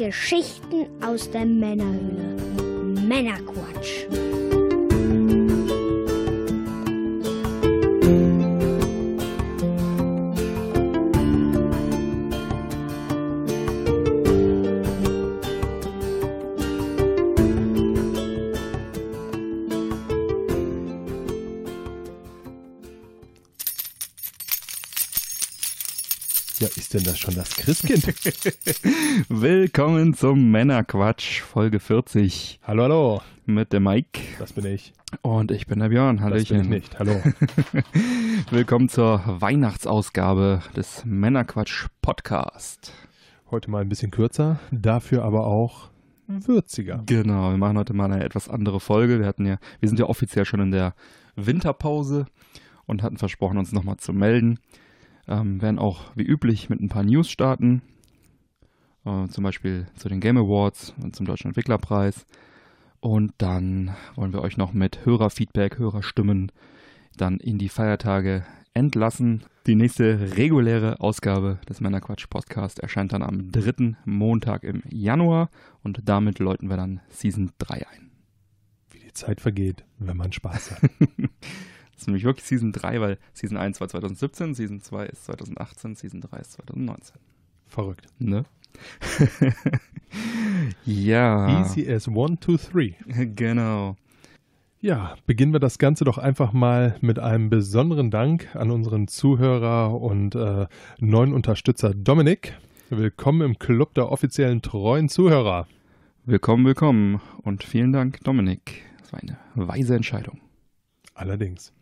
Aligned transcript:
Geschichten 0.00 0.86
aus 1.04 1.30
der 1.30 1.44
Männerhöhle. 1.44 2.38
Männerquatsch. 3.06 4.06
Ist 26.90 27.06
denn 27.06 27.12
das 27.12 27.20
schon 27.20 27.36
das 27.36 27.50
Christkind? 27.54 28.04
Willkommen 29.28 30.12
zum 30.12 30.50
Männerquatsch, 30.50 31.40
Folge 31.40 31.78
40 31.78 32.58
hallo, 32.64 32.82
hallo. 32.82 33.22
mit 33.46 33.72
dem 33.72 33.84
Mike. 33.84 34.18
Das 34.40 34.54
bin 34.54 34.66
ich. 34.66 34.92
Und 35.22 35.52
ich 35.52 35.68
bin 35.68 35.78
der 35.78 35.90
Björn. 35.90 36.16
Das 36.16 36.24
bin 36.24 36.32
Hallöchen. 36.32 36.60
ich 36.62 36.68
nicht. 36.68 36.98
Hallo. 36.98 37.22
Willkommen 38.50 38.88
zur 38.88 39.22
Weihnachtsausgabe 39.24 40.62
des 40.74 41.04
Männerquatsch 41.04 41.86
Podcast. 42.02 42.92
Heute 43.52 43.70
mal 43.70 43.82
ein 43.82 43.88
bisschen 43.88 44.10
kürzer, 44.10 44.58
dafür 44.72 45.22
aber 45.22 45.46
auch 45.46 45.90
würziger. 46.26 47.04
Genau, 47.06 47.50
wir 47.50 47.56
machen 47.56 47.78
heute 47.78 47.94
mal 47.94 48.10
eine 48.10 48.24
etwas 48.24 48.48
andere 48.48 48.80
Folge. 48.80 49.20
Wir 49.20 49.26
hatten 49.26 49.46
ja, 49.46 49.58
wir 49.78 49.88
sind 49.88 50.00
ja 50.00 50.06
offiziell 50.06 50.44
schon 50.44 50.58
in 50.58 50.72
der 50.72 50.96
Winterpause 51.36 52.26
und 52.86 53.04
hatten 53.04 53.16
versprochen, 53.16 53.58
uns 53.58 53.70
nochmal 53.70 53.98
zu 53.98 54.12
melden. 54.12 54.58
Ähm, 55.30 55.62
werden 55.62 55.78
auch 55.78 56.10
wie 56.16 56.24
üblich 56.24 56.68
mit 56.68 56.80
ein 56.80 56.88
paar 56.88 57.04
News 57.04 57.30
starten. 57.30 57.82
Äh, 59.04 59.28
zum 59.28 59.44
Beispiel 59.44 59.86
zu 59.94 60.08
den 60.08 60.20
Game 60.20 60.36
Awards 60.36 60.92
und 61.00 61.14
zum 61.14 61.24
Deutschen 61.24 61.48
Entwicklerpreis. 61.48 62.26
Und 62.98 63.32
dann 63.38 63.96
wollen 64.16 64.32
wir 64.32 64.42
euch 64.42 64.56
noch 64.56 64.72
mit 64.72 65.06
Hörerfeedback, 65.06 65.78
Hörerstimmen 65.78 66.52
dann 67.16 67.38
in 67.38 67.58
die 67.58 67.68
Feiertage 67.68 68.44
entlassen. 68.74 69.44
Die 69.66 69.74
nächste 69.74 70.36
reguläre 70.36 71.00
Ausgabe 71.00 71.60
des 71.68 71.80
Männerquatsch 71.80 72.28
Podcast 72.28 72.80
erscheint 72.80 73.12
dann 73.12 73.22
am 73.22 73.52
dritten 73.52 73.96
Montag 74.04 74.64
im 74.64 74.82
Januar 74.90 75.50
und 75.82 76.00
damit 76.04 76.40
läuten 76.40 76.68
wir 76.68 76.76
dann 76.76 77.00
Season 77.08 77.52
3 77.58 77.86
ein. 77.86 78.10
Wie 78.90 78.98
die 78.98 79.12
Zeit 79.12 79.40
vergeht, 79.40 79.84
wenn 79.98 80.16
man 80.16 80.32
Spaß 80.32 80.72
hat. 80.72 80.90
Ist 82.00 82.06
nämlich 82.06 82.24
wirklich 82.24 82.46
Season 82.46 82.72
3, 82.72 82.98
weil 83.02 83.18
Season 83.34 83.58
1 83.58 83.78
war 83.82 83.88
2017, 83.88 84.54
Season 84.54 84.80
2 84.80 85.04
ist 85.04 85.26
2018, 85.26 85.96
Season 85.96 86.22
3 86.22 86.38
ist 86.38 86.52
2019. 86.52 87.16
Verrückt. 87.66 88.06
Ne? 88.18 88.44
ja. 90.86 91.60
Easy 91.60 91.86
as 91.92 92.08
one, 92.08 92.40
two, 92.40 92.56
three. 92.56 92.94
Genau. 93.36 93.96
Ja, 94.80 95.14
beginnen 95.26 95.52
wir 95.52 95.60
das 95.60 95.76
Ganze 95.76 96.04
doch 96.04 96.16
einfach 96.16 96.54
mal 96.54 96.96
mit 97.02 97.18
einem 97.18 97.50
besonderen 97.50 98.10
Dank 98.10 98.48
an 98.56 98.70
unseren 98.70 99.06
Zuhörer 99.06 100.00
und 100.00 100.34
äh, 100.34 100.68
neuen 101.00 101.34
Unterstützer 101.34 101.92
Dominik. 101.92 102.56
Willkommen 102.88 103.42
im 103.42 103.58
Club 103.58 103.92
der 103.92 104.10
offiziellen 104.10 104.62
treuen 104.62 105.10
Zuhörer. 105.10 105.66
Willkommen, 106.24 106.64
willkommen 106.64 107.20
und 107.42 107.62
vielen 107.62 107.92
Dank, 107.92 108.20
Dominik. 108.24 108.84
Das 109.02 109.12
war 109.12 109.20
eine 109.20 109.36
weise 109.54 109.96
Entscheidung. 109.96 110.40
Allerdings. 111.12 111.74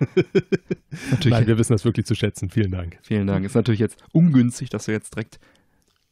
Natürlich, 1.10 1.30
Nein, 1.30 1.46
wir 1.46 1.58
wissen 1.58 1.72
das 1.72 1.84
wirklich 1.84 2.06
zu 2.06 2.14
schätzen. 2.14 2.50
Vielen 2.50 2.70
Dank. 2.70 2.98
vielen 3.02 3.26
Dank. 3.26 3.44
Ist 3.44 3.54
natürlich 3.54 3.80
jetzt 3.80 4.02
ungünstig, 4.12 4.70
dass 4.70 4.84
du 4.84 4.92
jetzt 4.92 5.14
direkt 5.14 5.40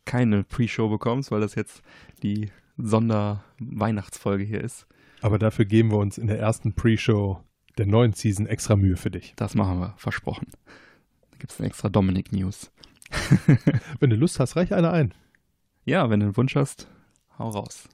keine 0.05 0.45
Pre-Show 0.45 0.89
bekommst, 0.89 1.31
weil 1.31 1.41
das 1.41 1.55
jetzt 1.55 1.83
die 2.23 2.51
Sonder-Weihnachtsfolge 2.79 4.45
hier 4.45 4.61
ist. 4.63 4.87
Aber 5.23 5.39
dafür 5.39 5.65
geben 5.65 5.91
wir 5.91 5.99
uns 5.99 6.19
in 6.19 6.27
der 6.27 6.39
ersten 6.39 6.75
Pre-Show 6.75 7.41
der 7.79 7.87
neuen 7.87 8.13
Season 8.13 8.47
extra 8.47 8.77
Mühe 8.77 8.97
für 8.97 9.11
dich. 9.11 9.35
Das 9.37 9.55
machen 9.55 9.79
wir, 9.81 9.95
versprochen. 9.97 10.49
Da 11.31 11.39
gibt 11.39 11.53
es 11.53 11.59
eine 11.59 11.69
extra 11.69 11.89
Dominik-News. 11.89 12.71
Wenn 14.01 14.11
du 14.11 14.17
Lust 14.17 14.41
hast, 14.41 14.57
reich 14.57 14.73
eine 14.75 14.91
ein. 14.91 15.15
Ja, 15.85 16.11
wenn 16.11 16.19
du 16.19 16.27
einen 16.27 16.37
Wunsch 16.37 16.57
hast, 16.57 16.89
hau 17.39 17.49
raus. 17.51 17.89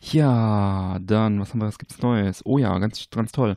Ja, 0.00 0.98
dann, 1.00 1.40
was 1.40 1.50
haben 1.50 1.60
wir, 1.60 1.66
was 1.66 1.78
gibt's 1.78 2.02
Neues? 2.02 2.44
Oh 2.44 2.58
ja, 2.58 2.78
ganz, 2.78 3.08
ganz 3.10 3.32
toll. 3.32 3.56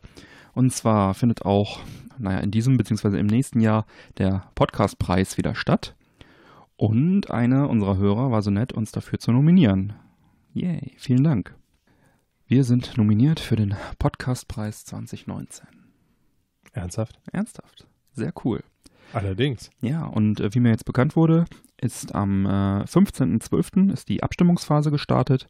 Und 0.53 0.72
zwar 0.72 1.14
findet 1.14 1.46
auch, 1.46 1.80
naja, 2.18 2.40
in 2.40 2.52
diesem 2.52 2.78
bzw. 2.78 3.19
im 3.19 3.28
nächsten 3.28 3.59
Jahr 3.59 3.86
der 4.18 4.44
Podcastpreis 4.56 5.38
wieder 5.38 5.56
statt. 5.56 5.96
Und 6.75 7.31
einer 7.31 7.69
unserer 7.69 7.97
Hörer 7.97 8.31
war 8.31 8.41
so 8.41 8.52
nett, 8.52 8.74
uns 8.74 8.92
dafür 8.92 9.19
zu 9.19 9.31
nominieren. 9.31 9.94
Yay, 10.53 10.94
vielen 10.97 11.24
Dank. 11.24 11.56
Wir 12.46 12.63
sind 12.63 12.97
nominiert 12.97 13.40
für 13.40 13.56
den 13.56 13.75
Podcastpreis 14.00 14.86
2019. 14.86 15.66
Ernsthaft? 16.74 17.19
Ernsthaft. 17.31 17.88
Sehr 18.12 18.34
cool. 18.44 18.63
Allerdings. 19.13 19.69
Ja, 19.81 20.06
und 20.06 20.40
äh, 20.40 20.53
wie 20.53 20.59
mir 20.59 20.69
jetzt 20.69 20.86
bekannt 20.86 21.16
wurde, 21.16 21.46
ist 21.80 22.13
am 22.16 22.46
äh, 22.46 22.84
15.12. 22.84 23.92
ist 23.92 24.09
die 24.09 24.24
Abstimmungsphase 24.24 24.92
gestartet. 24.92 25.50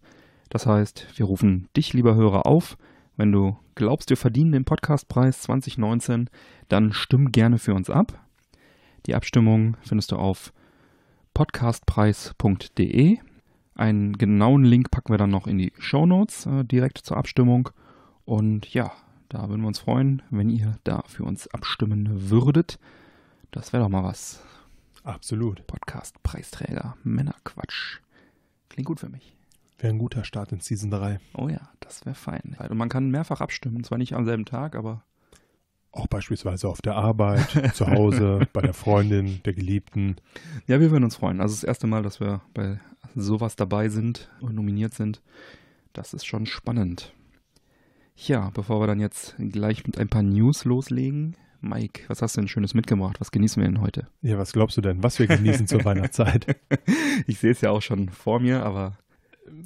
Das 0.49 0.65
heißt, 0.65 1.07
wir 1.15 1.25
rufen 1.25 1.67
dich, 1.75 1.93
lieber 1.93 2.15
Hörer, 2.15 2.45
auf. 2.45 2.77
Wenn 3.15 3.31
du 3.31 3.57
glaubst, 3.75 4.09
wir 4.09 4.17
verdienen 4.17 4.51
den 4.51 4.65
Podcastpreis 4.65 5.41
2019, 5.41 6.29
dann 6.67 6.93
stimm 6.93 7.31
gerne 7.31 7.59
für 7.59 7.75
uns 7.75 7.89
ab. 7.89 8.19
Die 9.05 9.15
Abstimmung 9.15 9.77
findest 9.81 10.11
du 10.11 10.15
auf 10.15 10.53
podcastpreis.de. 11.33 13.17
Einen 13.75 14.17
genauen 14.17 14.63
Link 14.63 14.91
packen 14.91 15.13
wir 15.13 15.17
dann 15.17 15.31
noch 15.31 15.47
in 15.47 15.57
die 15.57 15.73
Show 15.77 16.05
Notes 16.05 16.45
äh, 16.45 16.63
direkt 16.63 16.99
zur 16.99 17.17
Abstimmung. 17.17 17.69
Und 18.25 18.73
ja, 18.73 18.91
da 19.29 19.49
würden 19.49 19.61
wir 19.61 19.67
uns 19.67 19.79
freuen, 19.79 20.21
wenn 20.29 20.49
ihr 20.49 20.77
da 20.83 21.03
für 21.07 21.23
uns 21.23 21.47
abstimmen 21.47 22.29
würdet. 22.29 22.79
Das 23.51 23.73
wäre 23.73 23.83
doch 23.83 23.89
mal 23.89 24.03
was. 24.03 24.43
Absolut. 25.03 25.65
Podcast-Preisträger. 25.67 26.95
Männerquatsch. 27.03 27.99
Klingt 28.69 28.87
gut 28.87 28.99
für 28.99 29.09
mich. 29.09 29.35
Wäre 29.83 29.93
ein 29.93 29.99
guter 29.99 30.23
Start 30.23 30.53
in 30.53 30.61
Season 30.61 30.89
3. 30.89 31.19
Oh 31.33 31.49
ja, 31.49 31.59
das 31.81 32.05
wäre 32.05 32.15
fein. 32.15 32.55
Und 32.69 32.77
man 32.77 32.87
kann 32.87 33.11
mehrfach 33.11 33.41
abstimmen. 33.41 33.83
Zwar 33.83 33.97
nicht 33.97 34.13
am 34.13 34.23
selben 34.23 34.45
Tag, 34.45 34.77
aber 34.77 35.03
Auch 35.91 36.07
beispielsweise 36.07 36.69
auf 36.69 36.81
der 36.81 36.95
Arbeit, 36.95 37.49
zu 37.75 37.87
Hause, 37.87 38.47
bei 38.53 38.61
der 38.61 38.73
Freundin, 38.73 39.41
der 39.43 39.51
Geliebten. 39.51 40.15
ja, 40.67 40.79
wir 40.79 40.89
würden 40.89 41.03
uns 41.03 41.17
freuen. 41.17 41.41
Also 41.41 41.53
das 41.55 41.65
erste 41.65 41.87
Mal, 41.87 42.01
dass 42.01 42.21
wir 42.21 42.39
bei 42.53 42.79
sowas 43.13 43.57
dabei 43.57 43.89
sind 43.89 44.31
und 44.39 44.55
nominiert 44.55 44.93
sind. 44.93 45.21
Das 45.91 46.13
ist 46.13 46.25
schon 46.25 46.45
spannend. 46.45 47.11
Ja, 48.15 48.51
bevor 48.53 48.79
wir 48.79 48.87
dann 48.87 49.01
jetzt 49.01 49.35
gleich 49.37 49.85
mit 49.85 49.97
ein 49.97 50.07
paar 50.07 50.23
News 50.23 50.63
loslegen. 50.63 51.35
Mike, 51.59 52.03
was 52.07 52.21
hast 52.21 52.37
du 52.37 52.41
denn 52.41 52.47
Schönes 52.47 52.73
mitgebracht? 52.73 53.19
Was 53.19 53.31
genießen 53.31 53.61
wir 53.61 53.67
denn 53.69 53.81
heute? 53.81 54.07
Ja, 54.21 54.37
was 54.37 54.53
glaubst 54.53 54.77
du 54.77 54.81
denn, 54.81 55.03
was 55.03 55.19
wir 55.19 55.27
genießen 55.27 55.67
zur 55.67 55.83
Weihnachtszeit? 55.83 56.55
Ich 57.27 57.39
sehe 57.39 57.51
es 57.51 57.59
ja 57.59 57.71
auch 57.71 57.81
schon 57.81 58.07
vor 58.07 58.39
mir, 58.39 58.65
aber 58.65 58.97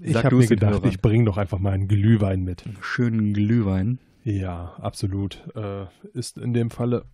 Ich 0.01 0.15
habe 0.15 0.35
mir 0.35 0.47
gedacht, 0.47 0.85
ich 0.85 1.01
bringe 1.01 1.25
doch 1.25 1.38
einfach 1.38 1.59
mal 1.59 1.73
einen 1.73 1.88
Glühwein 1.88 2.43
mit. 2.43 2.65
einen 2.65 2.77
schönen 2.81 3.33
Glühwein. 3.33 3.99
Ja, 4.23 4.73
absolut. 4.79 5.43
Äh, 5.55 5.85
ist 6.13 6.38
in 6.38 6.53
dem 6.53 6.69
Falle 6.69 7.05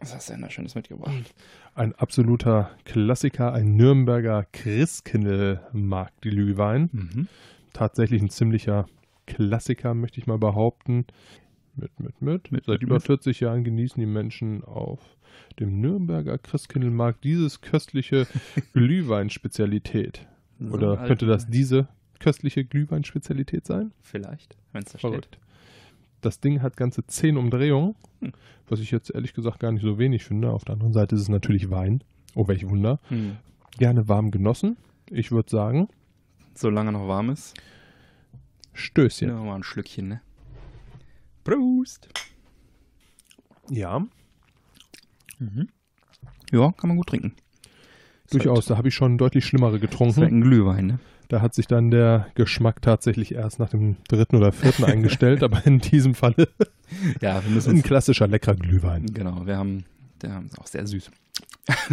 Was 0.00 0.14
hast 0.14 0.28
du 0.28 0.34
denn 0.34 0.42
da 0.42 0.50
Schönes 0.50 0.74
mitgebracht? 0.74 1.34
ein 1.74 1.94
absoluter 1.94 2.70
Klassiker, 2.84 3.52
ein 3.52 3.76
Nürnberger 3.76 4.44
Christkindl-Marktglühwein. 4.52 6.90
Mhm. 6.92 7.28
Tatsächlich 7.72 8.20
ein 8.20 8.30
ziemlicher 8.30 8.86
Klassiker, 9.26 9.94
möchte 9.94 10.20
ich 10.20 10.26
mal 10.26 10.38
behaupten. 10.38 11.06
Mit, 11.76 11.98
mit, 12.00 12.20
mit. 12.20 12.52
Mit, 12.52 12.64
Seit 12.66 12.80
mit, 12.80 12.82
über 12.82 12.94
mit. 12.96 13.04
40 13.04 13.40
Jahren 13.40 13.64
genießen 13.64 13.98
die 14.00 14.06
Menschen 14.06 14.64
auf 14.64 15.00
dem 15.58 15.80
Nürnberger 15.80 16.36
Christkindlmarkt 16.38 17.24
dieses 17.24 17.60
köstliche 17.60 18.26
Glühwein-Spezialität. 18.74 20.26
So 20.58 20.74
Oder 20.74 20.96
könnte 21.06 21.26
das 21.26 21.46
diese 21.46 21.88
köstliche 22.20 22.64
Glühwein-Spezialität 22.64 23.66
sein? 23.66 23.92
Vielleicht, 24.00 24.56
wenn 24.72 24.82
es 24.84 24.92
da 24.92 24.98
steht. 24.98 25.10
Verrückt. 25.10 25.38
Das 26.20 26.38
Ding 26.40 26.60
hat 26.62 26.76
ganze 26.76 27.04
10 27.06 27.36
Umdrehungen, 27.36 27.94
Hm. 28.20 28.32
was 28.68 28.78
ich 28.80 28.90
jetzt 28.90 29.10
ehrlich 29.10 29.32
gesagt 29.34 29.58
gar 29.58 29.72
nicht 29.72 29.82
so 29.82 29.98
wenig 29.98 30.24
finde. 30.24 30.50
Auf 30.52 30.64
der 30.64 30.74
anderen 30.74 30.92
Seite 30.92 31.14
ist 31.16 31.22
es 31.22 31.28
natürlich 31.28 31.70
Wein. 31.70 32.04
Oh, 32.34 32.46
welch 32.46 32.68
Wunder. 32.68 33.00
Hm. 33.08 33.38
Gerne 33.78 34.06
warm 34.08 34.30
genossen. 34.30 34.76
Ich 35.10 35.30
würde 35.32 35.50
sagen, 35.50 35.88
Solange 36.54 36.92
noch 36.92 37.08
warm 37.08 37.30
ist. 37.30 37.54
Stößchen. 38.74 39.28
Ja, 39.30 39.42
mal 39.42 39.54
ein 39.56 39.62
Schlückchen, 39.62 40.08
ne? 40.08 40.20
Prost! 41.44 42.08
Ja, 43.70 44.04
Ja, 46.52 46.72
kann 46.72 46.88
man 46.88 46.96
gut 46.98 47.06
trinken. 47.08 47.32
Durchaus. 48.30 48.66
Da 48.66 48.76
habe 48.76 48.88
ich 48.88 48.94
schon 48.94 49.18
deutlich 49.18 49.44
schlimmere 49.44 49.72
Das 49.78 49.82
ist 49.82 49.90
getrunken. 49.90 50.22
ein 50.22 50.40
Glühwein, 50.40 50.86
ne? 50.86 50.98
Da 51.28 51.40
hat 51.40 51.54
sich 51.54 51.68
dann 51.68 51.90
der 51.92 52.26
Geschmack 52.34 52.82
tatsächlich 52.82 53.34
erst 53.34 53.60
nach 53.60 53.70
dem 53.70 53.96
dritten 54.08 54.36
oder 54.36 54.50
vierten 54.52 54.84
eingestellt, 54.86 55.42
aber 55.44 55.64
in 55.66 55.78
diesem 55.78 56.14
Falle 56.14 56.48
Ja, 57.20 57.44
wir 57.44 57.50
müssen 57.52 57.76
ein 57.76 57.82
klassischer 57.84 58.26
leckerer 58.26 58.56
Glühwein. 58.56 59.06
Genau, 59.06 59.46
wir 59.46 59.56
haben, 59.56 59.84
der 60.22 60.42
ist 60.44 60.58
auch 60.58 60.66
sehr 60.66 60.86
süß. 60.86 61.10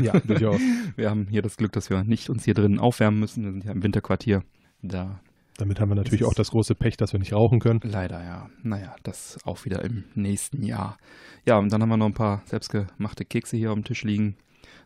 Ja, 0.01 0.19
durchaus. 0.22 0.60
Wir 0.95 1.10
haben 1.12 1.28
hier 1.30 1.44
das 1.44 1.56
Glück, 1.57 1.72
dass 1.74 1.92
wir 1.92 2.04
nicht 2.04 2.30
uns 2.31 2.45
hier 2.45 2.56
drinnen 2.56 2.80
aufwärmen 2.80 3.19
müssen. 3.19 3.44
Wir 3.44 3.51
sind 3.51 3.66
ja 3.66 3.72
im 3.74 3.83
Winterquartier. 3.83 4.42
Da 4.81 5.19
Damit 5.57 5.80
haben 5.80 5.90
wir 5.90 5.95
natürlich 5.95 6.24
auch 6.24 6.33
das 6.33 6.50
große 6.50 6.74
Pech, 6.74 6.98
dass 6.98 7.13
wir 7.13 7.19
nicht 7.19 7.33
rauchen 7.33 7.60
können. 7.60 7.81
leider 7.83 8.24
ja. 8.24 8.50
Naja, 8.63 8.95
das 9.04 9.38
auch 9.44 9.66
wieder 9.66 9.83
im 9.83 10.06
nächsten 10.16 10.63
Jahr. 10.63 10.98
Ja, 11.45 11.60
und 11.60 11.72
dann 11.72 11.81
haben 11.81 11.90
wir 11.90 11.98
noch 11.98 12.07
ein 12.07 12.13
paar 12.16 12.42
selbstgemachte 12.45 13.24
Kekse 13.24 13.56
hier 13.57 13.69
auf 13.69 13.75
dem 13.75 13.83
Tisch 13.83 14.04
liegen. 14.04 14.36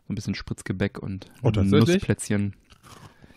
So 0.07 0.13
ein 0.13 0.15
bisschen 0.15 0.35
Spritzgebäck 0.35 0.99
und 0.99 1.27
Oh? 1.41 1.49
Nussplätzchen. 1.49 2.55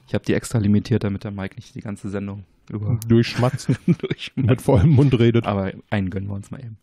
Ich 0.07 0.15
habe 0.15 0.25
die 0.25 0.35
extra 0.35 0.59
limitiert, 0.59 1.05
damit 1.05 1.25
der 1.25 1.31
Mike 1.31 1.57
nicht 1.57 1.75
die 1.75 1.81
ganze 1.81 2.11
Sendung 2.11 2.45
über 2.71 2.99
Durchschmatzt, 3.09 3.69
durch. 3.99 4.33
mit 4.37 4.61
vollem 4.63 4.91
Mund 4.91 5.19
redet. 5.19 5.47
Aber 5.47 5.73
einen 5.91 6.11
gönnen 6.11 6.29
wir 6.29 6.35
uns 6.35 6.51
mal 6.51 6.61
eben. 6.61 6.79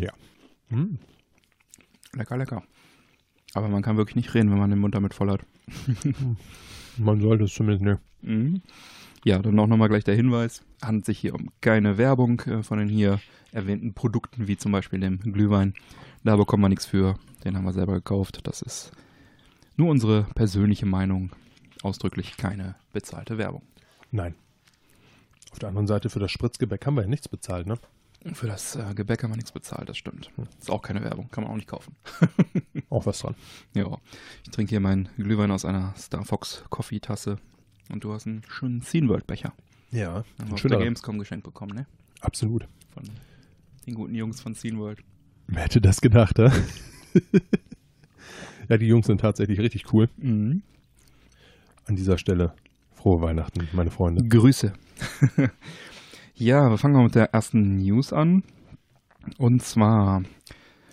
Ja. 0.00 0.12
Hm. 0.68 0.98
Lecker, 2.14 2.36
lecker. 2.36 2.62
Aber 3.54 3.68
man 3.68 3.82
kann 3.82 3.96
wirklich 3.96 4.16
nicht 4.16 4.34
reden, 4.34 4.50
wenn 4.50 4.58
man 4.58 4.70
den 4.70 4.78
Mund 4.78 4.94
damit 4.94 5.14
voll 5.14 5.30
hat. 5.30 5.44
Man 6.98 7.20
sollte 7.20 7.44
es 7.44 7.54
zumindest 7.54 7.84
nicht. 7.84 7.98
Mhm. 8.22 8.62
Ja, 9.24 9.38
dann 9.40 9.58
auch 9.58 9.66
nochmal 9.66 9.88
gleich 9.88 10.04
der 10.04 10.14
Hinweis. 10.16 10.62
Handelt 10.82 11.04
sich 11.04 11.18
hier 11.18 11.34
um 11.34 11.50
keine 11.60 11.98
Werbung 11.98 12.40
äh, 12.40 12.62
von 12.62 12.78
den 12.78 12.88
hier 12.88 13.20
erwähnten 13.52 13.92
Produkten, 13.92 14.46
wie 14.48 14.56
zum 14.56 14.72
Beispiel 14.72 15.00
dem 15.00 15.18
Glühwein. 15.20 15.74
Da 16.24 16.36
bekommen 16.36 16.62
wir 16.62 16.68
nichts 16.68 16.86
für. 16.86 17.16
Den 17.44 17.56
haben 17.56 17.64
wir 17.64 17.72
selber 17.72 17.94
gekauft. 17.94 18.40
Das 18.44 18.62
ist 18.62 18.92
nur 19.80 19.90
unsere 19.90 20.24
persönliche 20.34 20.84
Meinung. 20.84 21.30
Ausdrücklich 21.82 22.36
keine 22.36 22.74
bezahlte 22.92 23.38
Werbung. 23.38 23.62
Nein. 24.10 24.34
Auf 25.52 25.58
der 25.58 25.70
anderen 25.70 25.86
Seite 25.86 26.10
für 26.10 26.18
das 26.20 26.30
Spritzgebäck 26.30 26.84
haben 26.84 26.96
wir 26.96 27.02
ja 27.02 27.08
nichts 27.08 27.28
bezahlt, 27.28 27.66
ne? 27.66 27.78
Für 28.34 28.46
das 28.46 28.76
äh, 28.76 28.92
Gebäck 28.94 29.22
haben 29.22 29.30
wir 29.30 29.36
nichts 29.36 29.52
bezahlt, 29.52 29.88
das 29.88 29.96
stimmt. 29.96 30.30
Ist 30.58 30.70
auch 30.70 30.82
keine 30.82 31.02
Werbung, 31.02 31.30
kann 31.30 31.44
man 31.44 31.52
auch 31.52 31.56
nicht 31.56 31.68
kaufen. 31.68 31.96
Auch 32.90 33.06
was 33.06 33.20
dran. 33.20 33.36
Ja, 33.72 33.86
ich 34.44 34.50
trinke 34.50 34.70
hier 34.70 34.80
meinen 34.80 35.08
Glühwein 35.16 35.52
aus 35.52 35.64
einer 35.64 35.94
Star 35.96 36.24
Fox 36.24 36.64
Coffee 36.70 36.98
Tasse. 36.98 37.38
Und 37.88 38.04
du 38.04 38.12
hast 38.12 38.26
einen 38.26 38.42
schönen 38.48 38.82
Scene 38.82 39.08
World 39.08 39.28
Becher. 39.28 39.54
Ja, 39.92 40.24
Haben 40.38 40.48
wir 40.48 40.54
auf 40.54 40.62
der. 40.62 40.78
Gamescom 40.78 41.18
geschenkt 41.18 41.44
bekommen, 41.44 41.74
ne? 41.74 41.86
Absolut. 42.20 42.66
Von 42.92 43.04
den 43.86 43.94
guten 43.94 44.14
Jungs 44.14 44.40
von 44.40 44.54
Scene 44.54 44.76
World. 44.78 45.02
Wer 45.46 45.62
hätte 45.62 45.80
das 45.80 46.00
gedacht, 46.00 46.38
ja? 46.38 46.52
ja, 48.70 48.78
die 48.78 48.86
Jungs 48.86 49.06
sind 49.06 49.20
tatsächlich 49.20 49.58
richtig 49.58 49.92
cool. 49.92 50.08
Mhm. 50.16 50.62
An 51.86 51.96
dieser 51.96 52.18
Stelle 52.18 52.54
frohe 52.92 53.20
Weihnachten, 53.20 53.68
meine 53.72 53.90
Freunde. 53.90 54.22
Grüße. 54.22 54.72
ja, 56.34 56.70
wir 56.70 56.78
fangen 56.78 56.94
mal 56.94 57.02
mit 57.02 57.16
der 57.16 57.34
ersten 57.34 57.76
News 57.78 58.12
an. 58.12 58.44
Und 59.38 59.62
zwar, 59.62 60.22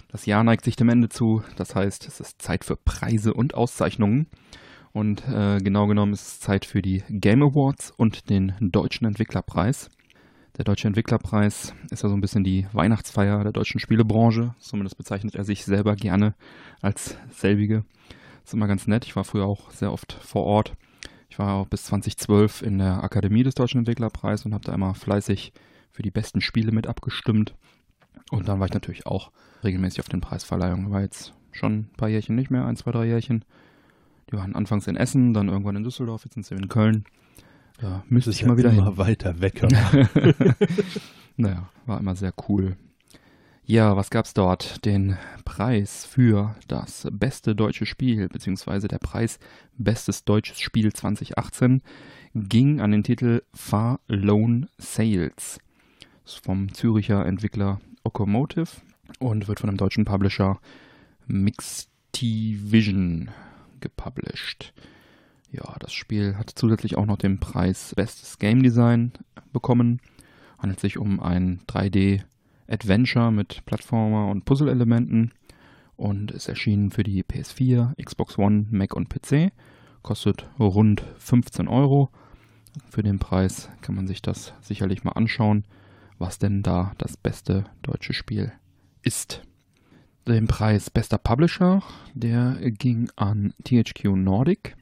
das 0.09 0.25
Jahr 0.25 0.43
neigt 0.43 0.65
sich 0.65 0.75
dem 0.75 0.89
Ende 0.89 1.09
zu. 1.09 1.43
Das 1.55 1.75
heißt, 1.75 2.07
es 2.07 2.19
ist 2.19 2.41
Zeit 2.41 2.65
für 2.65 2.77
Preise 2.77 3.33
und 3.33 3.53
Auszeichnungen. 3.53 4.25
Und 4.91 5.27
äh, 5.27 5.59
genau 5.59 5.85
genommen 5.85 6.13
ist 6.13 6.27
es 6.27 6.39
Zeit 6.39 6.65
für 6.65 6.81
die 6.81 7.03
Game 7.09 7.43
Awards 7.43 7.91
und 7.95 8.31
den 8.31 8.53
Deutschen 8.59 9.05
Entwicklerpreis. 9.05 9.91
Der 10.57 10.65
Deutsche 10.65 10.87
Entwicklerpreis 10.87 11.75
ist 11.91 12.01
ja 12.01 12.09
so 12.09 12.15
ein 12.15 12.21
bisschen 12.21 12.43
die 12.43 12.65
Weihnachtsfeier 12.73 13.43
der 13.43 13.51
deutschen 13.51 13.79
Spielebranche. 13.79 14.55
Zumindest 14.57 14.97
bezeichnet 14.97 15.35
er 15.35 15.43
sich 15.43 15.63
selber 15.65 15.95
gerne 15.95 16.33
als 16.81 17.15
selbige. 17.29 17.85
Ist 18.43 18.55
immer 18.55 18.67
ganz 18.67 18.87
nett. 18.87 19.05
Ich 19.05 19.15
war 19.15 19.23
früher 19.23 19.45
auch 19.45 19.69
sehr 19.69 19.93
oft 19.93 20.13
vor 20.13 20.45
Ort. 20.45 20.73
Ich 21.29 21.37
war 21.37 21.53
auch 21.53 21.67
bis 21.67 21.85
2012 21.85 22.63
in 22.63 22.79
der 22.79 23.03
Akademie 23.03 23.43
des 23.43 23.53
Deutschen 23.53 23.77
Entwicklerpreises 23.77 24.47
und 24.47 24.55
habe 24.55 24.65
da 24.65 24.73
immer 24.73 24.95
fleißig 24.95 25.53
für 25.91 26.01
die 26.01 26.09
besten 26.09 26.41
Spiele 26.41 26.71
mit 26.71 26.87
abgestimmt. 26.87 27.53
Und 28.31 28.47
dann 28.47 28.59
war 28.59 28.65
ich 28.65 28.73
natürlich 28.73 29.05
auch 29.05 29.31
regelmäßig 29.63 29.99
auf 29.99 30.09
den 30.09 30.21
Preisverleihungen. 30.21 30.89
War 30.89 31.01
jetzt 31.01 31.33
schon 31.51 31.73
ein 31.73 31.89
paar 31.97 32.09
Jährchen 32.09 32.35
nicht 32.35 32.49
mehr, 32.49 32.65
ein, 32.65 32.77
zwei, 32.77 32.91
drei 32.91 33.05
Jährchen. 33.05 33.45
Die 34.31 34.35
waren 34.35 34.55
anfangs 34.55 34.87
in 34.87 34.97
Essen, 34.97 35.35
dann 35.35 35.49
irgendwann 35.49 35.75
in 35.75 35.83
Düsseldorf, 35.83 36.23
jetzt 36.23 36.33
sind 36.33 36.47
sie 36.47 36.55
in 36.55 36.67
Köln. 36.67 37.05
Da 37.79 38.03
müsste 38.09 38.31
ich 38.31 38.43
mal 38.45 38.57
wieder 38.57 38.71
hin. 38.71 38.79
immer 38.79 38.97
weiter 38.97 39.39
weg. 39.41 39.61
Naja, 41.39 41.69
war 41.85 41.99
immer 41.99 42.15
sehr 42.15 42.33
cool. 42.49 42.77
Ja, 43.63 43.95
was 43.95 44.09
gab's 44.09 44.33
dort? 44.33 44.83
Den 44.85 45.17
Preis 45.45 46.03
für 46.05 46.55
das 46.67 47.07
beste 47.11 47.53
deutsche 47.53 47.85
Spiel, 47.85 48.27
beziehungsweise 48.27 48.87
der 48.87 48.97
Preis 48.97 49.37
Bestes 49.77 50.23
deutsches 50.23 50.59
Spiel 50.59 50.91
2018, 50.91 51.83
ging 52.33 52.81
an 52.81 52.91
den 52.91 53.03
Titel 53.03 53.43
Far 53.53 53.99
Lone 54.07 54.67
Sales. 54.79 55.59
Ist 56.25 56.43
vom 56.43 56.73
Züricher 56.73 57.23
Entwickler 57.25 57.79
Okomotive 58.03 58.81
und 59.19 59.47
wird 59.47 59.59
von 59.59 59.69
dem 59.69 59.77
deutschen 59.77 60.05
Publisher 60.05 60.59
Mixtivision 61.27 63.29
gepublished. 63.79 64.73
Ja, 65.51 65.75
das 65.79 65.93
Spiel 65.93 66.35
hat 66.37 66.51
zusätzlich 66.53 66.97
auch 66.97 67.05
noch 67.05 67.17
den 67.17 67.39
Preis 67.39 67.93
Bestes 67.95 68.37
Game 68.37 68.63
Design 68.63 69.13
bekommen. 69.53 70.01
Handelt 70.57 70.79
sich 70.79 70.97
um 70.97 71.19
ein 71.19 71.61
3D-Adventure 71.67 73.31
mit 73.31 73.65
Plattformer 73.65 74.29
und 74.29 74.45
Puzzle-Elementen 74.45 75.31
und 75.95 76.31
ist 76.31 76.49
erschienen 76.49 76.91
für 76.91 77.03
die 77.03 77.23
PS4, 77.23 77.95
Xbox 78.03 78.37
One, 78.37 78.67
Mac 78.71 78.95
und 78.95 79.09
PC. 79.09 79.51
Kostet 80.03 80.47
rund 80.59 81.03
15 81.17 81.67
Euro. 81.67 82.11
Für 82.89 83.03
den 83.03 83.19
Preis 83.19 83.69
kann 83.81 83.95
man 83.95 84.07
sich 84.07 84.21
das 84.21 84.53
sicherlich 84.61 85.03
mal 85.03 85.13
anschauen, 85.13 85.65
was 86.17 86.39
denn 86.39 86.61
da 86.61 86.93
das 86.97 87.17
beste 87.17 87.65
deutsche 87.81 88.13
Spiel 88.13 88.51
ist. 89.01 89.41
Den 90.27 90.47
Preis 90.47 90.89
bester 90.89 91.17
Publisher, 91.17 91.81
der 92.13 92.57
ging 92.71 93.09
an 93.15 93.53
THQ 93.63 94.15
Nordic. 94.15 94.75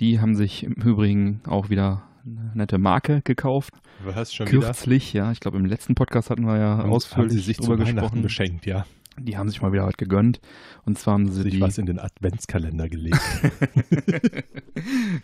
Die 0.00 0.20
haben 0.20 0.34
sich 0.34 0.64
im 0.64 0.72
Übrigen 0.72 1.40
auch 1.46 1.68
wieder 1.70 2.02
eine 2.24 2.52
nette 2.54 2.78
Marke 2.78 3.22
gekauft. 3.22 3.74
Was 4.04 4.32
schon 4.34 4.46
wieder? 4.48 4.60
Kürzlich, 4.60 5.12
ja. 5.12 5.30
Ich 5.32 5.40
glaube, 5.40 5.58
im 5.58 5.66
letzten 5.66 5.94
Podcast 5.94 6.30
hatten 6.30 6.44
wir 6.46 6.56
ja 6.58 6.78
Haben- 6.78 6.90
ausführlich 6.90 7.30
haben 7.32 7.38
sie 7.38 7.44
sich 7.44 7.56
drüber 7.58 7.76
gesprochen. 7.76 8.22
beschenkt, 8.22 8.66
ja. 8.66 8.86
Die 9.18 9.36
haben 9.36 9.50
sich 9.50 9.60
mal 9.60 9.72
wieder 9.72 9.86
was 9.86 9.96
gegönnt. 9.98 10.40
Und 10.84 10.98
zwar 10.98 11.14
haben 11.14 11.30
sie 11.30 11.42
Sich 11.42 11.54
die 11.54 11.60
was 11.60 11.76
in 11.76 11.84
den 11.86 11.98
Adventskalender 11.98 12.88
gelegt. 12.88 13.20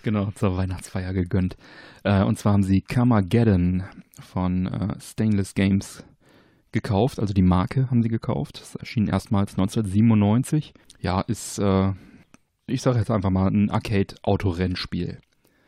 genau 0.03 0.31
zur 0.35 0.57
Weihnachtsfeier 0.57 1.15
gegönnt. 1.15 1.57
Äh, 2.05 2.23
und 2.25 2.39
zwar 2.39 2.53
haben 2.53 2.63
sie 2.63 2.83
Carmageddon 2.83 3.85
von 4.21 4.67
äh, 4.67 5.01
Stainless 5.01 5.55
Games 5.55 6.05
gekauft. 6.73 7.19
Also 7.21 7.33
die 7.33 7.43
Marke 7.43 7.91
haben 7.91 8.03
sie 8.03 8.09
gekauft. 8.11 8.61
Das 8.61 8.75
erschien 8.75 9.09
erstmals 9.09 9.53
1997. 9.53 10.75
Ja, 11.01 11.23
ist, 11.23 11.59
äh, 11.59 11.93
ich 12.67 12.83
sage 12.83 12.99
jetzt 12.99 13.11
einfach 13.11 13.31
mal, 13.31 13.49
ein 13.49 13.71
Arcade-Autorennspiel. 13.71 15.21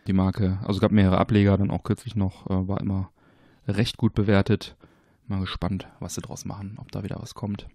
Die 0.06 0.12
Marke, 0.12 0.58
also 0.62 0.74
es 0.74 0.80
gab 0.80 0.90
mehrere 0.90 1.18
Ableger, 1.18 1.56
dann 1.56 1.70
auch 1.70 1.84
kürzlich 1.84 2.16
noch, 2.16 2.46
äh, 2.46 2.68
war 2.68 2.80
immer 2.80 3.10
recht 3.66 3.96
gut 3.96 4.14
bewertet. 4.14 4.76
Mal 5.26 5.40
gespannt, 5.40 5.86
was 6.00 6.14
sie 6.14 6.22
draus 6.22 6.44
machen, 6.44 6.76
ob 6.80 6.90
da 6.90 7.04
wieder 7.04 7.18
was 7.20 7.34
kommt. 7.34 7.68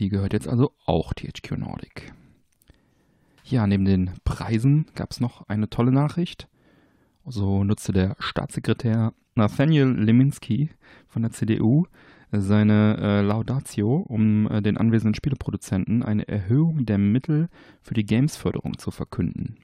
Die 0.00 0.08
gehört 0.08 0.32
jetzt 0.32 0.48
also 0.48 0.72
auch 0.86 1.12
THQ 1.12 1.58
Nordic. 1.58 2.12
Ja, 3.44 3.66
neben 3.66 3.84
den 3.84 4.12
Preisen 4.24 4.86
gab 4.94 5.10
es 5.10 5.20
noch 5.20 5.48
eine 5.48 5.68
tolle 5.68 5.92
Nachricht. 5.92 6.48
So 7.26 7.62
nutzte 7.62 7.92
der 7.92 8.16
Staatssekretär 8.18 9.12
Nathaniel 9.34 9.88
Leminski 9.88 10.70
von 11.06 11.22
der 11.22 11.32
CDU 11.32 11.86
seine 12.32 12.96
äh, 12.98 13.20
Laudatio, 13.20 13.96
um 13.96 14.50
äh, 14.50 14.62
den 14.62 14.78
anwesenden 14.78 15.14
Spieleproduzenten 15.14 16.02
eine 16.02 16.26
Erhöhung 16.26 16.86
der 16.86 16.98
Mittel 16.98 17.48
für 17.82 17.94
die 17.94 18.06
Gamesförderung 18.06 18.78
zu 18.78 18.90
verkünden. 18.90 19.56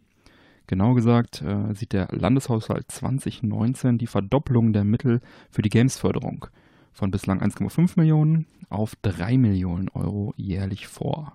Genau 0.66 0.92
gesagt 0.92 1.40
äh, 1.40 1.74
sieht 1.74 1.94
der 1.94 2.08
Landeshaushalt 2.10 2.90
2019 2.90 3.96
die 3.96 4.06
Verdopplung 4.06 4.74
der 4.74 4.84
Mittel 4.84 5.20
für 5.50 5.62
die 5.62 5.70
Gamesförderung 5.70 6.46
von 6.92 7.10
bislang 7.10 7.40
1,5 7.40 7.92
Millionen 7.96 8.46
auf 8.68 8.94
3 9.00 9.38
Millionen 9.38 9.88
Euro 9.88 10.34
jährlich 10.36 10.86
vor. 10.86 11.34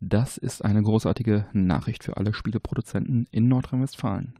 Das 0.00 0.38
ist 0.38 0.64
eine 0.64 0.82
großartige 0.82 1.46
Nachricht 1.52 2.04
für 2.04 2.16
alle 2.16 2.32
Spieleproduzenten 2.32 3.26
in 3.32 3.48
Nordrhein-Westfalen. 3.48 4.34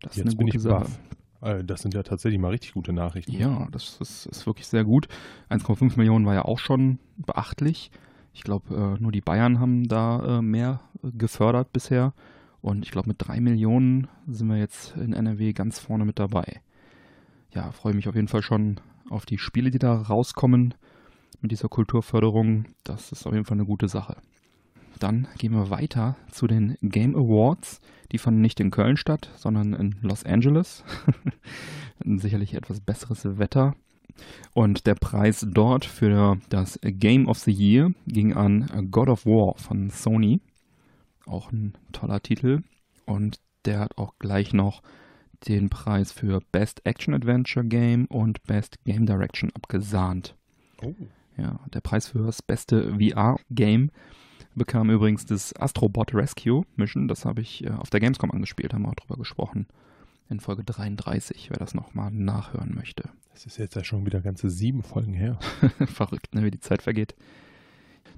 Das 0.00 0.12
ist 0.12 0.18
Jetzt 0.18 0.26
eine 0.28 0.36
bin 0.36 0.46
gute 0.46 0.60
Sache. 0.60 0.84
baff. 0.84 0.98
Äh, 1.40 1.64
Das 1.64 1.82
sind 1.82 1.94
ja 1.94 2.02
tatsächlich 2.02 2.40
mal 2.40 2.50
richtig 2.50 2.72
gute 2.74 2.92
Nachrichten. 2.92 3.32
Ja, 3.32 3.68
das 3.70 3.98
ist, 4.00 4.26
ist 4.26 4.46
wirklich 4.46 4.66
sehr 4.66 4.84
gut. 4.84 5.08
1,5 5.50 5.96
Millionen 5.96 6.26
war 6.26 6.34
ja 6.34 6.44
auch 6.44 6.58
schon 6.58 6.98
beachtlich. 7.16 7.90
Ich 8.32 8.42
glaube, 8.44 8.96
äh, 8.98 9.02
nur 9.02 9.12
die 9.12 9.20
Bayern 9.20 9.58
haben 9.60 9.88
da 9.88 10.38
äh, 10.38 10.42
mehr 10.42 10.80
gefördert 11.02 11.72
bisher. 11.72 12.12
Und 12.60 12.84
ich 12.84 12.90
glaube, 12.90 13.08
mit 13.08 13.16
3 13.18 13.40
Millionen 13.40 14.08
sind 14.26 14.48
wir 14.48 14.58
jetzt 14.58 14.96
in 14.96 15.12
NRW 15.12 15.52
ganz 15.52 15.78
vorne 15.78 16.04
mit 16.04 16.18
dabei. 16.18 16.60
Ja, 17.54 17.70
freue 17.72 17.94
mich 17.94 18.08
auf 18.08 18.14
jeden 18.14 18.28
Fall 18.28 18.42
schon 18.42 18.80
auf 19.10 19.24
die 19.26 19.38
Spiele, 19.38 19.70
die 19.70 19.78
da 19.78 19.94
rauskommen 19.94 20.74
mit 21.40 21.50
dieser 21.52 21.68
Kulturförderung. 21.68 22.66
Das 22.84 23.12
ist 23.12 23.26
auf 23.26 23.32
jeden 23.32 23.44
Fall 23.44 23.56
eine 23.56 23.64
gute 23.64 23.88
Sache. 23.88 24.16
Dann 24.98 25.28
gehen 25.38 25.52
wir 25.52 25.70
weiter 25.70 26.16
zu 26.30 26.46
den 26.46 26.76
Game 26.82 27.14
Awards. 27.14 27.80
Die 28.12 28.18
fanden 28.18 28.40
nicht 28.40 28.60
in 28.60 28.70
Köln 28.70 28.96
statt, 28.96 29.30
sondern 29.36 29.74
in 29.74 29.96
Los 30.02 30.24
Angeles. 30.24 30.84
Sicherlich 32.04 32.54
etwas 32.54 32.80
besseres 32.80 33.38
Wetter. 33.38 33.74
Und 34.54 34.86
der 34.86 34.94
Preis 34.94 35.46
dort 35.48 35.84
für 35.84 36.38
das 36.48 36.78
Game 36.82 37.28
of 37.28 37.38
the 37.38 37.52
Year 37.52 37.92
ging 38.06 38.32
an 38.32 38.88
God 38.90 39.08
of 39.08 39.26
War 39.26 39.56
von 39.56 39.90
Sony. 39.90 40.40
Auch 41.26 41.52
ein 41.52 41.74
toller 41.92 42.20
Titel. 42.20 42.62
Und 43.04 43.38
der 43.64 43.80
hat 43.80 43.98
auch 43.98 44.14
gleich 44.18 44.52
noch 44.52 44.82
den 45.46 45.68
Preis 45.68 46.10
für 46.10 46.40
Best 46.50 46.84
Action 46.84 47.14
Adventure 47.14 47.64
Game 47.64 48.06
und 48.06 48.42
Best 48.44 48.82
Game 48.84 49.06
Direction 49.06 49.50
abgesahnt. 49.54 50.34
Oh. 50.82 50.94
Ja, 51.36 51.60
der 51.72 51.80
Preis 51.80 52.08
für 52.08 52.24
das 52.24 52.42
beste 52.42 52.94
VR-Game 52.98 53.90
bekam 54.58 54.90
übrigens 54.90 55.24
das 55.24 55.54
Astrobot 55.56 56.14
Rescue 56.14 56.64
Mission. 56.76 57.08
Das 57.08 57.24
habe 57.24 57.40
ich 57.40 57.64
äh, 57.64 57.70
auf 57.70 57.90
der 57.90 58.00
Gamescom 58.00 58.30
angespielt, 58.30 58.74
haben 58.74 58.82
wir 58.82 58.90
auch 58.90 58.94
drüber 58.94 59.16
gesprochen. 59.16 59.66
In 60.28 60.40
Folge 60.40 60.62
33, 60.64 61.48
wer 61.50 61.58
das 61.58 61.74
nochmal 61.74 62.10
nachhören 62.10 62.74
möchte. 62.74 63.08
Das 63.32 63.46
ist 63.46 63.56
jetzt 63.56 63.76
ja 63.76 63.84
schon 63.84 64.04
wieder 64.04 64.20
ganze 64.20 64.50
sieben 64.50 64.82
Folgen 64.82 65.14
her. 65.14 65.38
Verrückt, 65.86 66.34
ne, 66.34 66.44
wie 66.44 66.50
die 66.50 66.60
Zeit 66.60 66.82
vergeht. 66.82 67.14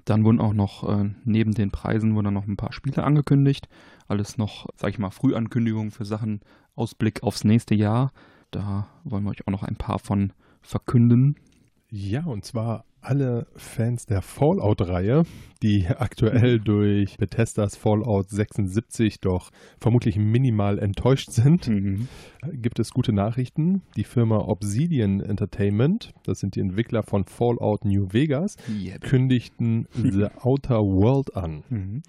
Dann 0.03 0.23
wurden 0.25 0.41
auch 0.41 0.53
noch 0.53 0.89
äh, 0.89 1.09
neben 1.23 1.53
den 1.53 1.71
Preisen 1.71 2.15
wurden 2.15 2.25
dann 2.25 2.33
noch 2.33 2.47
ein 2.47 2.57
paar 2.57 2.73
Spiele 2.73 3.03
angekündigt. 3.03 3.69
Alles 4.07 4.37
noch, 4.37 4.67
sag 4.75 4.89
ich 4.89 4.99
mal, 4.99 5.11
Frühankündigungen 5.11 5.91
für 5.91 6.05
Sachen 6.05 6.41
Ausblick 6.75 7.23
aufs 7.23 7.43
nächste 7.43 7.75
Jahr. 7.75 8.11
Da 8.49 8.87
wollen 9.03 9.23
wir 9.23 9.29
euch 9.29 9.47
auch 9.47 9.51
noch 9.51 9.63
ein 9.63 9.75
paar 9.75 9.99
von 9.99 10.33
verkünden. 10.61 11.35
Ja, 11.89 12.25
und 12.25 12.45
zwar 12.45 12.85
alle 13.01 13.47
Fans 13.55 14.05
der 14.05 14.21
Fallout-Reihe, 14.21 15.23
die 15.63 15.87
aktuell 15.97 16.59
durch 16.59 17.17
Bethesdas 17.17 17.75
Fallout 17.75 18.29
76 18.29 19.19
doch 19.19 19.49
vermutlich 19.79 20.17
minimal 20.17 20.79
enttäuscht 20.79 21.31
sind, 21.31 21.67
Mhm. 21.67 22.07
gibt 22.53 22.79
es 22.79 22.91
gute 22.91 23.13
Nachrichten. 23.13 23.81
Die 23.95 24.03
Firma 24.03 24.37
Obsidian 24.37 25.19
Entertainment, 25.21 26.13
das 26.23 26.39
sind 26.39 26.55
die 26.55 26.59
Entwickler 26.61 27.03
von 27.03 27.25
Fallout 27.25 27.85
New 27.85 28.07
Vegas, 28.11 28.55
Yep. 28.69 29.01
kündigten 29.01 29.87
The 29.93 30.27
Outer 30.41 30.79
World 30.81 31.35
an. 31.35 31.63
Mhm. 31.69 32.03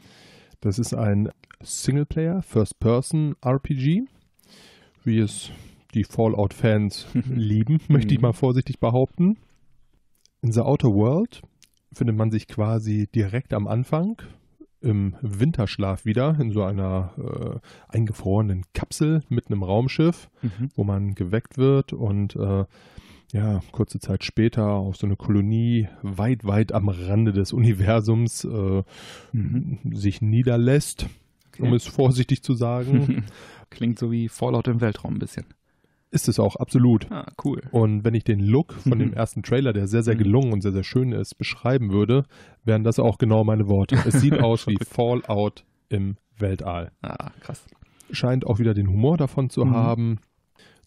Das 0.60 0.78
ist 0.78 0.94
ein 0.94 1.28
Singleplayer, 1.62 2.42
First-Person-RPG, 2.42 4.02
wie 5.04 5.18
es 5.18 5.50
die 5.94 6.04
Fallout-Fans 6.04 7.06
lieben, 7.30 7.78
möchte 7.88 8.14
ich 8.14 8.20
Mhm. 8.20 8.26
mal 8.28 8.32
vorsichtig 8.32 8.78
behaupten. 8.78 9.36
In 10.42 10.52
The 10.52 10.60
Outer 10.60 10.88
World 10.94 11.42
findet 11.92 12.16
man 12.16 12.30
sich 12.30 12.48
quasi 12.48 13.08
direkt 13.14 13.52
am 13.54 13.66
Anfang 13.68 14.20
im 14.80 15.14
Winterschlaf 15.22 16.04
wieder 16.04 16.36
in 16.40 16.50
so 16.50 16.64
einer 16.64 17.12
äh, 17.16 17.96
eingefrorenen 17.96 18.64
Kapsel 18.74 19.22
mit 19.28 19.46
einem 19.48 19.62
Raumschiff, 19.62 20.28
Mhm. 20.42 20.70
wo 20.74 20.82
man 20.84 21.14
geweckt 21.14 21.56
wird 21.58 21.92
und 21.92 22.34
äh, 22.34 22.64
ja, 23.32 23.62
kurze 23.70 24.00
Zeit 24.00 24.24
später 24.24 24.66
auf 24.72 24.96
so 24.96 25.06
eine 25.06 25.16
Kolonie 25.16 25.88
weit, 26.02 26.44
weit 26.44 26.72
am 26.72 26.88
Rande 26.88 27.32
des 27.32 27.52
Universums 27.52 28.44
äh, 28.44 28.82
Mhm. 29.32 29.78
sich 29.94 30.20
niederlässt, 30.20 31.06
um 31.58 31.66
Okay. 31.66 31.76
es 31.76 31.86
vorsichtig 31.86 32.42
zu 32.42 32.54
sagen. 32.54 33.24
Klingt 33.70 33.98
so 34.00 34.10
wie 34.10 34.28
Fallout 34.28 34.66
im 34.66 34.80
Weltraum 34.80 35.14
ein 35.14 35.18
bisschen. 35.20 35.46
Ist 36.12 36.28
es 36.28 36.38
auch 36.38 36.56
absolut. 36.56 37.10
Ah, 37.10 37.26
cool. 37.44 37.62
Und 37.72 38.04
wenn 38.04 38.14
ich 38.14 38.22
den 38.24 38.38
Look 38.40 38.74
von 38.74 38.98
dem 38.98 39.08
Mhm. 39.08 39.14
ersten 39.14 39.42
Trailer, 39.42 39.72
der 39.72 39.88
sehr, 39.88 40.02
sehr 40.02 40.14
Mhm. 40.14 40.18
gelungen 40.18 40.52
und 40.52 40.60
sehr, 40.60 40.72
sehr 40.72 40.84
schön 40.84 41.10
ist, 41.12 41.36
beschreiben 41.38 41.90
würde, 41.90 42.24
wären 42.64 42.84
das 42.84 42.98
auch 43.00 43.18
genau 43.18 43.42
meine 43.44 43.66
Worte. 43.68 43.96
Es 44.06 44.20
sieht 44.20 44.34
aus 44.40 44.66
wie 44.66 44.76
Fallout 44.84 45.64
im 45.88 46.16
Weltall. 46.38 46.92
Ah, 47.02 47.30
krass. 47.40 47.64
Scheint 48.10 48.46
auch 48.46 48.58
wieder 48.58 48.74
den 48.74 48.88
Humor 48.88 49.16
davon 49.16 49.48
zu 49.50 49.64
Mhm. 49.64 49.70
haben. 49.74 50.18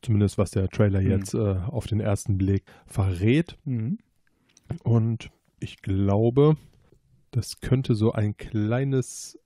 Zumindest 0.01 0.38
was 0.38 0.51
der 0.51 0.70
Trailer 0.70 1.01
Mhm. 1.01 1.10
jetzt 1.10 1.34
äh, 1.34 1.55
auf 1.67 1.88
den 1.88 2.00
ersten 2.00 2.38
Blick 2.38 2.63
verrät. 2.86 3.58
Mhm. 3.65 3.98
Und 4.84 5.32
ich 5.60 5.82
glaube, 5.82 6.58
das 7.32 7.60
könnte 7.62 7.96
so 7.96 8.12
ein 8.12 8.38
kleines, 8.38 9.39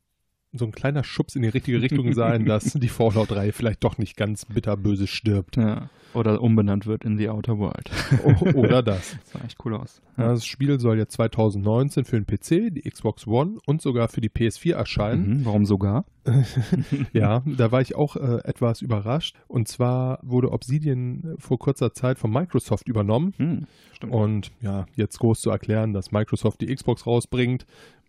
so 0.51 0.65
ein 0.65 0.71
kleiner 0.71 1.03
Schubs 1.03 1.35
in 1.35 1.43
die 1.43 1.47
richtige 1.49 1.81
Richtung 1.81 2.13
sein, 2.13 2.45
dass 2.45 2.73
die 2.73 2.87
Fallout-Reihe 2.87 3.51
vielleicht 3.53 3.83
doch 3.83 3.97
nicht 3.97 4.17
ganz 4.17 4.45
bitterböse 4.45 5.05
stirbt. 5.07 5.57
Ja. 5.57 5.89
Oder 6.15 6.41
umbenannt 6.41 6.87
wird 6.87 7.05
in 7.05 7.19
The 7.19 7.29
Outer 7.29 7.59
World. 7.59 7.91
O- 8.23 8.57
Oder 8.57 8.81
das. 8.81 9.15
Das 9.23 9.31
sah 9.31 9.45
echt 9.45 9.57
cool 9.63 9.75
aus. 9.75 10.01
Ja, 10.17 10.29
das 10.29 10.45
Spiel 10.45 10.79
soll 10.79 10.97
jetzt 10.97 11.13
2019 11.13 12.03
für 12.05 12.19
den 12.19 12.25
PC, 12.25 12.73
die 12.73 12.89
Xbox 12.89 13.27
One 13.27 13.57
und 13.67 13.81
sogar 13.81 14.07
für 14.07 14.21
die 14.21 14.29
PS4 14.29 14.73
erscheinen. 14.73 15.39
Mhm. 15.41 15.45
Warum 15.45 15.65
sogar? 15.67 16.05
Ja, 17.13 17.43
da 17.45 17.71
war 17.71 17.81
ich 17.81 17.95
auch 17.95 18.15
äh, 18.15 18.39
etwas 18.43 18.81
überrascht. 18.81 19.35
Und 19.47 19.67
zwar 19.67 20.19
wurde 20.23 20.51
Obsidian 20.51 21.35
vor 21.37 21.59
kurzer 21.59 21.93
Zeit 21.93 22.17
von 22.19 22.31
Microsoft 22.31 22.87
übernommen. 22.87 23.33
Hm, 23.37 23.67
stimmt. 23.93 24.13
Und 24.13 24.51
ja, 24.61 24.85
jetzt 24.95 25.19
groß 25.19 25.41
zu 25.41 25.49
erklären, 25.49 25.93
dass 25.93 26.11
Microsoft 26.11 26.61
die 26.61 26.73
Xbox 26.73 27.05
rausbringt, 27.05 27.65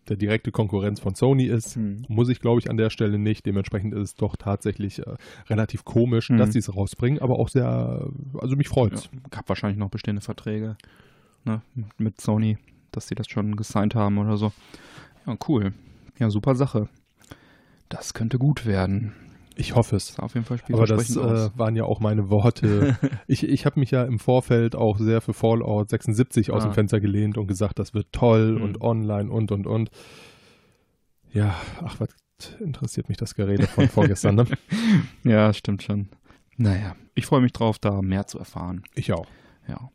der 0.09 0.15
direkte 0.17 0.51
Konkurrenz 0.51 0.99
von 0.99 1.15
Sony 1.15 1.45
ist, 1.45 1.75
Hm. 1.75 2.05
muss 2.07 2.27
ich 2.29 2.39
glaube 2.41 2.59
ich 2.59 2.69
an 2.69 2.77
der 2.77 2.89
Stelle 2.89 3.17
nicht. 3.19 3.45
Dementsprechend 3.45 3.93
ist 3.93 4.01
es 4.01 4.15
doch 4.15 4.35
tatsächlich 4.35 4.99
äh, 4.99 5.15
relativ 5.49 5.85
komisch, 5.85 6.29
Mhm. 6.29 6.37
dass 6.37 6.53
sie 6.53 6.59
es 6.59 6.75
rausbringen, 6.75 7.21
aber 7.21 7.37
auch 7.39 7.49
sehr, 7.49 8.07
also 8.39 8.55
mich 8.55 8.67
freut's. 8.69 9.09
Ja, 9.13 9.19
gab 9.29 9.47
wahrscheinlich 9.49 9.77
noch 9.77 9.89
bestehende 9.89 10.21
Verträge 10.21 10.75
ne, 11.45 11.61
mit 11.97 12.19
Sony, 12.19 12.57
dass 12.91 13.07
sie 13.07 13.15
das 13.15 13.27
schon 13.27 13.55
gesigned 13.55 13.95
haben 13.95 14.17
oder 14.17 14.37
so. 14.37 14.51
Ja, 15.27 15.37
cool. 15.47 15.73
Ja, 16.19 16.29
super 16.29 16.55
Sache. 16.55 16.89
Das 17.89 18.13
könnte 18.13 18.37
gut 18.37 18.65
werden. 18.65 19.13
Ich 19.55 19.75
hoffe 19.75 19.95
es. 19.97 20.17
Auf 20.19 20.33
jeden 20.33 20.45
Fall 20.45 20.59
Aber 20.71 20.85
das 20.87 21.15
äh, 21.15 21.19
aus. 21.19 21.51
waren 21.55 21.75
ja 21.75 21.83
auch 21.83 21.99
meine 21.99 22.29
Worte. 22.29 22.97
ich 23.27 23.43
ich 23.47 23.65
habe 23.65 23.79
mich 23.79 23.91
ja 23.91 24.03
im 24.03 24.17
Vorfeld 24.19 24.75
auch 24.75 24.97
sehr 24.97 25.21
für 25.21 25.33
Fallout 25.33 25.89
76 25.89 26.51
aus 26.51 26.63
Ah. 26.63 26.67
dem 26.69 26.73
Fenster 26.73 26.99
gelehnt 26.99 27.37
und 27.37 27.47
gesagt, 27.47 27.77
das 27.79 27.93
wird 27.93 28.07
toll 28.11 28.53
Mhm. 28.57 28.61
und 28.63 28.81
online 28.81 29.29
und 29.31 29.51
und 29.51 29.67
und. 29.67 29.89
Ja, 31.33 31.55
ach, 31.83 31.99
was 31.99 32.09
interessiert 32.59 33.07
mich 33.09 33.17
das 33.17 33.35
Gerede 33.35 33.67
von 33.67 33.87
vorgestern, 33.87 34.35
ne? 34.35 34.45
Ja, 35.23 35.53
stimmt 35.53 35.83
schon. 35.83 36.09
Naja, 36.57 36.95
ich 37.15 37.25
freue 37.25 37.41
mich 37.41 37.53
drauf, 37.53 37.77
da 37.79 38.01
mehr 38.01 38.27
zu 38.27 38.39
erfahren. 38.39 38.83
Ich 38.95 39.13
auch. 39.13 39.27
Ja. 39.67 39.89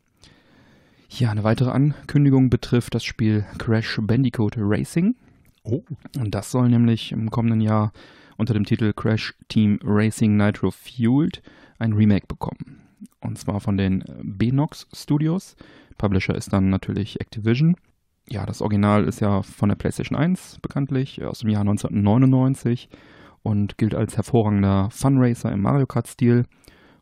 Ja, 1.09 1.31
eine 1.31 1.43
weitere 1.43 1.71
Ankündigung 1.71 2.49
betrifft 2.49 2.93
das 2.95 3.03
Spiel 3.03 3.45
Crash 3.57 3.99
Bandicoot 4.01 4.55
Racing. 4.57 5.15
Oh, 5.63 5.83
Und 6.17 6.33
das 6.35 6.51
soll 6.51 6.69
nämlich 6.69 7.11
im 7.11 7.29
kommenden 7.31 7.61
Jahr 7.61 7.91
unter 8.37 8.53
dem 8.53 8.65
Titel 8.65 8.93
Crash 8.93 9.35
Team 9.49 9.79
Racing 9.83 10.37
Nitro 10.37 10.71
Fueled 10.71 11.41
ein 11.79 11.93
Remake 11.93 12.27
bekommen. 12.27 12.81
Und 13.19 13.37
zwar 13.37 13.59
von 13.59 13.77
den 13.77 14.01
äh, 14.01 14.05
Benox 14.23 14.87
Studios. 14.93 15.55
Publisher 15.97 16.35
ist 16.35 16.53
dann 16.53 16.69
natürlich 16.69 17.19
Activision. 17.19 17.75
Ja, 18.29 18.45
das 18.45 18.61
Original 18.61 19.05
ist 19.05 19.21
ja 19.21 19.41
von 19.41 19.69
der 19.69 19.75
PlayStation 19.75 20.17
1 20.17 20.59
bekanntlich, 20.61 21.19
äh, 21.21 21.25
aus 21.25 21.39
dem 21.39 21.49
Jahr 21.49 21.61
1999 21.61 22.89
und 23.43 23.77
gilt 23.77 23.95
als 23.95 24.17
hervorragender 24.17 24.89
Funracer 24.91 25.51
im 25.51 25.61
Mario 25.61 25.85
Kart-Stil. 25.85 26.45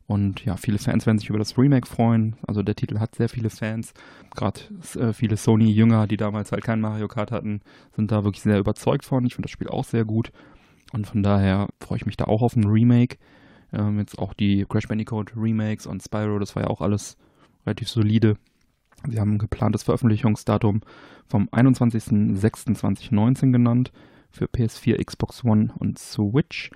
Und 0.08 0.46
ja, 0.46 0.56
viele 0.56 0.77
Fans 0.77 1.08
werden 1.08 1.18
sich 1.18 1.30
über 1.30 1.39
das 1.39 1.58
Remake 1.58 1.88
freuen. 1.88 2.36
Also 2.46 2.62
der 2.62 2.75
Titel 2.75 3.00
hat 3.00 3.15
sehr 3.15 3.27
viele 3.27 3.50
Fans. 3.50 3.94
Gerade 4.36 4.60
äh, 5.00 5.13
viele 5.13 5.36
Sony-Jünger, 5.36 6.06
die 6.06 6.18
damals 6.18 6.51
halt 6.51 6.63
kein 6.63 6.80
Mario 6.80 7.08
Kart 7.08 7.32
hatten, 7.32 7.62
sind 7.96 8.12
da 8.12 8.24
wirklich 8.24 8.44
sehr 8.44 8.60
überzeugt 8.60 9.06
von. 9.06 9.25
Ich 9.25 9.34
finde 9.34 9.48
das 9.48 9.51
Spiel 9.51 9.68
auch 9.68 9.84
sehr 9.84 10.06
gut. 10.06 10.32
Und 10.96 11.06
von 11.06 11.22
daher 11.24 11.68
freue 11.82 11.98
ich 11.98 12.06
mich 12.06 12.16
da 12.16 12.24
auch 12.24 12.42
auf 12.42 12.56
ein 12.56 12.64
Remake. 12.64 13.18
Ähm, 13.74 14.00
jetzt 14.00 14.18
auch 14.18 14.34
die 14.34 14.64
Crash 14.64 14.88
Bandicoot 14.88 15.34
Remakes 15.36 15.88
und 15.88 16.02
Spyro, 16.02 16.40
das 16.40 16.56
war 16.56 16.64
ja 16.64 16.70
auch 16.70 16.80
alles 16.80 17.18
relativ 17.66 17.90
solide. 17.90 18.38
Sie 19.06 19.20
haben 19.20 19.34
ein 19.34 19.40
geplantes 19.40 19.84
Veröffentlichungsdatum 19.84 20.84
vom 21.28 21.50
21.06.2019 21.50 23.52
genannt 23.52 23.92
für 24.32 24.46
PS4, 24.46 25.04
Xbox 25.04 25.44
One 25.44 25.74
und 25.78 26.00
Switch. 26.00 26.72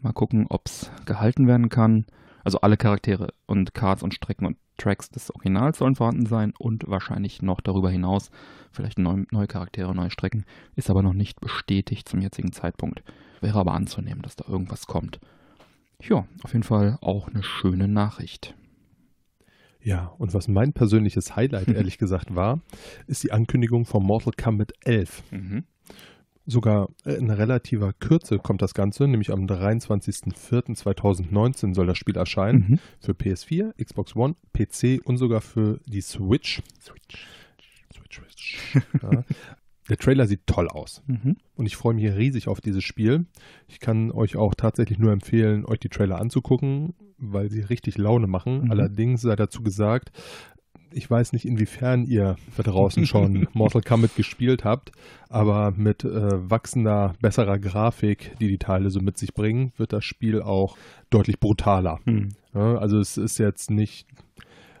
Mal 0.00 0.12
gucken, 0.12 0.46
ob 0.48 0.66
es 0.66 0.90
gehalten 1.06 1.46
werden 1.46 1.68
kann. 1.68 2.06
Also 2.44 2.60
alle 2.60 2.76
Charaktere 2.76 3.32
und 3.46 3.74
Cards 3.74 4.02
und 4.02 4.14
Strecken 4.14 4.46
und 4.46 4.56
Tracks 4.78 5.10
des 5.10 5.30
Originals 5.30 5.78
sollen 5.78 5.94
vorhanden 5.94 6.26
sein 6.26 6.52
und 6.58 6.88
wahrscheinlich 6.88 7.42
noch 7.42 7.60
darüber 7.60 7.90
hinaus 7.90 8.30
vielleicht 8.72 8.98
neue, 8.98 9.26
neue 9.30 9.46
Charaktere, 9.46 9.94
neue 9.94 10.10
Strecken. 10.10 10.44
Ist 10.74 10.90
aber 10.90 11.02
noch 11.02 11.12
nicht 11.12 11.40
bestätigt 11.40 12.08
zum 12.08 12.20
jetzigen 12.20 12.52
Zeitpunkt. 12.52 13.02
Wäre 13.40 13.58
aber 13.60 13.74
anzunehmen, 13.74 14.22
dass 14.22 14.36
da 14.36 14.44
irgendwas 14.48 14.86
kommt. 14.86 15.20
Ja, 16.00 16.26
auf 16.42 16.52
jeden 16.52 16.64
Fall 16.64 16.98
auch 17.00 17.28
eine 17.28 17.42
schöne 17.42 17.86
Nachricht. 17.86 18.54
ja. 19.80 20.06
Und 20.18 20.34
was 20.34 20.48
mein 20.48 20.72
persönliches 20.72 21.36
Highlight 21.36 21.68
ehrlich 21.68 21.98
gesagt 21.98 22.34
war, 22.34 22.60
ist 23.06 23.22
die 23.22 23.32
Ankündigung 23.32 23.84
von 23.84 24.02
Mortal 24.04 24.32
Kombat 24.32 24.72
11. 24.84 25.22
Mhm. 25.30 25.64
Sogar 26.44 26.88
in 27.04 27.30
relativer 27.30 27.92
Kürze 27.92 28.38
kommt 28.38 28.62
das 28.62 28.74
Ganze, 28.74 29.06
nämlich 29.06 29.30
am 29.30 29.46
23.04.2019 29.46 31.74
soll 31.74 31.86
das 31.86 31.98
Spiel 31.98 32.16
erscheinen. 32.16 32.66
Mhm. 32.68 32.78
Für 33.00 33.12
PS4, 33.12 33.72
Xbox 33.82 34.16
One, 34.16 34.34
PC 34.52 35.00
und 35.04 35.18
sogar 35.18 35.40
für 35.40 35.78
die 35.86 36.00
Switch. 36.00 36.60
Switch. 36.80 37.26
Switch, 37.94 38.18
Switch. 38.18 38.58
Ja. 39.02 39.22
Der 39.88 39.96
Trailer 39.96 40.26
sieht 40.28 40.46
toll 40.46 40.68
aus 40.68 41.02
Mhm. 41.06 41.36
und 41.56 41.66
ich 41.66 41.74
freue 41.76 41.94
mich 41.94 42.04
riesig 42.14 42.46
auf 42.48 42.60
dieses 42.60 42.84
Spiel. 42.84 43.26
Ich 43.66 43.80
kann 43.80 44.12
euch 44.12 44.36
auch 44.36 44.54
tatsächlich 44.54 44.98
nur 44.98 45.12
empfehlen, 45.12 45.64
euch 45.66 45.80
die 45.80 45.88
Trailer 45.88 46.20
anzugucken, 46.20 46.94
weil 47.18 47.50
sie 47.50 47.62
richtig 47.62 47.98
Laune 47.98 48.28
machen. 48.28 48.64
Mhm. 48.64 48.70
Allerdings 48.70 49.22
sei 49.22 49.34
dazu 49.36 49.62
gesagt, 49.62 50.12
Ich 50.94 51.10
weiß 51.10 51.32
nicht, 51.32 51.44
inwiefern 51.44 52.04
ihr 52.04 52.36
da 52.56 52.62
draußen 52.62 53.06
schon 53.06 53.48
Mortal 53.52 53.82
Kombat 53.82 54.16
gespielt 54.16 54.64
habt, 54.64 54.92
aber 55.28 55.72
mit 55.72 56.04
äh, 56.04 56.50
wachsender, 56.50 57.14
besserer 57.20 57.58
Grafik, 57.58 58.32
die 58.40 58.48
die 58.48 58.58
Teile 58.58 58.90
so 58.90 59.00
mit 59.00 59.18
sich 59.18 59.34
bringen, 59.34 59.72
wird 59.76 59.92
das 59.92 60.04
Spiel 60.04 60.42
auch 60.42 60.76
deutlich 61.10 61.40
brutaler. 61.40 62.00
Hm. 62.04 62.30
Ja, 62.54 62.76
also 62.76 62.98
es 62.98 63.16
ist 63.16 63.38
jetzt 63.38 63.70
nicht 63.70 64.06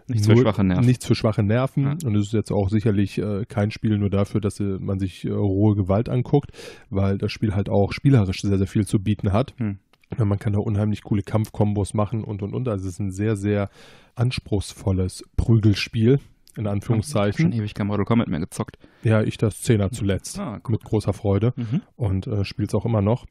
Nichts 0.08 0.26
für 0.26 0.36
schwache 0.36 0.64
Nerven. 0.64 0.84
Nichts 0.84 1.06
für 1.06 1.14
schwache 1.14 1.42
Nerven. 1.42 1.84
Ja. 1.84 1.96
Und 2.04 2.16
es 2.16 2.26
ist 2.26 2.32
jetzt 2.32 2.50
auch 2.50 2.68
sicherlich 2.68 3.18
äh, 3.18 3.44
kein 3.46 3.70
Spiel 3.70 3.98
nur 3.98 4.10
dafür, 4.10 4.40
dass 4.40 4.60
äh, 4.60 4.78
man 4.78 4.98
sich 4.98 5.24
äh, 5.24 5.30
rohe 5.30 5.74
Gewalt 5.74 6.08
anguckt, 6.08 6.50
weil 6.90 7.18
das 7.18 7.32
Spiel 7.32 7.54
halt 7.54 7.68
auch 7.68 7.92
spielerisch 7.92 8.42
sehr, 8.42 8.58
sehr 8.58 8.66
viel 8.66 8.86
zu 8.86 8.98
bieten 8.98 9.32
hat. 9.32 9.54
Hm. 9.58 9.78
Ja, 10.18 10.24
man 10.24 10.38
kann 10.38 10.52
da 10.52 10.58
unheimlich 10.58 11.02
coole 11.02 11.22
Kampfkombos 11.22 11.94
machen 11.94 12.24
und 12.24 12.42
und 12.42 12.54
und. 12.54 12.68
Also 12.68 12.86
es 12.86 12.94
ist 12.94 12.98
ein 13.00 13.10
sehr, 13.12 13.36
sehr 13.36 13.70
anspruchsvolles 14.14 15.24
Prügelspiel, 15.36 16.12
in 16.14 16.20
Schon 16.56 16.66
Anführungszeichen. 16.66 17.52
ewig 17.52 17.74
kein 17.74 17.86
Mortal 17.86 18.04
Kombat 18.04 18.28
mehr 18.28 18.40
gezockt. 18.40 18.78
Ja, 19.02 19.22
ich 19.22 19.36
das 19.38 19.60
Zehner 19.62 19.90
zuletzt. 19.90 20.38
Ah, 20.38 20.60
cool. 20.66 20.72
Mit 20.72 20.84
großer 20.84 21.12
Freude 21.12 21.52
Mhm. 21.56 21.80
und 21.96 22.26
äh, 22.26 22.44
spiele 22.44 22.68
es 22.68 22.74
auch 22.74 22.84
immer 22.84 23.02
noch. 23.02 23.26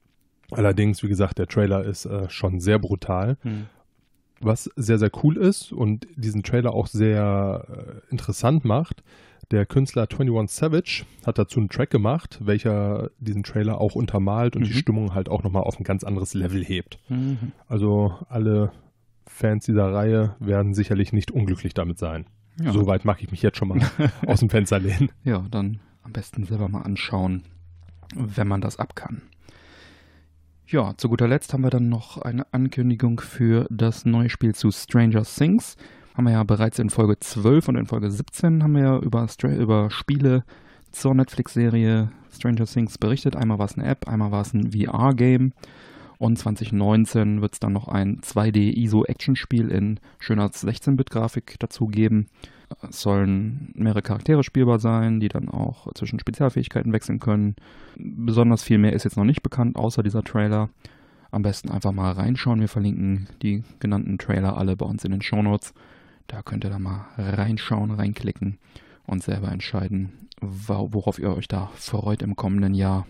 Allerdings, 0.51 1.01
wie 1.03 1.07
gesagt, 1.07 1.37
der 1.37 1.47
Trailer 1.47 1.83
ist 1.85 2.05
äh, 2.05 2.29
schon 2.29 2.59
sehr 2.59 2.77
brutal. 2.79 3.37
Hm. 3.41 3.67
Was 4.41 4.69
sehr, 4.75 4.97
sehr 4.97 5.11
cool 5.23 5.37
ist 5.37 5.71
und 5.71 6.07
diesen 6.15 6.41
Trailer 6.43 6.73
auch 6.73 6.87
sehr 6.87 8.01
äh, 8.09 8.11
interessant 8.11 8.65
macht, 8.65 9.03
der 9.51 9.65
Künstler 9.65 10.03
21 10.11 10.49
Savage 10.55 11.03
hat 11.25 11.37
dazu 11.37 11.59
einen 11.59 11.69
Track 11.69 11.89
gemacht, 11.89 12.39
welcher 12.41 13.11
diesen 13.19 13.43
Trailer 13.43 13.79
auch 13.79 13.95
untermalt 13.95 14.55
und 14.55 14.63
die 14.65 14.73
Mhm. 14.73 14.77
Stimmung 14.77 15.13
halt 15.13 15.29
auch 15.29 15.43
nochmal 15.43 15.63
auf 15.63 15.79
ein 15.79 15.83
ganz 15.83 16.03
anderes 16.03 16.33
Level 16.33 16.63
hebt. 16.63 16.99
Mhm. 17.09 17.51
Also 17.67 18.15
alle 18.29 18.71
Fans 19.27 19.65
dieser 19.65 19.93
Reihe 19.93 20.35
werden 20.39 20.73
sicherlich 20.73 21.13
nicht 21.13 21.31
unglücklich 21.31 21.73
damit 21.73 21.99
sein. 21.99 22.25
Ja. 22.61 22.71
Soweit 22.71 23.05
mag 23.05 23.21
ich 23.21 23.31
mich 23.31 23.41
jetzt 23.41 23.57
schon 23.57 23.69
mal 23.69 23.79
aus 24.27 24.39
dem 24.39 24.49
Fenster 24.49 24.79
lehnen. 24.79 25.09
ja, 25.23 25.43
dann 25.51 25.79
am 26.03 26.11
besten 26.13 26.43
selber 26.45 26.67
mal 26.67 26.81
anschauen, 26.81 27.43
wenn 28.15 28.47
man 28.47 28.61
das 28.61 28.77
ab 28.77 28.95
kann. 28.95 29.21
Ja, 30.67 30.93
zu 30.97 31.09
guter 31.09 31.27
Letzt 31.27 31.53
haben 31.53 31.63
wir 31.63 31.69
dann 31.69 31.89
noch 31.89 32.17
eine 32.17 32.45
Ankündigung 32.53 33.19
für 33.19 33.67
das 33.69 34.05
neue 34.05 34.29
Spiel 34.29 34.55
zu 34.55 34.71
Stranger 34.71 35.23
Things. 35.23 35.75
Haben 36.15 36.25
wir 36.25 36.33
ja 36.33 36.43
bereits 36.43 36.77
in 36.77 36.89
Folge 36.89 37.17
12 37.19 37.69
und 37.69 37.75
in 37.77 37.85
Folge 37.85 38.11
17 38.11 38.63
haben 38.63 38.75
wir 38.75 38.83
ja 38.83 38.97
über, 38.99 39.27
über 39.57 39.89
Spiele 39.89 40.43
zur 40.91 41.15
Netflix-Serie 41.15 42.11
Stranger 42.33 42.65
Things 42.65 42.97
berichtet. 42.97 43.35
Einmal 43.37 43.59
war 43.59 43.65
es 43.65 43.77
eine 43.77 43.87
App, 43.87 44.09
einmal 44.09 44.31
war 44.31 44.41
es 44.41 44.53
ein 44.53 44.71
VR-Game. 44.73 45.53
Und 46.17 46.37
2019 46.37 47.41
wird 47.41 47.53
es 47.53 47.59
dann 47.59 47.73
noch 47.73 47.87
ein 47.87 48.19
2D-ISO-Action-Spiel 48.21 49.69
in 49.69 49.99
schöner 50.19 50.49
16-Bit-Grafik 50.49 51.55
dazu 51.59 51.87
geben. 51.87 52.27
Es 52.87 53.01
sollen 53.01 53.71
mehrere 53.73 54.01
Charaktere 54.01 54.43
spielbar 54.43 54.79
sein, 54.79 55.19
die 55.19 55.29
dann 55.29 55.49
auch 55.49 55.91
zwischen 55.93 56.19
Spezialfähigkeiten 56.19 56.93
wechseln 56.93 57.19
können. 57.19 57.55
Besonders 57.97 58.63
viel 58.63 58.77
mehr 58.77 58.93
ist 58.93 59.03
jetzt 59.03 59.17
noch 59.17 59.23
nicht 59.23 59.43
bekannt, 59.43 59.77
außer 59.77 60.03
dieser 60.03 60.23
Trailer. 60.23 60.69
Am 61.31 61.41
besten 61.41 61.71
einfach 61.71 61.93
mal 61.93 62.11
reinschauen. 62.11 62.59
Wir 62.59 62.67
verlinken 62.67 63.27
die 63.41 63.63
genannten 63.79 64.17
Trailer 64.17 64.57
alle 64.57 64.75
bei 64.75 64.85
uns 64.85 65.03
in 65.05 65.11
den 65.11 65.21
Shownotes. 65.21 65.73
Da 66.31 66.41
könnt 66.41 66.63
ihr 66.63 66.69
dann 66.69 66.83
mal 66.83 67.07
reinschauen, 67.17 67.91
reinklicken 67.91 68.57
und 69.05 69.21
selber 69.21 69.51
entscheiden, 69.51 70.29
worauf 70.39 71.19
ihr 71.19 71.35
euch 71.35 71.49
da 71.49 71.69
freut 71.75 72.21
im 72.21 72.37
kommenden 72.37 72.73
Jahr. 72.73 73.05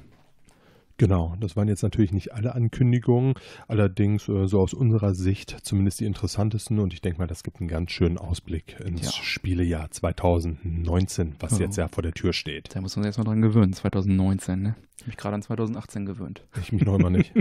Genau, 0.97 1.35
das 1.39 1.55
waren 1.55 1.67
jetzt 1.67 1.83
natürlich 1.83 2.11
nicht 2.13 2.33
alle 2.33 2.53
Ankündigungen, 2.55 3.35
allerdings 3.67 4.27
äh, 4.27 4.47
so 4.47 4.59
aus 4.59 4.73
unserer 4.73 5.13
Sicht 5.13 5.55
zumindest 5.63 5.99
die 5.99 6.05
interessantesten 6.05 6.79
und 6.79 6.93
ich 6.93 7.01
denke 7.01 7.19
mal, 7.19 7.27
das 7.27 7.43
gibt 7.43 7.59
einen 7.59 7.69
ganz 7.69 7.91
schönen 7.91 8.17
Ausblick 8.17 8.79
ins 8.83 9.05
Ja. 9.05 9.11
Spielejahr 9.23 9.89
2019, 9.91 11.35
was 11.39 11.53
Ja. 11.53 11.65
jetzt 11.65 11.77
ja 11.77 11.87
vor 11.89 12.01
der 12.03 12.13
Tür 12.13 12.33
steht. 12.33 12.75
Da 12.75 12.81
muss 12.81 12.95
man 12.95 13.03
sich 13.03 13.09
erstmal 13.09 13.25
dran 13.25 13.41
gewöhnen, 13.41 13.73
2019, 13.73 14.61
ne? 14.61 14.75
Ich 14.97 15.01
hab 15.01 15.07
mich 15.07 15.17
gerade 15.17 15.35
an 15.35 15.41
2018 15.43 16.05
gewöhnt. 16.07 16.43
Ich 16.59 16.71
mich 16.71 16.83
noch 16.85 16.95
immer 16.95 17.09
nicht. 17.11 17.33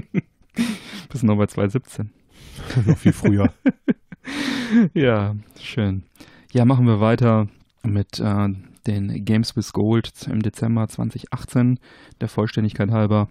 Bis 1.11 1.23
noch 1.23 1.37
bei 1.37 1.47
2017. 1.47 2.11
noch 2.87 2.99
viel 2.99 3.13
früher. 3.15 3.53
Ja, 4.95 5.37
schön. 5.59 6.05
Ja, 6.53 6.65
machen 6.65 6.87
wir 6.87 7.01
weiter 7.01 7.49
mit 7.83 8.21
äh, 8.21 8.49
den 8.87 9.25
Games 9.25 9.57
with 9.57 9.73
Gold 9.73 10.13
im 10.29 10.43
Dezember 10.43 10.89
2018, 10.89 11.79
der 12.21 12.29
Vollständigkeit 12.29 12.91
halber, 12.91 13.29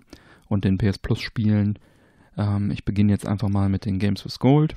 und 0.47 0.65
den 0.65 0.77
PS 0.77 0.97
Plus 0.97 1.19
Spielen. 1.19 1.77
Ähm, 2.37 2.71
ich 2.71 2.85
beginne 2.85 3.11
jetzt 3.11 3.27
einfach 3.27 3.49
mal 3.49 3.69
mit 3.69 3.85
den 3.85 3.99
Games 3.99 4.25
with 4.25 4.39
Gold. 4.39 4.75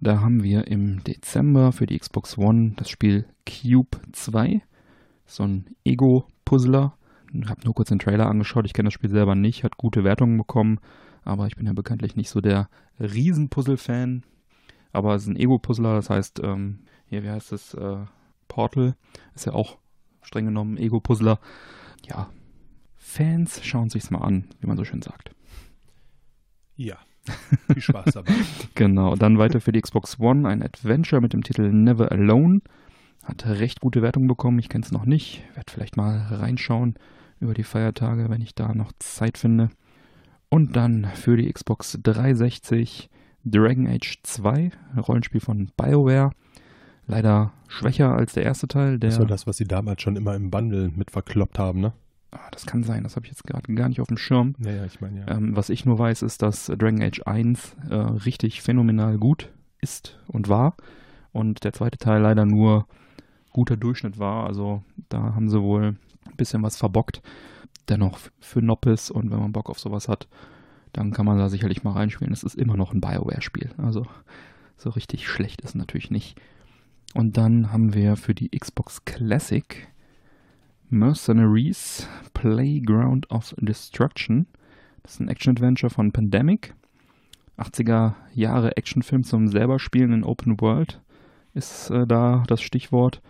Da 0.00 0.20
haben 0.20 0.42
wir 0.42 0.66
im 0.66 1.04
Dezember 1.04 1.72
für 1.72 1.86
die 1.86 1.98
Xbox 1.98 2.38
One 2.38 2.72
das 2.76 2.88
Spiel 2.88 3.26
Cube 3.46 3.98
2, 4.12 4.62
so 5.26 5.42
ein 5.44 5.66
Ego-Puzzler. 5.84 6.94
Ich 7.32 7.48
habe 7.48 7.60
nur 7.64 7.74
kurz 7.74 7.90
den 7.90 7.98
Trailer 7.98 8.26
angeschaut, 8.26 8.66
ich 8.66 8.72
kenne 8.72 8.88
das 8.88 8.94
Spiel 8.94 9.10
selber 9.10 9.34
nicht, 9.34 9.62
hat 9.62 9.76
gute 9.76 10.02
Wertungen 10.02 10.38
bekommen, 10.38 10.80
aber 11.22 11.46
ich 11.46 11.56
bin 11.56 11.66
ja 11.66 11.72
bekanntlich 11.74 12.16
nicht 12.16 12.30
so 12.30 12.40
der 12.40 12.68
Riesen-Puzzle-Fan. 12.98 14.24
Aber 14.92 15.14
es 15.14 15.22
ist 15.22 15.28
ein 15.28 15.36
Ego-Puzzler, 15.36 15.94
das 15.94 16.10
heißt, 16.10 16.40
ähm, 16.42 16.80
hier, 17.06 17.22
wie 17.22 17.30
heißt 17.30 17.52
es, 17.52 17.74
äh, 17.74 17.98
Portal, 18.48 18.94
ist 19.34 19.46
ja 19.46 19.52
auch 19.52 19.78
streng 20.22 20.46
genommen 20.46 20.76
Ego-Puzzler. 20.76 21.38
Ja, 22.06 22.28
Fans 22.96 23.64
schauen 23.64 23.90
sich's 23.90 24.10
mal 24.10 24.20
an, 24.20 24.48
wie 24.60 24.66
man 24.66 24.76
so 24.76 24.84
schön 24.84 25.02
sagt. 25.02 25.34
Ja, 26.76 26.96
viel 27.66 27.82
Spaß 27.82 28.14
dabei. 28.14 28.32
Genau, 28.74 29.16
dann 29.16 29.38
weiter 29.38 29.60
für 29.60 29.72
die 29.72 29.80
Xbox 29.80 30.18
One 30.18 30.48
ein 30.48 30.62
Adventure 30.62 31.20
mit 31.20 31.32
dem 31.32 31.42
Titel 31.42 31.70
Never 31.70 32.10
Alone. 32.10 32.60
Hat 33.24 33.44
recht 33.46 33.80
gute 33.80 34.02
Wertung 34.02 34.26
bekommen, 34.26 34.58
ich 34.58 34.68
kenne 34.68 34.84
es 34.84 34.92
noch 34.92 35.04
nicht. 35.04 35.42
Werde 35.54 35.70
vielleicht 35.70 35.96
mal 35.96 36.18
reinschauen 36.30 36.94
über 37.38 37.54
die 37.54 37.64
Feiertage, 37.64 38.30
wenn 38.30 38.40
ich 38.40 38.54
da 38.54 38.74
noch 38.74 38.92
Zeit 38.98 39.38
finde. 39.38 39.70
Und 40.48 40.76
dann 40.76 41.04
für 41.14 41.36
die 41.36 41.52
Xbox 41.52 41.98
360 42.02 43.10
Dragon 43.44 43.86
Age 43.86 44.18
2, 44.22 44.70
ein 44.94 44.98
Rollenspiel 44.98 45.40
von 45.40 45.70
BioWare. 45.76 46.32
Leider 47.06 47.52
schwächer 47.68 48.14
als 48.14 48.34
der 48.34 48.44
erste 48.44 48.68
Teil. 48.68 48.98
Der, 48.98 49.10
Das 49.10 49.18
war 49.18 49.26
das, 49.26 49.46
was 49.46 49.56
sie 49.56 49.64
damals 49.64 50.02
schon 50.02 50.16
immer 50.16 50.34
im 50.34 50.50
Bundle 50.50 50.90
mit 50.94 51.10
verkloppt 51.10 51.58
haben, 51.58 51.80
ne? 51.80 51.92
Ah, 52.32 52.48
das 52.52 52.64
kann 52.64 52.84
sein, 52.84 53.02
das 53.02 53.16
habe 53.16 53.26
ich 53.26 53.32
jetzt 53.32 53.44
gerade 53.44 53.74
gar 53.74 53.88
nicht 53.88 54.00
auf 54.00 54.06
dem 54.06 54.16
Schirm. 54.16 54.54
Naja, 54.58 54.84
ich 54.84 55.00
meine 55.00 55.20
ja. 55.20 55.28
Ähm, 55.28 55.56
was 55.56 55.68
ich 55.68 55.84
nur 55.84 55.98
weiß, 55.98 56.22
ist, 56.22 56.42
dass 56.42 56.66
Dragon 56.66 57.02
Age 57.02 57.22
1 57.26 57.76
äh, 57.90 57.94
richtig 57.94 58.62
phänomenal 58.62 59.18
gut 59.18 59.50
ist 59.80 60.20
und 60.28 60.48
war. 60.48 60.76
Und 61.32 61.64
der 61.64 61.72
zweite 61.72 61.98
Teil 61.98 62.22
leider 62.22 62.44
nur 62.44 62.86
guter 63.52 63.76
Durchschnitt 63.76 64.18
war. 64.20 64.46
Also 64.46 64.84
da 65.08 65.34
haben 65.34 65.48
sie 65.48 65.60
wohl 65.60 65.96
ein 66.26 66.36
bisschen 66.36 66.62
was 66.62 66.76
verbockt. 66.76 67.20
Dennoch 67.88 68.18
für 68.38 68.62
Noppes 68.62 69.10
und 69.10 69.32
wenn 69.32 69.40
man 69.40 69.52
Bock 69.52 69.68
auf 69.68 69.80
sowas 69.80 70.06
hat, 70.06 70.28
dann 70.92 71.12
kann 71.12 71.26
man 71.26 71.38
da 71.38 71.48
sicherlich 71.48 71.82
mal 71.82 71.92
reinspielen. 71.92 72.32
Es 72.32 72.42
ist 72.42 72.56
immer 72.56 72.76
noch 72.76 72.92
ein 72.92 73.00
Bioware-Spiel. 73.00 73.70
Also 73.78 74.06
so 74.76 74.90
richtig 74.90 75.28
schlecht 75.28 75.60
ist 75.60 75.74
natürlich 75.74 76.10
nicht. 76.10 76.40
Und 77.14 77.36
dann 77.36 77.72
haben 77.72 77.94
wir 77.94 78.16
für 78.16 78.34
die 78.34 78.50
Xbox 78.50 79.04
Classic 79.04 79.88
Mercenaries 80.88 82.08
Playground 82.34 83.30
of 83.30 83.54
Destruction. 83.58 84.46
Das 85.02 85.14
ist 85.14 85.20
ein 85.20 85.28
Action-Adventure 85.28 85.90
von 85.90 86.12
Pandemic. 86.12 86.74
80er 87.58 88.14
Jahre 88.34 88.76
Actionfilm 88.76 89.24
zum 89.24 89.48
selber 89.48 89.78
spielen 89.78 90.12
in 90.12 90.24
Open 90.24 90.60
World 90.60 91.00
ist 91.54 91.90
äh, 91.90 92.06
da 92.06 92.44
das 92.46 92.62
Stichwort. 92.62 93.20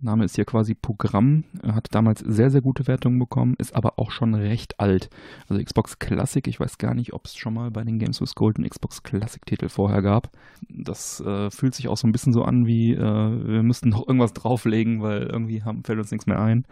Name 0.00 0.24
ist 0.24 0.36
hier 0.36 0.44
quasi 0.44 0.74
Programm. 0.74 1.44
Hat 1.62 1.88
damals 1.90 2.20
sehr, 2.20 2.50
sehr 2.50 2.60
gute 2.60 2.86
Wertungen 2.86 3.18
bekommen, 3.18 3.54
ist 3.58 3.74
aber 3.74 3.98
auch 3.98 4.10
schon 4.10 4.34
recht 4.34 4.78
alt. 4.80 5.10
Also 5.48 5.62
Xbox 5.62 5.98
Classic, 5.98 6.46
ich 6.46 6.60
weiß 6.60 6.78
gar 6.78 6.94
nicht, 6.94 7.12
ob 7.12 7.26
es 7.26 7.36
schon 7.36 7.54
mal 7.54 7.70
bei 7.70 7.84
den 7.84 7.98
Games 7.98 8.20
with 8.20 8.34
Gold 8.34 8.58
einen 8.58 8.68
Xbox 8.68 9.02
Classic-Titel 9.02 9.68
vorher 9.68 10.02
gab. 10.02 10.30
Das 10.68 11.20
äh, 11.20 11.50
fühlt 11.50 11.74
sich 11.74 11.88
auch 11.88 11.96
so 11.96 12.06
ein 12.06 12.12
bisschen 12.12 12.32
so 12.32 12.42
an, 12.42 12.66
wie 12.66 12.92
äh, 12.92 12.98
wir 12.98 13.62
müssten 13.62 13.88
noch 13.88 14.06
irgendwas 14.06 14.32
drauflegen, 14.32 15.02
weil 15.02 15.22
irgendwie 15.22 15.62
haben, 15.62 15.84
fällt 15.84 15.98
uns 15.98 16.10
nichts 16.10 16.26
mehr 16.26 16.40
ein. 16.40 16.66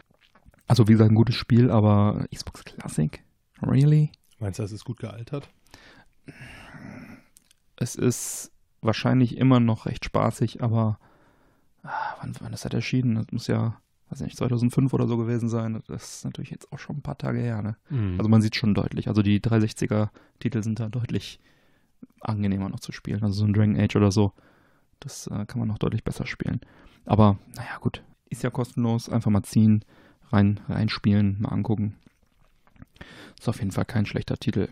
Also 0.67 0.89
wie 0.89 0.93
gesagt, 0.93 1.11
ein 1.11 1.17
gutes 1.17 1.35
Spiel, 1.35 1.71
aber 1.71 2.27
Xbox 2.35 2.65
Classic? 2.65 3.23
Really? 3.63 4.11
Meinst 4.39 4.59
du, 4.59 4.63
das 4.63 4.73
ist 4.73 4.85
gut 4.85 4.99
gealtert? 4.99 5.49
Es 7.77 7.97
ist 7.97 8.53
wahrscheinlich 8.81 9.37
immer 9.37 9.61
noch 9.61 9.87
recht 9.87 10.05
spaßig, 10.05 10.63
aber 10.63 10.99
wann, 12.21 12.35
wann 12.41 12.53
ist 12.53 12.65
das 12.65 12.73
erschienen? 12.73 13.17
Das 13.17 13.27
muss 13.31 13.47
ja, 13.47 13.77
weiß 14.11 14.21
nicht, 14.21 14.37
2005 14.37 14.93
oder 14.93 15.07
so 15.07 15.17
gewesen 15.17 15.49
sein. 15.49 15.83
Das 15.87 16.17
ist 16.17 16.25
natürlich 16.25 16.51
jetzt 16.51 16.73
auch 16.73 16.79
schon 16.79 16.97
ein 16.97 17.03
paar 17.03 17.19
Tage 17.19 17.39
her, 17.39 17.63
ne? 17.63 17.77
Mhm. 17.91 18.17
Also 18.19 18.29
man 18.29 18.43
sieht 18.43 18.57
schon 18.57 18.75
deutlich. 18.75 19.09
Also 19.09 19.23
die 19.23 19.41
360er-Titel 19.41 20.63
sind 20.63 20.81
da 20.81 20.89
deutlich 20.89 21.41
angenehmer 22.21 22.69
noch 22.69 22.81
zu 22.81 22.93
spielen. 22.93 23.23
Also 23.23 23.35
so 23.35 23.45
ein 23.45 23.53
Dragon 23.53 23.79
Age 23.79 23.97
oder 23.97 24.11
so, 24.11 24.33
das 25.01 25.27
äh, 25.27 25.45
kann 25.47 25.59
man 25.59 25.69
noch 25.69 25.79
deutlich 25.79 26.05
besser 26.05 26.27
spielen. 26.27 26.61
Aber 27.05 27.39
naja, 27.55 27.79
gut, 27.81 28.03
ist 28.31 28.43
ja 28.43 28.51
kostenlos. 28.51 29.09
Einfach 29.09 29.31
mal 29.31 29.43
ziehen, 29.43 29.85
rein, 30.31 30.61
reinspielen, 30.69 31.37
mal 31.41 31.51
angucken. 31.51 31.97
Ist 33.39 33.49
auf 33.49 33.59
jeden 33.59 33.73
Fall 33.73 33.85
kein 33.85 34.07
schlechter 34.07 34.37
Titel. 34.37 34.69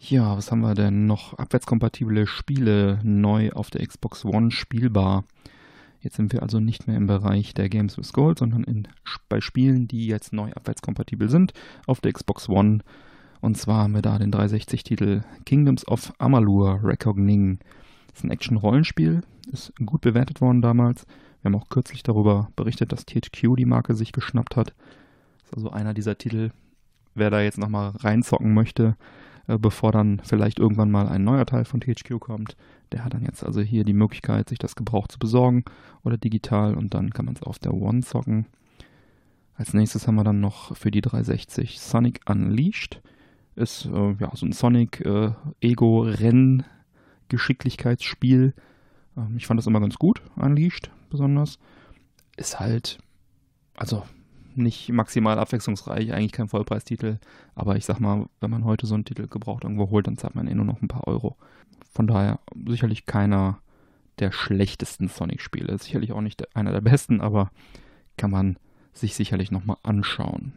Ja, 0.00 0.36
was 0.36 0.52
haben 0.52 0.60
wir 0.60 0.74
denn 0.74 1.06
noch? 1.06 1.34
Abwärtskompatible 1.34 2.26
Spiele 2.26 3.00
neu 3.02 3.50
auf 3.50 3.70
der 3.70 3.84
Xbox 3.86 4.24
One 4.24 4.50
spielbar. 4.50 5.24
Jetzt 6.00 6.16
sind 6.16 6.32
wir 6.32 6.42
also 6.42 6.60
nicht 6.60 6.86
mehr 6.86 6.96
im 6.96 7.06
Bereich 7.06 7.54
der 7.54 7.68
Games 7.68 7.98
with 7.98 8.12
Gold, 8.12 8.38
sondern 8.38 8.64
in, 8.64 8.88
bei 9.28 9.40
Spielen, 9.40 9.88
die 9.88 10.06
jetzt 10.06 10.32
neu 10.32 10.52
abwärtskompatibel 10.52 11.28
sind 11.28 11.52
auf 11.86 12.00
der 12.00 12.12
Xbox 12.12 12.48
One. 12.48 12.80
Und 13.40 13.56
zwar 13.56 13.82
haben 13.82 13.94
wir 13.94 14.02
da 14.02 14.18
den 14.18 14.32
360-Titel 14.32 15.22
Kingdoms 15.44 15.86
of 15.86 16.12
Amalur 16.18 16.80
Reckoning. 16.82 17.58
Das 18.08 18.18
ist 18.18 18.24
ein 18.24 18.30
Action-Rollenspiel, 18.30 19.22
ist 19.52 19.72
gut 19.84 20.00
bewertet 20.00 20.40
worden 20.40 20.62
damals. 20.62 21.04
Wir 21.42 21.50
haben 21.50 21.60
auch 21.60 21.68
kürzlich 21.68 22.02
darüber 22.02 22.50
berichtet, 22.56 22.92
dass 22.92 23.06
THQ 23.06 23.56
die 23.56 23.64
Marke 23.64 23.94
sich 23.94 24.12
geschnappt 24.12 24.56
hat. 24.56 24.74
Das 25.40 25.50
ist 25.50 25.54
also 25.54 25.70
einer 25.70 25.94
dieser 25.94 26.18
Titel, 26.18 26.50
wer 27.14 27.30
da 27.30 27.40
jetzt 27.40 27.58
nochmal 27.58 27.92
reinzocken 27.98 28.54
möchte, 28.54 28.96
bevor 29.56 29.92
dann 29.92 30.20
vielleicht 30.24 30.58
irgendwann 30.58 30.90
mal 30.90 31.08
ein 31.08 31.24
neuer 31.24 31.46
Teil 31.46 31.64
von 31.64 31.80
THQ 31.80 32.20
kommt, 32.20 32.54
der 32.92 33.02
hat 33.04 33.14
dann 33.14 33.24
jetzt 33.24 33.42
also 33.44 33.60
hier 33.60 33.84
die 33.84 33.94
Möglichkeit, 33.94 34.48
sich 34.48 34.58
das 34.58 34.74
gebraucht 34.76 35.12
zu 35.12 35.18
besorgen 35.18 35.64
oder 36.04 36.16
digital 36.18 36.76
und 36.76 36.94
dann 36.94 37.10
kann 37.10 37.24
man 37.24 37.34
es 37.34 37.42
auf 37.42 37.58
der 37.58 37.74
One 37.74 38.02
zocken. 38.02 38.46
Als 39.54 39.74
nächstes 39.74 40.06
haben 40.06 40.14
wir 40.14 40.24
dann 40.24 40.40
noch 40.40 40.76
für 40.76 40.90
die 40.90 41.00
360 41.00 41.80
Sonic 41.80 42.20
Unleashed. 42.28 43.00
Ist 43.56 43.86
äh, 43.86 44.12
ja 44.20 44.30
so 44.34 44.44
ein 44.46 44.52
Sonic 44.52 45.00
äh, 45.00 45.32
Ego-Renn-Geschicklichkeitsspiel. 45.60 48.54
Ähm, 49.16 49.34
ich 49.36 49.48
fand 49.48 49.58
das 49.58 49.66
immer 49.66 49.80
ganz 49.80 49.96
gut, 49.96 50.22
Unleashed 50.36 50.92
besonders. 51.10 51.58
Ist 52.36 52.60
halt, 52.60 52.98
also 53.74 54.04
nicht 54.58 54.90
maximal 54.90 55.38
abwechslungsreich, 55.38 56.12
eigentlich 56.12 56.32
kein 56.32 56.48
Vollpreistitel. 56.48 57.18
Aber 57.54 57.76
ich 57.76 57.84
sag 57.84 58.00
mal, 58.00 58.26
wenn 58.40 58.50
man 58.50 58.64
heute 58.64 58.86
so 58.86 58.94
einen 58.94 59.04
Titel 59.04 59.26
gebraucht 59.26 59.64
irgendwo 59.64 59.90
holt, 59.90 60.06
dann 60.06 60.16
zahlt 60.16 60.34
man 60.34 60.46
eh 60.46 60.54
nur 60.54 60.64
noch 60.64 60.82
ein 60.82 60.88
paar 60.88 61.06
Euro. 61.06 61.36
Von 61.92 62.06
daher 62.06 62.40
sicherlich 62.66 63.06
keiner 63.06 63.58
der 64.18 64.32
schlechtesten 64.32 65.08
Sonic-Spiele. 65.08 65.78
Sicherlich 65.78 66.12
auch 66.12 66.20
nicht 66.20 66.54
einer 66.56 66.72
der 66.72 66.80
besten, 66.80 67.20
aber 67.20 67.50
kann 68.16 68.30
man 68.30 68.58
sich 68.92 69.14
sicherlich 69.14 69.50
nochmal 69.50 69.76
anschauen. 69.82 70.54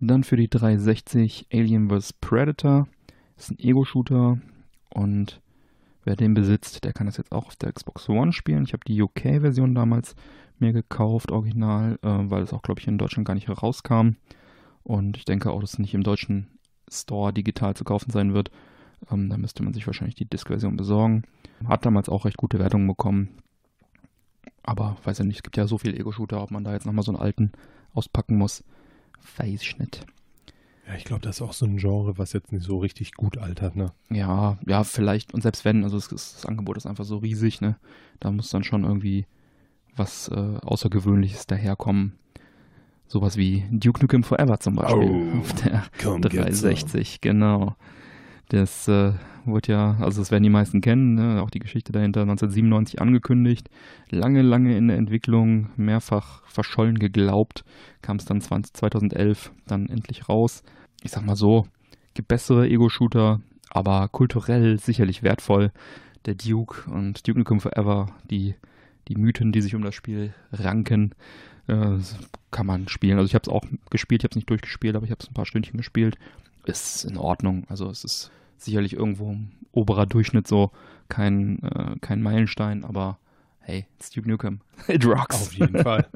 Dann 0.00 0.24
für 0.24 0.36
die 0.36 0.48
360 0.48 1.46
Alien 1.52 1.88
vs. 1.88 2.12
Predator. 2.14 2.88
Das 3.36 3.46
ist 3.46 3.52
ein 3.52 3.64
Ego-Shooter 3.64 4.38
und 4.90 5.40
wer 6.04 6.16
den 6.16 6.34
besitzt, 6.34 6.84
der 6.84 6.92
kann 6.92 7.06
das 7.06 7.16
jetzt 7.16 7.32
auch 7.32 7.46
auf 7.46 7.56
der 7.56 7.72
Xbox 7.72 8.08
One 8.08 8.32
spielen. 8.32 8.64
Ich 8.64 8.72
habe 8.72 8.84
die 8.86 9.00
UK-Version 9.00 9.74
damals 9.74 10.14
mir 10.60 10.72
gekauft, 10.72 11.30
original, 11.30 11.98
äh, 12.02 12.08
weil 12.08 12.42
es 12.42 12.52
auch, 12.52 12.62
glaube 12.62 12.80
ich, 12.80 12.88
in 12.88 12.98
Deutschland 12.98 13.26
gar 13.26 13.34
nicht 13.34 13.48
herauskam. 13.48 14.16
Und 14.82 15.16
ich 15.16 15.24
denke 15.24 15.50
auch, 15.50 15.60
dass 15.60 15.74
es 15.74 15.78
nicht 15.78 15.94
im 15.94 16.02
deutschen 16.02 16.48
Store 16.90 17.32
digital 17.32 17.74
zu 17.74 17.84
kaufen 17.84 18.10
sein 18.10 18.34
wird. 18.34 18.50
Ähm, 19.10 19.30
da 19.30 19.36
müsste 19.36 19.62
man 19.62 19.72
sich 19.72 19.86
wahrscheinlich 19.86 20.14
die 20.14 20.26
Disk-Version 20.26 20.76
besorgen. 20.76 21.24
Hat 21.66 21.86
damals 21.86 22.08
auch 22.08 22.24
recht 22.24 22.36
gute 22.36 22.58
Wertungen 22.58 22.86
bekommen. 22.86 23.30
Aber 24.62 24.96
weiß 25.04 25.18
ja 25.18 25.24
nicht, 25.24 25.36
es 25.36 25.42
gibt 25.42 25.56
ja 25.56 25.66
so 25.66 25.78
viele 25.78 25.98
Ego-Shooter, 25.98 26.42
ob 26.42 26.50
man 26.50 26.64
da 26.64 26.72
jetzt 26.72 26.86
nochmal 26.86 27.04
so 27.04 27.12
einen 27.12 27.20
alten 27.20 27.52
auspacken 27.92 28.36
muss. 28.36 28.64
Weiß 29.36 29.62
ich 29.62 29.78
nicht. 29.78 30.06
Ja, 30.86 30.94
ich 30.94 31.04
glaube, 31.04 31.22
das 31.22 31.36
ist 31.36 31.42
auch 31.42 31.54
so 31.54 31.64
ein 31.64 31.78
Genre, 31.78 32.18
was 32.18 32.34
jetzt 32.34 32.52
nicht 32.52 32.64
so 32.64 32.78
richtig 32.78 33.14
gut 33.14 33.38
altert, 33.38 33.74
ne? 33.76 33.92
Ja, 34.10 34.58
ja, 34.66 34.84
vielleicht. 34.84 35.32
Und 35.32 35.42
selbst 35.42 35.64
wenn, 35.64 35.82
also 35.82 35.96
das, 35.96 36.08
das 36.08 36.46
Angebot 36.46 36.76
ist 36.76 36.86
einfach 36.86 37.04
so 37.04 37.18
riesig, 37.18 37.60
ne? 37.62 37.76
Da 38.20 38.30
muss 38.30 38.50
dann 38.50 38.64
schon 38.64 38.84
irgendwie 38.84 39.26
was 39.96 40.28
äh, 40.28 40.56
Außergewöhnliches 40.62 41.46
daherkommen. 41.46 42.14
Sowas 43.06 43.36
wie 43.36 43.64
Duke 43.70 44.00
Nukem 44.00 44.24
Forever 44.24 44.58
zum 44.58 44.76
Beispiel 44.76 45.32
Oh, 45.34 45.38
auf 45.40 45.52
der 45.54 45.84
komm, 46.02 46.22
get 46.22 46.32
360, 46.34 47.20
genau. 47.20 47.76
Das 48.48 48.88
äh, 48.88 49.12
wurde 49.44 49.72
ja, 49.72 49.96
also 50.00 50.20
das 50.20 50.30
werden 50.30 50.42
die 50.42 50.50
meisten 50.50 50.80
kennen, 50.80 51.14
ne? 51.14 51.42
auch 51.42 51.50
die 51.50 51.58
Geschichte 51.58 51.92
dahinter 51.92 52.22
1997 52.22 53.00
angekündigt, 53.00 53.68
lange, 54.10 54.42
lange 54.42 54.76
in 54.76 54.88
der 54.88 54.96
Entwicklung, 54.96 55.70
mehrfach 55.76 56.42
verschollen 56.46 56.98
geglaubt, 56.98 57.64
kam 58.02 58.16
es 58.16 58.24
dann 58.24 58.40
20, 58.40 58.74
2011 58.74 59.52
dann 59.66 59.88
endlich 59.88 60.28
raus. 60.28 60.62
Ich 61.02 61.10
sag 61.10 61.24
mal 61.24 61.36
so, 61.36 61.66
gibt 62.14 62.28
bessere 62.28 62.68
Ego-Shooter, 62.68 63.40
aber 63.70 64.08
kulturell 64.08 64.78
sicherlich 64.78 65.22
wertvoll. 65.22 65.72
Der 66.26 66.34
Duke 66.34 66.90
und 66.90 67.26
Duke 67.26 67.38
Nukem 67.38 67.60
Forever, 67.60 68.08
die 68.30 68.54
die 69.08 69.16
Mythen, 69.16 69.52
die 69.52 69.60
sich 69.60 69.74
um 69.74 69.82
das 69.82 69.94
Spiel 69.94 70.34
ranken, 70.52 71.14
äh, 71.66 71.98
kann 72.50 72.66
man 72.66 72.88
spielen. 72.88 73.18
Also 73.18 73.26
ich 73.26 73.34
habe 73.34 73.42
es 73.42 73.48
auch 73.48 73.64
gespielt, 73.90 74.22
ich 74.22 74.24
habe 74.24 74.32
es 74.32 74.36
nicht 74.36 74.50
durchgespielt, 74.50 74.96
aber 74.96 75.04
ich 75.04 75.10
habe 75.10 75.20
es 75.22 75.28
ein 75.28 75.34
paar 75.34 75.46
Stündchen 75.46 75.76
gespielt. 75.76 76.16
Ist 76.64 77.04
in 77.04 77.16
Ordnung. 77.16 77.64
Also 77.68 77.90
es 77.90 78.04
ist 78.04 78.30
sicherlich 78.56 78.94
irgendwo 78.94 79.32
ein 79.32 79.52
oberer 79.72 80.06
Durchschnitt 80.06 80.46
so, 80.46 80.70
kein, 81.08 81.62
äh, 81.62 81.96
kein 82.00 82.22
Meilenstein, 82.22 82.84
aber 82.84 83.18
hey, 83.60 83.86
Duke 84.14 84.28
Nukem. 84.28 84.60
It 84.88 85.04
rocks. 85.04 85.42
Auf 85.42 85.52
jeden 85.54 85.82
Fall. 85.82 86.06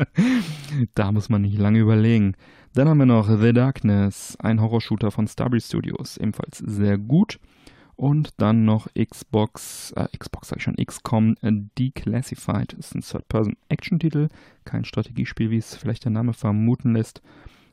da 0.95 1.13
muss 1.13 1.29
man 1.29 1.43
nicht 1.43 1.59
lange 1.59 1.81
überlegen. 1.81 2.35
Dann 2.75 2.89
haben 2.89 2.99
wir 2.99 3.07
noch 3.07 3.29
The 3.29 3.53
Darkness, 3.53 4.37
ein 4.41 4.61
Horrorshooter 4.61 5.11
von 5.11 5.27
Starbreeze 5.27 5.67
Studios, 5.67 6.17
ebenfalls 6.17 6.59
sehr 6.59 6.99
gut. 6.99 7.41
Und 7.99 8.41
dann 8.41 8.65
noch 8.65 8.87
Xbox, 8.95 9.91
äh, 9.97 10.07
Xbox 10.17 10.47
sag 10.47 10.59
ich 10.59 10.63
schon, 10.63 10.77
XCOM 10.77 11.35
Declassified. 11.43 12.75
Das 12.79 12.87
ist 12.87 12.95
ein 12.95 13.01
Third-Person-Action-Titel, 13.01 14.29
kein 14.65 14.85
Strategiespiel, 14.85 15.51
wie 15.51 15.57
es 15.57 15.75
vielleicht 15.75 16.05
der 16.05 16.13
Name 16.13 16.33
vermuten 16.33 16.95
lässt. 16.95 17.23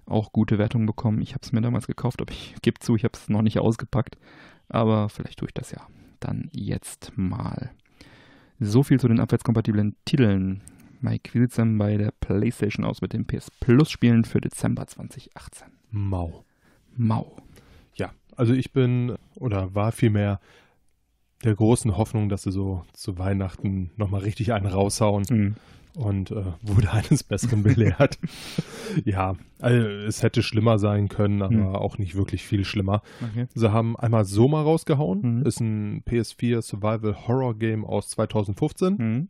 Auch 0.07 0.31
gute 0.31 0.57
Wertungen 0.57 0.87
bekommen. 0.87 1.21
Ich 1.21 1.35
habe 1.35 1.41
es 1.43 1.51
mir 1.51 1.61
damals 1.61 1.85
gekauft, 1.85 2.23
aber 2.23 2.31
ich 2.33 2.55
gebe 2.63 2.79
zu, 2.79 2.95
ich 2.95 3.03
habe 3.03 3.11
es 3.13 3.29
noch 3.29 3.43
nicht 3.43 3.59
ausgepackt. 3.59 4.17
Aber 4.67 5.09
vielleicht 5.09 5.37
tue 5.37 5.49
ich 5.49 5.53
das 5.53 5.69
ja 5.69 5.85
dann 6.21 6.49
jetzt 6.53 7.15
mal. 7.15 7.69
So 8.59 8.81
viel 8.81 8.99
zu 8.99 9.07
den 9.07 9.19
abwärtskompatiblen 9.19 9.95
Titeln. 10.05 10.61
Mike, 11.01 11.35
wie 11.35 11.41
sieht 11.41 11.51
es 11.51 11.57
denn 11.57 11.77
bei 11.77 11.97
der 11.97 12.09
PlayStation 12.19 12.83
aus 12.83 12.99
mit 12.99 13.13
den 13.13 13.27
PS 13.27 13.51
Plus 13.59 13.91
Spielen 13.91 14.25
für 14.25 14.41
Dezember 14.41 14.87
2018? 14.87 15.67
Mau. 15.91 16.45
Mau. 16.95 17.37
Also 18.35 18.53
ich 18.53 18.71
bin 18.73 19.15
oder 19.35 19.73
war 19.75 19.91
vielmehr 19.91 20.39
der 21.43 21.55
großen 21.55 21.95
Hoffnung, 21.97 22.29
dass 22.29 22.43
sie 22.43 22.51
so 22.51 22.83
zu 22.93 23.17
Weihnachten 23.17 23.91
nochmal 23.97 24.21
richtig 24.21 24.53
einen 24.53 24.65
raushauen 24.65 25.23
Mhm. 25.29 25.55
und 25.95 26.31
äh, 26.31 26.43
wurde 26.61 26.91
eines 26.91 27.23
Besseren 27.23 27.61
belehrt. 27.63 28.17
ja, 29.05 29.35
also 29.59 29.87
es 29.87 30.23
hätte 30.23 30.41
schlimmer 30.43 30.79
sein 30.79 31.07
können, 31.07 31.41
aber 31.41 31.53
Mhm. 31.53 31.75
auch 31.75 31.97
nicht 31.97 32.15
wirklich 32.15 32.43
viel 32.43 32.65
schlimmer. 32.65 33.01
Okay. 33.21 33.47
Sie 33.53 33.71
haben 33.71 33.95
einmal 33.97 34.25
Soma 34.25 34.61
rausgehauen, 34.61 35.39
Mhm. 35.39 35.45
ist 35.45 35.59
ein 35.59 36.03
PS4 36.05 36.61
Survival 36.61 37.27
Horror 37.27 37.53
Game 37.57 37.85
aus 37.85 38.09
2015, 38.09 38.95
Mhm. 38.97 39.29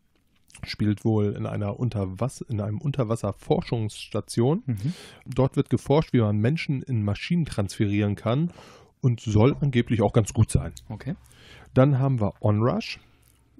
spielt 0.63 1.03
wohl 1.03 1.33
in 1.33 1.45
einer 1.45 1.79
Unterwasser, 1.79 2.45
in 2.49 2.61
einem 2.61 2.77
Unterwasserforschungsstation. 2.79 4.63
Mhm. 4.65 4.93
Dort 5.25 5.55
wird 5.57 5.69
geforscht, 5.69 6.13
wie 6.13 6.21
man 6.21 6.37
Menschen 6.37 6.81
in 6.81 7.03
Maschinen 7.03 7.45
transferieren 7.45 8.15
kann 8.15 8.51
und 9.05 9.19
soll 9.21 9.55
angeblich 9.61 10.01
auch 10.01 10.13
ganz 10.13 10.33
gut 10.33 10.49
sein. 10.51 10.73
Okay. 10.89 11.15
Dann 11.73 11.99
haben 11.99 12.19
wir 12.19 12.33
Onrush. 12.41 12.99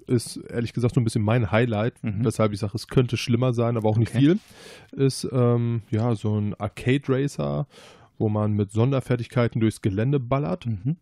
Ist 0.07 0.37
ehrlich 0.37 0.73
gesagt 0.73 0.93
so 0.95 1.01
ein 1.01 1.03
bisschen 1.03 1.23
mein 1.23 1.51
Highlight, 1.51 2.03
Mhm. 2.03 2.23
weshalb 2.25 2.51
ich 2.53 2.59
sage, 2.59 2.73
es 2.75 2.87
könnte 2.87 3.17
schlimmer 3.17 3.53
sein, 3.53 3.75
aber 3.77 3.89
auch 3.89 3.97
nicht 3.97 4.09
Okay. 4.15 4.19
viel. 4.19 4.39
Ist 4.91 5.27
ähm, 5.31 5.81
ja 5.89 6.13
so 6.15 6.39
ein 6.39 6.53
Arcade 6.55 7.03
Racer, 7.07 7.65
wo 8.19 8.29
man 8.29 8.53
mit 8.53 8.71
Sonderfertigkeiten 8.71 9.59
durchs 9.61 9.81
Gelände 9.81 10.19
ballert. 10.19 10.65
Mhm. 10.67 10.97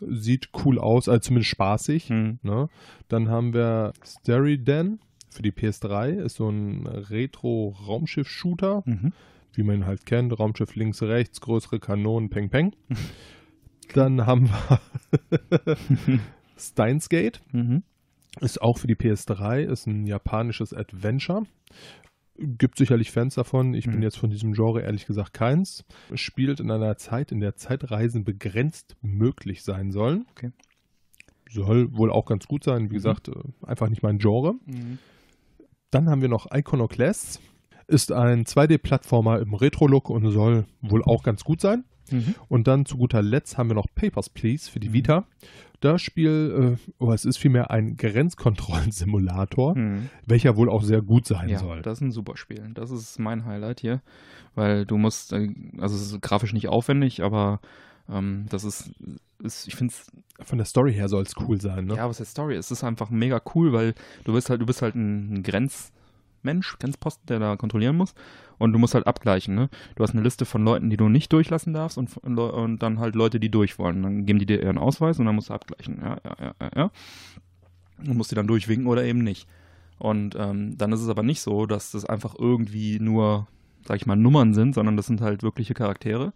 Sieht 0.00 0.50
cool 0.64 0.78
aus, 0.78 1.08
also 1.08 1.20
zumindest 1.20 1.50
spaßig. 1.50 2.10
Mhm. 2.10 2.38
Ne? 2.42 2.68
Dann 3.08 3.28
haben 3.28 3.52
wir 3.54 3.92
Steriden 4.04 5.00
für 5.30 5.42
die 5.42 5.52
PS3. 5.52 6.10
Ist 6.18 6.36
so 6.36 6.48
ein 6.48 6.86
Retro-Raumschiff-Shooter 7.68 8.82
Mhm. 8.86 9.12
wie 9.54 9.62
man 9.62 9.76
ihn 9.76 9.86
halt 9.86 10.06
kennt, 10.06 10.38
Raumschiff 10.38 10.74
links, 10.76 11.02
rechts, 11.02 11.40
größere 11.40 11.80
Kanonen, 11.80 12.28
peng, 12.30 12.48
peng. 12.48 12.72
Dann 13.94 14.26
haben 14.26 14.48
wir 14.48 14.80
Steins 16.56 17.08
Gate, 17.08 17.40
Mhm. 17.52 17.82
ist 18.40 18.60
auch 18.60 18.78
für 18.78 18.86
die 18.86 18.96
PS3, 18.96 19.60
ist 19.62 19.86
ein 19.86 20.06
japanisches 20.06 20.72
Adventure. 20.74 21.42
Gibt 22.40 22.78
sicherlich 22.78 23.10
Fans 23.10 23.34
davon. 23.34 23.74
Ich 23.74 23.86
bin 23.86 23.96
Mhm. 23.96 24.02
jetzt 24.02 24.18
von 24.18 24.30
diesem 24.30 24.52
Genre 24.52 24.80
ehrlich 24.82 25.06
gesagt 25.06 25.32
keins. 25.34 25.84
Spielt 26.14 26.60
in 26.60 26.70
einer 26.70 26.96
Zeit, 26.96 27.32
in 27.32 27.40
der 27.40 27.56
Zeitreisen 27.56 28.24
begrenzt 28.24 28.96
möglich 29.02 29.64
sein 29.64 29.90
sollen. 29.90 30.26
Okay. 30.30 30.52
Soll 31.50 31.88
wohl 31.96 32.12
auch 32.12 32.26
ganz 32.26 32.46
gut 32.46 32.62
sein. 32.62 32.82
Wie 32.84 32.94
Mhm. 32.94 32.98
gesagt, 32.98 33.28
äh, 33.28 33.32
einfach 33.66 33.88
nicht 33.88 34.02
mein 34.04 34.18
Genre. 34.18 34.54
Mhm. 34.66 34.98
Dann 35.90 36.08
haben 36.08 36.20
wir 36.22 36.28
noch 36.28 36.46
Iconoclasts. 36.52 37.40
Ist 37.88 38.12
ein 38.12 38.44
2D-Plattformer 38.44 39.40
im 39.40 39.54
Retro-Look 39.54 40.10
und 40.10 40.30
soll 40.30 40.66
wohl 40.82 41.02
auch 41.04 41.22
ganz 41.24 41.42
gut 41.42 41.60
sein. 41.60 41.84
Mhm. 42.12 42.34
Und 42.48 42.66
dann 42.68 42.84
zu 42.86 42.96
guter 42.96 43.22
Letzt 43.22 43.58
haben 43.58 43.68
wir 43.70 43.74
noch 43.74 43.86
Papers, 43.94 44.28
Please 44.30 44.70
für 44.70 44.80
die 44.80 44.88
Mhm. 44.88 44.92
Vita. 44.94 45.24
Das 45.80 46.02
Spiel, 46.02 46.76
äh, 46.76 46.88
oh, 46.98 47.12
es 47.12 47.24
ist 47.24 47.36
vielmehr 47.36 47.70
ein 47.70 47.96
Grenzkontrollensimulator, 47.96 49.76
Mhm. 49.76 50.10
welcher 50.26 50.56
wohl 50.56 50.68
auch 50.68 50.82
sehr 50.82 51.02
gut 51.02 51.26
sein 51.26 51.48
Ja, 51.48 51.58
soll. 51.58 51.82
das 51.82 51.98
ist 51.98 52.02
ein 52.02 52.12
super 52.12 52.36
Spiel. 52.36 52.70
Das 52.74 52.90
ist 52.90 53.18
mein 53.18 53.44
Highlight 53.44 53.80
hier, 53.80 54.00
weil 54.54 54.86
du 54.86 54.98
musst, 54.98 55.32
äh, 55.32 55.48
also 55.78 55.94
es 55.96 56.12
ist 56.12 56.20
grafisch 56.22 56.52
nicht 56.52 56.68
aufwendig, 56.68 57.22
aber 57.22 57.60
ähm, 58.08 58.46
das 58.50 58.64
ist, 58.64 58.90
ist 59.42 59.68
ich 59.68 59.76
finde 59.76 59.92
es, 59.92 60.10
Von 60.46 60.58
der 60.58 60.64
Story 60.66 60.92
her 60.94 61.08
soll 61.08 61.22
es 61.24 61.34
cool 61.48 61.60
sein, 61.60 61.86
ne? 61.86 61.96
ja, 61.96 62.08
was 62.08 62.18
der 62.18 62.26
Story 62.26 62.56
ist, 62.56 62.66
es 62.66 62.78
ist 62.78 62.84
einfach 62.84 63.10
mega 63.10 63.40
cool, 63.54 63.72
weil 63.72 63.94
du 64.24 64.32
bist 64.32 64.50
halt, 64.50 64.60
du 64.60 64.66
bist 64.66 64.82
halt 64.82 64.94
ein, 64.94 65.34
ein 65.34 65.42
Grenz, 65.42 65.92
Mensch, 66.42 66.78
Grenzposten, 66.78 67.26
der 67.26 67.38
da 67.38 67.56
kontrollieren 67.56 67.96
muss. 67.96 68.14
Und 68.58 68.72
du 68.72 68.78
musst 68.78 68.94
halt 68.94 69.06
abgleichen. 69.06 69.54
Ne? 69.54 69.68
Du 69.94 70.02
hast 70.02 70.12
eine 70.12 70.22
Liste 70.22 70.44
von 70.44 70.64
Leuten, 70.64 70.90
die 70.90 70.96
du 70.96 71.08
nicht 71.08 71.32
durchlassen 71.32 71.72
darfst 71.72 71.96
und, 71.96 72.16
und 72.16 72.78
dann 72.78 72.98
halt 72.98 73.14
Leute, 73.14 73.38
die 73.38 73.50
durch 73.50 73.78
wollen. 73.78 74.02
Dann 74.02 74.26
geben 74.26 74.38
die 74.38 74.46
dir 74.46 74.62
ihren 74.62 74.78
Ausweis 74.78 75.18
und 75.18 75.26
dann 75.26 75.34
musst 75.34 75.50
du 75.50 75.54
abgleichen. 75.54 76.00
Ja, 76.02 76.18
ja, 76.24 76.36
ja, 76.40 76.54
ja, 76.60 76.70
ja. 76.76 76.90
Und 77.98 78.16
musst 78.16 78.30
die 78.30 78.34
dann 78.34 78.46
durchwinken 78.46 78.86
oder 78.86 79.04
eben 79.04 79.20
nicht. 79.20 79.48
Und 79.98 80.36
ähm, 80.36 80.78
dann 80.78 80.92
ist 80.92 81.00
es 81.00 81.08
aber 81.08 81.22
nicht 81.22 81.40
so, 81.40 81.66
dass 81.66 81.92
das 81.92 82.04
einfach 82.04 82.34
irgendwie 82.38 82.98
nur, 83.00 83.48
sag 83.86 83.96
ich 83.96 84.06
mal, 84.06 84.16
Nummern 84.16 84.54
sind, 84.54 84.74
sondern 84.74 84.96
das 84.96 85.06
sind 85.06 85.20
halt 85.20 85.42
wirkliche 85.42 85.74
Charaktere, 85.74 86.32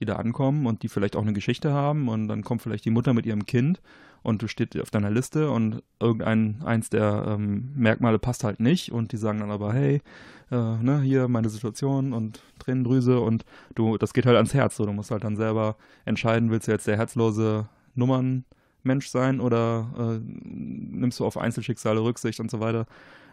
die 0.00 0.04
da 0.04 0.16
ankommen 0.16 0.66
und 0.66 0.82
die 0.82 0.88
vielleicht 0.88 1.16
auch 1.16 1.22
eine 1.22 1.32
Geschichte 1.32 1.72
haben. 1.72 2.08
Und 2.08 2.28
dann 2.28 2.42
kommt 2.42 2.62
vielleicht 2.62 2.84
die 2.84 2.90
Mutter 2.90 3.14
mit 3.14 3.26
ihrem 3.26 3.46
Kind 3.46 3.80
und 4.24 4.42
du 4.42 4.48
stehst 4.48 4.80
auf 4.80 4.90
deiner 4.90 5.10
Liste 5.10 5.50
und 5.50 5.82
irgendein 6.00 6.62
eins 6.64 6.88
der 6.88 7.26
ähm, 7.28 7.70
Merkmale 7.76 8.18
passt 8.18 8.42
halt 8.42 8.58
nicht 8.58 8.90
und 8.90 9.12
die 9.12 9.18
sagen 9.18 9.38
dann 9.38 9.50
aber, 9.50 9.72
hey, 9.72 10.00
äh, 10.50 10.56
ne, 10.56 11.00
hier 11.02 11.28
meine 11.28 11.50
Situation 11.50 12.12
und 12.14 12.42
Tränendrüse 12.58 13.20
und 13.20 13.44
du, 13.74 13.98
das 13.98 14.14
geht 14.14 14.24
halt 14.24 14.36
ans 14.36 14.54
Herz. 14.54 14.76
So, 14.76 14.86
du 14.86 14.92
musst 14.92 15.10
halt 15.10 15.24
dann 15.24 15.36
selber 15.36 15.76
entscheiden, 16.06 16.50
willst 16.50 16.66
du 16.66 16.72
jetzt 16.72 16.86
der 16.86 16.96
herzlose 16.96 17.68
Nummernmensch 17.94 19.08
sein 19.08 19.40
oder 19.40 19.92
äh, 19.98 20.20
nimmst 20.24 21.20
du 21.20 21.26
auf 21.26 21.36
Einzelschicksale 21.36 22.02
Rücksicht 22.02 22.40
und 22.40 22.50
so 22.50 22.60
weiter. 22.60 22.86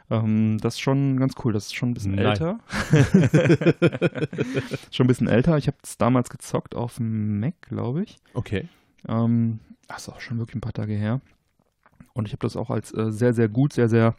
Ähm, 0.10 0.58
das 0.60 0.74
ist 0.74 0.82
schon 0.82 1.18
ganz 1.18 1.36
cool. 1.44 1.54
Das 1.54 1.68
ist 1.68 1.76
schon 1.76 1.92
ein 1.92 1.94
bisschen 1.94 2.16
Nein. 2.16 2.26
älter. 2.26 2.60
schon 4.92 5.06
ein 5.06 5.08
bisschen 5.08 5.30
älter. 5.30 5.58
Ich 5.58 5.68
habe 5.68 5.78
es 5.84 5.98
damals 5.98 6.30
gezockt 6.30 6.76
auf 6.76 6.96
dem 6.96 7.40
Mac, 7.40 7.54
glaube 7.62 8.04
ich. 8.04 8.18
Okay. 8.34 8.68
Ähm, 9.08 9.60
das 9.88 10.04
ist 10.04 10.10
auch 10.10 10.22
schon 10.22 10.40
wirklich 10.40 10.56
ein 10.56 10.62
paar 10.62 10.74
Tage 10.74 10.94
her. 10.94 11.22
Und 12.14 12.28
ich 12.28 12.34
habe 12.34 12.42
das 12.42 12.56
auch 12.56 12.70
als 12.70 12.94
äh, 12.94 13.12
sehr, 13.12 13.34
sehr 13.34 13.50
gut, 13.50 13.74
sehr, 13.74 13.90
sehr, 13.90 14.16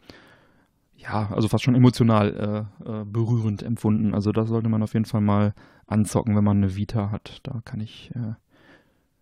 ja, 0.95 1.29
also 1.31 1.47
fast 1.47 1.63
schon 1.63 1.75
emotional 1.75 2.67
äh, 2.85 2.89
äh, 2.89 3.05
berührend 3.05 3.63
empfunden. 3.63 4.13
Also 4.13 4.31
das 4.31 4.49
sollte 4.49 4.69
man 4.69 4.83
auf 4.83 4.93
jeden 4.93 5.05
Fall 5.05 5.21
mal 5.21 5.53
anzocken, 5.87 6.35
wenn 6.35 6.43
man 6.43 6.57
eine 6.57 6.75
Vita 6.75 7.11
hat. 7.11 7.39
Da 7.43 7.61
kann 7.65 7.81
ich 7.81 8.11
äh, 8.15 8.33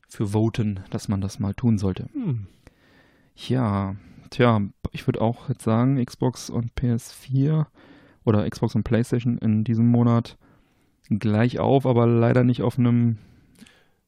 für 0.07 0.33
voten, 0.33 0.81
dass 0.89 1.07
man 1.07 1.21
das 1.21 1.39
mal 1.39 1.53
tun 1.53 1.77
sollte. 1.77 2.09
Hm. 2.13 2.47
Ja, 3.35 3.95
tja, 4.29 4.61
ich 4.91 5.07
würde 5.07 5.21
auch 5.21 5.49
jetzt 5.49 5.63
sagen, 5.63 6.03
Xbox 6.03 6.49
und 6.49 6.73
PS4 6.73 7.65
oder 8.23 8.49
Xbox 8.49 8.75
und 8.75 8.83
PlayStation 8.83 9.37
in 9.37 9.63
diesem 9.63 9.87
Monat 9.87 10.37
gleich 11.09 11.59
auf, 11.59 11.85
aber 11.85 12.07
leider 12.07 12.43
nicht 12.43 12.61
auf 12.61 12.77
einem 12.77 13.17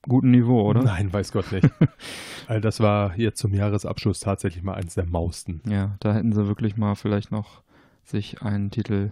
guten 0.07 0.31
Niveau, 0.31 0.61
oder? 0.61 0.83
Nein, 0.83 1.11
weiß 1.11 1.31
Gott 1.31 1.51
nicht. 1.51 1.69
All 2.47 2.61
das 2.61 2.79
war 2.79 3.17
jetzt 3.17 3.39
zum 3.39 3.53
Jahresabschluss 3.53 4.19
tatsächlich 4.19 4.63
mal 4.63 4.75
eins 4.75 4.95
der 4.95 5.05
Mausten. 5.05 5.61
Ja, 5.67 5.95
da 5.99 6.13
hätten 6.13 6.33
sie 6.33 6.47
wirklich 6.47 6.77
mal 6.77 6.95
vielleicht 6.95 7.31
noch 7.31 7.61
sich 8.03 8.41
einen 8.41 8.69
Titel 8.71 9.11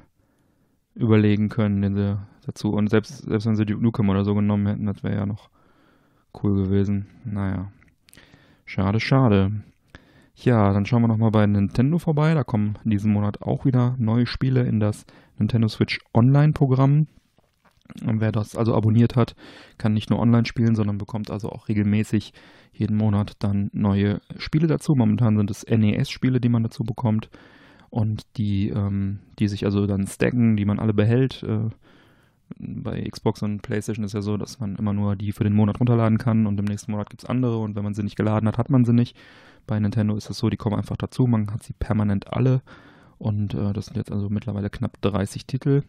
überlegen 0.96 1.50
können, 1.50 1.82
den 1.82 1.96
sie 1.96 2.20
dazu. 2.46 2.74
Und 2.74 2.90
selbst, 2.90 3.20
selbst 3.20 3.46
wenn 3.46 3.56
sie 3.56 3.66
Duke 3.66 3.82
Nukem 3.82 4.10
oder 4.10 4.26
so 4.26 4.36
genommen 4.36 4.68
hätten, 4.68 4.86
das 4.86 5.04
wäre 5.04 5.16
ja 5.16 5.26
noch 5.26 5.50
cool 6.44 6.64
gewesen. 6.64 7.08
Naja. 7.24 7.72
Schade, 8.66 9.00
schade. 9.00 9.52
Ja, 10.36 10.74
dann 10.74 10.86
schauen 10.86 11.04
wir 11.04 11.08
nochmal 11.08 11.32
bei 11.32 11.46
Nintendo 11.46 12.00
vorbei. 12.00 12.34
Da 12.34 12.44
kommen 12.44 12.78
in 12.84 12.92
diesem 12.92 13.12
Monat 13.12 13.42
auch 13.42 13.66
wieder 13.66 13.96
neue 13.98 14.26
Spiele 14.26 14.64
in 14.64 14.80
das 14.80 15.06
Nintendo 15.38 15.68
Switch 15.68 16.00
Online-Programm. 16.14 17.08
Und 18.06 18.22
wer 18.22 18.32
das 18.32 18.56
also 18.56 18.76
abonniert 18.76 19.16
hat, 19.16 19.36
kann 19.78 19.94
nicht 19.94 20.10
nur 20.10 20.20
online 20.20 20.46
spielen, 20.46 20.76
sondern 20.76 20.98
bekommt 20.98 21.32
also 21.32 21.50
auch 21.50 21.68
regelmäßig 21.68 22.34
jeden 22.74 22.98
Monat 22.98 23.34
dann 23.40 23.70
neue 23.74 24.22
Spiele 24.38 24.68
dazu. 24.68 24.94
Momentan 24.96 25.38
sind 25.38 25.52
es 25.52 25.66
NES-Spiele, 25.68 26.40
die 26.40 26.50
man 26.50 26.64
dazu 26.64 26.84
bekommt 26.84 27.30
und 27.90 28.24
die, 28.38 28.70
ähm, 28.70 29.20
die 29.40 29.48
sich 29.48 29.66
also 29.66 29.86
dann 29.86 30.08
stacken, 30.08 30.56
die 30.56 30.66
man 30.66 30.80
alle 30.80 30.94
behält. 30.94 31.44
Äh, 31.44 31.70
bei 32.58 33.02
Xbox 33.10 33.44
und 33.44 33.62
PlayStation 33.62 34.06
ist 34.06 34.14
ja 34.14 34.22
so, 34.22 34.38
dass 34.38 34.60
man 34.60 34.76
immer 34.76 34.94
nur 34.94 35.16
die 35.16 35.32
für 35.32 35.44
den 35.44 35.54
Monat 35.54 35.80
runterladen 35.80 36.18
kann 36.18 36.48
und 36.48 36.60
im 36.60 36.66
nächsten 36.66 36.92
Monat 36.92 37.10
gibt 37.10 37.24
es 37.24 37.30
andere 37.30 37.58
und 37.60 37.76
wenn 37.76 37.84
man 37.84 37.94
sie 37.94 38.04
nicht 38.04 38.18
geladen 38.18 38.48
hat, 38.48 38.58
hat 38.58 38.70
man 38.70 38.86
sie 38.86 38.94
nicht. 38.94 39.16
Bei 39.68 39.80
Nintendo 39.80 40.16
ist 40.16 40.30
es 40.30 40.38
so, 40.38 40.50
die 40.50 40.58
kommen 40.58 40.76
einfach 40.76 40.98
dazu, 40.98 41.28
man 41.28 41.52
hat 41.52 41.64
sie 41.64 41.74
permanent 41.74 42.34
alle 42.34 42.62
und 43.20 43.54
äh, 43.54 43.74
das 43.74 43.86
sind 43.86 43.98
jetzt 43.98 44.12
also 44.12 44.30
mittlerweile 44.30 44.70
knapp 44.70 45.00
30 45.02 45.46
Titel. 45.46 45.84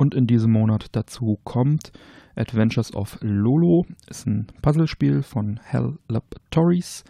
Und 0.00 0.14
in 0.14 0.26
diesem 0.26 0.52
Monat 0.52 0.86
dazu 0.92 1.38
kommt 1.44 1.92
Adventures 2.34 2.94
of 2.94 3.18
Lolo, 3.20 3.84
ist 4.08 4.26
ein 4.26 4.46
Puzzlespiel 4.62 5.20
von 5.22 5.60
Hell 5.62 5.98
Laboratories. 6.08 7.04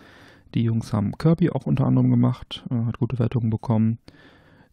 Die 0.56 0.64
Jungs 0.64 0.92
haben 0.92 1.12
Kirby 1.16 1.50
auch 1.50 1.66
unter 1.66 1.86
anderem 1.86 2.10
gemacht, 2.10 2.64
äh, 2.68 2.86
hat 2.86 2.98
gute 2.98 3.20
Wertungen 3.20 3.48
bekommen. 3.48 4.00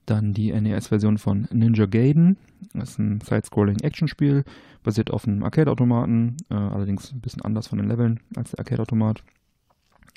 Dann 0.08 0.34
die 0.34 0.52
NES-Version 0.52 1.20
von 1.20 1.48
Ninja 1.52 1.86
Gaiden. 1.86 2.38
Das 2.74 2.90
ist 2.90 2.98
ein 2.98 3.22
Side-Scrolling-Action-Spiel, 3.22 4.46
basiert 4.82 5.12
auf 5.12 5.28
einem 5.28 5.44
Arcade-Automaten, 5.44 6.38
äh, 6.50 6.56
allerdings 6.56 7.14
ein 7.14 7.22
bisschen 7.22 7.44
anders 7.44 7.68
von 7.68 7.78
den 7.78 7.88
Leveln 7.88 8.20
als 8.36 8.50
der 8.50 8.62
Arcade-Automat. 8.62 9.22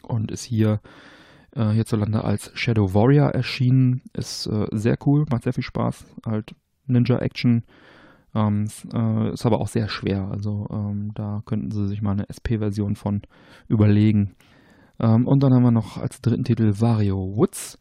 Und 0.04 0.30
ist 0.30 0.44
hier 0.44 0.80
äh, 1.54 1.68
hierzulande 1.68 2.24
als 2.24 2.50
Shadow 2.54 2.94
Warrior 2.94 3.28
erschienen. 3.32 4.00
Ist 4.14 4.46
äh, 4.46 4.68
sehr 4.72 4.96
cool, 5.04 5.26
macht 5.30 5.42
sehr 5.42 5.52
viel 5.52 5.64
Spaß. 5.64 6.06
Halt 6.24 6.54
Ninja-Action. 6.86 7.64
Ähm, 8.34 8.64
ist, 8.64 8.86
äh, 8.92 9.32
ist 9.32 9.46
aber 9.46 9.60
auch 9.60 9.68
sehr 9.68 9.88
schwer. 9.88 10.28
Also 10.30 10.66
ähm, 10.70 11.12
da 11.14 11.42
könnten 11.46 11.70
sie 11.70 11.88
sich 11.88 12.02
mal 12.02 12.12
eine 12.12 12.28
SP-Version 12.28 12.96
von 12.96 13.22
überlegen. 13.68 14.34
Ähm, 15.00 15.26
und 15.26 15.42
dann 15.42 15.52
haben 15.52 15.62
wir 15.62 15.70
noch 15.70 15.96
als 15.96 16.20
dritten 16.20 16.44
Titel 16.44 16.80
Wario 16.80 17.36
Woods. 17.36 17.78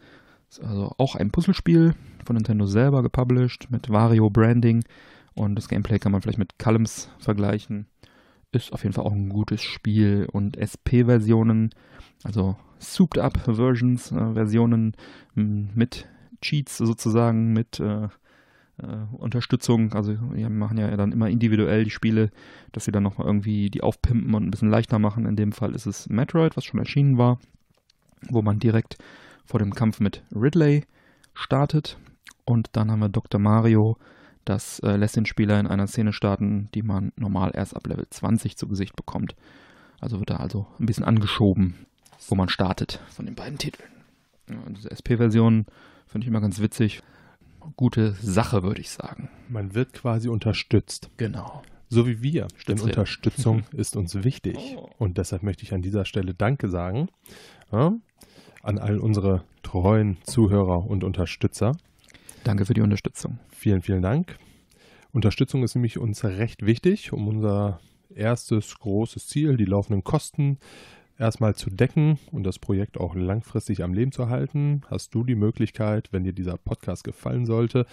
Ist 0.49 0.63
also 0.63 0.93
auch 0.97 1.15
ein 1.15 1.31
Puzzlespiel 1.31 1.93
von 2.25 2.35
Nintendo 2.35 2.65
selber 2.65 3.03
gepublished 3.03 3.69
mit 3.69 3.89
Wario 3.89 4.29
Branding. 4.29 4.83
Und 5.35 5.55
das 5.55 5.67
Gameplay 5.67 5.99
kann 5.99 6.11
man 6.11 6.21
vielleicht 6.21 6.39
mit 6.39 6.57
Columns 6.57 7.09
vergleichen. 7.19 7.87
Ist 8.51 8.73
auf 8.73 8.83
jeden 8.83 8.93
Fall 8.93 9.05
auch 9.05 9.13
ein 9.13 9.29
gutes 9.29 9.61
Spiel. 9.61 10.27
Und 10.31 10.57
SP-Versionen, 10.57 11.69
also 12.23 12.55
Souped 12.79 13.19
Up 13.19 13.37
Versions, 13.45 14.11
äh, 14.11 14.33
Versionen 14.33 14.93
mit 15.35 16.07
Cheats 16.41 16.77
sozusagen, 16.77 17.53
mit 17.53 17.79
äh, 17.79 18.07
äh, 18.81 19.15
Unterstützung. 19.15 19.93
Also 19.93 20.15
wir 20.33 20.49
machen 20.49 20.77
ja 20.77 20.95
dann 20.95 21.11
immer 21.11 21.29
individuell 21.29 21.83
die 21.83 21.89
Spiele, 21.89 22.31
dass 22.71 22.85
sie 22.85 22.91
dann 22.91 23.03
nochmal 23.03 23.27
irgendwie 23.27 23.69
die 23.69 23.81
aufpimpen 23.81 24.33
und 24.33 24.45
ein 24.45 24.51
bisschen 24.51 24.69
leichter 24.69 24.99
machen. 24.99 25.25
In 25.25 25.35
dem 25.35 25.51
Fall 25.51 25.75
ist 25.75 25.85
es 25.85 26.09
Metroid, 26.09 26.57
was 26.57 26.65
schon 26.65 26.79
erschienen 26.79 27.17
war, 27.17 27.39
wo 28.29 28.41
man 28.41 28.59
direkt 28.59 28.97
vor 29.45 29.59
dem 29.59 29.73
Kampf 29.73 29.99
mit 29.99 30.23
Ridley 30.33 30.83
startet. 31.33 31.97
Und 32.45 32.69
dann 32.73 32.91
haben 32.91 32.99
wir 32.99 33.09
Dr. 33.09 33.39
Mario, 33.39 33.97
das 34.45 34.79
äh, 34.79 34.95
lässt 34.95 35.15
den 35.15 35.25
Spieler 35.25 35.59
in 35.59 35.67
einer 35.67 35.87
Szene 35.87 36.13
starten, 36.13 36.69
die 36.73 36.81
man 36.81 37.11
normal 37.15 37.51
erst 37.53 37.75
ab 37.75 37.85
Level 37.87 38.07
20 38.09 38.57
zu 38.57 38.67
Gesicht 38.67 38.95
bekommt. 38.95 39.35
Also 39.99 40.19
wird 40.19 40.29
da 40.29 40.37
also 40.37 40.65
ein 40.79 40.85
bisschen 40.85 41.03
angeschoben, 41.03 41.75
wo 42.27 42.35
man 42.35 42.49
startet 42.49 42.99
von 43.09 43.25
den 43.25 43.35
beiden 43.35 43.57
Titeln. 43.57 43.89
Ja, 44.49 44.55
diese 44.69 44.89
SP-Version 44.89 45.65
finde 46.07 46.25
ich 46.25 46.29
immer 46.29 46.41
ganz 46.41 46.59
witzig. 46.59 47.01
Gute 47.75 48.13
Sache, 48.21 48.63
würde 48.63 48.81
ich 48.81 48.89
sagen. 48.89 49.29
Man 49.47 49.75
wird 49.75 49.93
quasi 49.93 50.29
unterstützt. 50.29 51.09
Genau. 51.17 51.61
So 51.89 52.07
wie 52.07 52.21
wir. 52.21 52.47
Denn. 52.67 52.79
Unterstützung 52.79 53.63
ist 53.71 53.95
uns 53.95 54.23
wichtig. 54.23 54.75
Oh. 54.77 54.89
Und 54.97 55.17
deshalb 55.17 55.43
möchte 55.43 55.63
ich 55.63 55.73
an 55.73 55.81
dieser 55.81 56.05
Stelle 56.05 56.33
Danke 56.33 56.69
sagen 56.69 57.09
ja, 57.71 57.93
an 58.63 58.77
all 58.77 58.99
unsere 58.99 59.43
treuen 59.63 60.17
Zuhörer 60.23 60.85
und 60.85 61.03
Unterstützer. 61.03 61.75
Danke 62.43 62.65
für 62.65 62.73
die 62.73 62.81
Unterstützung. 62.81 63.39
Vielen, 63.49 63.81
vielen 63.81 64.01
Dank. 64.01 64.37
Unterstützung 65.11 65.63
ist 65.63 65.75
nämlich 65.75 65.97
uns 65.97 66.23
recht 66.23 66.65
wichtig, 66.65 67.11
um 67.13 67.27
unser 67.27 67.79
erstes 68.13 68.77
großes 68.79 69.27
Ziel, 69.27 69.57
die 69.57 69.65
laufenden 69.65 70.03
Kosten, 70.03 70.59
erstmal 71.19 71.55
zu 71.55 71.69
decken 71.69 72.17
und 72.31 72.43
das 72.43 72.57
Projekt 72.57 72.97
auch 72.97 73.13
langfristig 73.13 73.83
am 73.83 73.93
Leben 73.93 74.11
zu 74.11 74.29
halten. 74.29 74.81
Hast 74.89 75.13
du 75.13 75.23
die 75.23 75.35
Möglichkeit, 75.35 76.09
wenn 76.11 76.23
dir 76.23 76.33
dieser 76.33 76.57
Podcast 76.57 77.03
gefallen 77.03 77.45
sollte, 77.45 77.85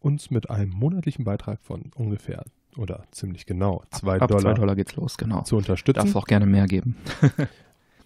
uns 0.00 0.30
mit 0.30 0.50
einem 0.50 0.70
monatlichen 0.70 1.24
Beitrag 1.24 1.62
von 1.62 1.90
ungefähr 1.94 2.44
oder 2.76 3.04
ziemlich 3.10 3.46
genau 3.46 3.82
zwei 3.90 4.18
Ab 4.18 4.28
Dollar, 4.28 4.54
2 4.54 4.60
Dollar 4.60 4.76
geht's 4.76 4.96
los, 4.96 5.16
genau. 5.16 5.42
zu 5.42 5.56
Darf 5.56 5.64
unterstützen. 5.64 6.16
auch 6.16 6.26
gerne 6.26 6.46
mehr 6.46 6.66
geben. 6.66 6.96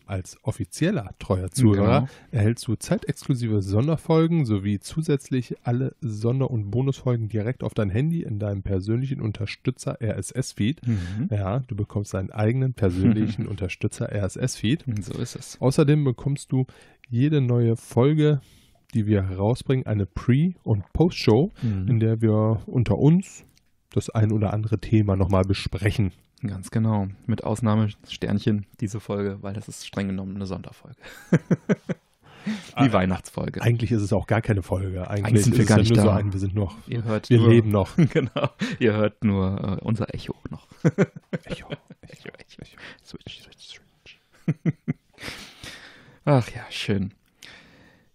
Als 0.07 0.39
offizieller 0.43 1.11
treuer 1.19 1.51
Zuhörer 1.51 2.01
Genau. 2.03 2.09
erhältst 2.31 2.67
du 2.69 2.77
zeitexklusive 2.77 3.61
Sonderfolgen 3.61 4.47
sowie 4.47 4.79
zusätzlich 4.79 5.57
alle 5.65 5.95
Sonder- 6.01 6.51
und 6.51 6.71
Bonusfolgen 6.71 7.29
direkt 7.29 7.65
auf 7.65 7.75
dein 7.75 7.91
Handy 7.91 8.23
in 8.23 8.39
deinem 8.39 8.63
persönlichen 8.63 9.21
Unterstützer 9.21 9.99
RSS-Feed. 10.01 10.87
Mhm. 10.87 11.29
Ja, 11.31 11.59
du 11.61 11.75
bekommst 11.75 12.15
deinen 12.15 12.31
eigenen 12.31 12.73
persönlichen 12.73 13.47
Unterstützer 13.49 14.09
RSS-Feed. 14.13 14.85
So 15.01 15.19
ist 15.21 15.35
es. 15.37 15.61
Außerdem 15.61 16.05
bekommst 16.05 16.53
du 16.53 16.67
jede 17.09 17.41
neue 17.41 17.77
Folge, 17.77 18.41
die 18.95 19.07
wir 19.07 19.29
herausbringen, 19.29 19.87
eine 19.87 20.07
Pre- 20.07 20.55
und 20.63 20.85
Post-Show, 20.93 21.53
Mhm. 21.63 21.89
in 21.89 21.99
der 22.01 22.21
wir 22.23 22.63
unter 22.67 22.97
uns 22.97 23.45
das 23.91 24.11
ein 24.11 24.31
oder 24.31 24.53
andere 24.53 24.79
Thema 24.79 25.17
nochmal 25.17 25.43
besprechen. 25.45 26.13
Ganz 26.43 26.71
genau. 26.71 27.09
Mit 27.27 27.45
Ausnahme 27.45 27.89
Sternchen 28.09 28.67
diese 28.81 29.01
Folge, 29.01 29.39
weil 29.43 29.55
das 29.55 29.69
ist 29.69 29.87
streng 29.87 30.09
genommen 30.09 30.37
eine 30.37 30.47
Sonderfolge. 30.47 30.97
Die 32.81 32.93
Weihnachtsfolge. 32.93 33.61
Eigentlich 33.61 33.91
ist 33.91 34.03
es 34.03 34.13
auch 34.13 34.29
gar 34.29 34.41
keine 34.41 34.63
Folge. 34.63 35.09
Eigentlich, 35.09 35.25
Eigentlich 35.25 35.45
sind 35.45 35.59
wir 35.59 35.65
gar 35.65 35.79
nicht 35.79 35.89
nur 35.89 35.97
da. 35.97 36.03
so 36.03 36.11
ein, 36.11 36.33
wir 36.33 36.39
sind 36.39 36.55
noch, 36.55 36.77
Ihr 36.87 37.03
hört 37.03 37.29
wir 37.29 37.39
nur, 37.39 37.49
leben 37.49 37.71
noch. 37.71 37.97
genau. 37.97 38.51
Ihr 38.79 38.93
hört 38.93 39.25
nur 39.25 39.79
äh, 39.81 39.85
unser 39.85 40.15
Echo 40.15 40.37
noch. 40.51 40.69
Echo. 41.45 41.69
Echo, 42.03 42.29
Echo. 42.39 42.63
Switch, 43.05 43.43
switch, 43.43 43.81
switch. 44.45 44.75
Ach 46.25 46.49
ja, 46.51 46.65
schön. 46.71 47.15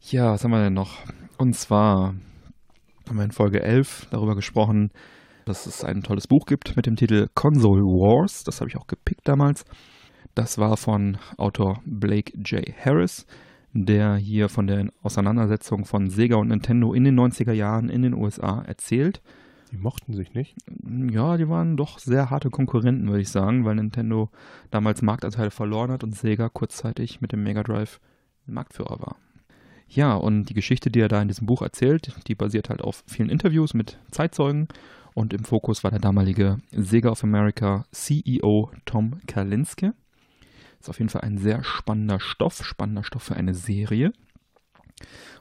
Ja, 0.10 0.32
was 0.32 0.44
haben 0.44 0.52
wir 0.52 0.64
denn 0.64 0.74
noch? 0.74 1.00
Und 1.38 1.56
zwar 1.56 2.16
haben 3.08 3.18
wir 3.18 3.24
in 3.24 3.32
Folge 3.32 3.62
11 3.62 4.08
darüber 4.12 4.36
gesprochen, 4.36 4.92
dass 5.46 5.66
es 5.66 5.84
ein 5.84 6.04
tolles 6.04 6.28
Buch 6.28 6.46
gibt 6.46 6.76
mit 6.76 6.86
dem 6.86 6.96
Titel 6.96 7.28
Console 7.34 7.84
Wars. 7.84 8.44
Das 8.44 8.62
habe 8.62 8.70
ich 8.70 8.78
auch 8.78 8.88
gepickt 8.88 9.28
damals. 9.28 9.66
Das 10.36 10.58
war 10.58 10.78
von 10.78 11.18
Autor 11.38 11.82
Blake 11.86 12.38
J. 12.38 12.66
Harris, 12.84 13.26
der 13.74 14.16
hier 14.16 14.50
von 14.50 14.68
der 14.68 14.90
Auseinandersetzung 15.02 15.86
von 15.86 16.10
Sega 16.10 16.38
und 16.38 16.50
Nintendo 16.50 16.94
in 16.94 17.04
den 17.04 17.20
90er 17.20 17.54
Jahren 17.54 17.90
in 17.90 18.02
den 18.02 18.14
USA 18.14 18.62
erzählt. 18.62 19.22
Die 19.72 19.78
mochten 19.78 20.14
sich 20.14 20.34
nicht. 20.34 20.56
Ja, 21.12 21.38
die 21.38 21.48
waren 21.48 21.78
doch 21.78 22.00
sehr 22.00 22.30
harte 22.30 22.50
Konkurrenten, 22.50 23.08
würde 23.08 23.22
ich 23.22 23.30
sagen, 23.30 23.64
weil 23.64 23.76
Nintendo 23.76 24.30
damals 24.70 25.02
Marktanteile 25.02 25.52
verloren 25.52 25.92
hat 25.92 26.04
und 26.04 26.16
Sega 26.16 26.50
kurzzeitig 26.50 27.22
mit 27.22 27.32
dem 27.32 27.44
Mega 27.44 27.64
Drive 27.64 28.00
Marktführer 28.46 29.00
war. 29.00 29.16
Ja, 29.88 30.14
und 30.14 30.46
die 30.46 30.54
Geschichte, 30.54 30.90
die 30.90 31.02
er 31.02 31.10
da 31.10 31.22
in 31.22 31.28
diesem 31.28 31.48
Buch 31.48 31.62
erzählt, 31.62 32.14
die 32.28 32.36
basiert 32.36 32.70
halt 32.70 32.82
auf 32.82 33.04
vielen 33.08 33.30
Interviews 33.30 33.74
mit 33.74 33.98
Zeitzeugen 34.12 34.68
und 35.14 35.34
im 35.34 35.44
Fokus 35.44 35.84
war 35.84 35.92
der 35.92 36.00
damalige 36.00 36.58
Sega 36.72 37.10
of 37.10 37.24
America 37.24 37.86
CEO 37.92 38.72
Tom 38.86 39.20
Kalinske. 39.28 39.94
Ist 40.80 40.90
auf 40.90 41.00
jeden 41.00 41.10
Fall 41.10 41.22
ein 41.22 41.38
sehr 41.38 41.64
spannender 41.64 42.20
Stoff, 42.20 42.64
spannender 42.66 43.04
Stoff 43.04 43.24
für 43.24 43.36
eine 43.36 43.54
Serie. 43.54 44.14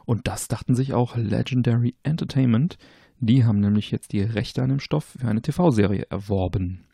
Und 0.05 0.27
das 0.27 0.49
dachten 0.49 0.75
sich 0.75 0.93
auch 0.93 1.17
Legendary 1.17 1.95
Entertainment. 2.03 2.79
Die 3.21 3.45
haben 3.45 3.61
nämlich 3.61 3.91
jetzt 3.91 4.13
die 4.13 4.23
Rechte 4.23 4.63
an 4.63 4.71
dem 4.71 4.81
Stoff 4.81 5.17
für 5.19 5.29
eine 5.29 5.43
TV-Serie 5.43 6.07
erworben. 6.11 6.85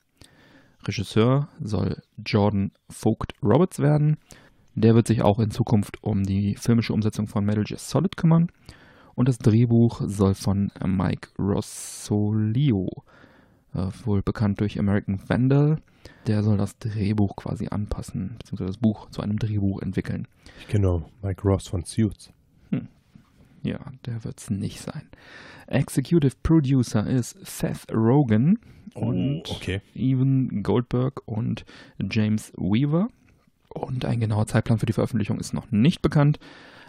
Regisseur 0.85 1.49
soll 1.61 2.03
Jordan 2.25 2.73
Vogt 2.89 3.33
Roberts 3.43 3.79
werden. 3.79 4.19
Der 4.75 4.95
wird 4.95 5.07
sich 5.07 5.23
auch 5.23 5.39
in 5.39 5.51
Zukunft 5.51 6.03
um 6.03 6.23
die 6.23 6.55
filmische 6.57 6.93
Umsetzung 6.93 7.27
von 7.27 7.45
Metal 7.45 7.65
Gear 7.65 7.79
Solid 7.79 8.17
kümmern. 8.17 8.51
Und 9.17 9.29
das 9.29 9.39
Drehbuch 9.39 10.03
soll 10.05 10.35
von 10.35 10.71
Mike 10.85 11.31
Rossolio, 11.39 12.89
äh, 13.75 13.89
wohl 14.05 14.23
bekannt 14.23 14.61
durch 14.61 14.79
American 14.79 15.19
Vandal, 15.27 15.79
der 16.27 16.43
soll 16.45 16.57
das 16.57 16.79
Drehbuch 16.79 17.35
quasi 17.35 17.67
anpassen, 17.69 18.37
beziehungsweise 18.39 18.69
das 18.69 18.79
Buch 18.79 19.11
zu 19.11 19.23
einem 19.23 19.39
Drehbuch 19.39 19.83
entwickeln. 19.83 20.29
Ich 20.61 20.69
kenne 20.69 21.03
Mike 21.23 21.43
Ross 21.43 21.67
von 21.67 21.83
Suits. 21.85 22.31
Ja, 23.63 23.81
der 24.05 24.23
wird 24.23 24.39
es 24.39 24.49
nicht 24.49 24.81
sein. 24.81 25.03
Executive 25.67 26.37
Producer 26.45 27.05
ist 27.05 27.45
Seth 27.45 27.93
Rogen 27.93 28.61
und 28.95 29.43
Oh, 29.49 29.55
okay. 29.57 29.81
Evan 29.95 30.63
Goldberg 30.63 31.23
und 31.27 31.65
James 31.99 32.53
Weaver. 32.57 33.09
Und 33.71 34.05
ein 34.05 34.21
genauer 34.21 34.47
Zeitplan 34.47 34.79
für 34.79 34.87
die 34.87 34.93
Veröffentlichung 34.93 35.41
ist 35.41 35.53
noch 35.53 35.71
nicht 35.73 36.01
bekannt. 36.01 36.39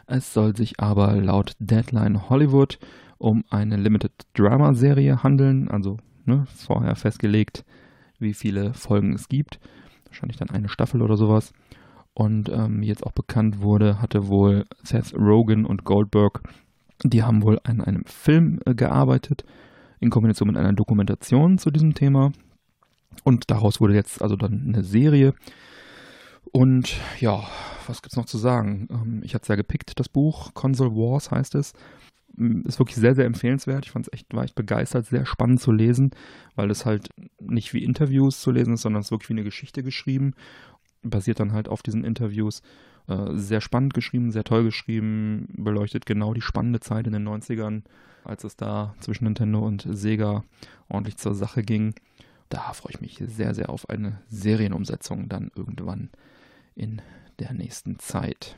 Es 0.07 0.33
soll 0.33 0.55
sich 0.55 0.79
aber 0.79 1.15
laut 1.17 1.53
Deadline 1.59 2.29
Hollywood 2.29 2.79
um 3.17 3.43
eine 3.49 3.75
Limited 3.75 4.13
Drama 4.33 4.73
Serie 4.73 5.21
handeln, 5.21 5.69
also 5.69 5.97
ne, 6.25 6.45
vorher 6.55 6.95
festgelegt, 6.95 7.65
wie 8.17 8.33
viele 8.33 8.73
Folgen 8.73 9.13
es 9.13 9.27
gibt. 9.27 9.59
Wahrscheinlich 10.05 10.37
dann 10.37 10.49
eine 10.49 10.69
Staffel 10.69 11.01
oder 11.01 11.17
sowas. 11.17 11.51
Und 12.13 12.49
ähm, 12.49 12.83
jetzt 12.83 13.05
auch 13.05 13.11
bekannt 13.11 13.61
wurde, 13.61 14.01
hatte 14.01 14.27
wohl 14.27 14.65
Seth 14.81 15.13
Rogen 15.13 15.65
und 15.65 15.83
Goldberg, 15.83 16.41
die 17.03 17.23
haben 17.23 17.43
wohl 17.43 17.59
an 17.63 17.81
einem 17.81 18.05
Film 18.05 18.59
äh, 18.65 18.73
gearbeitet, 18.73 19.43
in 19.99 20.09
Kombination 20.09 20.47
mit 20.47 20.57
einer 20.57 20.73
Dokumentation 20.73 21.57
zu 21.57 21.69
diesem 21.69 21.93
Thema. 21.93 22.31
Und 23.23 23.51
daraus 23.51 23.81
wurde 23.81 23.93
jetzt 23.93 24.21
also 24.21 24.35
dann 24.35 24.63
eine 24.67 24.83
Serie. 24.83 25.33
Und 26.51 26.95
ja, 27.19 27.43
was 27.87 28.01
gibt's 28.01 28.17
noch 28.17 28.25
zu 28.25 28.37
sagen? 28.37 28.87
Ähm, 28.91 29.21
ich 29.23 29.33
hatte 29.33 29.43
es 29.43 29.47
ja 29.47 29.55
gepickt, 29.55 29.99
das 29.99 30.09
Buch. 30.09 30.53
Console 30.53 30.91
Wars 30.91 31.31
heißt 31.31 31.55
es. 31.55 31.73
Mm, 32.35 32.61
Ist 32.61 32.79
wirklich 32.79 32.97
sehr, 32.97 33.15
sehr 33.15 33.25
empfehlenswert. 33.25 33.85
Ich 33.85 33.91
fand's 33.91 34.09
echt, 34.11 34.33
war 34.33 34.43
echt 34.43 34.55
begeistert, 34.55 35.05
sehr 35.05 35.25
spannend 35.25 35.61
zu 35.61 35.71
lesen, 35.71 36.11
weil 36.55 36.71
es 36.71 36.85
halt 36.85 37.09
nicht 37.39 37.73
wie 37.73 37.83
Interviews 37.83 38.41
zu 38.41 38.51
lesen 38.51 38.73
ist, 38.73 38.81
sondern 38.81 39.01
es 39.01 39.07
ist 39.07 39.11
wirklich 39.11 39.29
wie 39.29 39.33
eine 39.33 39.43
Geschichte 39.43 39.83
geschrieben. 39.83 40.33
Basiert 41.03 41.39
dann 41.39 41.53
halt 41.53 41.69
auf 41.69 41.81
diesen 41.83 42.03
Interviews. 42.03 42.61
Äh, 43.07 43.33
sehr 43.35 43.61
spannend 43.61 43.93
geschrieben, 43.93 44.31
sehr 44.31 44.43
toll 44.43 44.63
geschrieben, 44.63 45.47
beleuchtet 45.57 46.05
genau 46.05 46.33
die 46.33 46.41
spannende 46.41 46.79
Zeit 46.79 47.07
in 47.07 47.13
den 47.13 47.27
90ern, 47.27 47.83
als 48.25 48.43
es 48.43 48.57
da 48.57 48.95
zwischen 48.99 49.23
Nintendo 49.23 49.65
und 49.65 49.87
Sega 49.89 50.43
ordentlich 50.89 51.17
zur 51.17 51.33
Sache 51.33 51.63
ging. 51.63 51.95
Da 52.49 52.73
freue 52.73 52.93
ich 52.93 53.01
mich 53.01 53.21
sehr, 53.27 53.53
sehr 53.53 53.69
auf 53.69 53.89
eine 53.89 54.21
Serienumsetzung 54.29 55.29
dann 55.29 55.51
irgendwann 55.55 56.09
in 56.77 57.01
der 57.39 57.53
nächsten 57.53 57.99
Zeit. 57.99 58.55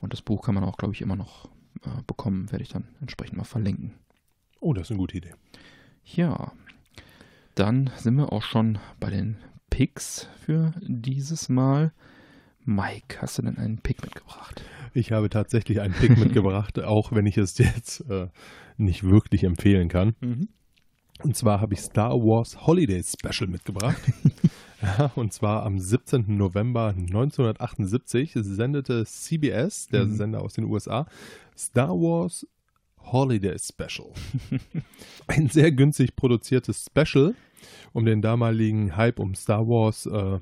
Und 0.00 0.12
das 0.12 0.22
Buch 0.22 0.42
kann 0.42 0.54
man 0.54 0.64
auch, 0.64 0.76
glaube 0.76 0.94
ich, 0.94 1.02
immer 1.02 1.16
noch 1.16 1.46
äh, 1.82 2.02
bekommen, 2.06 2.50
werde 2.50 2.62
ich 2.62 2.70
dann 2.70 2.88
entsprechend 3.00 3.38
mal 3.38 3.44
verlinken. 3.44 3.94
Oh, 4.60 4.72
das 4.72 4.86
ist 4.86 4.90
eine 4.92 4.98
gute 4.98 5.16
Idee. 5.16 5.34
Ja, 6.04 6.52
dann 7.54 7.90
sind 7.96 8.14
wir 8.16 8.32
auch 8.32 8.42
schon 8.42 8.78
bei 8.98 9.10
den 9.10 9.36
Picks 9.70 10.28
für 10.44 10.72
dieses 10.80 11.48
Mal. 11.48 11.92
Mike, 12.64 13.20
hast 13.20 13.38
du 13.38 13.42
denn 13.42 13.58
einen 13.58 13.78
Pick 13.78 14.02
mitgebracht? 14.02 14.62
Ich 14.92 15.12
habe 15.12 15.30
tatsächlich 15.30 15.80
einen 15.80 15.94
Pick 15.94 16.18
mitgebracht, 16.18 16.78
auch 16.80 17.12
wenn 17.12 17.26
ich 17.26 17.38
es 17.38 17.56
jetzt 17.58 18.00
äh, 18.10 18.28
nicht 18.76 19.04
wirklich 19.04 19.44
empfehlen 19.44 19.88
kann. 19.88 20.14
Und 21.22 21.36
zwar 21.36 21.60
habe 21.60 21.74
ich 21.74 21.80
Star 21.80 22.14
Wars 22.14 22.66
Holiday 22.66 23.02
Special 23.02 23.48
mitgebracht. 23.48 24.00
ja, 24.82 25.10
und 25.16 25.32
zwar 25.32 25.64
am 25.64 25.78
17. 25.78 26.36
November 26.36 26.94
1978 26.96 28.32
sendete 28.34 29.04
CBS, 29.04 29.88
der 29.88 30.06
Mhm. 30.06 30.14
Sender 30.16 30.42
aus 30.42 30.54
den 30.54 30.64
USA, 30.64 31.06
Star 31.56 31.90
Wars 31.90 32.46
Holiday 32.98 33.56
Special. 33.58 34.10
Ein 35.26 35.48
sehr 35.48 35.72
günstig 35.72 36.16
produziertes 36.16 36.86
Special, 36.86 37.34
um 37.92 38.04
den 38.04 38.22
damaligen 38.22 38.96
Hype 38.96 39.18
um 39.18 39.34
Star 39.34 39.66
Wars 39.66 40.06
äh, 40.06 40.38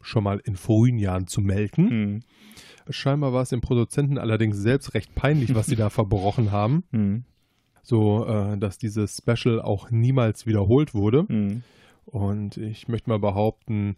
schon 0.00 0.24
mal 0.24 0.40
in 0.44 0.56
frühen 0.56 0.98
Jahren 0.98 1.26
zu 1.26 1.40
melken. 1.40 1.90
Hm. 1.90 2.20
Scheinbar 2.90 3.32
war 3.32 3.42
es 3.42 3.50
dem 3.50 3.60
Produzenten 3.60 4.18
allerdings 4.18 4.56
selbst 4.56 4.94
recht 4.94 5.14
peinlich, 5.14 5.54
was 5.54 5.66
sie 5.66 5.76
da 5.76 5.90
verbrochen 5.90 6.50
haben, 6.50 6.82
Hm. 6.90 7.24
so 7.82 8.26
äh, 8.26 8.58
dass 8.58 8.78
dieses 8.78 9.18
Special 9.18 9.60
auch 9.62 9.90
niemals 9.90 10.46
wiederholt 10.46 10.92
wurde. 10.94 11.24
Hm. 11.28 11.62
Und 12.06 12.56
ich 12.56 12.88
möchte 12.88 13.08
mal 13.08 13.18
behaupten, 13.18 13.96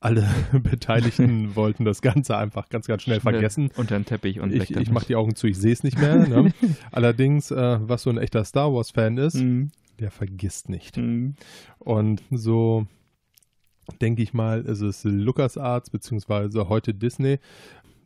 alle 0.00 0.28
Beteiligten 0.52 1.56
wollten 1.56 1.84
das 1.84 2.02
Ganze 2.02 2.36
einfach 2.36 2.68
ganz, 2.68 2.86
ganz 2.86 3.02
schnell 3.02 3.20
vergessen. 3.20 3.70
Unter 3.76 3.98
den 3.98 4.04
Teppich 4.04 4.40
und 4.40 4.52
Ich, 4.52 4.70
ich 4.70 4.90
mache 4.90 5.06
die 5.06 5.16
Augen 5.16 5.34
zu, 5.34 5.46
ich 5.46 5.58
sehe 5.58 5.72
es 5.72 5.82
nicht 5.82 5.98
mehr. 5.98 6.26
Ne? 6.28 6.52
Allerdings, 6.92 7.50
äh, 7.50 7.78
was 7.80 8.02
so 8.02 8.10
ein 8.10 8.18
echter 8.18 8.44
Star 8.44 8.72
Wars-Fan 8.72 9.16
ist, 9.18 9.38
Hm. 9.38 9.70
der 9.98 10.10
vergisst 10.10 10.68
nicht. 10.68 10.96
Hm. 10.96 11.34
Und 11.78 12.22
so 12.30 12.86
denke 14.00 14.22
ich 14.22 14.32
mal, 14.34 14.62
ist 14.62 14.80
es 14.80 15.04
LucasArts 15.04 15.90
beziehungsweise 15.90 16.68
heute 16.68 16.94
Disney 16.94 17.38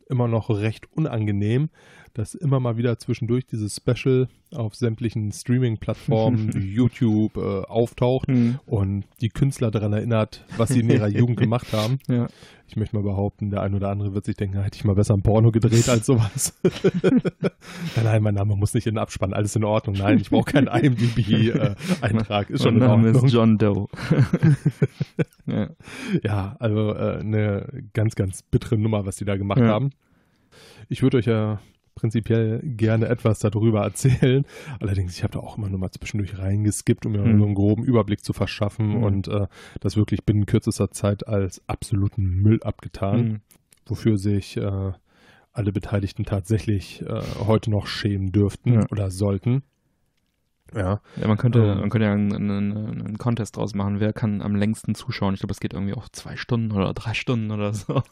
immer 0.09 0.27
noch 0.27 0.49
recht 0.49 0.91
unangenehm, 0.93 1.69
dass 2.13 2.33
immer 2.33 2.59
mal 2.59 2.77
wieder 2.77 2.97
zwischendurch 2.97 3.45
dieses 3.45 3.75
Special 3.75 4.27
auf 4.53 4.75
sämtlichen 4.75 5.31
Streaming-Plattformen, 5.31 6.53
wie 6.55 6.73
YouTube 6.73 7.37
äh, 7.37 7.61
auftaucht 7.65 8.27
Hm. 8.27 8.59
und 8.65 9.03
die 9.21 9.29
Künstler 9.29 9.71
daran 9.71 9.93
erinnert, 9.93 10.43
was 10.57 10.69
sie 10.69 10.79
in 10.81 10.89
ihrer 10.89 11.07
Jugend 11.07 11.37
gemacht 11.39 11.71
haben. 11.73 11.99
Ja. 12.07 12.27
Ich 12.67 12.75
möchte 12.75 12.95
mal 12.95 13.01
behaupten, 13.01 13.49
der 13.49 13.61
ein 13.61 13.73
oder 13.73 13.89
andere 13.89 14.13
wird 14.13 14.25
sich 14.25 14.35
denken, 14.37 14.61
hätte 14.61 14.75
ich 14.77 14.83
mal 14.83 14.93
besser 14.93 15.15
ein 15.15 15.23
Porno 15.23 15.51
gedreht 15.51 15.89
als 15.89 16.05
sowas. 16.05 16.55
nein, 17.01 18.03
nein, 18.03 18.21
mein 18.21 18.35
Name 18.35 18.55
muss 18.55 18.75
nicht 18.75 18.85
in 18.85 18.93
den 18.93 18.99
Abspann, 18.99 19.33
alles 19.33 19.55
in 19.55 19.63
Ordnung. 19.63 19.95
Nein, 19.97 20.19
ich 20.19 20.29
brauche 20.29 20.51
keinen 20.51 20.67
IMDb-Eintrag. 20.67 22.51
Ist 22.51 22.61
schon 22.63 22.75
mein 22.75 22.83
in 22.83 22.87
Name 22.89 23.07
Ordnung. 23.07 23.25
ist 23.25 23.33
John 23.33 23.57
Doe. 23.57 23.87
ja. 25.47 25.69
Ja, 26.23 26.55
also 26.59 26.93
äh, 26.95 27.17
eine 27.19 27.67
ganz, 27.93 28.13
ganz 28.15 28.43
bittere 28.43 28.77
Nummer, 28.77 29.05
was 29.05 29.15
die 29.15 29.25
da 29.25 29.35
gemacht 29.35 29.59
Ja. 29.61 29.67
haben. 29.69 29.89
Ich 30.89 31.01
würde 31.01 31.17
euch 31.17 31.25
ja 31.25 31.59
prinzipiell 31.99 32.61
gerne 32.63 33.07
etwas 33.07 33.39
darüber 33.39 33.81
erzählen. 33.83 34.45
Allerdings, 34.79 35.15
ich 35.15 35.23
habe 35.23 35.33
da 35.33 35.39
auch 35.39 35.57
immer 35.57 35.69
nur 35.69 35.79
mal 35.79 35.91
zwischendurch 35.91 36.37
reingeskippt, 36.37 37.05
um 37.05 37.11
mir 37.11 37.19
Mhm. 37.25 37.37
so 37.39 37.45
einen 37.45 37.55
groben 37.55 37.83
Überblick 37.83 38.23
zu 38.23 38.33
verschaffen 38.33 38.97
Mhm. 38.97 39.03
und 39.03 39.27
äh, 39.27 39.47
das 39.81 39.97
wirklich 39.97 40.23
binnen 40.25 40.45
kürzester 40.45 40.91
Zeit 40.91 41.27
als 41.27 41.61
absoluten 41.67 42.23
Müll 42.41 42.63
abgetan, 42.63 43.19
Hm. 43.19 43.41
wofür 43.85 44.17
sich 44.17 44.57
äh, 44.57 44.91
alle 45.51 45.71
Beteiligten 45.71 46.23
tatsächlich 46.25 47.01
äh, 47.01 47.21
heute 47.45 47.69
noch 47.71 47.87
schämen 47.87 48.31
dürften 48.31 48.73
Ja. 48.73 48.85
oder 48.91 49.11
sollten. 49.11 49.63
Ja, 50.75 51.01
Ja, 51.19 51.27
man 51.27 51.37
könnte, 51.37 51.59
Ähm. 51.59 51.79
man 51.79 51.89
könnte 51.89 52.05
ja 52.05 52.13
einen, 52.13 52.31
einen, 52.31 52.77
einen 53.01 53.17
Contest 53.17 53.57
draus 53.57 53.73
machen. 53.73 53.99
Wer 53.99 54.13
kann 54.13 54.41
am 54.43 54.55
längsten 54.55 54.93
zuschauen? 54.93 55.33
Ich 55.33 55.39
glaube, 55.39 55.51
das 55.51 55.59
geht 55.59 55.73
irgendwie 55.73 55.95
auch 55.95 56.07
zwei 56.09 56.35
Stunden 56.37 56.71
oder 56.71 56.93
drei 56.93 57.15
Stunden 57.15 57.49
oder 57.51 57.73
so. 57.73 58.03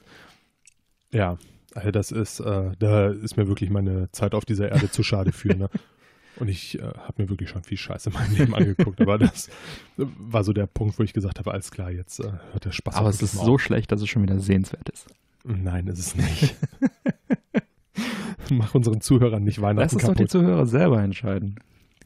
ja. 1.11 1.37
Also 1.75 1.91
das 1.91 2.11
ist, 2.11 2.39
äh, 2.39 2.71
da 2.79 3.07
ist 3.09 3.37
mir 3.37 3.47
wirklich 3.47 3.69
meine 3.69 4.11
Zeit 4.11 4.33
auf 4.33 4.45
dieser 4.45 4.69
Erde 4.71 4.89
zu 4.89 5.03
schade 5.03 5.31
für. 5.31 5.55
Ne? 5.55 5.69
Und 6.39 6.47
ich 6.49 6.77
äh, 6.77 6.83
habe 6.83 7.23
mir 7.23 7.29
wirklich 7.29 7.49
schon 7.49 7.63
viel 7.63 7.77
Scheiße 7.77 8.09
in 8.09 8.13
meinem 8.15 8.35
Leben 8.35 8.53
angeguckt. 8.55 9.01
Aber 9.01 9.17
das 9.17 9.49
war 9.97 10.43
so 10.43 10.53
der 10.53 10.67
Punkt, 10.67 10.97
wo 10.99 11.03
ich 11.03 11.13
gesagt 11.13 11.39
habe, 11.39 11.51
alles 11.51 11.71
klar, 11.71 11.89
jetzt 11.91 12.19
äh, 12.19 12.31
hört 12.51 12.65
der 12.65 12.71
Spaß 12.71 12.95
Aber 12.95 13.09
es 13.09 13.21
ist 13.21 13.37
auf. 13.37 13.45
so 13.45 13.57
schlecht, 13.57 13.91
dass 13.91 14.01
es 14.01 14.07
schon 14.09 14.21
wieder 14.23 14.39
sehenswert 14.39 14.87
ist. 14.89 15.07
Nein, 15.43 15.87
ist 15.87 15.99
es 15.99 16.15
nicht. 16.15 16.55
Mach 18.51 18.73
unseren 18.75 19.01
Zuhörern 19.01 19.43
nicht 19.43 19.61
Weihnachten 19.61 19.95
Lass 19.95 20.03
es 20.03 20.07
doch 20.07 20.15
die. 20.15 20.27
Zuhörer 20.27 20.65
selber 20.65 21.01
entscheiden. 21.01 21.55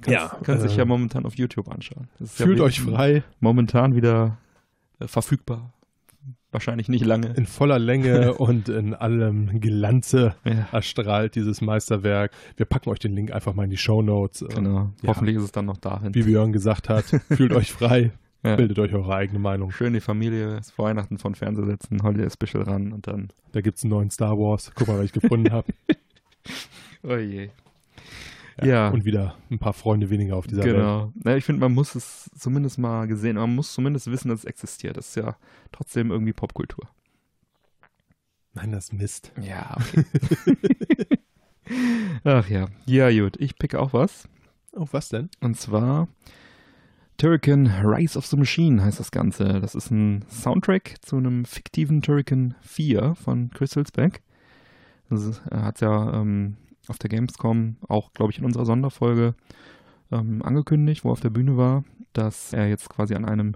Kannst, 0.01 0.09
Ja, 0.09 0.37
kannst 0.43 0.65
äh, 0.65 0.77
ja 0.77 0.85
momentan 0.85 1.25
auf 1.25 1.35
YouTube 1.35 1.67
anschauen. 1.69 2.07
Ja 2.19 2.25
Fühlt 2.25 2.57
wie- 2.57 2.61
euch 2.61 2.81
frei 2.81 3.23
Momentan 3.39 3.95
wieder 3.95 4.37
äh, 4.99 5.07
verfügbar. 5.07 5.73
Wahrscheinlich 6.51 6.89
nicht 6.89 7.05
lange. 7.05 7.33
in 7.35 7.45
voller 7.45 7.79
Länge 7.79 8.33
und 8.37 8.67
in 8.69 8.93
allem 8.93 9.61
Glanze 9.61 10.35
Ja, 10.43 10.67
erstrahlt 10.71 11.35
dieses 11.35 11.61
Meisterwerk. 11.61 12.31
Wir 12.57 12.65
packen 12.65 12.89
euch 12.89 12.99
den 12.99 13.13
Link 13.15 13.31
einfach 13.31 13.53
mal 13.53 13.63
in 13.63 13.69
die 13.69 13.77
Show 13.77 14.01
Notes. 14.01 14.45
genau. 14.53 14.91
Ja. 15.01 15.07
Hoffentlich 15.09 15.37
ist 15.37 15.43
es 15.43 15.51
dann 15.51 15.65
noch 15.65 15.77
darin. 15.77 16.13
Wie 16.13 16.23
Björn 16.23 16.51
gesagt 16.51 16.89
hat, 16.89 17.05
fühlt 17.29 17.53
euch 17.53 17.71
frei, 17.71 18.11
Ja. 18.43 18.55
bildet 18.57 18.79
euch 18.79 18.93
eure 18.93 19.15
eigene 19.15 19.39
Meinung. 19.39 19.71
Schön 19.71 19.93
die 19.93 20.01
Familie 20.01 20.57
ist 20.57 20.71
vor 20.71 20.85
Weihnachten 20.85 21.17
von 21.17 21.35
Fernseher 21.35 21.65
setzen, 21.67 22.03
Holiday 22.03 22.29
Special 22.29 22.63
ran 22.63 22.91
und 22.91 23.07
dann. 23.07 23.29
Da 23.53 23.61
gibt 23.61 23.77
es 23.77 23.83
einen 23.83 23.91
neuen 23.91 24.11
Star 24.11 24.37
Wars. 24.37 24.71
Guck 24.75 24.87
mal, 24.89 24.97
was 24.99 25.05
ich 25.05 25.13
gefunden 25.13 25.51
habe. 25.51 25.67
Oh 27.03 27.15
je. 27.15 27.49
Ja. 28.61 28.89
Und 28.89 29.05
wieder 29.05 29.35
ein 29.49 29.59
paar 29.59 29.73
Freunde 29.73 30.09
weniger 30.09 30.35
auf 30.35 30.47
dieser 30.47 30.63
Welt. 30.63 30.75
Genau. 30.75 31.13
Na, 31.15 31.35
ich 31.37 31.45
finde, 31.45 31.61
man 31.61 31.73
muss 31.73 31.95
es 31.95 32.29
zumindest 32.37 32.77
mal 32.77 33.07
gesehen, 33.07 33.35
man 33.37 33.55
muss 33.55 33.73
zumindest 33.73 34.09
wissen, 34.11 34.29
dass 34.29 34.39
es 34.39 34.45
existiert. 34.45 34.97
Das 34.97 35.09
ist 35.09 35.15
ja 35.15 35.37
trotzdem 35.71 36.11
irgendwie 36.11 36.33
Popkultur. 36.33 36.87
Nein, 38.53 38.71
das 38.71 38.85
ist 38.85 38.93
Mist. 38.93 39.31
Ja, 39.41 39.77
okay. 39.77 40.05
Ach 42.23 42.49
ja. 42.49 42.67
Ja, 42.85 43.09
gut. 43.11 43.37
Ich 43.39 43.55
picke 43.57 43.79
auch 43.79 43.93
was. 43.93 44.27
Oh, 44.73 44.87
was 44.91 45.09
denn? 45.09 45.29
Und 45.39 45.57
zwar 45.57 46.07
Turrican 47.17 47.67
Rise 47.67 48.17
of 48.17 48.25
the 48.25 48.35
Machine 48.37 48.83
heißt 48.83 48.99
das 48.99 49.11
Ganze. 49.11 49.59
Das 49.61 49.75
ist 49.75 49.91
ein 49.91 50.25
Soundtrack 50.29 50.95
zu 51.01 51.17
einem 51.17 51.45
fiktiven 51.45 52.01
Turrican 52.01 52.55
4 52.61 53.15
von 53.15 53.51
Chris 53.51 53.75
Hülsbeck. 53.75 54.21
Das 55.09 55.23
ist- 55.23 55.41
Er 55.49 55.63
hat 55.63 55.81
ja 55.81 56.13
ähm, 56.21 56.57
auf 56.87 56.97
der 56.97 57.09
Gamescom 57.09 57.77
auch, 57.87 58.13
glaube 58.13 58.31
ich, 58.31 58.39
in 58.39 58.45
unserer 58.45 58.65
Sonderfolge 58.65 59.35
ähm, 60.11 60.41
angekündigt, 60.41 61.03
wo 61.03 61.09
er 61.09 61.13
auf 61.13 61.19
der 61.21 61.29
Bühne 61.29 61.57
war, 61.57 61.83
dass 62.13 62.53
er 62.53 62.67
jetzt 62.67 62.89
quasi 62.89 63.15
an 63.15 63.25
einem 63.25 63.55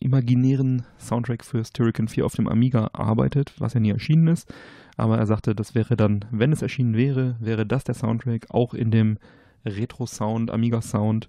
imaginären 0.00 0.84
Soundtrack 0.98 1.44
fürs 1.44 1.72
Turrican 1.72 2.08
4 2.08 2.26
auf 2.26 2.34
dem 2.34 2.48
Amiga 2.48 2.90
arbeitet, 2.92 3.54
was 3.58 3.74
ja 3.74 3.80
nie 3.80 3.90
erschienen 3.90 4.28
ist. 4.28 4.52
Aber 4.96 5.18
er 5.18 5.26
sagte, 5.26 5.54
das 5.54 5.74
wäre 5.74 5.96
dann, 5.96 6.24
wenn 6.30 6.52
es 6.52 6.62
erschienen 6.62 6.94
wäre, 6.94 7.36
wäre 7.40 7.66
das 7.66 7.84
der 7.84 7.94
Soundtrack 7.94 8.50
auch 8.50 8.74
in 8.74 8.90
dem 8.90 9.18
Retro-Sound, 9.64 10.50
Amiga-Sound. 10.50 11.28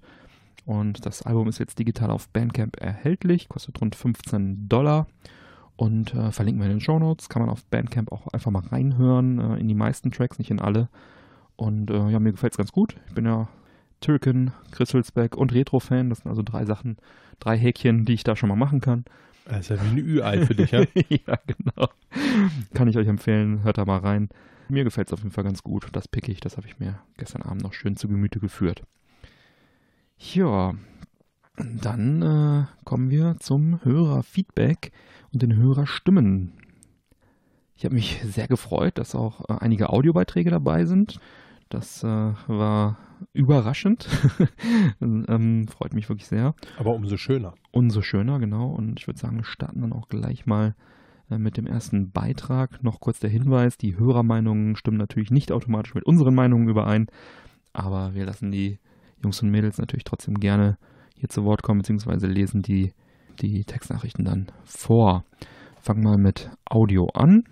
Und 0.65 1.05
das 1.05 1.21
Album 1.21 1.47
ist 1.47 1.59
jetzt 1.59 1.79
digital 1.79 2.11
auf 2.11 2.29
Bandcamp 2.29 2.77
erhältlich, 2.81 3.47
kostet 3.49 3.79
rund 3.81 3.95
15 3.95 4.67
Dollar. 4.67 5.07
Und 5.77 6.13
äh, 6.15 6.31
verlinken 6.31 6.61
wir 6.61 6.65
in 6.65 6.77
den 6.77 6.81
Show 6.81 6.99
Notes. 6.99 7.29
Kann 7.29 7.41
man 7.41 7.49
auf 7.49 7.63
Bandcamp 7.65 8.11
auch 8.11 8.27
einfach 8.27 8.51
mal 8.51 8.63
reinhören, 8.63 9.39
äh, 9.39 9.57
in 9.57 9.67
die 9.67 9.75
meisten 9.75 10.11
Tracks, 10.11 10.39
nicht 10.39 10.51
in 10.51 10.59
alle. 10.59 10.89
Und 11.55 11.91
äh, 11.91 12.09
ja, 12.09 12.19
mir 12.19 12.31
gefällt 12.31 12.53
es 12.53 12.57
ganz 12.57 12.71
gut. 12.71 12.97
Ich 13.07 13.13
bin 13.13 13.25
ja 13.25 13.47
Türken, 14.01 14.51
Christelsbeck 14.71 15.37
und 15.37 15.53
Retro-Fan. 15.53 16.09
Das 16.09 16.19
sind 16.19 16.29
also 16.29 16.41
drei 16.41 16.65
Sachen, 16.65 16.97
drei 17.39 17.57
Häkchen, 17.57 18.05
die 18.05 18.13
ich 18.13 18.23
da 18.23 18.35
schon 18.35 18.49
mal 18.49 18.55
machen 18.55 18.81
kann. 18.81 19.05
Das 19.45 19.61
ist 19.61 19.69
ja 19.69 19.83
wie 19.83 19.89
ein 19.89 19.97
Ü-Ei 19.97 20.45
für 20.45 20.55
dich, 20.55 20.71
ja? 20.71 20.81
ja, 21.09 21.39
genau. 21.45 21.89
Kann 22.73 22.87
ich 22.87 22.97
euch 22.97 23.07
empfehlen, 23.07 23.63
hört 23.63 23.77
da 23.77 23.85
mal 23.85 23.99
rein. 23.99 24.29
Mir 24.67 24.83
gefällt 24.83 25.07
es 25.07 25.13
auf 25.13 25.19
jeden 25.19 25.31
Fall 25.31 25.45
ganz 25.45 25.63
gut. 25.63 25.87
Das 25.93 26.07
pick 26.07 26.27
ich, 26.27 26.41
das 26.41 26.57
habe 26.57 26.67
ich 26.67 26.79
mir 26.79 26.99
gestern 27.17 27.43
Abend 27.43 27.61
noch 27.61 27.73
schön 27.73 27.95
zu 27.95 28.07
Gemüte 28.07 28.39
geführt. 28.39 28.81
Ja, 30.17 30.73
dann 31.57 32.21
äh, 32.21 32.65
kommen 32.85 33.09
wir 33.09 33.35
zum 33.39 33.83
Hörerfeedback 33.83 34.91
und 35.33 35.41
den 35.41 35.55
Hörerstimmen. 35.55 36.53
Ich 37.75 37.85
habe 37.85 37.95
mich 37.95 38.21
sehr 38.23 38.47
gefreut, 38.47 38.97
dass 38.97 39.15
auch 39.15 39.49
äh, 39.49 39.57
einige 39.59 39.89
Audiobeiträge 39.89 40.49
dabei 40.49 40.85
sind. 40.85 41.19
Das 41.69 42.03
äh, 42.03 42.07
war 42.07 42.97
überraschend. 43.33 44.07
ähm, 45.01 45.67
freut 45.67 45.93
mich 45.93 46.09
wirklich 46.09 46.27
sehr. 46.27 46.55
Aber 46.77 46.93
umso 46.93 47.17
schöner. 47.17 47.53
Umso 47.71 48.01
schöner, 48.01 48.39
genau. 48.39 48.69
Und 48.69 48.99
ich 48.99 49.07
würde 49.07 49.19
sagen, 49.19 49.37
wir 49.37 49.43
starten 49.43 49.81
dann 49.81 49.93
auch 49.93 50.09
gleich 50.09 50.45
mal 50.45 50.75
äh, 51.29 51.37
mit 51.37 51.57
dem 51.57 51.67
ersten 51.67 52.11
Beitrag. 52.11 52.83
Noch 52.83 52.99
kurz 52.99 53.19
der 53.19 53.29
Hinweis, 53.29 53.77
die 53.77 53.97
Hörermeinungen 53.97 54.75
stimmen 54.75 54.97
natürlich 54.97 55.31
nicht 55.31 55.51
automatisch 55.51 55.95
mit 55.95 56.05
unseren 56.05 56.35
Meinungen 56.35 56.69
überein, 56.69 57.07
aber 57.73 58.13
wir 58.13 58.25
lassen 58.25 58.51
die 58.51 58.79
Jungs 59.23 59.41
und 59.41 59.49
Mädels 59.49 59.77
natürlich 59.77 60.03
trotzdem 60.03 60.39
gerne 60.39 60.77
hier 61.19 61.29
zu 61.29 61.43
Wort 61.45 61.63
kommen, 61.63 61.79
beziehungsweise 61.79 62.27
lesen 62.27 62.61
die, 62.61 62.93
die 63.41 63.63
Textnachrichten 63.63 64.25
dann 64.25 64.47
vor. 64.63 65.23
Fangen 65.81 66.03
mal 66.03 66.17
mit 66.17 66.49
Audio 66.69 67.07
an 67.13 67.43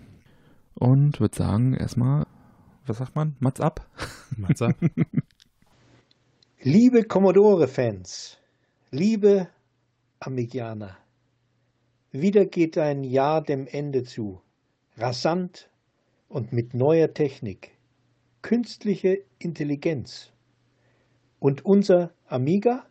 und 0.74 1.20
würde 1.20 1.36
sagen, 1.36 1.74
erstmal, 1.74 2.26
was 2.86 2.98
sagt 2.98 3.16
man? 3.16 3.34
Mats 3.40 3.60
ab? 3.60 3.88
Matze? 4.36 4.74
Liebe 6.62 7.04
Commodore-Fans, 7.04 8.38
liebe 8.90 9.48
Amigianer, 10.20 10.96
wieder 12.10 12.46
geht 12.46 12.78
ein 12.78 13.04
Jahr 13.04 13.42
dem 13.42 13.66
Ende 13.66 14.02
zu, 14.04 14.40
rasant 14.96 15.70
und 16.28 16.52
mit 16.52 16.74
neuer 16.74 17.12
Technik, 17.12 17.72
künstliche 18.42 19.22
Intelligenz. 19.38 20.32
Und 21.38 21.64
unser 21.64 22.12
Amiga? 22.26 22.86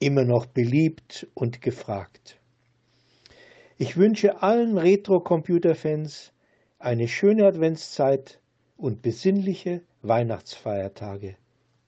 Immer 0.00 0.24
noch 0.24 0.46
beliebt 0.46 1.28
und 1.34 1.60
gefragt. 1.60 2.40
Ich 3.76 3.98
wünsche 3.98 4.42
allen 4.42 4.78
Retro-Computer-Fans 4.78 6.32
eine 6.78 7.06
schöne 7.06 7.46
Adventszeit 7.46 8.40
und 8.78 9.02
besinnliche 9.02 9.82
Weihnachtsfeiertage. 10.00 11.36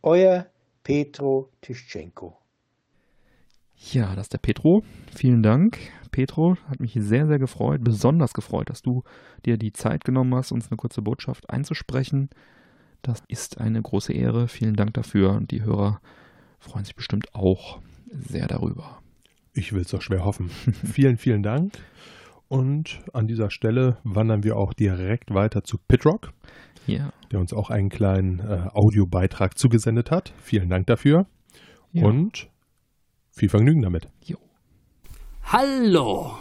Euer 0.03 0.47
Petro 0.85 1.49
Tischenko. 1.63 2.37
Ja, 3.93 4.15
das 4.15 4.27
ist 4.27 4.35
der 4.35 4.39
Petro. 4.39 4.83
Vielen 5.15 5.43
Dank. 5.43 5.79
Petro, 6.11 6.59
hat 6.69 6.81
mich 6.81 6.93
sehr, 6.95 7.27
sehr 7.27 7.39
gefreut, 7.39 7.83
besonders 7.83 8.35
gefreut, 8.35 8.69
dass 8.69 8.83
du 8.83 9.03
dir 9.47 9.57
die 9.57 9.73
Zeit 9.73 10.05
genommen 10.05 10.35
hast, 10.35 10.53
uns 10.53 10.69
eine 10.69 10.77
kurze 10.77 11.01
Botschaft 11.01 11.49
einzusprechen. 11.49 12.29
Das 13.01 13.23
ist 13.29 13.59
eine 13.59 13.81
große 13.81 14.13
Ehre. 14.13 14.49
Vielen 14.49 14.77
Dank 14.77 14.93
dafür. 14.93 15.31
Und 15.33 15.51
die 15.51 15.63
Hörer 15.63 16.01
freuen 16.59 16.85
sich 16.85 16.95
bestimmt 16.95 17.35
auch 17.35 17.81
sehr 18.13 18.47
darüber. 18.47 18.99
Ich 19.55 19.73
will 19.73 19.83
es 19.83 19.89
doch 19.89 20.03
schwer 20.03 20.25
hoffen. 20.25 20.49
vielen, 20.93 21.17
vielen 21.19 21.43
Dank. 21.43 21.73
Und 22.49 23.01
an 23.13 23.27
dieser 23.27 23.51
Stelle 23.51 23.97
wandern 24.05 24.43
wir 24.45 24.57
auch 24.57 24.75
direkt 24.75 25.33
weiter 25.33 25.65
zu 25.65 25.79
Pitrock, 25.79 26.33
Ja. 26.87 27.13
der 27.31 27.41
uns 27.41 27.53
auch 27.53 27.71
einen 27.71 27.89
kleinen 27.89 28.41
äh, 28.41 28.69
Audiobeitrag 28.75 29.57
zugesendet 29.59 30.11
hat. 30.11 30.33
Vielen 30.43 30.69
Dank 30.69 30.87
dafür. 30.87 31.27
ja. 31.93 32.05
Und 32.05 32.49
viel 33.31 33.49
Vergnügen 33.49 33.81
damit. 33.83 34.09
Jo. 34.25 34.37
Hallo! 35.45 36.37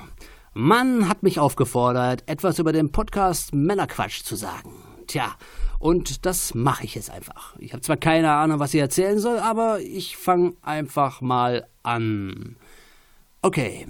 Mann 0.54 1.08
hat 1.08 1.24
mich 1.24 1.40
aufgefordert, 1.40 2.24
etwas 2.28 2.60
über 2.60 2.74
den 2.74 2.92
Podcast 2.92 3.54
Männerquatsch 3.56 4.24
zu 4.24 4.36
sagen. 4.36 4.72
Tja, 5.08 5.36
und 5.82 6.28
das 6.28 6.54
mache 6.54 6.86
ich 6.86 6.94
jetzt 6.94 7.10
einfach. 7.10 7.56
Ich 7.58 7.74
habe 7.74 7.82
zwar 7.82 7.98
keine 7.98 8.32
Ahnung, 8.32 8.60
was 8.60 8.74
ich 8.74 8.80
erzählen 8.80 9.18
soll, 9.18 9.40
aber 9.40 9.80
ich 9.80 10.16
fange 10.16 10.54
einfach 10.62 11.22
mal 11.22 11.68
an. 11.82 12.56
Okay. 13.42 13.88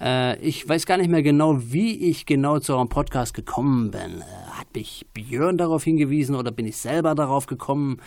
Äh, 0.00 0.36
ich 0.40 0.68
weiß 0.68 0.84
gar 0.84 0.96
nicht 0.96 1.08
mehr 1.08 1.22
genau, 1.22 1.58
wie 1.60 2.10
ich 2.10 2.26
genau 2.26 2.58
zu 2.58 2.74
eurem 2.74 2.88
Podcast 2.88 3.34
gekommen 3.34 3.92
bin. 3.92 4.20
Äh, 4.20 4.50
hat 4.50 4.66
mich 4.74 5.06
Björn 5.14 5.56
darauf 5.56 5.84
hingewiesen 5.84 6.34
oder 6.34 6.50
bin 6.50 6.66
ich 6.66 6.76
selber 6.76 7.14
darauf 7.14 7.46
gekommen? 7.46 8.00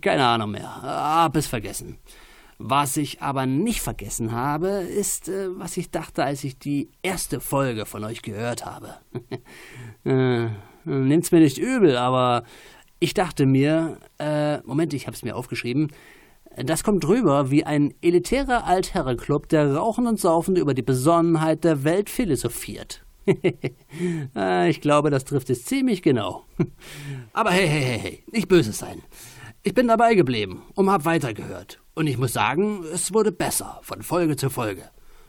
Keine 0.00 0.26
Ahnung 0.26 0.52
mehr. 0.52 0.82
Hab 0.82 1.36
es 1.36 1.46
vergessen. 1.46 1.98
Was 2.56 2.96
ich 2.96 3.20
aber 3.20 3.44
nicht 3.44 3.82
vergessen 3.82 4.32
habe, 4.32 4.68
ist, 4.68 5.28
äh, 5.28 5.48
was 5.50 5.76
ich 5.76 5.90
dachte, 5.90 6.24
als 6.24 6.44
ich 6.44 6.58
die 6.58 6.88
erste 7.02 7.40
Folge 7.40 7.84
von 7.84 8.04
euch 8.04 8.22
gehört 8.22 8.64
habe. 8.64 8.94
äh, 10.04 10.48
nimmt's 10.88 11.32
mir 11.32 11.40
nicht 11.40 11.58
übel, 11.58 11.96
aber 11.96 12.44
ich 13.00 13.14
dachte 13.14 13.46
mir, 13.46 13.98
äh, 14.18 14.58
Moment, 14.62 14.92
ich 14.94 15.06
hab's 15.06 15.22
mir 15.22 15.36
aufgeschrieben, 15.36 15.88
das 16.56 16.82
kommt 16.82 17.06
rüber 17.06 17.50
wie 17.50 17.64
ein 17.64 17.94
elitärer 18.02 18.64
Altherrenclub, 18.64 19.48
der 19.48 19.76
rauchend 19.76 20.08
und 20.08 20.18
saufend 20.18 20.58
über 20.58 20.74
die 20.74 20.82
Besonnenheit 20.82 21.62
der 21.62 21.84
Welt 21.84 22.10
philosophiert. 22.10 23.04
Äh, 24.34 24.68
ich 24.70 24.80
glaube, 24.80 25.10
das 25.10 25.24
trifft 25.24 25.50
es 25.50 25.64
ziemlich 25.64 26.02
genau. 26.02 26.44
Aber 27.32 27.50
hey, 27.50 27.68
hey, 27.68 27.82
hey, 27.82 27.98
hey, 27.98 28.24
nicht 28.32 28.48
böse 28.48 28.72
sein. 28.72 29.02
Ich 29.62 29.74
bin 29.74 29.86
dabei 29.86 30.14
geblieben 30.14 30.62
und 30.74 30.90
hab 30.90 31.04
weitergehört. 31.04 31.80
Und 31.94 32.06
ich 32.06 32.16
muss 32.16 32.32
sagen, 32.32 32.84
es 32.92 33.12
wurde 33.12 33.32
besser 33.32 33.80
von 33.82 34.02
Folge 34.02 34.36
zu 34.36 34.50
Folge. 34.50 34.84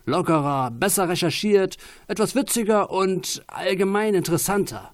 lockerer, 0.05 0.71
besser 0.71 1.09
recherchiert, 1.09 1.77
etwas 2.07 2.35
witziger 2.35 2.89
und 2.89 3.43
allgemein 3.47 4.15
interessanter. 4.15 4.93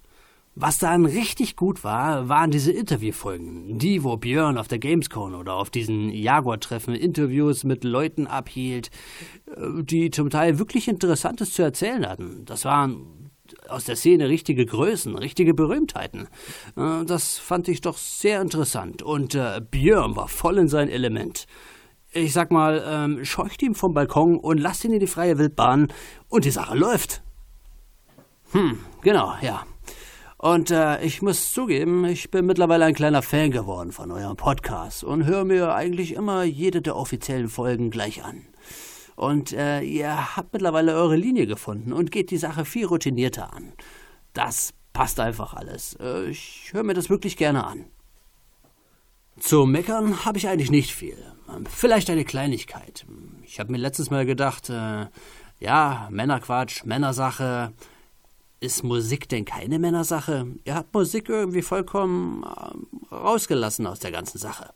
Was 0.58 0.78
dann 0.78 1.06
richtig 1.06 1.58
gut 1.58 1.84
war, 1.84 2.30
waren 2.30 2.50
diese 2.50 2.72
Interviewfolgen. 2.72 3.78
Die, 3.78 4.06
wo 4.06 4.16
Björn 4.16 4.58
auf 4.58 4.70
der 4.70 4.80
Gamescon 4.80 5.36
oder 5.36 5.56
auf 5.56 5.70
diesen 5.70 6.10
Jaguar-Treffen 6.10 6.96
Interviews 6.96 7.66
mit 7.66 7.84
Leuten 7.84 8.26
abhielt, 8.26 8.90
äh, 9.48 9.84
die 9.84 10.12
zum 10.12 10.30
Teil 10.30 10.58
wirklich 10.58 10.88
Interessantes 10.88 11.52
zu 11.52 11.62
erzählen 11.62 12.08
hatten. 12.08 12.46
Das 12.46 12.64
waren 12.64 13.32
aus 13.68 13.84
der 13.84 13.98
Szene 13.98 14.30
richtige 14.30 14.66
Größen, 14.66 15.18
richtige 15.18 15.54
Berühmtheiten. 15.54 16.30
Äh, 16.78 17.04
das 17.04 17.38
fand 17.38 17.68
ich 17.68 17.82
doch 17.82 17.98
sehr 17.98 18.42
interessant. 18.42 19.02
Und 19.02 19.36
äh, 19.36 19.60
Björn 19.70 20.16
war 20.16 20.30
voll 20.30 20.58
in 20.58 20.70
sein 20.70 20.88
Element. 20.88 21.48
Ich 22.14 22.32
sag 22.32 22.50
mal, 22.50 22.82
ähm, 22.88 23.26
scheucht 23.26 23.62
ihn 23.62 23.76
vom 23.76 23.94
Balkon 23.94 24.38
und 24.38 24.60
lasst 24.60 24.86
ihn 24.86 24.94
in 24.94 25.02
die 25.02 25.08
freie 25.08 25.38
Wildbahn 25.38 25.90
und 26.30 26.46
die 26.46 26.52
Sache 26.52 26.78
läuft. 26.78 27.24
Hm, 28.54 28.80
genau, 29.02 29.34
ja. 29.42 29.66
Und 30.46 30.70
äh, 30.70 31.04
ich 31.04 31.24
muss 31.24 31.54
zugeben, 31.54 32.06
ich 32.06 32.30
bin 32.30 32.46
mittlerweile 32.46 32.86
ein 32.86 32.94
kleiner 32.94 33.24
Fan 33.24 33.50
geworden 33.50 33.92
von 33.92 34.12
eurem 34.12 34.38
Podcast 34.38 35.04
und 35.04 35.26
höre 35.26 35.44
mir 35.44 35.74
eigentlich 35.74 36.14
immer 36.14 36.44
jede 36.44 36.84
der 36.84 36.96
offiziellen 36.96 37.50
Folgen 37.50 37.90
gleich 37.90 38.24
an. 38.24 38.46
Und 39.16 39.54
äh, 39.54 39.82
ihr 39.82 40.36
habt 40.36 40.54
mittlerweile 40.54 40.94
eure 40.94 41.16
Linie 41.16 41.48
gefunden 41.48 41.92
und 41.92 42.12
geht 42.12 42.30
die 42.30 42.38
Sache 42.38 42.64
viel 42.64 42.86
routinierter 42.86 43.56
an. 43.56 43.74
Das 44.34 44.76
passt 44.94 45.20
einfach 45.20 45.56
alles. 45.56 45.98
Äh, 46.00 46.26
ich 46.26 46.70
höre 46.74 46.84
mir 46.84 46.94
das 46.94 47.10
wirklich 47.10 47.38
gerne 47.38 47.66
an. 47.66 47.86
Zu 49.40 49.66
meckern 49.66 50.26
habe 50.26 50.38
ich 50.38 50.48
eigentlich 50.48 50.70
nicht 50.70 50.94
viel. 50.94 51.18
Vielleicht 51.72 52.12
eine 52.12 52.24
Kleinigkeit. 52.24 53.08
Ich 53.42 53.60
habe 53.60 53.72
mir 53.72 53.80
letztes 53.80 54.12
Mal 54.12 54.28
gedacht, 54.28 54.70
äh, 54.70 55.08
ja, 55.60 56.08
Männerquatsch, 56.12 56.86
Männersache, 56.86 57.74
ist 58.60 58.84
Musik 58.84 59.30
denn 59.30 59.46
keine 59.46 59.80
Männersache? 59.80 60.48
Ihr 60.64 60.76
habt 60.76 60.94
Musik 60.94 61.30
irgendwie 61.30 61.62
vollkommen 61.62 62.44
äh, 62.44 63.16
rausgelassen 63.16 63.88
aus 63.88 64.00
der 64.00 64.12
ganzen 64.12 64.38
Sache. 64.38 64.72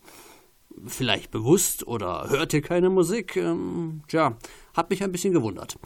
Vielleicht 0.85 1.31
bewusst 1.31 1.87
oder 1.87 2.29
hört 2.29 2.53
ihr 2.53 2.61
keine 2.61 2.89
Musik? 2.89 3.35
Ähm, 3.35 4.03
tja, 4.07 4.37
hat 4.73 4.89
mich 4.89 5.03
ein 5.03 5.11
bisschen 5.11 5.33
gewundert. 5.33 5.77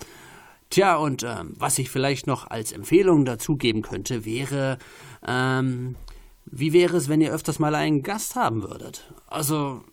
Tja, 0.69 0.95
und 0.95 1.23
ähm, 1.23 1.53
was 1.57 1.77
ich 1.77 1.89
vielleicht 1.89 2.25
noch 2.25 2.47
als 2.49 2.71
Empfehlung 2.71 3.25
dazugeben 3.25 3.81
könnte, 3.83 4.25
wäre, 4.25 4.79
ähm, 5.25 5.95
wie 6.45 6.73
wäre 6.73 6.97
es, 6.97 7.09
wenn 7.09 7.21
ihr 7.21 7.31
öfters 7.31 7.59
mal 7.59 7.75
einen 7.75 8.03
Gast 8.03 8.35
haben 8.35 8.63
würdet? 8.63 9.13
Also, 9.27 9.83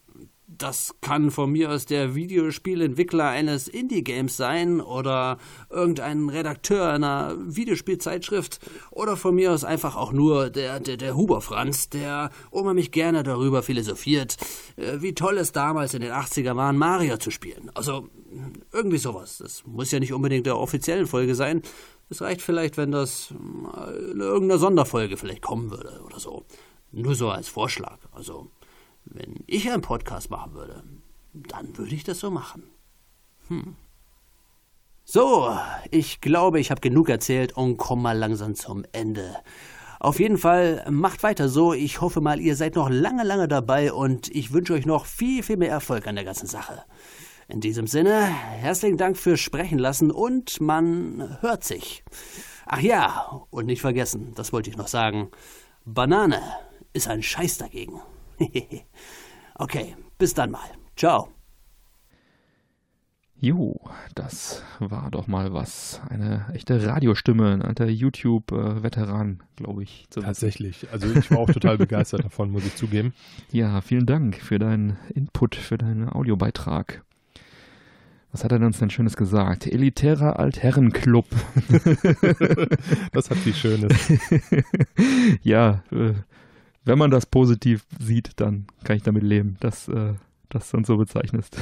das 0.62 0.94
kann 1.00 1.30
von 1.30 1.50
mir 1.50 1.70
aus 1.70 1.86
der 1.86 2.14
Videospielentwickler 2.14 3.28
eines 3.28 3.66
Indie-Games 3.66 4.36
sein 4.36 4.80
oder 4.80 5.38
irgendein 5.70 6.28
Redakteur 6.28 6.92
einer 6.92 7.34
Videospielzeitschrift 7.38 8.60
oder 8.90 9.16
von 9.16 9.34
mir 9.34 9.52
aus 9.52 9.64
einfach 9.64 9.96
auch 9.96 10.12
nur 10.12 10.50
der, 10.50 10.80
der, 10.80 10.98
der 10.98 11.16
Huber 11.16 11.40
Franz, 11.40 11.88
der 11.88 12.30
unheimlich 12.50 12.90
gerne 12.92 13.22
darüber 13.22 13.62
philosophiert, 13.62 14.36
äh, 14.76 15.00
wie 15.00 15.14
toll 15.14 15.38
es 15.38 15.52
damals 15.52 15.94
in 15.94 16.02
den 16.02 16.12
80er 16.12 16.56
war, 16.56 16.72
Mario 16.72 17.16
zu 17.16 17.30
spielen. 17.30 17.70
Also 17.74 18.08
irgendwie 18.72 18.98
sowas. 18.98 19.38
Das 19.38 19.64
muss 19.66 19.90
ja 19.90 19.98
nicht 19.98 20.12
unbedingt 20.12 20.46
der 20.46 20.58
offiziellen 20.58 21.06
Folge 21.06 21.34
sein. 21.34 21.62
Es 22.10 22.20
reicht 22.20 22.42
vielleicht, 22.42 22.76
wenn 22.76 22.92
das 22.92 23.30
in 23.30 24.20
irgendeiner 24.20 24.58
Sonderfolge 24.58 25.16
vielleicht 25.16 25.42
kommen 25.42 25.70
würde 25.70 26.00
oder 26.04 26.20
so. 26.20 26.44
Nur 26.92 27.14
so 27.14 27.30
als 27.30 27.48
Vorschlag. 27.48 27.98
Also 28.12 28.50
wenn 29.10 29.36
ich 29.46 29.70
einen 29.70 29.82
Podcast 29.82 30.30
machen 30.30 30.54
würde, 30.54 30.82
dann 31.32 31.76
würde 31.76 31.94
ich 31.94 32.04
das 32.04 32.20
so 32.20 32.30
machen. 32.30 32.64
Hm. 33.48 33.76
So, 35.04 35.56
ich 35.90 36.20
glaube, 36.20 36.60
ich 36.60 36.70
habe 36.70 36.80
genug 36.80 37.08
erzählt 37.08 37.56
und 37.56 37.76
komme 37.76 38.02
mal 38.02 38.18
langsam 38.18 38.54
zum 38.54 38.84
Ende. 38.92 39.36
Auf 39.98 40.20
jeden 40.20 40.38
Fall 40.38 40.86
macht 40.88 41.22
weiter 41.22 41.48
so. 41.48 41.74
Ich 41.74 42.00
hoffe 42.00 42.20
mal, 42.20 42.40
ihr 42.40 42.56
seid 42.56 42.76
noch 42.76 42.88
lange, 42.88 43.24
lange 43.24 43.48
dabei 43.48 43.92
und 43.92 44.28
ich 44.34 44.52
wünsche 44.52 44.72
euch 44.72 44.86
noch 44.86 45.04
viel, 45.04 45.42
viel 45.42 45.56
mehr 45.56 45.70
Erfolg 45.70 46.06
an 46.06 46.14
der 46.14 46.24
ganzen 46.24 46.46
Sache. 46.46 46.84
In 47.48 47.60
diesem 47.60 47.88
Sinne, 47.88 48.24
herzlichen 48.24 48.96
Dank 48.96 49.18
fürs 49.18 49.40
Sprechen 49.40 49.78
lassen 49.78 50.12
und 50.12 50.60
man 50.60 51.38
hört 51.40 51.64
sich. 51.64 52.04
Ach 52.66 52.80
ja, 52.80 53.42
und 53.50 53.66
nicht 53.66 53.80
vergessen, 53.80 54.32
das 54.36 54.52
wollte 54.52 54.70
ich 54.70 54.76
noch 54.76 54.88
sagen. 54.88 55.30
Banane 55.84 56.40
ist 56.92 57.08
ein 57.08 57.22
Scheiß 57.22 57.58
dagegen. 57.58 58.00
okay, 59.54 59.96
bis 60.18 60.34
dann 60.34 60.50
mal. 60.50 60.68
Ciao. 60.96 61.28
Jo, 63.42 63.80
das 64.14 64.62
war 64.80 65.10
doch 65.10 65.26
mal 65.26 65.54
was. 65.54 66.02
Eine 66.10 66.44
echte 66.52 66.86
Radiostimme, 66.86 67.54
ein 67.54 67.62
alter 67.62 67.86
YouTube-Veteran, 67.86 69.42
glaube 69.56 69.82
ich. 69.82 70.04
Tatsächlich. 70.10 70.88
Also 70.92 71.10
ich 71.10 71.30
war 71.30 71.38
auch 71.38 71.50
total 71.50 71.78
begeistert 71.78 72.22
davon, 72.22 72.50
muss 72.50 72.66
ich 72.66 72.76
zugeben. 72.76 73.14
Ja, 73.50 73.80
vielen 73.80 74.04
Dank 74.04 74.36
für 74.36 74.58
deinen 74.58 74.98
Input, 75.14 75.54
für 75.54 75.78
deinen 75.78 76.10
Audiobeitrag. 76.10 77.02
Was 78.30 78.44
hat 78.44 78.52
er 78.52 78.60
uns 78.60 78.78
denn 78.78 78.90
Schönes 78.90 79.16
gesagt? 79.16 79.66
Elitärer 79.66 80.38
Altherrenclub. 80.38 81.26
das 83.12 83.30
hat 83.30 83.38
viel 83.38 83.54
Schönes. 83.54 84.12
ja, 85.42 85.82
äh, 85.90 86.12
wenn 86.84 86.98
man 86.98 87.10
das 87.10 87.26
positiv 87.26 87.84
sieht, 87.98 88.40
dann 88.40 88.66
kann 88.84 88.96
ich 88.96 89.02
damit 89.02 89.22
leben, 89.22 89.56
dass 89.60 89.88
äh, 89.88 90.14
das 90.48 90.70
dann 90.70 90.84
so 90.84 90.96
bezeichnest. 90.96 91.56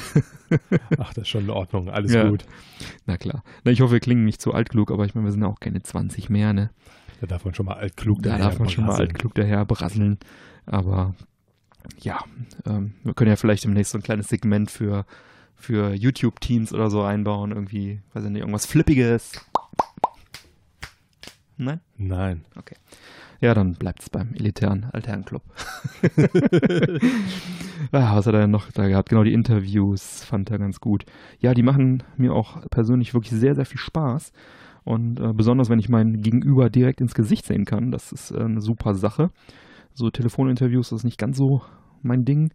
Ach, 0.98 1.12
das 1.12 1.22
ist 1.22 1.28
schon 1.28 1.44
in 1.44 1.50
Ordnung, 1.50 1.90
alles 1.90 2.12
ja. 2.12 2.28
gut. 2.28 2.44
Na 3.06 3.16
klar. 3.16 3.42
Na, 3.64 3.70
ich 3.70 3.80
hoffe, 3.80 3.92
wir 3.92 4.00
klingen 4.00 4.24
nicht 4.24 4.40
zu 4.40 4.54
altklug, 4.54 4.90
aber 4.90 5.04
ich 5.04 5.14
meine, 5.14 5.26
wir 5.26 5.32
sind 5.32 5.44
auch 5.44 5.60
keine 5.60 5.82
20 5.82 6.30
mehr, 6.30 6.52
ne? 6.52 6.70
Da 7.20 7.26
darf 7.26 7.44
man 7.44 7.54
schon 7.54 7.66
mal 7.66 7.74
altklug 7.74 8.22
Da 8.22 8.38
darf 8.38 8.58
man 8.58 8.68
schon 8.68 8.86
mal 8.86 8.96
altklug 8.96 9.34
daher 9.34 9.64
berasseln. 9.64 10.18
Aber 10.66 11.14
ja, 12.00 12.20
ähm, 12.66 12.94
wir 13.02 13.14
können 13.14 13.30
ja 13.30 13.36
vielleicht 13.36 13.64
demnächst 13.64 13.92
so 13.92 13.98
ein 13.98 14.02
kleines 14.02 14.28
Segment 14.28 14.70
für, 14.70 15.04
für 15.56 15.94
YouTube-Teams 15.94 16.72
oder 16.72 16.90
so 16.90 17.02
einbauen. 17.02 17.50
Irgendwie, 17.50 18.00
weiß 18.12 18.24
ich 18.24 18.30
nicht, 18.30 18.40
irgendwas 18.40 18.66
Flippiges. 18.66 19.32
Nein? 21.58 21.80
Nein. 21.96 22.44
Okay. 22.56 22.76
Ja, 23.40 23.52
dann 23.52 23.74
bleibt 23.74 24.02
es 24.02 24.10
beim 24.10 24.32
elitären 24.34 24.86
Altherrenclub. 24.92 25.42
ja, 26.16 26.20
was 28.16 28.26
hat 28.26 28.34
er 28.34 28.40
denn 28.40 28.50
noch 28.50 28.70
da 28.72 28.88
gehabt? 28.88 29.10
Genau, 29.10 29.24
die 29.24 29.32
Interviews 29.32 30.24
fand 30.24 30.50
er 30.50 30.58
ganz 30.58 30.80
gut. 30.80 31.04
Ja, 31.40 31.54
die 31.54 31.62
machen 31.62 32.02
mir 32.16 32.32
auch 32.32 32.62
persönlich 32.70 33.14
wirklich 33.14 33.38
sehr, 33.38 33.54
sehr 33.54 33.66
viel 33.66 33.78
Spaß. 33.78 34.32
Und 34.84 35.20
äh, 35.20 35.32
besonders, 35.32 35.68
wenn 35.68 35.78
ich 35.78 35.88
meinen 35.88 36.22
Gegenüber 36.22 36.70
direkt 36.70 37.00
ins 37.00 37.14
Gesicht 37.14 37.44
sehen 37.44 37.64
kann, 37.64 37.90
das 37.90 38.10
ist 38.12 38.30
äh, 38.30 38.40
eine 38.40 38.60
super 38.60 38.94
Sache. 38.94 39.30
So 39.94 40.10
Telefoninterviews 40.10 40.92
ist 40.92 41.04
nicht 41.04 41.18
ganz 41.18 41.36
so 41.36 41.62
mein 42.02 42.24
Ding. 42.24 42.52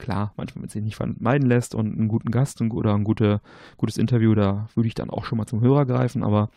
Klar, 0.00 0.32
manchmal, 0.38 0.62
wenn 0.62 0.68
es 0.68 0.72
sich 0.72 0.82
nicht 0.82 0.96
vermeiden 0.96 1.46
lässt 1.46 1.74
und 1.74 1.94
einen 1.94 2.08
guten 2.08 2.30
Gast 2.30 2.62
oder 2.62 2.94
ein 2.94 3.04
gute, 3.04 3.42
gutes 3.76 3.98
Interview, 3.98 4.34
da 4.34 4.66
würde 4.74 4.86
ich 4.86 4.94
dann 4.94 5.10
auch 5.10 5.26
schon 5.26 5.36
mal 5.36 5.44
zum 5.44 5.60
Hörer 5.60 5.84
greifen. 5.84 6.22
Aber 6.22 6.48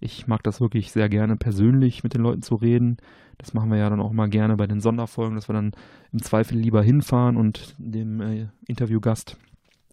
ich 0.00 0.26
mag 0.26 0.42
das 0.42 0.60
wirklich 0.60 0.92
sehr 0.92 1.08
gerne, 1.08 1.36
persönlich 1.36 2.04
mit 2.04 2.12
den 2.12 2.20
Leuten 2.20 2.42
zu 2.42 2.56
reden. 2.56 2.98
Das 3.38 3.54
machen 3.54 3.70
wir 3.70 3.78
ja 3.78 3.88
dann 3.88 4.00
auch 4.00 4.12
mal 4.12 4.28
gerne 4.28 4.56
bei 4.58 4.66
den 4.66 4.80
Sonderfolgen, 4.80 5.34
dass 5.34 5.48
wir 5.48 5.54
dann 5.54 5.72
im 6.12 6.22
Zweifel 6.22 6.58
lieber 6.58 6.82
hinfahren 6.82 7.38
und 7.38 7.74
dem 7.78 8.20
äh, 8.20 8.48
Interviewgast 8.66 9.38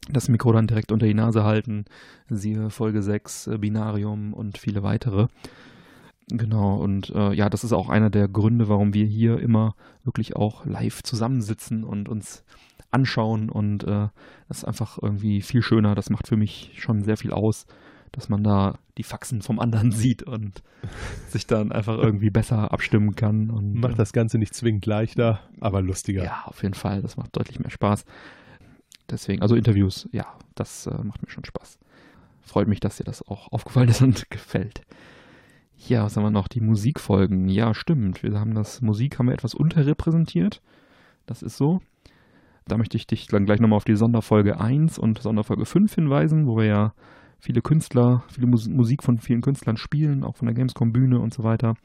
das 0.10 0.28
Mikro 0.28 0.52
dann 0.52 0.68
direkt 0.68 0.92
unter 0.92 1.06
die 1.06 1.14
Nase 1.14 1.46
halten. 1.46 1.86
Siehe 2.30 2.70
Folge 2.70 3.02
6, 3.02 3.48
äh, 3.48 3.58
Binarium 3.58 4.34
und 4.34 4.58
viele 4.58 4.84
weitere. 4.84 5.28
Genau, 6.30 6.76
und 6.76 7.10
äh, 7.12 7.32
ja, 7.32 7.50
das 7.50 7.64
ist 7.64 7.72
auch 7.72 7.88
einer 7.88 8.10
der 8.10 8.28
Gründe, 8.28 8.68
warum 8.68 8.94
wir 8.94 9.06
hier 9.06 9.40
immer 9.40 9.76
wirklich 10.04 10.36
auch 10.36 10.66
live 10.66 11.02
zusammensitzen 11.04 11.86
und 11.86 12.10
uns 12.10 12.44
anschauen. 12.92 13.50
Und 13.50 13.84
äh, 13.84 14.10
das 14.48 14.60
ist 14.60 14.66
einfach 14.66 14.98
irgendwie 15.02 15.42
viel 15.42 15.62
schöner. 15.62 15.96
Das 15.96 16.10
macht 16.10 16.28
für 16.28 16.38
mich 16.38 16.74
schon 16.78 17.04
sehr 17.04 17.18
viel 17.18 17.32
aus, 17.32 17.66
dass 18.12 18.30
man 18.30 18.44
da 18.44 18.80
die 18.98 19.04
Faxen 19.04 19.42
vom 19.42 19.60
anderen 19.60 19.92
sieht 19.94 20.24
und 20.24 20.64
sich 21.28 21.48
dann 21.48 21.72
einfach 21.72 21.98
irgendwie 21.98 22.30
besser 22.30 22.72
abstimmen 22.72 23.16
kann. 23.16 23.50
Und, 23.50 23.76
macht 23.76 23.94
äh, 23.94 23.98
das 23.98 24.14
Ganze 24.14 24.38
nicht 24.38 24.54
zwingend 24.54 24.86
leichter, 24.86 25.42
aber 25.60 25.82
lustiger. 25.82 26.24
Ja, 26.24 26.44
auf 26.46 26.64
jeden 26.64 26.76
Fall. 26.76 27.02
Das 27.02 27.18
macht 27.18 27.36
deutlich 27.36 27.60
mehr 27.60 27.72
Spaß. 27.72 28.06
Deswegen, 29.10 29.42
also 29.42 29.56
Interviews, 29.56 30.10
ja, 30.12 30.26
das 30.56 30.88
äh, 30.88 31.04
macht 31.04 31.22
mir 31.24 31.30
schon 31.30 31.46
Spaß. 31.46 31.80
Freut 32.42 32.68
mich, 32.68 32.80
dass 32.80 32.98
dir 32.98 33.04
das 33.04 33.26
auch 33.28 33.52
aufgefallen 33.52 33.90
ist 33.90 34.02
und 34.02 34.30
gefällt. 34.30 34.82
Ja, 35.78 36.04
was 36.04 36.18
haben 36.18 36.24
wir 36.24 36.32
noch? 36.32 36.48
Die 36.48 36.62
Musikfolgen. 36.62 37.48
Ja, 37.50 37.74
stimmt. 37.74 38.24
Wir 38.24 38.40
haben 38.40 38.56
das 38.56 38.82
Musik 38.82 39.20
haben 39.20 39.28
wir 39.28 39.34
etwas 39.34 39.54
unterrepräsentiert. 39.54 40.62
Das 41.26 41.44
ist 41.44 41.58
so. 41.58 41.82
Da 42.68 42.78
möchte 42.78 42.98
ich 42.98 43.08
dich 43.08 43.28
dann 43.28 43.46
gleich 43.46 43.60
nochmal 43.60 43.78
auf 43.78 43.86
die 43.86 43.96
Sonderfolge 43.96 44.60
1 44.60 45.00
und 45.00 45.22
Sonderfolge 45.22 45.66
5 45.66 45.94
hinweisen, 45.96 46.48
wo 46.48 46.58
wir 46.58 46.66
ja 46.66 46.94
viele 47.40 47.62
Künstler, 47.62 48.24
viele 48.30 48.48
Musik 48.48 49.04
von 49.04 49.18
vielen 49.20 49.42
Künstlern 49.42 49.78
spielen, 49.78 50.24
auch 50.24 50.36
von 50.36 50.48
der 50.48 50.56
Gamescom-Bühne 50.56 51.20
und 51.20 51.34
so 51.34 51.44
weiter. 51.44 51.76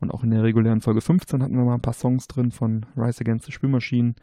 Und 0.00 0.10
auch 0.10 0.24
in 0.24 0.30
der 0.30 0.42
regulären 0.42 0.80
Folge 0.80 1.00
15 1.00 1.42
hatten 1.42 1.56
wir 1.56 1.64
mal 1.64 1.74
ein 1.74 1.80
paar 1.80 1.94
Songs 1.94 2.26
drin 2.26 2.50
von 2.50 2.86
Rise 2.96 3.20
Against 3.20 3.46
the 3.46 3.52
Spülmaschinen. 3.52 4.16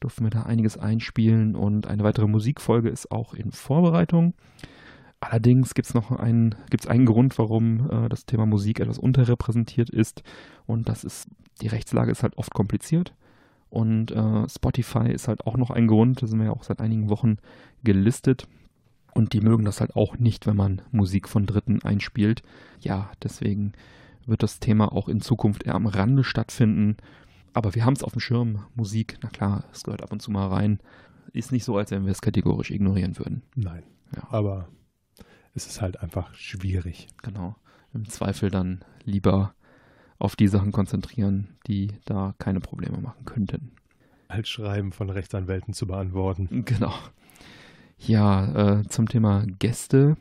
Durften 0.00 0.24
wir 0.24 0.30
da 0.30 0.42
einiges 0.42 0.78
einspielen 0.78 1.56
und 1.56 1.86
eine 1.86 2.04
weitere 2.04 2.26
Musikfolge 2.26 2.88
ist 2.88 3.10
auch 3.10 3.34
in 3.34 3.50
Vorbereitung. 3.50 4.34
Allerdings 5.20 5.74
gibt 5.74 5.88
es 5.88 5.94
noch 5.94 6.10
einen, 6.10 6.54
gibt's 6.70 6.86
einen 6.86 7.06
Grund, 7.06 7.38
warum 7.38 7.90
äh, 7.90 8.08
das 8.08 8.26
Thema 8.26 8.46
Musik 8.46 8.80
etwas 8.80 8.98
unterrepräsentiert 8.98 9.90
ist. 9.90 10.22
Und 10.66 10.88
das 10.88 11.02
ist, 11.02 11.28
die 11.62 11.68
Rechtslage 11.68 12.12
ist 12.12 12.22
halt 12.22 12.36
oft 12.36 12.52
kompliziert. 12.52 13.14
Und 13.74 14.12
äh, 14.12 14.48
Spotify 14.48 15.10
ist 15.10 15.26
halt 15.26 15.48
auch 15.48 15.56
noch 15.56 15.70
ein 15.70 15.88
Grund, 15.88 16.22
da 16.22 16.28
sind 16.28 16.38
wir 16.38 16.46
ja 16.46 16.52
auch 16.52 16.62
seit 16.62 16.78
einigen 16.78 17.10
Wochen 17.10 17.38
gelistet. 17.82 18.46
Und 19.14 19.32
die 19.32 19.40
mögen 19.40 19.64
das 19.64 19.80
halt 19.80 19.96
auch 19.96 20.16
nicht, 20.16 20.46
wenn 20.46 20.54
man 20.54 20.80
Musik 20.92 21.28
von 21.28 21.44
Dritten 21.44 21.82
einspielt. 21.82 22.44
Ja, 22.78 23.10
deswegen 23.20 23.72
wird 24.26 24.44
das 24.44 24.60
Thema 24.60 24.92
auch 24.92 25.08
in 25.08 25.20
Zukunft 25.20 25.64
eher 25.64 25.74
am 25.74 25.88
Rande 25.88 26.22
stattfinden. 26.22 26.98
Aber 27.52 27.74
wir 27.74 27.84
haben 27.84 27.94
es 27.94 28.04
auf 28.04 28.12
dem 28.12 28.20
Schirm. 28.20 28.64
Musik, 28.76 29.18
na 29.24 29.28
klar, 29.28 29.64
es 29.72 29.82
gehört 29.82 30.04
ab 30.04 30.12
und 30.12 30.22
zu 30.22 30.30
mal 30.30 30.46
rein. 30.46 30.78
Ist 31.32 31.50
nicht 31.50 31.64
so, 31.64 31.76
als 31.76 31.90
wenn 31.90 32.04
wir 32.04 32.12
es 32.12 32.22
kategorisch 32.22 32.70
ignorieren 32.70 33.18
würden. 33.18 33.42
Nein. 33.56 33.82
Ja. 34.14 34.28
Aber 34.30 34.68
es 35.52 35.66
ist 35.66 35.82
halt 35.82 36.00
einfach 36.00 36.32
schwierig. 36.34 37.08
Genau. 37.24 37.56
Im 37.92 38.08
Zweifel 38.08 38.50
dann 38.50 38.84
lieber 39.02 39.56
auf 40.18 40.36
die 40.36 40.48
Sachen 40.48 40.72
konzentrieren, 40.72 41.48
die 41.66 41.88
da 42.04 42.34
keine 42.38 42.60
Probleme 42.60 42.98
machen 42.98 43.24
könnten. 43.24 43.72
Halt 44.28 44.48
Schreiben 44.48 44.92
von 44.92 45.10
Rechtsanwälten 45.10 45.74
zu 45.74 45.86
beantworten. 45.86 46.64
Genau. 46.64 46.92
Ja, 47.98 48.80
äh, 48.80 48.88
zum 48.88 49.08
Thema 49.08 49.44
Gäste. 49.58 50.16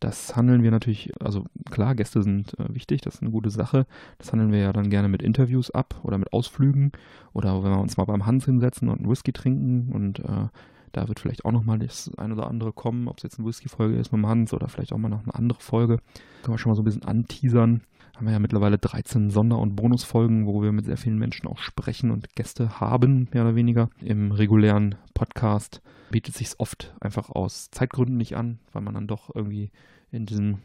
Das 0.00 0.36
handeln 0.36 0.62
wir 0.62 0.70
natürlich, 0.70 1.10
also 1.20 1.46
klar, 1.70 1.94
Gäste 1.94 2.22
sind 2.22 2.58
äh, 2.58 2.74
wichtig, 2.74 3.00
das 3.00 3.14
ist 3.14 3.22
eine 3.22 3.30
gute 3.30 3.50
Sache. 3.50 3.86
Das 4.18 4.30
handeln 4.30 4.52
wir 4.52 4.58
ja 4.58 4.72
dann 4.72 4.90
gerne 4.90 5.08
mit 5.08 5.22
Interviews 5.22 5.70
ab 5.70 6.00
oder 6.02 6.18
mit 6.18 6.32
Ausflügen 6.32 6.92
oder 7.32 7.62
wenn 7.64 7.70
wir 7.70 7.80
uns 7.80 7.96
mal 7.96 8.04
beim 8.04 8.26
Hans 8.26 8.44
hinsetzen 8.44 8.88
und 8.88 8.98
einen 8.98 9.10
Whisky 9.10 9.32
trinken 9.32 9.92
und 9.92 10.18
äh, 10.18 10.48
da 10.92 11.08
wird 11.08 11.20
vielleicht 11.20 11.44
auch 11.44 11.52
nochmal 11.52 11.78
das 11.78 12.10
ein 12.16 12.32
oder 12.32 12.46
andere 12.46 12.72
kommen, 12.72 13.08
ob 13.08 13.18
es 13.18 13.22
jetzt 13.22 13.38
eine 13.38 13.46
Whisky-Folge 13.46 13.96
ist 13.96 14.12
mit 14.12 14.22
dem 14.22 14.26
Hans 14.28 14.54
oder 14.54 14.68
vielleicht 14.68 14.92
auch 14.92 14.98
mal 14.98 15.08
noch 15.08 15.22
eine 15.22 15.34
andere 15.34 15.60
Folge. 15.60 15.98
Können 16.42 16.54
wir 16.54 16.58
schon 16.58 16.70
mal 16.70 16.76
so 16.76 16.82
ein 16.82 16.86
bisschen 16.86 17.04
anteasern. 17.04 17.82
Haben 18.16 18.28
wir 18.28 18.32
ja 18.32 18.38
mittlerweile 18.38 18.78
13 18.78 19.28
Sonder- 19.28 19.58
und 19.58 19.76
Bonusfolgen, 19.76 20.46
wo 20.46 20.62
wir 20.62 20.72
mit 20.72 20.86
sehr 20.86 20.96
vielen 20.96 21.18
Menschen 21.18 21.46
auch 21.46 21.58
sprechen 21.58 22.10
und 22.10 22.34
Gäste 22.34 22.80
haben, 22.80 23.28
mehr 23.30 23.42
oder 23.42 23.54
weniger. 23.54 23.90
Im 24.00 24.32
regulären 24.32 24.94
Podcast 25.12 25.82
bietet 26.10 26.34
sich 26.34 26.54
oft 26.56 26.94
einfach 26.98 27.28
aus 27.28 27.70
Zeitgründen 27.70 28.16
nicht 28.16 28.34
an, 28.34 28.58
weil 28.72 28.80
man 28.80 28.94
dann 28.94 29.06
doch 29.06 29.34
irgendwie 29.34 29.70
in 30.12 30.24
diesem 30.24 30.60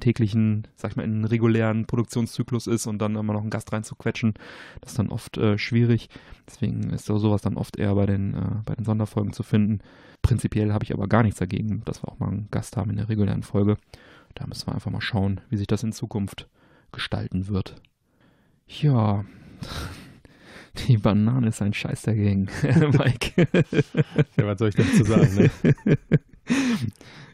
täglichen, 0.00 0.66
sag 0.76 0.92
ich 0.92 0.96
mal, 0.96 1.02
in 1.02 1.12
einen 1.12 1.24
regulären 1.26 1.84
Produktionszyklus 1.84 2.66
ist 2.66 2.86
und 2.86 3.00
dann 3.00 3.16
immer 3.16 3.34
noch 3.34 3.42
einen 3.42 3.50
Gast 3.50 3.70
reinzuquetschen, 3.70 4.32
das 4.80 4.92
ist 4.92 4.98
dann 4.98 5.10
oft 5.10 5.36
äh, 5.36 5.58
schwierig. 5.58 6.08
Deswegen 6.46 6.88
ist 6.88 7.04
so 7.04 7.18
sowas 7.18 7.42
dann 7.42 7.58
oft 7.58 7.76
eher 7.76 7.94
bei 7.96 8.06
den, 8.06 8.32
äh, 8.32 8.62
bei 8.64 8.74
den 8.74 8.86
Sonderfolgen 8.86 9.34
zu 9.34 9.42
finden. 9.42 9.80
Prinzipiell 10.22 10.72
habe 10.72 10.84
ich 10.84 10.94
aber 10.94 11.06
gar 11.06 11.22
nichts 11.22 11.38
dagegen, 11.38 11.82
dass 11.84 12.02
wir 12.02 12.08
auch 12.08 12.18
mal 12.18 12.30
einen 12.30 12.48
Gast 12.50 12.78
haben 12.78 12.88
in 12.88 12.96
der 12.96 13.10
regulären 13.10 13.42
Folge. 13.42 13.76
Da 14.34 14.46
müssen 14.46 14.66
wir 14.68 14.74
einfach 14.74 14.90
mal 14.90 15.02
schauen, 15.02 15.42
wie 15.50 15.58
sich 15.58 15.66
das 15.66 15.82
in 15.82 15.92
Zukunft 15.92 16.48
gestalten 16.92 17.48
wird. 17.48 17.76
Ja, 18.66 19.24
die 20.88 20.96
Banane 20.98 21.48
ist 21.48 21.62
ein 21.62 21.72
Scheiß 21.74 22.02
dagegen, 22.02 22.48
Mike. 22.62 23.48
Ja, 24.36 24.46
was 24.46 24.58
soll 24.58 24.68
ich 24.68 24.74
dazu 24.76 25.04
sagen? 25.04 25.34
Ne? 25.36 25.50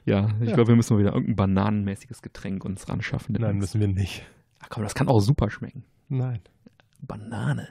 ja, 0.05 0.28
ich 0.40 0.48
Ja. 0.48 0.55
glaube, 0.55 0.68
wir 0.68 0.76
müssen 0.76 0.94
mal 0.94 1.00
wieder 1.00 1.12
irgendein 1.12 1.36
bananenmäßiges 1.36 2.22
Getränk 2.22 2.64
uns 2.64 2.88
ran 2.88 3.02
schaffen. 3.02 3.36
Nein, 3.38 3.59
müssen 3.59 3.80
wir 3.80 3.88
nicht. 3.88 4.24
Ach 4.61 4.68
komm, 4.70 4.82
das 4.82 4.94
kann 4.94 5.09
auch 5.09 5.20
super 5.20 5.50
schmecken. 5.50 5.84
Nein. 6.09 6.40
Banane. 7.02 7.68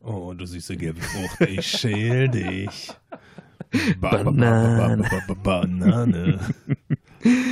Oh, 0.00 0.32
du 0.34 0.46
süße 0.46 0.76
gelbe 0.76 1.00
Frucht, 1.00 1.40
ich 1.50 1.66
schäl 1.66 2.28
dich. 2.28 2.90
Ba- 4.00 4.10
ba- 4.10 4.22
ba- 4.22 4.30
Banane. 4.30 5.02
ba- 5.02 5.22
ba- 5.26 5.34
ba- 5.34 5.60
Banane. 5.66 6.38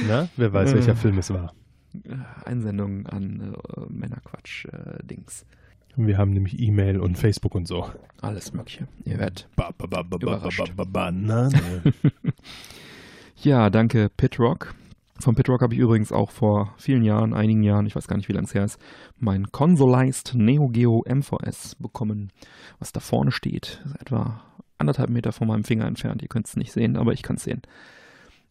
Na, 0.07 0.29
wer 0.37 0.53
weiß, 0.53 0.73
welcher 0.75 0.95
Film 0.95 1.19
es 1.19 1.31
war. 1.31 1.53
Einsendung 2.45 3.07
an 3.07 3.55
äh, 3.77 3.81
Männerquatsch-Dings. 3.93 5.47
Wir 5.97 6.19
haben 6.19 6.33
nämlich 6.33 6.59
E-Mail 6.61 7.01
und 7.01 7.17
Facebook 7.17 7.55
und 7.55 7.67
so. 7.67 7.91
Alles 8.21 8.53
Mögliche. 8.53 8.87
Ihr 9.05 9.19
werdet. 9.19 9.49
Ba- 9.57 9.73
ba- 9.79 9.87
ba- 9.87 10.03
ba- 10.03 10.19
ba- 10.19 10.23
Überrascht. 10.23 10.59
ba- 10.77 10.85
ba- 10.85 11.11
Banane. 11.11 11.83
Ja, 13.43 13.69
danke 13.71 14.09
Pitrock. 14.17 14.75
Von 15.21 15.35
Pitrock 15.35 15.63
habe 15.63 15.75
ich 15.75 15.81
übrigens 15.81 16.11
auch 16.13 16.31
vor 16.31 16.75
vielen 16.79 17.03
Jahren, 17.03 17.33
einigen 17.35 17.63
Jahren, 17.63 17.87
ich 17.87 17.95
weiß 17.97 18.09
gar 18.09 18.17
nicht, 18.17 18.29
wie 18.29 18.33
lange 18.33 18.47
es 18.47 18.55
her 18.55 18.65
ist, 18.65 18.79
mein 19.19 19.47
Consolized 19.53 20.35
Neo 20.35 20.69
Geo 20.69 21.05
MVS 21.07 21.75
bekommen, 21.77 22.31
was 22.79 22.93
da 22.93 23.01
vorne 23.01 23.33
steht. 23.33 23.83
Etwa 24.01 24.43
anderthalb 24.79 25.11
Meter 25.11 25.33
von 25.33 25.49
meinem 25.49 25.65
Finger 25.65 25.87
entfernt. 25.87 26.23
Ihr 26.23 26.29
könnt 26.29 26.47
es 26.47 26.57
nicht 26.57 26.73
sehen, 26.73 26.97
aber 26.97 27.13
ich 27.13 27.23
kann 27.23 27.37
es 27.37 27.45
sehen. 27.45 27.63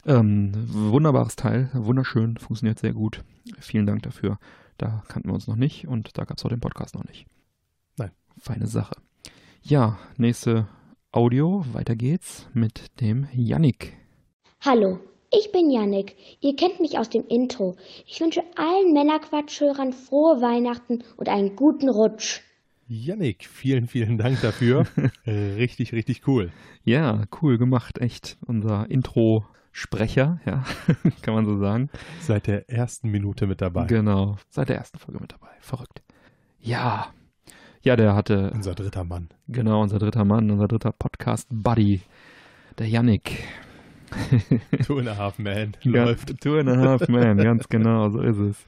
Ähm, 0.06 0.52
wunderbares 0.68 1.36
Teil, 1.36 1.70
wunderschön, 1.74 2.38
funktioniert 2.38 2.78
sehr 2.78 2.94
gut. 2.94 3.24
Vielen 3.60 3.88
Dank 3.88 4.04
dafür. 4.04 4.38
Da 4.78 5.04
kannten 5.08 5.30
wir 5.30 5.34
uns 5.34 5.48
noch 5.48 5.56
nicht 5.56 5.88
und 5.88 6.18
da 6.18 6.26
gab 6.26 6.38
es 6.38 6.46
auch 6.46 6.50
den 6.50 6.60
Podcast 6.60 6.96
noch 6.96 7.06
nicht. 7.06 7.26
Nein. 7.98 8.12
Feine 8.38 8.68
Sache. 8.68 8.96
Ja, 9.64 9.98
nächste 10.18 10.68
Audio. 11.12 11.66
Weiter 11.74 11.96
geht's 11.96 12.48
mit 12.54 13.00
dem 13.02 13.28
Yannick. 13.34 13.94
Hallo, 14.62 15.00
ich 15.32 15.52
bin 15.52 15.72
Yannick. 15.72 16.16
Ihr 16.42 16.56
kennt 16.56 16.80
mich 16.80 17.00
aus 17.00 17.10
dem 17.10 17.26
Intro. 17.28 17.76
Ich 18.06 18.20
wünsche 18.22 18.44
allen 18.58 18.94
Männerquatschhörern 18.94 19.94
frohe 19.94 20.42
Weihnachten 20.42 21.04
und 21.18 21.30
einen 21.30 21.56
guten 21.56 21.90
Rutsch. 21.90 22.42
Yannick, 22.88 23.46
vielen, 23.46 23.88
vielen 23.88 24.20
Dank 24.20 24.42
dafür. 24.42 24.86
richtig, 25.26 25.94
richtig 25.94 26.28
cool. 26.28 26.52
Ja, 26.84 27.24
cool 27.42 27.58
gemacht, 27.58 27.98
echt. 27.98 28.38
Unser 28.46 28.92
Intro-Sprecher, 29.76 30.40
ja, 30.46 30.64
kann 31.22 31.34
man 31.34 31.46
so 31.46 31.58
sagen. 31.58 31.90
Seit 32.22 32.48
der 32.48 32.70
ersten 32.70 33.10
Minute 33.12 33.46
mit 33.46 33.60
dabei. 33.60 33.86
Genau, 33.88 34.38
seit 34.50 34.70
der 34.70 34.78
ersten 34.78 35.00
Folge 35.00 35.20
mit 35.20 35.34
dabei. 35.34 35.50
Verrückt. 35.60 36.02
Ja, 36.62 37.08
ja, 37.84 37.98
der 37.98 38.16
hatte, 38.16 38.52
Unser 38.54 38.74
dritter 38.74 39.04
Mann. 39.04 39.30
genau, 39.50 39.82
unser 39.82 40.00
dritter 40.00 40.24
Mann, 40.24 40.50
unser 40.50 40.70
dritter 40.70 40.94
Podcast-Buddy, 40.94 42.02
der 42.78 42.88
Yannick. 42.88 43.44
Two 44.86 45.00
and 45.00 45.10
a 45.10 45.18
half 45.18 45.38
man. 45.40 45.76
Läuft. 45.84 46.30
Ja, 46.30 46.36
two 46.38 46.58
and 46.58 46.70
a 46.70 46.78
half 46.78 47.08
man, 47.10 47.38
ganz 47.38 47.68
genau, 47.68 48.10
so 48.10 48.22
ist 48.22 48.38
es. 48.38 48.66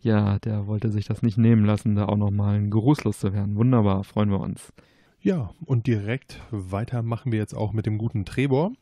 Ja, 0.00 0.40
der 0.40 0.66
wollte 0.66 0.90
sich 0.90 1.06
das 1.06 1.22
nicht 1.22 1.38
nehmen 1.38 1.64
lassen, 1.64 1.94
da 1.94 2.06
auch 2.06 2.16
nochmal 2.16 2.68
geruchslos 2.68 3.20
zu 3.20 3.32
werden. 3.32 3.54
Wunderbar, 3.54 4.02
freuen 4.02 4.30
wir 4.30 4.40
uns. 4.40 4.72
Ja, 5.20 5.50
und 5.66 5.86
direkt 5.86 6.40
weiter 6.50 7.02
machen 7.02 7.30
wir 7.30 7.38
jetzt 7.38 7.54
auch 7.54 7.72
mit 7.72 7.86
dem 7.86 7.96
guten 7.96 8.24
Trebor. 8.24 8.72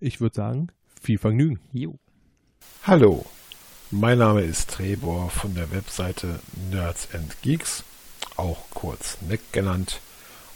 Ich 0.00 0.20
würde 0.20 0.34
sagen, 0.34 0.68
viel 1.04 1.18
Vergnügen. 1.18 1.60
Jo. 1.72 1.98
Hallo, 2.84 3.26
mein 3.90 4.18
Name 4.18 4.40
ist 4.40 4.70
Trebor 4.70 5.28
von 5.28 5.54
der 5.54 5.70
Webseite 5.70 6.40
Nerds 6.70 7.08
and 7.12 7.42
Geeks, 7.42 7.84
auch 8.36 8.64
kurz 8.70 9.18
NEC 9.20 9.52
genannt. 9.52 10.00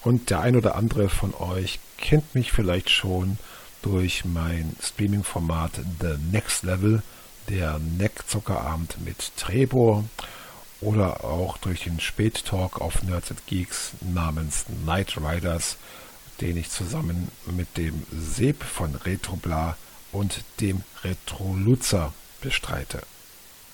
Und 0.03 0.31
der 0.31 0.41
ein 0.41 0.57
oder 0.57 0.75
andere 0.75 1.11
von 1.11 1.35
euch 1.35 1.81
kennt 1.99 2.35
mich 2.35 2.51
vielleicht 2.51 2.89
schon 2.89 3.39
durch 3.83 4.25
mein 4.25 4.75
Streaming-Format 4.81 5.83
The 6.01 6.17
Next 6.33 6.63
Level, 6.63 7.03
der 7.51 7.79
NEC-Zockerabend 7.79 9.05
mit 9.05 9.37
Trebor 9.37 10.05
oder 10.81 11.25
auch 11.25 11.59
durch 11.59 11.85
den 11.85 12.01
Spättalk 12.01 12.81
auf 12.81 13.03
Nerds 13.03 13.31
and 13.33 13.47
Geeks 13.47 13.93
namens 14.01 14.65
Night 14.87 15.19
Riders, 15.19 15.77
den 16.41 16.57
ich 16.57 16.71
zusammen 16.71 17.31
mit 17.47 17.77
dem 17.77 18.03
Seb 18.13 18.63
von 18.63 18.95
Retrobla 18.95 19.77
und 20.13 20.43
dem 20.61 20.83
Retroluzer 21.05 22.13
bestreite. 22.41 23.03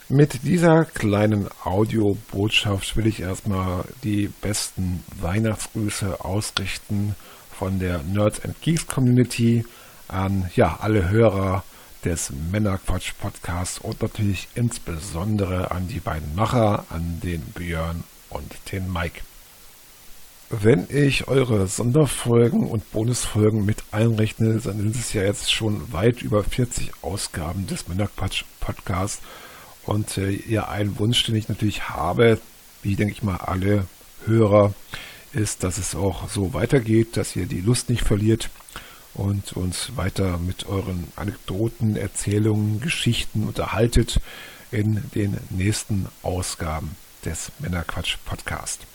Mit 0.08 0.42
dieser 0.42 0.84
kleinen 0.84 1.48
Audiobotschaft 1.64 2.96
will 2.96 3.06
ich 3.06 3.20
erstmal 3.20 3.84
die 4.02 4.28
besten 4.42 5.02
Weihnachtsgrüße 5.20 6.22
ausrichten 6.22 7.14
von 7.58 7.78
der 7.78 8.02
Nerds 8.02 8.44
and 8.44 8.60
Geeks 8.60 8.86
Community 8.86 9.64
an 10.08 10.50
ja 10.54 10.78
alle 10.80 11.08
Hörer 11.08 11.64
des 12.04 12.30
Männerquatsch 12.52 13.12
Podcasts 13.18 13.78
und 13.78 14.02
natürlich 14.02 14.48
insbesondere 14.54 15.70
an 15.70 15.88
die 15.88 16.00
beiden 16.00 16.34
Macher, 16.34 16.84
an 16.90 17.20
den 17.22 17.40
Björn 17.40 18.04
und 18.28 18.52
den 18.72 18.92
Mike. 18.92 19.22
Wenn 20.62 20.86
ich 20.88 21.26
eure 21.26 21.66
Sonderfolgen 21.66 22.68
und 22.68 22.92
Bonusfolgen 22.92 23.64
mit 23.64 23.82
einrechne, 23.90 24.60
dann 24.60 24.78
sind 24.78 24.94
es 24.94 25.12
ja 25.12 25.22
jetzt 25.22 25.52
schon 25.52 25.92
weit 25.92 26.22
über 26.22 26.44
40 26.44 26.92
Ausgaben 27.02 27.66
des 27.66 27.88
Männerquatsch 27.88 28.44
Podcasts. 28.60 29.20
Und 29.84 30.16
äh, 30.16 30.30
ja, 30.30 30.68
ein 30.68 30.98
Wunsch, 30.98 31.24
den 31.24 31.34
ich 31.34 31.48
natürlich 31.48 31.88
habe, 31.88 32.38
wie 32.82 32.94
denke 32.94 33.12
ich 33.12 33.22
mal 33.24 33.38
alle 33.38 33.86
Hörer, 34.26 34.74
ist, 35.32 35.64
dass 35.64 35.78
es 35.78 35.96
auch 35.96 36.28
so 36.28 36.54
weitergeht, 36.54 37.16
dass 37.16 37.34
ihr 37.34 37.46
die 37.46 37.60
Lust 37.60 37.90
nicht 37.90 38.04
verliert 38.04 38.48
und 39.14 39.54
uns 39.54 39.96
weiter 39.96 40.38
mit 40.38 40.66
euren 40.66 41.08
Anekdoten, 41.16 41.96
Erzählungen, 41.96 42.80
Geschichten 42.80 43.48
unterhaltet 43.48 44.20
in 44.70 45.02
den 45.16 45.36
nächsten 45.50 46.06
Ausgaben 46.22 46.96
des 47.24 47.50
Männerquatsch 47.58 48.18
Podcast. 48.24 48.86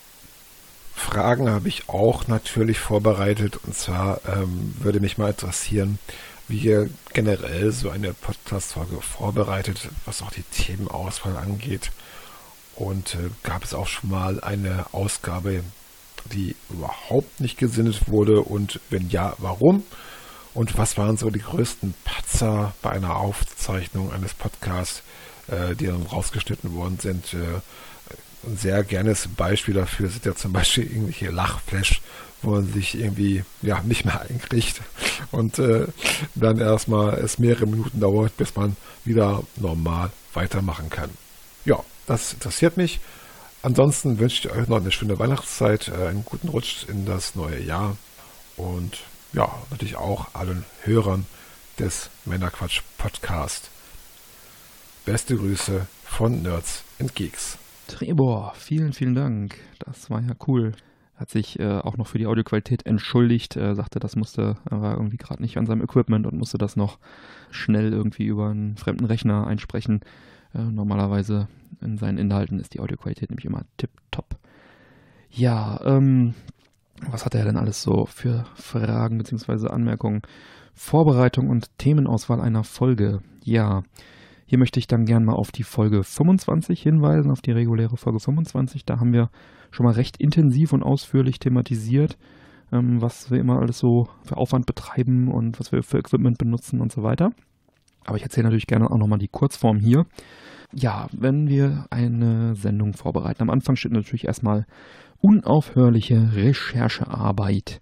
Fragen 0.99 1.49
habe 1.49 1.69
ich 1.69 1.87
auch 1.87 2.27
natürlich 2.27 2.79
vorbereitet 2.79 3.59
und 3.65 3.73
zwar 3.73 4.21
ähm, 4.27 4.75
würde 4.79 4.99
mich 4.99 5.17
mal 5.17 5.29
interessieren, 5.29 5.97
wie 6.47 6.59
ihr 6.59 6.89
generell 7.13 7.71
so 7.71 7.89
eine 7.89 8.13
Podcast-Folge 8.13 9.01
vorbereitet, 9.01 9.89
was 10.05 10.21
auch 10.21 10.31
die 10.31 10.43
Themenauswahl 10.43 11.37
angeht. 11.37 11.91
Und 12.75 13.15
äh, 13.15 13.29
gab 13.43 13.63
es 13.63 13.73
auch 13.73 13.87
schon 13.87 14.09
mal 14.09 14.41
eine 14.41 14.85
Ausgabe, 14.91 15.63
die 16.33 16.55
überhaupt 16.69 17.39
nicht 17.39 17.57
gesinnet 17.57 18.09
wurde? 18.09 18.41
Und 18.41 18.79
wenn 18.89 19.09
ja, 19.09 19.35
warum? 19.37 19.83
Und 20.53 20.77
was 20.77 20.97
waren 20.97 21.17
so 21.17 21.29
die 21.29 21.39
größten 21.39 21.93
Patzer 22.03 22.73
bei 22.81 22.91
einer 22.91 23.15
Aufzeichnung 23.15 24.11
eines 24.11 24.33
Podcasts, 24.33 25.03
äh, 25.47 25.75
die 25.75 25.87
dann 25.87 26.03
rausgeschnitten 26.03 26.73
worden 26.73 26.99
sind? 26.99 27.33
Äh, 27.33 27.61
ein 28.45 28.57
sehr 28.57 28.83
gernes 28.83 29.27
Beispiel 29.27 29.73
dafür 29.73 30.09
sind 30.09 30.25
ja 30.25 30.35
zum 30.35 30.53
Beispiel 30.53 30.85
irgendwelche 30.85 31.29
Lachflash, 31.29 32.01
wo 32.41 32.51
man 32.51 32.71
sich 32.71 32.95
irgendwie 32.95 33.43
ja 33.61 33.81
nicht 33.83 34.05
mehr 34.05 34.21
einkriegt 34.21 34.81
und 35.31 35.59
äh, 35.59 35.87
dann 36.35 36.59
erstmal 36.59 37.15
es 37.19 37.37
mehrere 37.39 37.67
Minuten 37.67 37.99
dauert, 37.99 38.37
bis 38.37 38.55
man 38.55 38.75
wieder 39.03 39.43
normal 39.57 40.11
weitermachen 40.33 40.89
kann. 40.89 41.09
Ja, 41.65 41.83
das 42.07 42.33
interessiert 42.33 42.77
mich. 42.77 42.99
Ansonsten 43.61 44.19
wünsche 44.19 44.47
ich 44.47 44.55
euch 44.55 44.67
noch 44.69 44.77
eine 44.77 44.91
schöne 44.91 45.19
Weihnachtszeit, 45.19 45.89
äh, 45.89 46.07
einen 46.07 46.23
guten 46.23 46.47
Rutsch 46.47 46.85
in 46.87 47.05
das 47.05 47.35
neue 47.35 47.61
Jahr 47.61 47.97
und 48.55 48.99
ja, 49.33 49.51
natürlich 49.69 49.97
auch 49.97 50.33
allen 50.33 50.65
Hörern 50.83 51.25
des 51.77 52.09
Männerquatsch 52.25 52.81
Podcast. 52.97 53.69
Beste 55.05 55.35
Grüße 55.35 55.87
von 56.05 56.41
Nerds 56.41 56.83
and 56.99 57.15
Geeks. 57.15 57.57
Trebor, 57.89 58.53
vielen, 58.55 58.93
vielen 58.93 59.15
Dank. 59.15 59.57
Das 59.79 60.11
war 60.11 60.21
ja 60.21 60.33
cool. 60.47 60.73
Hat 61.15 61.29
sich 61.29 61.59
äh, 61.59 61.79
auch 61.79 61.97
noch 61.97 62.07
für 62.07 62.19
die 62.19 62.27
Audioqualität 62.27 62.85
entschuldigt, 62.85 63.57
äh, 63.57 63.73
sagte, 63.73 63.99
das 63.99 64.15
musste, 64.15 64.57
er 64.69 64.81
war 64.81 64.95
irgendwie 64.95 65.17
gerade 65.17 65.41
nicht 65.41 65.57
an 65.57 65.65
seinem 65.65 65.81
Equipment 65.81 66.27
und 66.27 66.37
musste 66.37 66.59
das 66.59 66.75
noch 66.75 66.99
schnell 67.49 67.91
irgendwie 67.91 68.27
über 68.27 68.49
einen 68.49 68.77
fremden 68.77 69.05
Rechner 69.05 69.47
einsprechen. 69.47 70.01
Äh, 70.53 70.61
normalerweise 70.61 71.47
in 71.81 71.97
seinen 71.97 72.19
Inhalten 72.19 72.59
ist 72.59 72.75
die 72.75 72.79
Audioqualität 72.79 73.31
nämlich 73.31 73.45
immer 73.45 73.63
tipptopp. 73.77 74.37
Ja, 75.31 75.81
ähm, 75.83 76.35
was 77.09 77.25
hat 77.25 77.33
er 77.33 77.43
denn 77.43 77.57
alles 77.57 77.81
so 77.81 78.05
für 78.05 78.45
Fragen 78.53 79.17
bzw. 79.17 79.67
Anmerkungen? 79.67 80.21
Vorbereitung 80.75 81.49
und 81.49 81.75
Themenauswahl 81.79 82.39
einer 82.39 82.63
Folge. 82.63 83.21
Ja, 83.43 83.83
hier 84.49 84.57
möchte 84.57 84.79
ich 84.79 84.87
dann 84.87 85.05
gerne 85.05 85.27
mal 85.27 85.35
auf 85.35 85.51
die 85.51 85.61
Folge 85.61 86.03
25 86.03 86.81
hinweisen, 86.81 87.29
auf 87.29 87.39
die 87.39 87.51
reguläre 87.51 87.97
Folge 87.97 88.19
25. 88.19 88.83
Da 88.83 88.99
haben 88.99 89.13
wir 89.13 89.29
schon 89.69 89.85
mal 89.85 89.93
recht 89.93 90.17
intensiv 90.17 90.73
und 90.73 90.81
ausführlich 90.81 91.37
thematisiert, 91.37 92.17
ähm, 92.71 92.99
was 92.99 93.29
wir 93.29 93.39
immer 93.39 93.59
alles 93.59 93.77
so 93.77 94.09
für 94.23 94.37
Aufwand 94.37 94.65
betreiben 94.65 95.27
und 95.27 95.59
was 95.59 95.71
wir 95.71 95.83
für 95.83 95.99
Equipment 95.99 96.39
benutzen 96.39 96.81
und 96.81 96.91
so 96.91 97.03
weiter. 97.03 97.29
Aber 98.05 98.17
ich 98.17 98.23
erzähle 98.23 98.45
natürlich 98.45 98.65
gerne 98.65 98.89
auch 98.89 98.97
nochmal 98.97 99.19
die 99.19 99.27
Kurzform 99.27 99.77
hier. 99.77 100.07
Ja, 100.73 101.09
wenn 101.11 101.47
wir 101.47 101.85
eine 101.91 102.55
Sendung 102.55 102.93
vorbereiten, 102.93 103.43
am 103.43 103.51
Anfang 103.51 103.75
steht 103.75 103.91
natürlich 103.91 104.25
erstmal 104.25 104.65
unaufhörliche 105.19 106.33
Recherchearbeit 106.33 107.81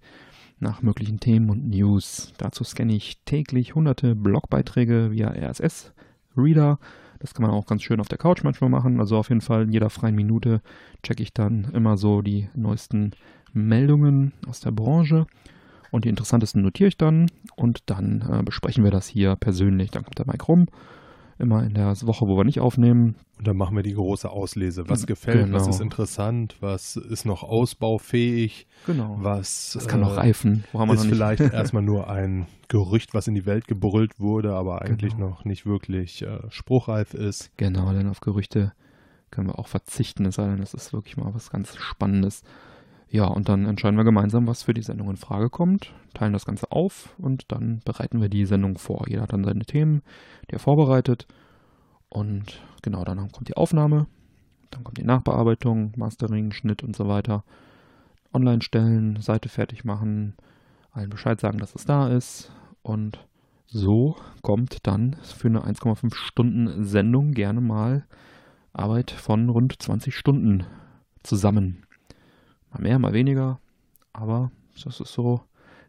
nach 0.58 0.82
möglichen 0.82 1.18
Themen 1.18 1.48
und 1.48 1.66
News. 1.70 2.34
Dazu 2.36 2.62
scanne 2.62 2.94
ich 2.94 3.22
täglich 3.24 3.74
hunderte 3.74 4.14
Blogbeiträge 4.14 5.12
via 5.12 5.28
RSS 5.30 5.94
Reader. 6.38 6.78
Das 7.18 7.34
kann 7.34 7.42
man 7.42 7.50
auch 7.50 7.66
ganz 7.66 7.82
schön 7.82 8.00
auf 8.00 8.08
der 8.08 8.18
Couch 8.18 8.44
manchmal 8.44 8.70
machen. 8.70 9.00
Also 9.00 9.16
auf 9.16 9.28
jeden 9.28 9.40
Fall 9.40 9.64
in 9.64 9.72
jeder 9.72 9.90
freien 9.90 10.14
Minute 10.14 10.60
checke 11.02 11.22
ich 11.22 11.32
dann 11.32 11.68
immer 11.72 11.96
so 11.96 12.22
die 12.22 12.48
neuesten 12.54 13.12
Meldungen 13.52 14.32
aus 14.46 14.60
der 14.60 14.70
Branche. 14.70 15.26
Und 15.90 16.04
die 16.04 16.10
interessantesten 16.10 16.62
notiere 16.62 16.88
ich 16.88 16.98
dann 16.98 17.30
und 17.56 17.82
dann 17.86 18.22
äh, 18.30 18.42
besprechen 18.42 18.84
wir 18.84 18.90
das 18.90 19.08
hier 19.08 19.36
persönlich. 19.36 19.90
Dann 19.90 20.04
kommt 20.04 20.18
der 20.18 20.26
Mike 20.26 20.44
rum 20.44 20.66
immer 21.38 21.62
in 21.64 21.74
der 21.74 21.94
Woche, 22.02 22.26
wo 22.26 22.36
wir 22.36 22.44
nicht 22.44 22.60
aufnehmen. 22.60 23.16
Und 23.38 23.46
dann 23.46 23.56
machen 23.56 23.76
wir 23.76 23.82
die 23.82 23.94
große 23.94 24.28
Auslese. 24.28 24.88
Was 24.88 25.06
gefällt, 25.06 25.46
genau. 25.46 25.56
was 25.56 25.68
ist 25.68 25.80
interessant, 25.80 26.56
was 26.60 26.96
ist 26.96 27.24
noch 27.24 27.42
ausbaufähig, 27.42 28.66
genau. 28.86 29.16
was 29.20 29.72
das 29.74 29.86
kann 29.86 30.00
äh, 30.00 30.04
noch 30.04 30.16
reifen. 30.16 30.64
Wo 30.72 30.80
haben 30.80 30.88
wir 30.88 30.94
ist 30.94 31.04
noch 31.04 31.10
vielleicht 31.10 31.40
erstmal 31.52 31.82
nur 31.82 32.10
ein 32.10 32.46
Gerücht, 32.68 33.14
was 33.14 33.28
in 33.28 33.34
die 33.34 33.46
Welt 33.46 33.68
gebrüllt 33.68 34.18
wurde, 34.18 34.54
aber 34.54 34.82
eigentlich 34.82 35.14
Genau. 35.14 35.30
noch 35.30 35.44
nicht 35.44 35.64
wirklich 35.64 36.22
äh, 36.22 36.40
spruchreif 36.50 37.14
ist. 37.14 37.50
Genau, 37.56 37.92
denn 37.92 38.08
auf 38.08 38.20
Gerüchte 38.20 38.72
können 39.30 39.48
wir 39.48 39.58
auch 39.58 39.68
verzichten, 39.68 40.24
es 40.26 40.36
sei 40.36 40.46
denn, 40.46 40.58
das 40.58 40.74
ist 40.74 40.92
wirklich 40.92 41.16
mal 41.16 41.34
was 41.34 41.50
ganz 41.50 41.76
Spannendes. 41.76 42.42
Ja, 43.10 43.24
und 43.24 43.48
dann 43.48 43.64
entscheiden 43.64 43.96
wir 43.96 44.04
gemeinsam, 44.04 44.46
was 44.46 44.64
für 44.64 44.74
die 44.74 44.82
Sendung 44.82 45.08
in 45.08 45.16
Frage 45.16 45.48
kommt, 45.48 45.94
teilen 46.12 46.34
das 46.34 46.44
Ganze 46.44 46.70
auf 46.70 47.14
und 47.18 47.50
dann 47.50 47.80
bereiten 47.84 48.20
wir 48.20 48.28
die 48.28 48.44
Sendung 48.44 48.76
vor. 48.76 49.08
Jeder 49.08 49.22
hat 49.22 49.32
dann 49.32 49.44
seine 49.44 49.64
Themen, 49.64 50.02
die 50.50 50.56
er 50.56 50.58
vorbereitet. 50.58 51.26
Und 52.10 52.60
genau, 52.82 53.04
dann 53.04 53.32
kommt 53.32 53.48
die 53.48 53.56
Aufnahme, 53.56 54.06
dann 54.70 54.84
kommt 54.84 54.98
die 54.98 55.04
Nachbearbeitung, 55.04 55.92
Mastering, 55.96 56.52
Schnitt 56.52 56.82
und 56.82 56.94
so 56.94 57.08
weiter. 57.08 57.44
Online 58.34 58.60
stellen, 58.60 59.20
Seite 59.20 59.48
fertig 59.48 59.84
machen, 59.84 60.34
allen 60.92 61.10
Bescheid 61.10 61.40
sagen, 61.40 61.58
dass 61.58 61.74
es 61.74 61.86
da 61.86 62.08
ist. 62.08 62.52
Und 62.82 63.26
so 63.66 64.16
kommt 64.42 64.86
dann 64.86 65.16
für 65.22 65.48
eine 65.48 65.64
1,5 65.64 66.14
Stunden 66.14 66.84
Sendung 66.84 67.32
gerne 67.32 67.62
mal 67.62 68.04
Arbeit 68.74 69.10
von 69.10 69.48
rund 69.48 69.80
20 69.80 70.14
Stunden 70.14 70.64
zusammen. 71.22 71.87
Mal 72.72 72.82
mehr, 72.82 72.98
mal 72.98 73.12
weniger, 73.12 73.60
aber 74.12 74.50
das 74.84 75.00
ist 75.00 75.12
so 75.12 75.40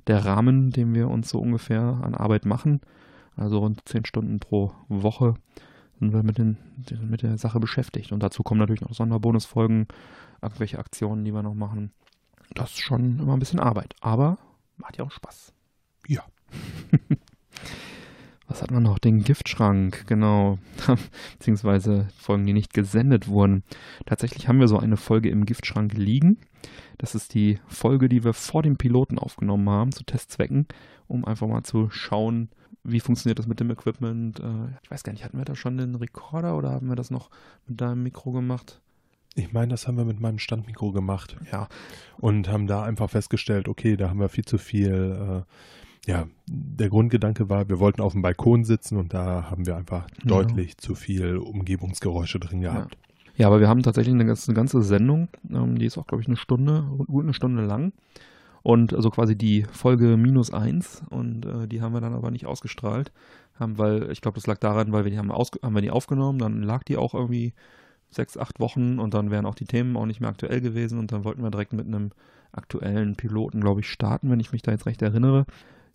der 0.07 0.25
Rahmen, 0.25 0.71
den 0.71 0.93
wir 0.93 1.09
uns 1.09 1.29
so 1.29 1.39
ungefähr 1.39 1.81
an 1.81 2.15
Arbeit 2.15 2.45
machen. 2.45 2.81
Also 3.35 3.59
rund 3.59 3.87
10 3.87 4.05
Stunden 4.05 4.39
pro 4.39 4.71
Woche 4.87 5.35
sind 5.99 6.13
wir 6.13 6.23
mit, 6.23 6.37
den, 6.37 6.57
mit 7.01 7.21
der 7.21 7.37
Sache 7.37 7.59
beschäftigt. 7.59 8.11
Und 8.11 8.23
dazu 8.23 8.43
kommen 8.43 8.59
natürlich 8.59 8.81
noch 8.81 8.93
Sonderbonusfolgen, 8.93 9.87
irgendwelche 10.41 10.79
Aktionen, 10.79 11.25
die 11.25 11.33
wir 11.33 11.43
noch 11.43 11.53
machen. 11.53 11.91
Das 12.55 12.71
ist 12.71 12.79
schon 12.79 13.19
immer 13.19 13.33
ein 13.33 13.39
bisschen 13.39 13.59
Arbeit, 13.59 13.95
aber 14.01 14.37
macht 14.77 14.97
ja 14.97 15.03
auch 15.03 15.11
Spaß. 15.11 15.53
Ja. 16.07 16.23
Was 18.49 18.63
hat 18.63 18.71
man 18.71 18.81
noch? 18.81 18.97
Den 18.97 19.23
Giftschrank, 19.23 20.05
genau. 20.07 20.57
Beziehungsweise 21.37 22.07
Folgen, 22.17 22.47
die 22.47 22.53
nicht 22.53 22.73
gesendet 22.73 23.27
wurden. 23.27 23.63
Tatsächlich 24.07 24.47
haben 24.47 24.59
wir 24.59 24.67
so 24.67 24.79
eine 24.79 24.97
Folge 24.97 25.29
im 25.29 25.45
Giftschrank 25.45 25.93
liegen. 25.93 26.39
Das 26.97 27.13
ist 27.13 27.35
die 27.35 27.59
Folge, 27.67 28.09
die 28.09 28.23
wir 28.23 28.33
vor 28.33 28.63
dem 28.63 28.75
Piloten 28.75 29.19
aufgenommen 29.19 29.69
haben, 29.69 29.91
zu 29.91 30.03
Testzwecken, 30.03 30.67
um 31.07 31.25
einfach 31.25 31.47
mal 31.47 31.63
zu 31.63 31.89
schauen, 31.91 32.49
wie 32.83 32.99
funktioniert 32.99 33.37
das 33.37 33.47
mit 33.47 33.59
dem 33.59 33.69
Equipment. 33.69 34.39
Äh, 34.39 34.73
Ich 34.83 34.89
weiß 34.89 35.03
gar 35.03 35.13
nicht, 35.13 35.23
hatten 35.23 35.37
wir 35.37 35.45
da 35.45 35.55
schon 35.55 35.77
den 35.77 35.93
Rekorder 35.95 36.57
oder 36.57 36.71
haben 36.71 36.89
wir 36.89 36.95
das 36.95 37.11
noch 37.11 37.29
mit 37.67 37.79
deinem 37.79 38.01
Mikro 38.01 38.31
gemacht? 38.31 38.81
Ich 39.35 39.53
meine, 39.53 39.67
das 39.69 39.87
haben 39.87 39.97
wir 39.97 40.05
mit 40.05 40.19
meinem 40.19 40.39
Standmikro 40.39 40.91
gemacht 40.91 41.37
Ja, 41.51 41.67
und 42.17 42.49
haben 42.49 42.65
da 42.65 42.81
einfach 42.83 43.11
festgestellt, 43.11 43.67
okay, 43.67 43.95
da 43.95 44.09
haben 44.09 44.19
wir 44.19 44.27
viel 44.29 44.45
zu 44.45 44.57
viel. 44.57 45.45
Äh, 45.45 45.53
ja, 46.09 46.27
der 46.47 46.89
Grundgedanke 46.89 47.49
war, 47.49 47.69
wir 47.69 47.79
wollten 47.79 48.01
auf 48.01 48.13
dem 48.13 48.23
Balkon 48.23 48.63
sitzen 48.63 48.97
und 48.97 49.13
da 49.13 49.51
haben 49.51 49.67
wir 49.67 49.75
einfach 49.75 50.07
Ja. 50.23 50.29
deutlich 50.29 50.77
zu 50.77 50.95
viel 50.95 51.37
Umgebungsgeräusche 51.37 52.39
drin 52.39 52.61
gehabt. 52.61 52.97
Ja, 53.35 53.45
aber 53.45 53.59
wir 53.59 53.69
haben 53.69 53.83
tatsächlich 53.83 54.15
eine 54.15 54.25
ganze, 54.25 54.49
eine 54.49 54.55
ganze 54.55 54.81
Sendung, 54.81 55.29
ähm, 55.51 55.77
die 55.77 55.85
ist 55.85 55.99
auch, 55.99 56.07
glaube 56.07 56.21
ich, 56.23 56.27
eine 56.27 56.35
Stunde, 56.35 56.83
gut 57.05 57.23
eine 57.25 57.35
Stunde 57.35 57.63
lang. 57.63 57.93
Und 58.63 58.93
also 58.93 59.09
quasi 59.11 59.37
die 59.37 59.63
Folge 59.71 60.17
minus 60.17 60.51
eins 60.51 61.03
und 61.11 61.45
äh, 61.45 61.67
die 61.67 61.81
haben 61.81 61.93
wir 61.93 62.01
dann 62.01 62.13
aber 62.13 62.31
nicht 62.31 62.47
ausgestrahlt. 62.47 63.11
Haben, 63.59 63.77
weil, 63.77 64.11
ich 64.11 64.21
glaube, 64.21 64.35
das 64.35 64.47
lag 64.47 64.57
daran, 64.57 64.91
weil 64.91 65.03
wir 65.03 65.11
die 65.11 65.19
haben, 65.19 65.31
haben 65.31 65.75
wir 65.75 65.81
die 65.81 65.91
aufgenommen, 65.91 66.39
dann 66.39 66.63
lag 66.63 66.83
die 66.83 66.97
auch 66.97 67.13
irgendwie 67.13 67.53
sechs, 68.09 68.35
acht 68.35 68.59
Wochen 68.59 68.97
und 68.99 69.13
dann 69.13 69.29
wären 69.29 69.45
auch 69.45 69.55
die 69.55 69.65
Themen 69.65 69.95
auch 69.95 70.07
nicht 70.07 70.21
mehr 70.21 70.29
aktuell 70.29 70.59
gewesen 70.59 70.97
und 70.97 71.11
dann 71.11 71.23
wollten 71.23 71.43
wir 71.43 71.51
direkt 71.51 71.73
mit 71.73 71.85
einem 71.85 72.11
aktuellen 72.51 73.15
Piloten, 73.15 73.61
glaube 73.61 73.81
ich, 73.81 73.87
starten, 73.87 74.31
wenn 74.31 74.39
ich 74.39 74.51
mich 74.51 74.63
da 74.63 74.71
jetzt 74.71 74.87
recht 74.87 75.01
erinnere. 75.01 75.45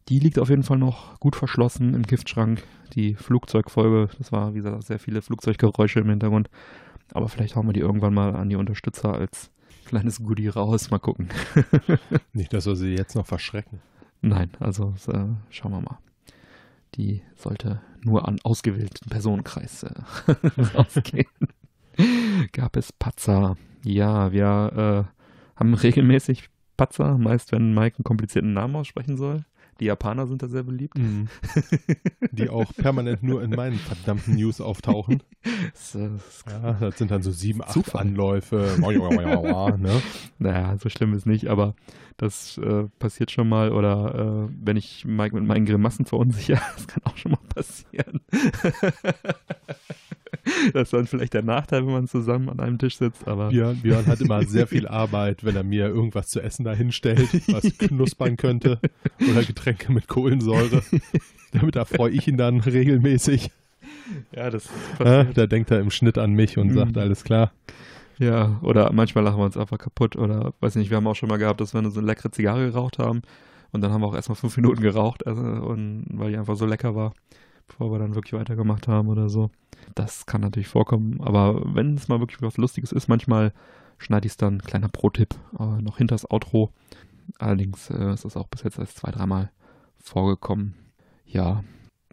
Die 0.09 0.18
liegt 0.18 0.38
auf 0.38 0.50
jeden 0.50 0.62
Fall 0.62 0.78
noch 0.78 1.18
gut 1.18 1.34
verschlossen 1.34 1.94
im 1.94 2.02
Giftschrank. 2.02 2.62
Die 2.94 3.14
Flugzeugfolge, 3.14 4.11
das 4.18 4.32
war, 4.32 4.52
wie 4.52 4.59
gesagt, 4.59 4.84
sehr 4.84 4.98
viele 4.98 5.22
Flugzeuggeräusche 5.22 6.00
im 6.00 6.11
Hintergrund. 6.11 6.50
Aber 7.12 7.28
vielleicht 7.28 7.57
hauen 7.57 7.66
wir 7.66 7.72
die 7.72 7.80
irgendwann 7.80 8.14
mal 8.14 8.36
an 8.36 8.50
die 8.50 8.57
Unterstützer 8.57 9.14
als 9.14 9.50
kleines 9.86 10.22
Goodie 10.22 10.48
raus. 10.48 10.90
Mal 10.90 10.98
gucken. 10.98 11.28
Nicht, 12.32 12.52
dass 12.52 12.66
wir 12.66 12.76
sie 12.76 12.94
jetzt 12.94 13.14
noch 13.14 13.26
verschrecken. 13.26 13.80
Nein, 14.20 14.50
also 14.61 14.92
das, 14.92 15.09
äh, 15.09 15.26
schauen 15.50 15.72
wir 15.72 15.80
mal. 15.80 15.98
Die 16.94 17.22
sollte 17.36 17.80
nur 18.02 18.28
an 18.28 18.38
ausgewählten 18.42 19.09
Personenkreis 19.11 19.82
äh, 19.84 19.92
rausgehen. 20.74 21.26
Gab 22.52 22.76
es 22.76 22.92
Patzer? 22.92 23.57
Ja, 23.84 24.32
wir 24.32 25.07
äh, 25.07 25.59
haben 25.59 25.74
regelmäßig 25.74 26.48
Patzer, 26.76 27.18
meist 27.18 27.52
wenn 27.52 27.74
Mike 27.74 27.98
einen 27.98 28.05
komplizierten 28.05 28.52
Namen 28.52 28.76
aussprechen 28.76 29.16
soll. 29.16 29.44
Die 29.81 29.87
Japaner 29.87 30.27
sind 30.27 30.43
da 30.43 30.49
sehr 30.49 30.62
beliebt. 30.62 30.97
Mhm. 30.99 31.29
Die 32.33 32.49
auch 32.49 32.72
permanent 32.77 33.22
nur 33.22 33.43
in 33.43 33.51
meinen 33.51 33.79
verdammten 33.79 34.35
News 34.35 34.61
auftauchen. 34.61 35.22
Das, 35.72 36.45
Ja, 36.49 36.72
das 36.75 36.99
sind 36.99 37.11
dann 37.11 37.22
so 37.22 37.31
sieben, 37.31 37.62
acht 37.62 37.72
Zufall. 37.72 38.03
Anläufe. 38.03 38.77
ne? 39.77 40.03
naja, 40.39 40.77
so 40.79 40.89
schlimm 40.89 41.14
ist 41.14 41.27
nicht, 41.27 41.49
aber 41.49 41.75
das 42.16 42.59
äh, 42.59 42.85
passiert 42.99 43.31
schon 43.31 43.49
mal. 43.49 43.72
Oder 43.72 44.49
äh, 44.49 44.55
wenn 44.64 44.77
ich 44.77 45.05
Mike 45.05 45.35
mit 45.35 45.45
meinen 45.45 45.66
Grimassen 45.66 46.05
verunsichere, 46.05 46.61
das 46.77 46.87
kann 46.87 47.03
auch 47.05 47.16
schon 47.16 47.33
mal 47.33 47.41
passieren. 47.55 48.20
das 50.72 50.82
ist 50.85 50.93
dann 50.93 51.07
vielleicht 51.07 51.35
der 51.35 51.43
Nachteil, 51.43 51.87
wenn 51.87 51.93
man 51.93 52.09
zusammen 52.09 52.49
an 52.49 52.61
einem 52.61 52.78
Tisch 52.78 52.97
sitzt, 52.99 53.26
aber 53.28 53.49
Björn, 53.49 53.80
Björn 53.80 54.07
hat 54.07 54.20
immer 54.20 54.45
sehr 54.45 54.66
viel 54.66 54.87
Arbeit, 54.89 55.45
wenn 55.45 55.57
er 55.57 55.64
mir 55.64 55.89
irgendwas 55.89 56.28
zu 56.28 56.41
essen 56.41 56.64
dahinstellt, 56.64 57.28
was 57.49 57.76
knuspern 57.78 58.37
könnte. 58.37 58.80
Oder 59.28 59.45
Getränke 59.45 59.93
mit 59.93 60.09
Kohlensäure. 60.09 60.82
Damit 61.53 61.76
erfreue 61.76 62.11
ich 62.12 62.26
ihn 62.28 62.37
dann 62.37 62.61
regelmäßig. 62.61 63.51
ja, 64.35 64.51
das 64.51 64.68
Ja, 64.99 65.24
da 65.24 65.47
denkt 65.47 65.70
er 65.70 65.80
im 65.80 65.91
Schnitt 65.91 66.18
an 66.18 66.32
mich 66.32 66.59
und 66.59 66.68
Mhm. 66.68 66.74
sagt, 66.74 66.99
alles 66.99 67.24
klar. 67.24 67.53
Ja, 68.18 68.59
oder 68.62 68.93
manchmal 68.93 69.24
lachen 69.24 69.39
wir 69.39 69.45
uns 69.45 69.57
einfach 69.57 69.78
kaputt 69.78 70.14
oder 70.16 70.53
weiß 70.61 70.76
nicht, 70.76 70.91
wir 70.91 70.97
haben 70.99 71.07
auch 71.07 71.16
schon 71.16 71.28
mal 71.28 71.37
gehabt, 71.39 71.61
dass 71.61 71.74
wir 71.74 71.91
so 71.91 71.99
eine 71.99 72.07
leckere 72.07 72.30
Zigarre 72.30 72.66
geraucht 72.70 72.99
haben 72.99 73.22
und 73.72 73.80
dann 73.80 73.93
haben 73.93 74.03
wir 74.03 74.07
auch 74.07 74.14
erstmal 74.14 74.37
fünf 74.37 74.57
Minuten 74.57 74.82
geraucht, 74.82 75.26
also, 75.26 75.43
und 75.43 76.05
weil 76.11 76.30
die 76.30 76.39
einfach 76.39 76.55
so 76.55 76.64
lecker 76.64 76.95
war, 76.95 77.12
bevor 77.66 77.92
wir 77.92 77.98
dann 77.98 78.14
wirklich 78.14 78.34
weitergemacht 78.34 78.88
haben 78.88 79.08
oder 79.08 79.28
so. 79.28 79.50
Das 79.94 80.26
kann 80.26 80.40
natürlich 80.40 80.68
vorkommen, 80.68 81.20
aber 81.20 81.62
wenn 81.74 81.94
es 81.94 82.08
mal 82.08 82.20
wirklich 82.20 82.40
was 82.42 82.56
Lustiges 82.56 82.92
ist, 82.92 83.08
manchmal 83.08 83.52
schneide 83.98 84.26
ich 84.26 84.32
es 84.32 84.36
dann, 84.36 84.60
kleiner 84.62 84.88
Pro-Tipp, 84.88 85.34
äh, 85.58 85.82
noch 85.82 85.98
hinter 85.98 86.14
das 86.14 86.30
Outro. 86.30 86.70
Allerdings 87.38 87.90
äh, 87.90 88.12
ist 88.12 88.24
das 88.24 88.36
auch 88.36 88.48
bis 88.48 88.62
jetzt 88.62 88.78
erst 88.78 88.98
zwei, 88.98 89.10
dreimal 89.10 89.50
vorgekommen. 89.98 90.74
Ja, 91.24 91.64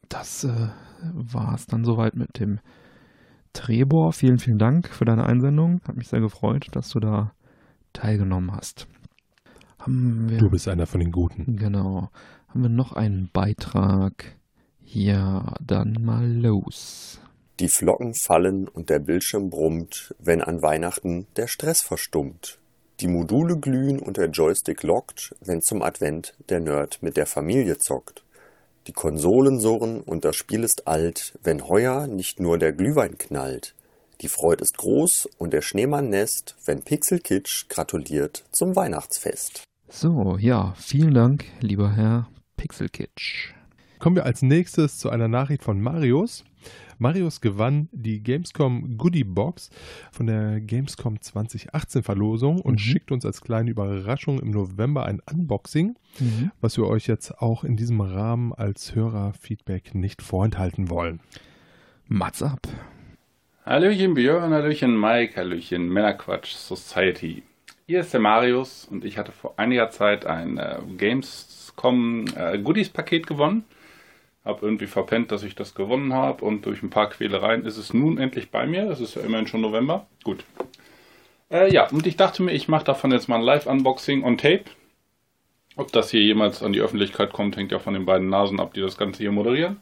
das 0.09 0.43
äh, 0.43 0.69
war 1.01 1.55
es 1.55 1.67
dann 1.67 1.83
soweit 1.83 2.15
mit 2.15 2.39
dem 2.39 2.59
Trebor, 3.53 4.13
vielen, 4.13 4.39
vielen 4.39 4.59
Dank 4.59 4.87
für 4.87 5.05
deine 5.05 5.25
Einsendung. 5.25 5.81
Hat 5.85 5.97
mich 5.97 6.07
sehr 6.07 6.21
gefreut, 6.21 6.67
dass 6.71 6.89
du 6.89 6.99
da 6.99 7.33
teilgenommen 7.91 8.53
hast. 8.53 8.87
Haben 9.79 10.29
wir, 10.29 10.37
Du 10.37 10.49
bist 10.49 10.67
einer 10.67 10.87
von 10.87 10.99
den 10.99 11.11
Guten. 11.11 11.57
Genau. 11.57 12.09
Haben 12.47 12.61
wir 12.61 12.69
noch 12.69 12.93
einen 12.93 13.29
Beitrag? 13.33 14.37
Ja, 14.93 15.55
dann 15.65 15.97
mal 16.01 16.29
los. 16.29 17.21
Die 17.61 17.69
Flocken 17.69 18.13
fallen 18.13 18.67
und 18.67 18.89
der 18.89 18.99
Bildschirm 18.99 19.49
brummt, 19.49 20.13
wenn 20.19 20.41
an 20.41 20.61
Weihnachten 20.61 21.27
der 21.37 21.47
Stress 21.47 21.81
verstummt. 21.81 22.59
Die 22.99 23.07
Module 23.07 23.57
glühen 23.57 23.99
und 23.99 24.17
der 24.17 24.29
Joystick 24.29 24.83
lockt, 24.83 25.33
wenn 25.39 25.61
zum 25.61 25.81
Advent 25.81 26.33
der 26.49 26.59
Nerd 26.59 27.01
mit 27.01 27.15
der 27.15 27.25
Familie 27.25 27.77
zockt. 27.77 28.23
Die 28.87 28.91
Konsolen 28.91 29.61
surren 29.61 30.01
und 30.01 30.25
das 30.25 30.35
Spiel 30.35 30.63
ist 30.63 30.87
alt, 30.87 31.39
wenn 31.41 31.67
heuer 31.67 32.07
nicht 32.07 32.41
nur 32.41 32.57
der 32.57 32.73
Glühwein 32.73 33.17
knallt. 33.17 33.75
Die 34.19 34.27
Freude 34.27 34.63
ist 34.63 34.77
groß 34.77 35.29
und 35.37 35.53
der 35.53 35.61
Schneemann 35.61 36.09
nässt, 36.09 36.55
wenn 36.65 36.81
Pixel 36.81 37.19
Kitsch 37.19 37.69
gratuliert 37.69 38.43
zum 38.51 38.75
Weihnachtsfest. 38.75 39.63
So, 39.87 40.37
ja, 40.37 40.73
vielen 40.77 41.13
Dank, 41.13 41.45
lieber 41.61 41.91
Herr 41.95 42.27
Pixelkitsch. 42.57 43.53
Kommen 44.01 44.15
wir 44.15 44.25
als 44.25 44.41
nächstes 44.41 44.97
zu 44.97 45.11
einer 45.11 45.27
Nachricht 45.27 45.63
von 45.63 45.79
Marius. 45.79 46.43
Marius 46.97 47.39
gewann 47.39 47.87
die 47.91 48.23
Gamescom 48.23 48.97
Goodie 48.97 49.23
Box 49.23 49.69
von 50.11 50.25
der 50.25 50.59
Gamescom 50.59 51.21
2018 51.21 52.01
Verlosung 52.01 52.61
und 52.61 52.73
Mhm. 52.73 52.79
schickt 52.79 53.11
uns 53.11 53.27
als 53.27 53.41
kleine 53.41 53.69
Überraschung 53.69 54.39
im 54.39 54.49
November 54.49 55.05
ein 55.05 55.21
Unboxing, 55.31 55.95
was 56.61 56.77
wir 56.77 56.87
euch 56.87 57.05
jetzt 57.05 57.43
auch 57.43 57.63
in 57.63 57.77
diesem 57.77 58.01
Rahmen 58.01 58.53
als 58.53 58.95
Hörerfeedback 58.95 59.93
nicht 59.93 60.23
vorenthalten 60.23 60.89
wollen. 60.89 61.19
Mats 62.07 62.41
ab. 62.41 62.67
Hallöchen 63.67 64.15
Björn, 64.15 64.51
Hallöchen 64.51 64.99
Mike, 64.99 65.35
Hallöchen 65.39 65.87
Männerquatsch 65.89 66.53
Society. 66.55 67.43
Hier 67.85 67.99
ist 67.99 68.13
der 68.13 68.19
Marius 68.19 68.87
und 68.89 69.05
ich 69.05 69.19
hatte 69.19 69.31
vor 69.31 69.53
einiger 69.57 69.91
Zeit 69.91 70.25
ein 70.25 70.57
äh, 70.57 70.79
Gamescom 70.97 72.25
äh, 72.35 72.57
Goodies 72.57 72.89
Paket 72.89 73.27
gewonnen. 73.27 73.63
Hab 74.43 74.63
irgendwie 74.63 74.87
verpennt, 74.87 75.31
dass 75.31 75.43
ich 75.43 75.53
das 75.53 75.75
gewonnen 75.75 76.13
habe 76.13 76.43
und 76.43 76.65
durch 76.65 76.81
ein 76.81 76.89
paar 76.89 77.09
Quälereien 77.09 77.63
ist 77.65 77.77
es 77.77 77.93
nun 77.93 78.17
endlich 78.17 78.49
bei 78.49 78.65
mir. 78.65 78.89
Es 78.89 78.99
ist 78.99 79.15
ja 79.15 79.21
immerhin 79.21 79.47
schon 79.47 79.61
November. 79.61 80.07
Gut. 80.23 80.43
Äh, 81.51 81.71
ja, 81.71 81.87
und 81.89 82.07
ich 82.07 82.17
dachte 82.17 82.41
mir, 82.41 82.51
ich 82.51 82.67
mache 82.67 82.85
davon 82.85 83.11
jetzt 83.11 83.27
mal 83.29 83.35
ein 83.35 83.43
Live-Unboxing 83.43 84.23
on 84.23 84.37
Tape. 84.37 84.63
Ob 85.75 85.91
das 85.91 86.09
hier 86.09 86.21
jemals 86.21 86.63
an 86.63 86.73
die 86.73 86.81
Öffentlichkeit 86.81 87.33
kommt, 87.33 87.55
hängt 87.55 87.71
ja 87.71 87.79
von 87.79 87.93
den 87.93 88.05
beiden 88.05 88.29
Nasen 88.29 88.59
ab, 88.59 88.73
die 88.73 88.81
das 88.81 88.97
Ganze 88.97 89.19
hier 89.19 89.31
moderieren. 89.31 89.79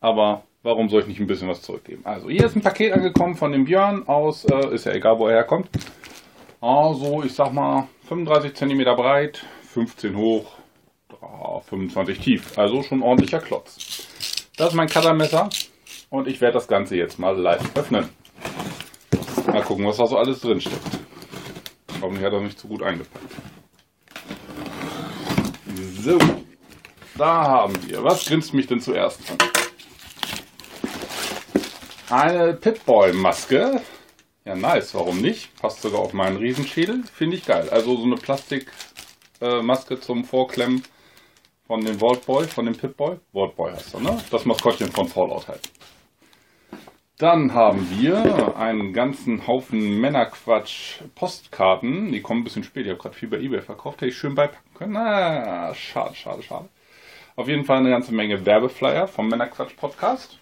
Aber 0.00 0.44
warum 0.62 0.88
soll 0.88 1.02
ich 1.02 1.06
nicht 1.06 1.20
ein 1.20 1.26
bisschen 1.26 1.48
was 1.48 1.62
zurückgeben? 1.62 2.02
Also, 2.04 2.28
hier 2.28 2.44
ist 2.44 2.56
ein 2.56 2.62
Paket 2.62 2.92
angekommen 2.92 3.36
von 3.36 3.52
dem 3.52 3.64
Björn 3.64 4.06
aus, 4.06 4.44
äh, 4.44 4.74
ist 4.74 4.86
ja 4.86 4.92
egal, 4.92 5.18
wo 5.18 5.28
er 5.28 5.36
herkommt. 5.36 5.68
Also, 6.60 7.22
ich 7.24 7.32
sag 7.32 7.52
mal, 7.52 7.88
35 8.08 8.54
cm 8.54 8.84
breit, 8.96 9.44
15 9.62 10.16
hoch, 10.16 10.56
ah, 11.24 11.60
25 11.60 12.18
tief. 12.18 12.58
Also 12.58 12.82
schon 12.82 13.02
ordentlicher 13.02 13.40
Klotz. 13.40 14.06
Das 14.56 14.68
ist 14.68 14.74
mein 14.74 14.88
Cuttermesser 14.88 15.48
und 16.10 16.28
ich 16.28 16.40
werde 16.40 16.54
das 16.54 16.68
Ganze 16.68 16.96
jetzt 16.96 17.18
mal 17.18 17.36
live 17.36 17.76
öffnen. 17.76 18.08
Mal 19.46 19.62
gucken, 19.62 19.86
was 19.86 19.96
da 19.96 20.06
so 20.06 20.16
alles 20.16 20.40
drin 20.40 20.60
steckt. 20.60 20.80
Hoffentlich 22.00 22.24
hat 22.24 22.32
er 22.32 22.40
nicht 22.40 22.58
zu 22.58 22.68
gut 22.68 22.82
eingepackt. 22.82 23.24
So, 26.00 26.18
da 27.16 27.42
haben 27.42 27.74
wir. 27.86 28.04
Was 28.04 28.26
grinst 28.26 28.52
mich 28.54 28.66
denn 28.66 28.80
zuerst 28.80 29.20
an? 29.30 29.38
Eine 32.10 32.54
Pip-Boy-Maske. 32.54 33.80
Ja, 34.44 34.54
nice, 34.54 34.94
warum 34.94 35.20
nicht? 35.20 35.56
Passt 35.56 35.80
sogar 35.80 36.00
auf 36.00 36.12
meinen 36.12 36.36
Riesenschädel. 36.36 37.02
Finde 37.12 37.36
ich 37.36 37.46
geil. 37.46 37.68
Also 37.70 37.96
so 37.96 38.04
eine 38.04 38.16
Plastikmaske 38.16 39.98
zum 40.00 40.24
Vorklemmen 40.24 40.82
von 41.66 41.84
dem 41.84 41.98
Vault 41.98 42.24
Boy, 42.26 42.44
von 42.44 42.66
dem 42.66 42.76
Pip-Boy. 42.76 43.16
Vault 43.32 43.56
Boy 43.56 43.72
heißt 43.72 43.94
er, 43.94 44.00
ne? 44.00 44.20
Das 44.30 44.44
Maskottchen 44.44 44.92
von 44.92 45.08
Fallout 45.08 45.48
halt. 45.48 45.68
Dann 47.18 47.52
haben 47.54 47.88
wir 47.90 48.56
einen 48.56 48.92
ganzen 48.92 49.46
Haufen 49.46 50.00
Männerquatsch-Postkarten. 50.00 52.10
Die 52.10 52.20
kommen 52.20 52.40
ein 52.40 52.44
bisschen 52.44 52.64
spät. 52.64 52.86
Ich 52.86 52.90
habe 52.90 53.00
gerade 53.00 53.14
viel 53.14 53.28
bei 53.28 53.38
Ebay 53.38 53.62
verkauft. 53.62 54.00
Hätte 54.00 54.08
ich 54.08 54.16
schön 54.16 54.34
beipacken 54.34 54.74
können. 54.74 54.94
Na, 54.94 55.72
schade, 55.74 56.16
schade, 56.16 56.42
schade. 56.42 56.68
Auf 57.36 57.46
jeden 57.48 57.64
Fall 57.64 57.78
eine 57.78 57.90
ganze 57.90 58.12
Menge 58.12 58.44
Werbeflyer 58.44 59.06
vom 59.06 59.28
Männerquatsch-Podcast. 59.28 60.40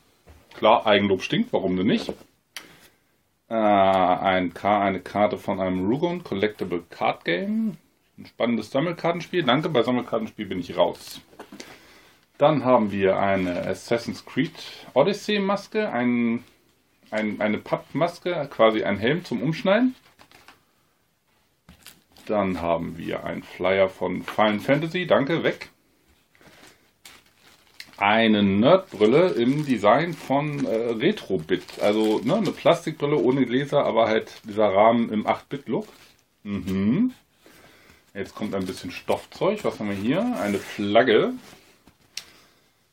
Klar, 0.55 0.87
Eigenlob 0.87 1.21
stinkt, 1.23 1.53
warum 1.53 1.77
denn 1.77 1.87
nicht? 1.87 2.09
Äh, 3.49 3.55
ein 3.55 4.57
eine 4.57 5.01
Karte 5.01 5.37
von 5.37 5.61
einem 5.61 5.87
Rugon 5.87 6.25
Collectible 6.25 6.85
Card 6.89 7.27
Game. 7.27 7.77
Ein 8.23 8.27
spannendes 8.27 8.71
Sammelkartenspiel. 8.71 9.43
Danke, 9.43 9.69
bei 9.69 9.83
Sammelkartenspiel 9.83 10.47
bin 10.47 10.61
ich 10.61 10.77
raus. 10.77 11.21
Dann 12.39 12.65
haben 12.65 12.93
wir 12.93 13.19
eine 13.19 13.67
Assassin's 13.67 14.25
Creed 14.25 14.53
Odyssey 14.95 15.41
Maske, 15.41 15.91
ein, 15.91 16.45
ein, 17.11 17.41
eine 17.41 17.59
Pappmaske, 17.59 18.49
quasi 18.49 18.85
ein 18.85 18.97
Helm 18.97 19.25
zum 19.25 19.43
Umschneiden. 19.43 19.97
Dann 22.27 22.61
haben 22.61 22.97
wir 22.97 23.25
einen 23.25 23.43
Flyer 23.43 23.89
von 23.89 24.23
Final 24.23 24.61
Fantasy, 24.61 25.09
danke, 25.09 25.43
weg. 25.43 25.71
Eine 27.97 28.45
Nerdbrille 28.45 29.31
im 29.31 29.67
Design 29.67 30.15
von 30.15 30.65
äh, 30.65 30.93
Retrobit. 30.93 31.81
Also 31.81 32.21
ne, 32.23 32.37
eine 32.37 32.53
Plastikbrille 32.53 33.17
ohne 33.17 33.47
Gläser, 33.47 33.85
aber 33.85 34.07
halt 34.07 34.33
dieser 34.45 34.73
Rahmen 34.73 35.11
im 35.11 35.27
8-Bit-Look. 35.27 35.89
Mhm. 36.45 37.15
Jetzt 38.15 38.35
kommt 38.35 38.55
ein 38.55 38.67
bisschen 38.67 38.91
Stoffzeug. 38.91 39.65
Was 39.65 39.81
haben 39.81 39.89
wir 39.89 39.97
hier? 39.97 40.21
Eine 40.39 40.59
Flagge. 40.59 41.33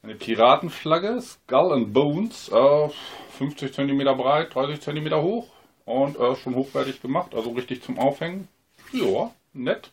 Eine 0.01 0.15
Piratenflagge. 0.15 1.21
Skull 1.21 1.73
and 1.73 1.93
Bones. 1.93 2.47
Äh, 2.49 2.89
50 3.37 3.73
cm 3.73 4.17
breit, 4.17 4.55
30 4.55 4.79
cm 4.79 5.13
hoch. 5.21 5.49
Und 5.83 6.17
äh, 6.17 6.35
schon 6.37 6.55
hochwertig 6.55 7.01
gemacht. 7.01 7.35
Also 7.35 7.51
richtig 7.51 7.83
zum 7.83 7.99
Aufhängen. 7.99 8.47
Ja, 8.93 9.31
nett. 9.51 9.91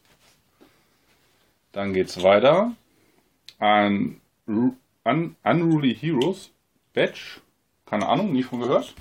Dann 1.73 1.93
geht's 1.93 2.23
weiter. 2.23 2.73
Ein 3.59 4.21
Un 4.47 4.77
Unruly 5.43 5.95
Heroes 5.95 6.51
Badge. 6.95 7.41
Keine 7.85 8.09
Ahnung, 8.09 8.33
nie 8.33 8.45
von 8.45 8.61
gehört. 8.61 8.95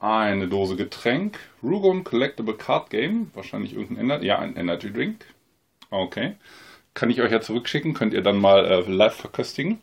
Eine 0.00 0.48
Dose 0.48 0.76
Getränk. 0.76 1.38
Rugon 1.62 2.04
Collectible 2.04 2.56
Card 2.56 2.90
Game. 2.90 3.30
Wahrscheinlich 3.34 3.74
irgendein 3.74 4.10
Ener 4.10 4.22
ja, 4.22 4.38
ein 4.38 4.56
Energy 4.56 4.92
Drink. 4.92 5.26
Okay. 5.90 6.36
Kann 6.94 7.10
ich 7.10 7.20
euch 7.20 7.30
ja 7.30 7.40
zurückschicken. 7.40 7.94
Könnt 7.94 8.14
ihr 8.14 8.22
dann 8.22 8.38
mal 8.38 8.64
äh, 8.64 8.80
live 8.90 9.14
verköstigen. 9.14 9.80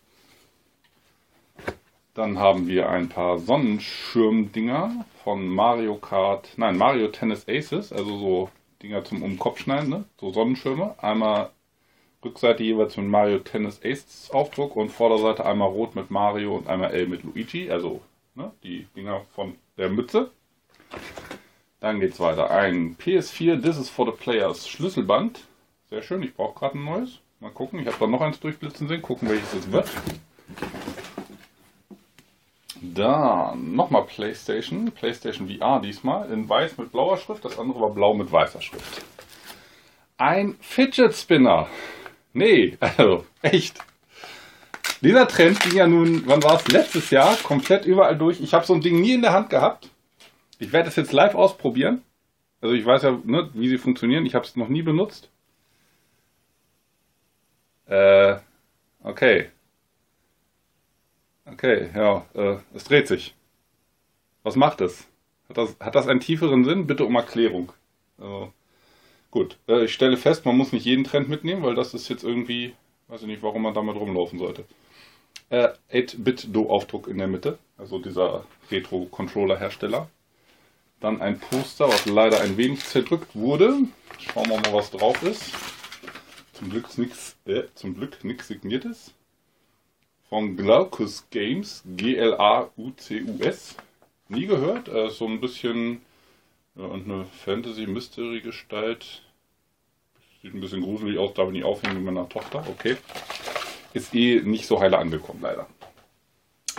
Dann 2.16 2.40
haben 2.40 2.68
wir 2.68 2.90
ein 2.90 3.10
paar 3.10 3.38
Sonnenschirmdinger 3.38 5.06
von 5.24 5.48
Mario 5.48 5.96
Kart. 5.96 6.50
Nein, 6.58 6.78
Mario 6.78 7.10
Tennis 7.10 7.48
Aces. 7.48 7.94
Also 7.94 8.18
so 8.18 8.50
Dinger 8.82 9.06
zum 9.06 9.22
Um 9.22 9.40
schneiden. 9.56 9.90
Ne? 9.90 10.06
So 10.20 10.34
Sonnenschirme. 10.34 10.96
Einmal 10.98 11.52
Rückseite 12.26 12.64
jeweils 12.64 12.98
mit 12.98 13.08
Mario 13.08 13.40
Tennis 13.40 13.80
Ace 13.84 14.32
Aufdruck 14.32 14.76
und 14.76 14.90
Vorderseite 14.90 15.46
einmal 15.46 15.70
rot 15.70 15.96
mit 15.96 16.10
Mario 16.10 16.56
und 16.56 16.68
einmal 16.68 16.92
L 16.92 17.08
mit 17.08 17.24
Luigi, 17.24 17.70
also 17.70 18.02
ne, 18.36 18.52
die 18.64 18.88
Dinger 18.96 19.22
von 19.36 19.56
der 19.78 19.90
Mütze. 19.90 20.32
Dann 21.80 22.00
geht's 22.00 22.20
weiter. 22.20 22.50
Ein 22.50 22.98
PS4 22.98 23.62
This 23.62 23.78
is 23.78 23.90
for 23.90 24.06
the 24.06 24.12
Players 24.12 24.68
Schlüsselband. 24.68 25.42
Sehr 25.90 26.02
schön, 26.02 26.24
ich 26.24 26.36
brauche 26.36 26.60
gerade 26.60 26.78
ein 26.78 26.86
neues. 26.86 27.20
Mal 27.40 27.52
gucken, 27.52 27.80
ich 27.80 27.88
habe 27.88 27.98
da 28.00 28.08
noch 28.08 28.22
eins 28.22 28.40
durchblitzen 28.40 28.88
sehen. 28.88 29.02
Gucken, 29.02 29.30
welches 29.30 29.54
es 29.54 29.72
wird. 29.72 29.90
Dann 32.82 33.76
nochmal 33.76 34.04
PlayStation. 34.04 34.92
PlayStation 34.92 35.48
VR 35.48 35.80
diesmal. 35.80 36.32
In 36.32 36.50
weiß 36.50 36.78
mit 36.78 36.92
blauer 36.92 37.18
Schrift. 37.18 37.46
Das 37.46 37.60
andere 37.60 37.80
war 37.80 37.92
blau 37.92 38.16
mit 38.16 38.32
weißer 38.32 38.62
Schrift. 38.62 39.04
Ein 40.18 40.56
Fidget 40.62 41.14
Spinner. 41.16 41.68
Nee, 42.34 42.78
also 42.98 43.26
echt. 43.44 43.80
Dieser 45.02 45.28
Trend 45.28 45.60
ging 45.60 45.76
ja 45.76 45.88
nun, 45.88 46.24
wann 46.26 46.44
war 46.44 46.56
es? 46.56 46.68
Letztes 46.70 47.12
Jahr 47.12 47.36
komplett 47.38 47.86
überall 47.86 48.18
durch. 48.18 48.42
Ich 48.42 48.54
habe 48.54 48.66
so 48.66 48.74
ein 48.74 48.82
Ding 48.82 49.00
nie 49.00 49.14
in 49.14 49.22
der 49.22 49.34
Hand 49.34 49.50
gehabt. 49.50 49.90
Ich 50.60 50.72
werde 50.74 50.90
es 50.90 50.96
jetzt 50.96 51.12
live 51.12 51.36
ausprobieren. 51.36 52.02
Also 52.62 52.74
ich 52.74 52.86
weiß 52.86 53.04
ja, 53.04 53.20
ne, 53.24 53.50
wie 53.54 53.70
sie 53.70 53.78
funktionieren. 53.78 54.26
Ich 54.26 54.34
habe 54.34 54.46
es 54.46 54.56
noch 54.56 54.70
nie 54.70 54.82
benutzt. 54.82 55.30
Äh, 57.86 58.38
okay. 59.04 59.50
Okay, 61.46 61.90
ja, 61.96 62.26
äh, 62.34 62.58
es 62.74 62.84
dreht 62.84 63.08
sich. 63.08 63.36
Was 64.44 64.56
macht 64.56 64.82
es? 64.82 65.08
Hat 65.50 65.58
das, 65.58 65.78
hat 65.80 65.96
das 65.96 66.08
einen 66.08 66.20
tieferen 66.20 66.66
Sinn? 66.66 66.88
Bitte 66.88 67.06
um 67.06 67.16
Erklärung. 67.16 67.72
Also, 68.18 68.52
gut, 69.32 69.58
äh, 69.68 69.86
ich 69.86 69.94
stelle 69.94 70.18
fest, 70.18 70.46
man 70.46 70.58
muss 70.58 70.74
nicht 70.74 70.86
jeden 70.86 71.04
Trend 71.04 71.30
mitnehmen, 71.30 71.64
weil 71.64 71.76
das 71.76 71.94
ist 71.94 72.10
jetzt 72.10 72.24
irgendwie, 72.24 72.74
weiß 73.08 73.22
ich 73.22 73.28
nicht, 73.28 73.44
warum 73.44 73.62
man 73.62 73.74
damit 73.74 73.96
rumlaufen 73.96 74.40
sollte. 74.40 74.66
Äh, 75.50 75.70
8-Bit-Do-Aufdruck 75.92 77.08
in 77.08 77.18
der 77.18 77.28
Mitte, 77.28 77.58
also 77.78 78.00
dieser 78.00 78.46
Retro-Controller-Hersteller. 78.70 80.10
Dann 81.00 81.22
ein 81.22 81.40
Poster, 81.40 81.88
was 81.88 82.06
leider 82.06 82.42
ein 82.42 82.58
wenig 82.58 82.84
zerdrückt 82.84 83.36
wurde. 83.36 83.78
Schauen 84.20 84.50
wir 84.50 84.58
mal, 84.58 84.74
was 84.74 84.92
drauf 84.92 85.22
ist. 85.24 85.54
Zum 86.54 86.72
Glück 86.72 86.98
nichts 86.98 87.38
äh, 87.46 87.64
zum 87.76 87.96
Glück 87.96 88.24
nichts 88.24 88.48
signiertes. 88.48 89.14
Von 90.28 90.58
Glaucus 90.58 91.26
Games, 91.30 91.84
G-L-A-U-C-U-S. 91.86 93.76
Nie 94.28 94.48
gehört. 94.48 94.90
Äh, 94.90 95.10
so 95.10 95.28
ein 95.28 95.40
bisschen 95.40 96.02
ja, 96.76 96.86
und 96.86 97.06
eine 97.06 97.26
Fantasy-Mystery-Gestalt. 97.46 99.22
Sieht 100.42 100.54
ein 100.54 100.60
bisschen 100.60 100.82
gruselig 100.82 101.18
aus, 101.18 101.34
darf 101.34 101.48
ich 101.48 101.54
nicht 101.54 101.64
aufhängen 101.64 102.04
mit 102.04 102.14
meiner 102.14 102.28
Tochter. 102.28 102.66
Okay. 102.68 102.98
Ist 103.94 104.14
eh 104.14 104.42
nicht 104.42 104.68
so 104.68 104.80
heile 104.80 104.98
angekommen, 104.98 105.40
leider. 105.42 105.68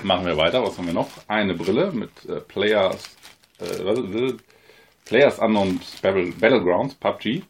Machen 0.03 0.27
wir 0.27 0.37
weiter. 0.37 0.63
Was 0.63 0.79
haben 0.79 0.87
wir 0.87 0.95
noch? 0.95 1.11
Eine 1.27 1.55
Brille 1.55 1.91
mit 1.93 2.11
äh, 2.27 2.41
Players 2.41 3.17
äh, 3.61 4.33
Players 5.05 5.39
Unknown 5.39 5.81
Battlegrounds, 6.03 6.95
PUBG. 6.95 7.43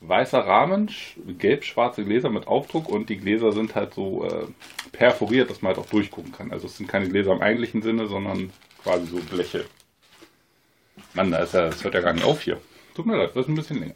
Weißer 0.00 0.40
Rahmen, 0.40 0.90
gelb-schwarze 1.38 2.04
Gläser 2.04 2.28
mit 2.28 2.48
Aufdruck 2.48 2.88
und 2.88 3.08
die 3.08 3.18
Gläser 3.18 3.52
sind 3.52 3.76
halt 3.76 3.94
so 3.94 4.24
äh, 4.24 4.46
perforiert, 4.90 5.48
dass 5.48 5.62
man 5.62 5.76
halt 5.76 5.78
auch 5.78 5.88
durchgucken 5.88 6.32
kann. 6.32 6.50
Also 6.50 6.66
es 6.66 6.76
sind 6.76 6.88
keine 6.88 7.08
Gläser 7.08 7.30
im 7.30 7.40
eigentlichen 7.40 7.82
Sinne, 7.82 8.08
sondern 8.08 8.52
quasi 8.82 9.06
so 9.06 9.18
Bleche. 9.18 9.64
Mann, 11.14 11.30
da 11.30 11.38
ist 11.38 11.54
ja, 11.54 11.66
das 11.66 11.84
hört 11.84 11.94
ja 11.94 12.00
gar 12.00 12.14
nicht 12.14 12.24
auf 12.24 12.42
hier. 12.42 12.60
Tut 12.94 13.06
mir 13.06 13.16
leid, 13.16 13.30
das 13.36 13.44
ist 13.44 13.48
ein 13.48 13.54
bisschen 13.54 13.78
länger. 13.78 13.94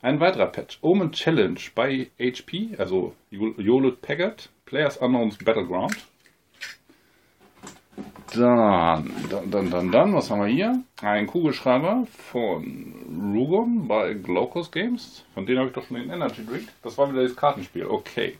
Ein 0.00 0.20
weiterer 0.20 0.46
Patch. 0.46 0.78
Omen 0.80 1.10
Challenge 1.10 1.58
bei 1.74 2.10
HP, 2.20 2.76
also 2.78 3.14
Hewlett 3.30 4.00
Packard, 4.00 4.48
Players 4.64 4.96
Unknowns 4.98 5.38
Battleground. 5.38 5.96
Dann, 8.32 9.10
dann, 9.30 9.50
dann, 9.50 9.70
dann, 9.70 9.90
dann, 9.90 10.14
was 10.14 10.30
haben 10.30 10.42
wir 10.42 10.48
hier? 10.48 10.84
Ein 11.02 11.26
Kugelschreiber 11.26 12.06
von 12.10 13.32
Rugon 13.34 13.88
bei 13.88 14.14
Glaucus 14.14 14.70
Games. 14.70 15.24
Von 15.34 15.46
denen 15.46 15.58
habe 15.58 15.68
ich 15.68 15.74
doch 15.74 15.84
schon 15.84 15.96
den 15.96 16.10
Energy 16.10 16.44
Drink. 16.46 16.68
Das 16.82 16.96
war 16.96 17.10
wieder 17.10 17.22
das 17.22 17.34
Kartenspiel. 17.34 17.86
Okay. 17.86 18.36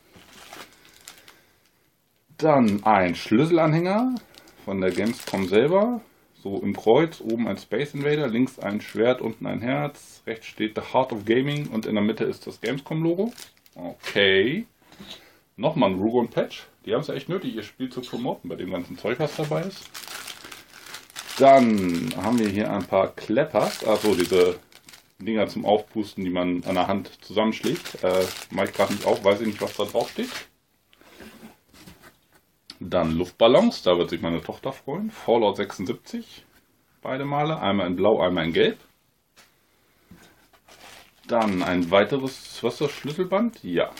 Dann 2.36 2.84
ein 2.84 3.16
Schlüsselanhänger 3.16 4.14
von 4.64 4.80
der 4.80 4.92
Gamescom 4.92 5.48
selber. 5.48 6.02
So 6.42 6.60
im 6.62 6.76
Kreuz, 6.76 7.20
oben 7.20 7.48
ein 7.48 7.58
Space 7.58 7.94
Invader, 7.94 8.28
links 8.28 8.58
ein 8.58 8.80
Schwert, 8.80 9.20
unten 9.20 9.46
ein 9.46 9.60
Herz. 9.60 10.22
Rechts 10.26 10.46
steht 10.46 10.76
The 10.76 10.92
Heart 10.92 11.12
of 11.12 11.24
Gaming 11.24 11.68
und 11.68 11.84
in 11.84 11.94
der 11.94 12.04
Mitte 12.04 12.24
ist 12.24 12.46
das 12.46 12.60
Gamescom-Logo. 12.60 13.32
Okay. 13.74 14.66
Nochmal 15.56 15.90
ein 15.90 15.98
Rugon 15.98 16.28
Patch. 16.28 16.66
Die 16.86 16.94
haben 16.94 17.00
es 17.00 17.08
ja 17.08 17.14
echt 17.14 17.28
nötig, 17.28 17.56
ihr 17.56 17.64
Spiel 17.64 17.90
zu 17.90 18.00
promoten 18.00 18.48
bei 18.48 18.54
dem 18.54 18.70
ganzen 18.70 18.96
Zeug, 18.96 19.18
was 19.18 19.34
dabei 19.36 19.62
ist. 19.62 19.90
Dann 21.38 22.14
haben 22.16 22.38
wir 22.38 22.48
hier 22.48 22.72
ein 22.72 22.84
paar 22.84 23.08
Kleppers, 23.14 23.84
also 23.84 24.14
diese 24.14 24.58
Dinger 25.18 25.48
zum 25.48 25.64
Aufpusten, 25.64 26.24
die 26.24 26.30
man 26.30 26.62
an 26.64 26.74
der 26.74 26.86
Hand 26.86 27.10
zusammenschlägt. 27.22 28.02
Äh, 28.04 28.24
Mache 28.50 28.66
ich 28.66 28.72
gerade 28.72 28.92
nicht 28.92 29.04
auf, 29.04 29.24
weiß 29.24 29.40
ich 29.40 29.48
nicht, 29.48 29.60
was 29.60 29.74
da 29.74 29.84
drauf 29.84 30.10
steht. 30.10 30.30
Dann 32.80 33.16
Luftballons, 33.16 33.82
da 33.82 33.98
wird 33.98 34.10
sich 34.10 34.20
meine 34.20 34.42
Tochter 34.42 34.72
freuen. 34.72 35.10
Fallout 35.10 35.56
76, 35.56 36.44
beide 37.02 37.24
Male, 37.24 37.60
einmal 37.60 37.88
in 37.88 37.96
Blau, 37.96 38.20
einmal 38.20 38.44
in 38.44 38.52
Gelb. 38.52 38.78
Dann 41.26 41.62
ein 41.62 41.90
weiteres, 41.90 42.62
was 42.62 42.78
das, 42.78 42.92
Schlüsselband? 42.92 43.62
Ja, 43.62 43.90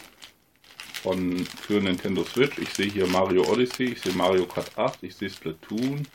von 1.03 1.45
für 1.47 1.81
Nintendo 1.81 2.24
Switch. 2.24 2.59
Ich 2.59 2.74
sehe 2.74 2.91
hier 2.91 3.07
Mario 3.07 3.43
Odyssey, 3.51 3.85
ich 3.93 4.01
sehe 4.01 4.12
Mario 4.12 4.47
Kart 4.47 4.76
8, 4.76 5.03
ich 5.03 5.14
sehe 5.16 5.31
Splatoon, 5.31 6.07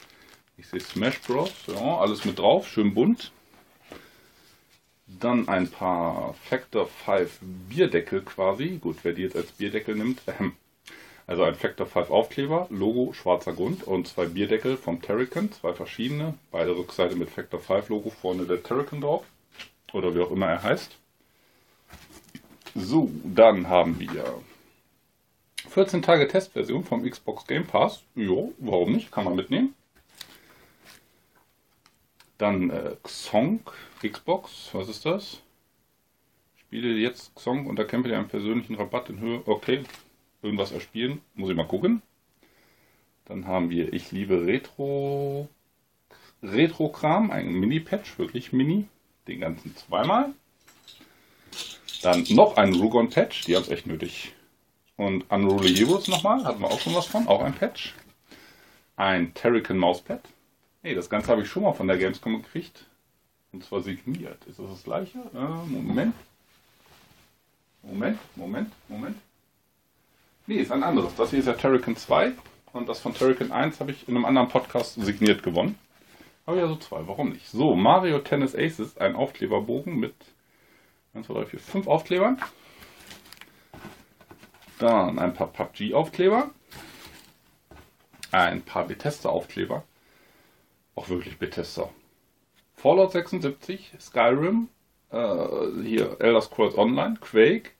ich 0.57 0.67
sehe 0.67 0.79
Smash 0.79 1.19
Bros. 1.21 1.51
Ja, 1.67 1.97
alles 1.97 2.25
mit 2.25 2.39
drauf, 2.39 2.67
schön 2.67 2.93
bunt. 2.93 3.31
Dann 5.07 5.47
ein 5.47 5.69
paar 5.69 6.33
Factor 6.33 6.87
5 6.87 7.39
Bierdeckel 7.69 8.21
quasi. 8.21 8.77
Gut, 8.81 8.97
wer 9.03 9.13
die 9.13 9.23
jetzt 9.23 9.35
als 9.35 9.51
Bierdeckel 9.51 9.95
nimmt. 9.95 10.21
Ähm, 10.39 10.53
also 11.33 11.45
ein 11.45 11.55
Factor 11.55 11.87
5 11.87 12.11
Aufkleber, 12.11 12.67
Logo 12.69 13.11
schwarzer 13.13 13.53
Grund 13.53 13.85
und 13.85 14.07
zwei 14.07 14.25
Bierdeckel 14.27 14.77
vom 14.77 15.01
Terrican, 15.01 15.51
zwei 15.51 15.73
verschiedene. 15.73 16.35
Beide 16.51 16.77
Rückseite 16.77 17.15
mit 17.15 17.31
Factor 17.31 17.59
5 17.59 17.89
Logo, 17.89 18.11
vorne 18.11 18.45
der 18.45 18.61
Terrican 18.61 19.01
drauf. 19.01 19.25
Oder 19.93 20.13
wie 20.13 20.19
auch 20.19 20.29
immer 20.29 20.45
er 20.45 20.61
heißt. 20.61 20.95
So, 22.75 23.09
dann 23.23 23.67
haben 23.67 23.99
wir 23.99 24.41
14 25.69 26.03
Tage 26.03 26.27
Testversion 26.27 26.83
vom 26.83 27.03
Xbox 27.03 27.47
Game 27.47 27.65
Pass. 27.65 28.03
Jo, 28.13 28.53
warum 28.59 28.91
nicht? 28.91 29.11
Kann 29.11 29.25
man 29.25 29.35
mitnehmen. 29.35 29.73
Dann 32.37 32.69
äh, 32.69 32.95
Xong 33.07 33.61
Xbox. 34.07 34.69
Was 34.73 34.87
ist 34.87 35.03
das? 35.03 35.41
Spiele 36.59 36.89
jetzt 36.89 37.31
Xong 37.39 37.65
und 37.65 37.79
erkämpfe 37.79 38.09
dir 38.09 38.19
einen 38.19 38.27
persönlichen 38.27 38.75
Rabatt 38.75 39.09
in 39.09 39.19
Höhe. 39.19 39.41
Okay, 39.47 39.83
irgendwas 40.43 40.71
erspielen. 40.71 41.21
Muss 41.35 41.49
ich 41.49 41.55
mal 41.55 41.67
gucken. 41.67 42.01
Dann 43.25 43.47
haben 43.47 43.69
wir 43.69 43.93
Ich 43.93 44.11
liebe 44.11 44.45
Retro. 44.45 45.47
Retro-Kram, 46.41 47.31
ein 47.31 47.53
Mini-Patch, 47.53 48.19
wirklich 48.19 48.51
Mini. 48.51 48.87
Den 49.27 49.39
ganzen 49.39 49.75
zweimal. 49.77 50.33
Dann 52.01 52.25
noch 52.31 52.57
ein 52.57 52.73
Rugon-Patch, 52.73 53.45
die 53.45 53.55
haben 53.55 53.63
es 53.63 53.69
echt 53.69 53.87
nötig. 53.87 54.33
Und 54.97 55.29
Unruly 55.31 55.73
Heroes 55.73 56.09
nochmal, 56.09 56.43
hatten 56.43 56.61
wir 56.61 56.67
auch 56.67 56.79
schon 56.79 56.93
was 56.93 57.07
von, 57.07 57.27
auch 57.27 57.41
ein 57.41 57.53
Patch. 57.53 57.95
Ein 58.97 59.33
Terrican 59.33 59.77
Mauspad. 59.77 60.21
Hey, 60.81 60.95
das 60.95 61.09
Ganze 61.09 61.29
habe 61.29 61.43
ich 61.43 61.47
schon 61.47 61.63
mal 61.63 61.73
von 61.73 61.87
der 61.87 61.97
Gamescom 61.97 62.41
gekriegt. 62.41 62.85
Und 63.53 63.63
zwar 63.63 63.81
signiert. 63.81 64.43
Ist 64.45 64.59
das 64.59 64.69
das 64.69 64.83
gleiche? 64.83 65.19
Äh, 65.33 65.69
Moment. 65.69 66.13
Moment, 67.83 68.19
Moment, 68.35 68.71
Moment. 68.89 69.17
Nee, 70.45 70.55
ist 70.55 70.71
ein 70.71 70.83
anderes. 70.83 71.15
Das 71.15 71.29
hier 71.29 71.39
ist 71.39 71.45
ja 71.45 71.53
Terrican 71.53 71.95
2 71.95 72.33
und 72.73 72.89
das 72.89 72.99
von 72.99 73.13
Terrican 73.13 73.51
1 73.51 73.79
habe 73.79 73.91
ich 73.91 74.09
in 74.09 74.15
einem 74.15 74.25
anderen 74.25 74.49
Podcast 74.49 74.95
signiert 74.95 75.41
gewonnen. 75.41 75.77
Habe 76.45 76.57
ich 76.57 76.63
also 76.63 76.75
zwei, 76.75 77.07
warum 77.07 77.29
nicht? 77.29 77.47
So, 77.47 77.75
Mario 77.75 78.19
Tennis 78.19 78.53
Aces, 78.53 78.97
ein 78.97 79.15
Aufkleberbogen 79.15 79.97
mit 79.97 80.13
1, 81.13 81.27
2, 81.27 81.33
3, 81.33 81.45
4, 81.45 81.59
5 81.59 81.87
Aufklebern. 81.87 82.41
Dann 84.79 85.17
ein 85.17 85.33
paar 85.33 85.47
PUBG-Aufkleber. 85.47 86.49
Ein 88.31 88.63
paar 88.63 88.85
Bethesda-Aufkleber. 88.85 89.83
Auch 90.95 91.07
wirklich 91.07 91.37
Bethesda. 91.37 91.89
Fallout 92.75 93.13
76, 93.13 93.93
Skyrim, 93.97 94.67
äh, 95.11 95.47
hier 95.83 96.17
Elder 96.19 96.41
Scrolls 96.41 96.77
Online, 96.77 97.15
Quake, 97.21 97.71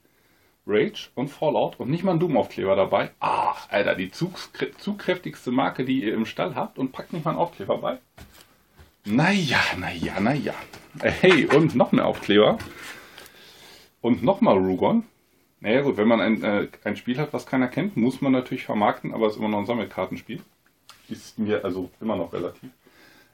Rage 0.66 1.09
und 1.16 1.30
Fallout 1.30 1.80
und 1.80 1.89
nicht 1.89 2.03
mal 2.03 2.14
ein 2.14 2.20
Doom-Aufkleber 2.20 2.76
dabei. 2.76 3.11
Ach, 3.20 3.70
Alter, 3.70 3.95
die 3.95 4.11
zugkräftigste 4.11 5.51
Marke, 5.51 5.84
die 5.84 6.03
ihr 6.03 6.14
im 6.14 6.26
Stall 6.26 6.55
habt 6.55 6.78
und 6.78 6.91
packt 6.91 7.14
nicht 7.14 7.26
mal 7.26 7.32
einen 7.32 7.39
Aufkleber 7.39 7.78
bei. 7.78 7.99
Naja, 9.05 9.59
naja, 9.78 10.20
naja. 10.20 10.53
Hey, 11.01 11.45
und 11.47 11.76
noch 11.76 11.91
mehr 11.91 12.05
Aufkleber. 12.05 12.57
Und 14.01 14.24
nochmal 14.24 14.57
Rugon. 14.57 15.03
Naja 15.59 15.82
gut, 15.82 15.97
wenn 15.97 16.07
man 16.07 16.22
ein, 16.22 16.43
äh, 16.43 16.68
ein 16.84 16.95
Spiel 16.97 17.18
hat, 17.18 17.34
was 17.34 17.45
keiner 17.45 17.68
kennt, 17.68 17.95
muss 17.95 18.22
man 18.22 18.32
natürlich 18.34 18.66
vermarkten, 18.66 19.14
aber 19.14 19.28
es 19.28 19.34
ist 19.34 19.39
immer 19.39 19.49
noch 19.49 19.59
ein 19.59 19.66
Sammelkartenspiel. 19.66 20.41
Ist 21.09 21.39
mir 21.39 21.64
also 21.64 21.89
immer 22.01 22.16
noch 22.16 22.34
relativ. 22.34 22.70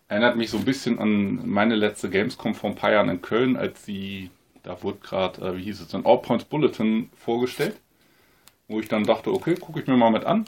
Erinnert 0.07 0.37
mich 0.37 0.49
so 0.49 0.57
ein 0.57 0.65
bisschen 0.65 0.97
an 0.97 1.47
meine 1.47 1.75
letzte 1.75 2.09
Gamescom 2.09 2.55
vor 2.55 2.71
ein 2.71 2.75
paar 2.75 2.91
Jahren 2.91 3.09
in 3.09 3.21
Köln, 3.21 3.55
als 3.57 3.85
sie, 3.85 4.31
da 4.63 4.81
wurde 4.83 4.99
gerade, 4.99 5.41
äh, 5.41 5.57
wie 5.57 5.63
hieß 5.63 5.81
es 5.81 5.87
denn, 5.87 6.05
All 6.05 6.21
Points 6.21 6.45
Bulletin 6.45 7.09
vorgestellt, 7.15 7.79
wo 8.67 8.79
ich 8.79 8.87
dann 8.87 9.03
dachte, 9.03 9.31
okay, 9.31 9.55
gucke 9.55 9.79
ich 9.79 9.87
mir 9.87 9.97
mal 9.97 10.11
mit 10.11 10.25
an. 10.25 10.45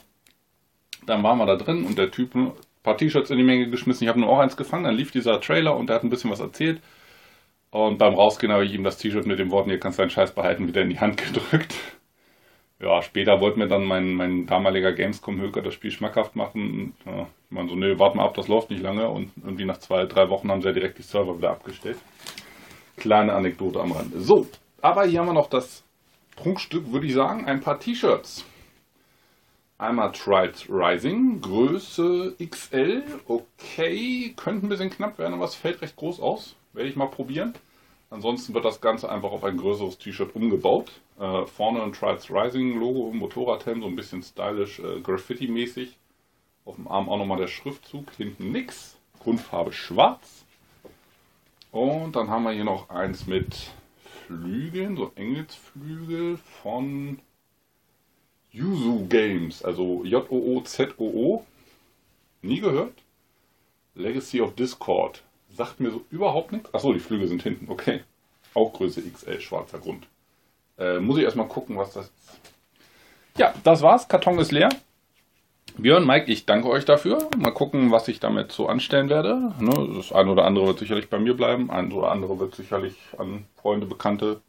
Dann 1.06 1.22
waren 1.22 1.38
wir 1.38 1.46
da 1.46 1.56
drin 1.56 1.84
und 1.84 1.98
der 1.98 2.10
Typ 2.10 2.34
ein 2.34 2.52
paar 2.82 2.96
T-Shirts 2.96 3.30
in 3.30 3.38
die 3.38 3.44
Menge 3.44 3.68
geschmissen. 3.68 4.04
Ich 4.04 4.08
habe 4.08 4.20
nur 4.20 4.28
auch 4.28 4.38
eins 4.38 4.56
gefangen, 4.56 4.84
dann 4.84 4.94
lief 4.94 5.10
dieser 5.10 5.40
Trailer 5.40 5.76
und 5.76 5.88
der 5.88 5.96
hat 5.96 6.04
ein 6.04 6.10
bisschen 6.10 6.30
was 6.30 6.40
erzählt. 6.40 6.80
Und 7.70 7.98
beim 7.98 8.14
Rausgehen 8.14 8.52
habe 8.52 8.64
ich 8.66 8.74
ihm 8.74 8.84
das 8.84 8.98
T-Shirt 8.98 9.26
mit 9.26 9.38
den 9.38 9.50
Worten, 9.50 9.70
ihr 9.70 9.80
kannst 9.80 9.98
deinen 9.98 10.10
Scheiß 10.10 10.34
behalten, 10.34 10.68
wieder 10.68 10.82
in 10.82 10.90
die 10.90 11.00
Hand 11.00 11.16
gedrückt. 11.16 11.74
Ja, 12.82 13.00
später 13.00 13.40
wollte 13.40 13.60
mir 13.60 13.68
dann 13.68 13.84
mein, 13.84 14.12
mein 14.14 14.46
damaliger 14.46 14.92
Gamescom-Höker 14.92 15.62
das 15.62 15.72
Spiel 15.72 15.92
schmackhaft 15.92 16.34
machen. 16.34 16.94
Ja, 17.06 17.28
ich 17.44 17.50
meine 17.50 17.68
so, 17.68 17.76
nee, 17.76 17.96
warte 17.96 18.16
mal 18.16 18.24
ab, 18.24 18.34
das 18.34 18.48
läuft 18.48 18.70
nicht 18.70 18.82
lange. 18.82 19.08
Und 19.08 19.30
irgendwie 19.36 19.64
nach 19.64 19.78
zwei, 19.78 20.04
drei 20.04 20.28
Wochen 20.30 20.50
haben 20.50 20.62
sie 20.62 20.66
ja 20.66 20.74
direkt 20.74 20.98
die 20.98 21.02
Server 21.02 21.38
wieder 21.38 21.50
abgestellt. 21.50 21.98
Kleine 22.96 23.32
Anekdote 23.32 23.80
am 23.80 23.92
Rande. 23.92 24.20
So, 24.20 24.46
aber 24.80 25.04
hier 25.04 25.20
haben 25.20 25.28
wir 25.28 25.34
noch 25.34 25.48
das 25.48 25.84
Prunkstück, 26.36 26.92
würde 26.92 27.06
ich 27.06 27.14
sagen, 27.14 27.46
ein 27.46 27.60
paar 27.60 27.78
T-Shirts. 27.78 28.44
Einmal 29.78 30.12
Tried 30.12 30.68
Rising, 30.68 31.40
Größe 31.40 32.36
XL, 32.38 33.02
okay, 33.26 34.32
könnte 34.36 34.66
ein 34.66 34.68
bisschen 34.68 34.90
knapp 34.90 35.18
werden, 35.18 35.34
aber 35.34 35.44
es 35.44 35.56
fällt 35.56 35.82
recht 35.82 35.96
groß 35.96 36.20
aus. 36.20 36.54
Werde 36.72 36.88
ich 36.88 36.96
mal 36.96 37.08
probieren. 37.08 37.54
Ansonsten 38.08 38.54
wird 38.54 38.64
das 38.64 38.80
Ganze 38.80 39.10
einfach 39.10 39.30
auf 39.30 39.42
ein 39.42 39.56
größeres 39.56 39.98
T-Shirt 39.98 40.34
umgebaut. 40.36 41.00
Äh, 41.18 41.46
vorne 41.46 41.82
ein 41.82 41.92
Trials 41.92 42.30
Rising 42.30 42.78
Logo, 42.78 43.10
Motorradhelm, 43.12 43.80
so 43.80 43.88
ein 43.88 43.96
bisschen 43.96 44.22
stylisch, 44.22 44.80
äh, 44.80 45.00
Graffiti-mäßig. 45.00 45.96
Auf 46.64 46.76
dem 46.76 46.88
Arm 46.88 47.08
auch 47.08 47.18
nochmal 47.18 47.38
der 47.38 47.48
Schriftzug, 47.48 48.12
hinten 48.12 48.52
nix. 48.52 48.98
Grundfarbe 49.18 49.72
schwarz. 49.72 50.41
Und 51.72 52.16
dann 52.16 52.28
haben 52.28 52.44
wir 52.44 52.52
hier 52.52 52.64
noch 52.64 52.90
eins 52.90 53.26
mit 53.26 53.72
Flügeln, 54.26 54.94
so 54.94 55.10
Engelsflügel 55.16 56.36
von 56.62 57.18
Yuzu 58.52 59.06
Games, 59.08 59.64
also 59.64 60.04
J-O-O-Z-O-O. 60.04 61.44
Nie 62.42 62.60
gehört. 62.60 62.92
Legacy 63.94 64.42
of 64.42 64.54
Discord. 64.54 65.22
Sagt 65.54 65.80
mir 65.80 65.90
so 65.90 66.04
überhaupt 66.10 66.52
nichts. 66.52 66.72
Achso, 66.74 66.92
die 66.92 67.00
Flügel 67.00 67.26
sind 67.26 67.42
hinten, 67.42 67.70
okay. 67.70 68.02
Auch 68.52 68.74
Größe 68.74 69.02
XL, 69.02 69.40
schwarzer 69.40 69.78
Grund. 69.78 70.06
Äh, 70.78 70.98
muss 70.98 71.16
ich 71.16 71.24
erstmal 71.24 71.48
gucken, 71.48 71.78
was 71.78 71.94
das 71.94 72.06
ist. 72.06 72.40
Ja, 73.38 73.54
das 73.64 73.80
war's. 73.80 74.08
Karton 74.08 74.38
ist 74.38 74.52
leer. 74.52 74.68
Björn, 75.78 76.06
Mike, 76.06 76.30
ich 76.30 76.46
danke 76.46 76.68
euch 76.68 76.84
dafür. 76.84 77.28
Mal 77.38 77.50
gucken, 77.50 77.90
was 77.90 78.08
ich 78.08 78.20
damit 78.20 78.52
so 78.52 78.68
anstellen 78.68 79.08
werde. 79.08 79.54
Ne, 79.58 79.88
das 79.96 80.12
eine 80.12 80.30
oder 80.30 80.44
andere 80.44 80.66
wird 80.66 80.78
sicherlich 80.78 81.08
bei 81.08 81.18
mir 81.18 81.34
bleiben, 81.34 81.70
ein 81.70 81.92
oder 81.92 82.10
andere 82.12 82.38
wird 82.38 82.54
sicherlich 82.54 82.94
an 83.18 83.44
Freunde, 83.56 83.86
Bekannte 83.86 84.40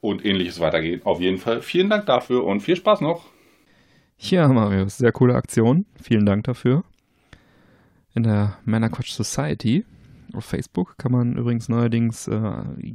und 0.00 0.24
ähnliches 0.24 0.60
weitergehen. 0.60 1.00
Auf 1.04 1.20
jeden 1.20 1.38
Fall 1.38 1.62
vielen 1.62 1.88
Dank 1.88 2.06
dafür 2.06 2.44
und 2.44 2.60
viel 2.60 2.76
Spaß 2.76 3.00
noch. 3.00 3.26
Ja, 4.18 4.48
Marius, 4.48 4.98
sehr 4.98 5.12
coole 5.12 5.34
Aktion. 5.34 5.86
Vielen 6.00 6.26
Dank 6.26 6.44
dafür. 6.44 6.84
In 8.14 8.24
der 8.24 8.58
Männerquatsch 8.64 9.12
Society 9.12 9.84
auf 10.34 10.44
Facebook 10.44 10.96
kann 10.98 11.12
man 11.12 11.36
übrigens 11.36 11.68
neuerdings, 11.68 12.28
äh, 12.28 12.40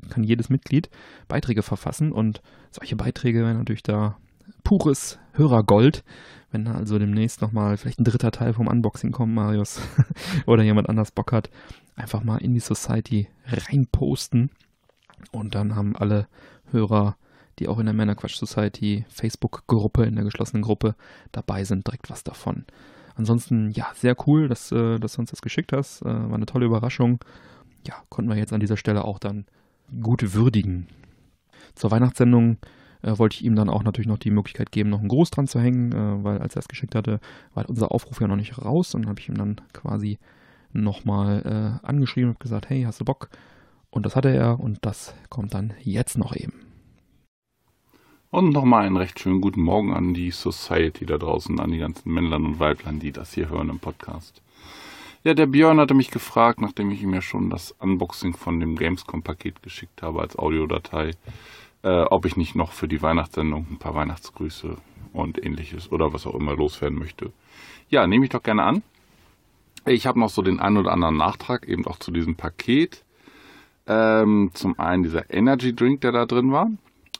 kann 0.10 0.24
jedes 0.24 0.50
Mitglied 0.50 0.90
Beiträge 1.28 1.64
verfassen 1.64 2.12
und 2.12 2.42
solche 2.72 2.96
Beiträge 2.96 3.40
werden 3.42 3.58
natürlich 3.58 3.84
da 3.84 4.18
pures 4.64 5.20
Hörergold. 5.34 6.04
Wenn 6.52 6.68
also 6.68 6.98
demnächst 6.98 7.42
nochmal 7.42 7.78
vielleicht 7.78 8.00
ein 8.00 8.06
dritter 8.06 8.32
Teil 8.32 8.54
vom 8.54 8.68
Unboxing 8.68 9.12
kommt, 9.12 9.34
Marius, 9.34 9.82
oder 10.46 10.64
jemand 10.64 10.90
anders 10.90 11.12
Bock 11.12 11.32
hat, 11.32 11.50
einfach 11.96 12.24
mal 12.24 12.38
in 12.38 12.54
die 12.54 12.60
Society 12.60 13.28
reinposten 13.46 14.50
und 15.32 15.56
dann 15.56 15.76
haben 15.76 15.96
alle 15.96 16.28
Hörer, 16.72 17.18
die 17.60 17.68
auch 17.68 17.80
in 17.80 17.86
der 17.86 17.94
Männerquatsch 17.94 18.36
Society 18.36 19.06
Facebook-Gruppe, 19.10 20.06
in 20.06 20.16
der 20.16 20.24
geschlossenen 20.24 20.62
Gruppe 20.62 20.96
dabei 21.32 21.64
sind, 21.64 21.88
direkt 21.88 22.10
was 22.10 22.24
davon. 22.24 22.66
Ansonsten, 23.16 23.72
ja, 23.72 23.88
sehr 23.96 24.16
cool, 24.28 24.48
dass, 24.48 24.72
äh, 24.72 25.00
dass 25.00 25.14
du 25.14 25.22
uns 25.22 25.32
das 25.32 25.42
geschickt 25.42 25.74
hast. 25.74 26.02
Äh, 26.04 26.06
war 26.06 26.36
eine 26.36 26.46
tolle 26.46 26.68
Überraschung. 26.68 27.20
Ja, 27.88 27.96
konnten 28.10 28.30
wir 28.30 28.38
jetzt 28.38 28.54
an 28.54 28.60
dieser 28.60 28.78
Stelle 28.78 29.06
auch 29.06 29.18
dann 29.18 29.46
gut 30.02 30.34
würdigen. 30.34 30.88
Zur 31.74 31.90
Weihnachtssendung 31.90 32.58
äh, 33.02 33.18
wollte 33.18 33.36
ich 33.36 33.46
ihm 33.46 33.56
dann 33.56 33.70
auch 33.70 33.84
natürlich 33.84 34.08
noch 34.08 34.18
die 34.18 34.32
Möglichkeit 34.32 34.72
geben, 34.72 34.90
noch 34.90 35.00
einen 35.00 35.10
Gruß 35.10 35.32
dran 35.32 35.48
zu 35.48 35.60
hängen, 35.60 35.92
äh, 35.92 36.24
weil 36.24 36.40
als 36.40 36.56
er 36.56 36.60
es 36.60 36.68
geschickt 36.68 36.96
hatte, 36.96 37.20
war 37.54 37.70
unser 37.70 37.92
Aufruf 37.92 38.22
ja 38.22 38.28
noch 38.28 38.36
nicht 38.36 38.58
raus. 38.58 38.96
Und 38.96 39.08
habe 39.08 39.20
ich 39.20 39.30
ihm 39.30 39.38
dann 39.38 39.62
quasi 39.74 40.20
nochmal 40.74 41.80
äh, 41.84 41.86
angeschrieben 41.86 42.32
und 42.32 42.40
gesagt, 42.40 42.70
hey, 42.70 42.84
hast 42.84 43.00
du 43.00 43.06
Bock? 43.06 43.30
Und 43.90 44.06
das 44.06 44.16
hatte 44.16 44.30
er 44.30 44.60
und 44.60 44.80
das 44.82 45.16
kommt 45.30 45.54
dann 45.54 45.74
jetzt 45.82 46.18
noch 46.18 46.36
eben. 46.36 46.54
Und 48.30 48.50
nochmal 48.50 48.86
einen 48.86 48.98
recht 48.98 49.20
schönen 49.20 49.40
guten 49.40 49.62
Morgen 49.62 49.94
an 49.94 50.14
die 50.14 50.32
Society 50.32 51.06
da 51.06 51.18
draußen, 51.18 51.60
an 51.60 51.72
die 51.72 51.78
ganzen 51.78 52.12
Männlein 52.12 52.46
und 52.46 52.60
Weiblein, 52.60 53.00
die 53.00 53.14
das 53.14 53.34
hier 53.34 53.50
hören 53.50 53.70
im 53.70 53.80
Podcast. 53.80 54.42
Ja, 55.24 55.34
der 55.34 55.48
Björn 55.48 55.80
hatte 55.80 55.94
mich 55.94 56.12
gefragt, 56.12 56.62
nachdem 56.62 56.92
ich 56.92 57.02
ihm 57.02 57.14
ja 57.14 57.22
schon 57.22 57.50
das 57.50 57.72
Unboxing 57.72 58.34
von 58.34 58.60
dem 58.60 58.76
Gamescom-Paket 58.76 59.64
geschickt 59.64 60.02
habe 60.02 60.22
als 60.22 60.38
Audiodatei, 60.38 61.12
äh, 61.84 62.04
ob 62.04 62.26
ich 62.26 62.38
nicht 62.38 62.56
noch 62.56 62.72
für 62.72 62.88
die 62.88 63.02
Weihnachtssendung 63.02 63.68
ein 63.70 63.78
paar 63.78 63.96
Weihnachtsgrüße 63.96 64.76
und 65.14 65.44
ähnliches 65.44 65.92
oder 65.92 66.14
was 66.14 66.28
auch 66.28 66.36
immer 66.36 66.56
loswerden 66.56 66.98
möchte. 66.98 67.32
Ja, 67.90 68.08
nehme 68.08 68.26
ich 68.26 68.32
doch 68.32 68.44
gerne 68.44 68.64
an. 68.64 68.84
Ich 69.86 70.06
habe 70.06 70.20
noch 70.20 70.30
so 70.30 70.42
den 70.42 70.60
einen 70.60 70.78
oder 70.78 70.92
anderen 70.92 71.18
Nachtrag 71.18 71.68
eben 71.68 71.86
auch 71.88 71.98
zu 71.98 72.12
diesem 72.12 72.36
Paket. 72.36 73.06
Ähm, 73.88 74.52
zum 74.54 74.78
einen 74.80 75.04
dieser 75.04 75.34
Energy 75.34 75.74
Drink, 75.74 76.02
der 76.02 76.12
da 76.12 76.26
drin 76.26 76.52
war. 76.52 76.70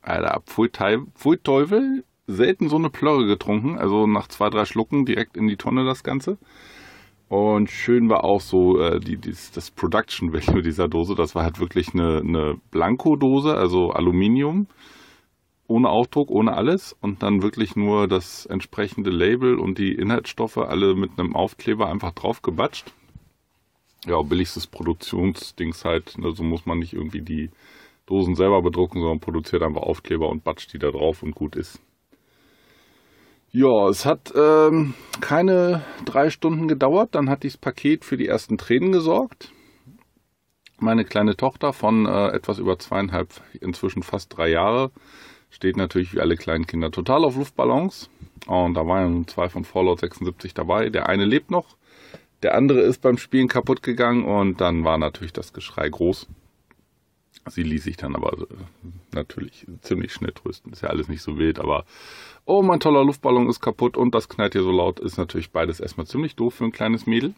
Alter, 0.02 0.42
pfui, 0.46 1.38
Teufel, 1.38 2.04
selten 2.28 2.68
so 2.68 2.76
eine 2.76 2.90
Plörre 2.90 3.26
getrunken. 3.26 3.78
Also 3.78 4.06
nach 4.06 4.28
zwei, 4.28 4.50
drei 4.50 4.66
Schlucken 4.66 5.06
direkt 5.06 5.38
in 5.38 5.48
die 5.48 5.56
Tonne 5.56 5.86
das 5.86 6.04
Ganze. 6.04 6.38
Und 7.30 7.70
schön 7.70 8.10
war 8.10 8.24
auch 8.24 8.40
so 8.40 8.80
äh, 8.80 9.00
die, 9.00 9.18
die, 9.18 9.36
das 9.54 9.72
Production 9.72 10.32
Value 10.34 10.62
dieser 10.62 10.88
Dose. 10.88 11.16
Das 11.16 11.36
war 11.36 11.44
halt 11.44 11.60
wirklich 11.60 11.94
eine, 11.94 12.20
eine 12.20 12.56
Blanko-Dose, 12.72 13.54
also 13.54 13.92
Aluminium, 13.92 14.68
ohne 15.68 15.90
Aufdruck, 15.90 16.32
ohne 16.32 16.54
alles. 16.54 16.96
Und 17.02 17.24
dann 17.24 17.42
wirklich 17.42 17.76
nur 17.76 18.08
das 18.08 18.46
entsprechende 18.46 19.10
Label 19.10 19.60
und 19.60 19.78
die 19.78 19.94
Inhaltsstoffe 19.94 20.58
alle 20.58 20.96
mit 20.96 21.12
einem 21.18 21.36
Aufkleber 21.36 21.90
einfach 21.90 22.14
drauf 22.14 22.42
gebatscht. 22.42 22.94
Ja, 24.06 24.22
billigstes 24.22 24.68
Produktionsdings 24.68 25.84
halt. 25.84 26.16
So 26.34 26.44
muss 26.44 26.66
man 26.66 26.80
nicht 26.80 26.94
irgendwie 26.94 27.22
die 27.22 27.50
Dosen 28.06 28.36
selber 28.36 28.62
bedrucken, 28.62 29.02
sondern 29.02 29.20
produziert 29.20 29.64
einfach 29.64 29.82
Aufkleber 29.82 30.30
und 30.30 30.46
batscht 30.46 30.72
die 30.72 30.80
da 30.80 30.92
drauf 30.92 31.24
und 31.24 31.36
gut 31.36 31.58
ist. 31.58 31.82
Ja, 33.52 33.88
es 33.88 34.06
hat 34.06 34.34
ähm, 34.36 34.94
keine 35.22 35.82
drei 36.06 36.30
Stunden 36.30 36.68
gedauert, 36.68 37.16
dann 37.16 37.30
hat 37.30 37.44
dieses 37.44 37.58
Paket 37.58 38.04
für 38.04 38.18
die 38.18 38.28
ersten 38.28 38.58
Tränen 38.58 38.92
gesorgt. 38.92 39.52
Meine 40.80 41.06
kleine 41.06 41.36
Tochter 41.36 41.74
von 41.74 42.06
äh, 42.06 42.28
etwas 42.28 42.60
über 42.60 42.78
zweieinhalb, 42.78 43.30
inzwischen 43.62 44.04
fast 44.04 44.38
drei 44.38 44.50
Jahre, 44.50 44.92
steht 45.50 45.78
natürlich 45.78 46.14
wie 46.14 46.20
alle 46.20 46.36
kleinen 46.36 46.68
Kinder 46.68 46.92
total 46.92 47.24
auf 47.24 47.36
Luftballons. 47.36 48.10
Und 48.48 48.76
da 48.76 48.86
waren 48.86 49.28
zwei 49.28 49.50
von 49.50 49.64
Fallout 49.64 50.02
76 50.02 50.54
dabei. 50.54 50.90
Der 50.90 51.10
eine 51.10 51.26
lebt 51.26 51.50
noch, 51.50 51.78
der 52.44 52.54
andere 52.54 52.82
ist 52.82 53.02
beim 53.02 53.18
Spielen 53.18 53.48
kaputt 53.48 53.82
gegangen 53.82 54.26
und 54.26 54.62
dann 54.62 54.84
war 54.84 54.98
natürlich 54.98 55.34
das 55.34 55.54
Geschrei 55.54 55.90
groß. 55.90 56.28
Sie 57.50 57.64
ließ 57.64 57.84
sich 57.84 57.98
dann 57.98 58.16
aber 58.16 58.34
äh, 58.34 58.46
natürlich 59.14 59.68
ziemlich 59.82 60.14
schnell 60.14 60.32
trösten. 60.32 60.74
Ist 60.74 60.82
ja 60.82 60.90
alles 60.90 61.08
nicht 61.08 61.22
so 61.22 61.38
wild, 61.38 61.60
aber 61.60 61.86
oh, 62.46 62.62
mein 62.62 62.80
toller 62.80 63.04
Luftballon 63.04 63.50
ist 63.50 63.60
kaputt 63.62 63.98
und 63.98 64.14
das 64.16 64.30
knallt 64.30 64.54
hier 64.54 64.64
so 64.64 64.72
laut, 64.72 65.00
ist 65.00 65.18
natürlich 65.18 65.52
beides 65.52 65.80
erstmal 65.80 66.08
ziemlich 66.08 66.36
doof 66.36 66.56
für 66.56 66.66
ein 66.66 66.72
kleines 66.72 67.06
Mädel. 67.06 67.34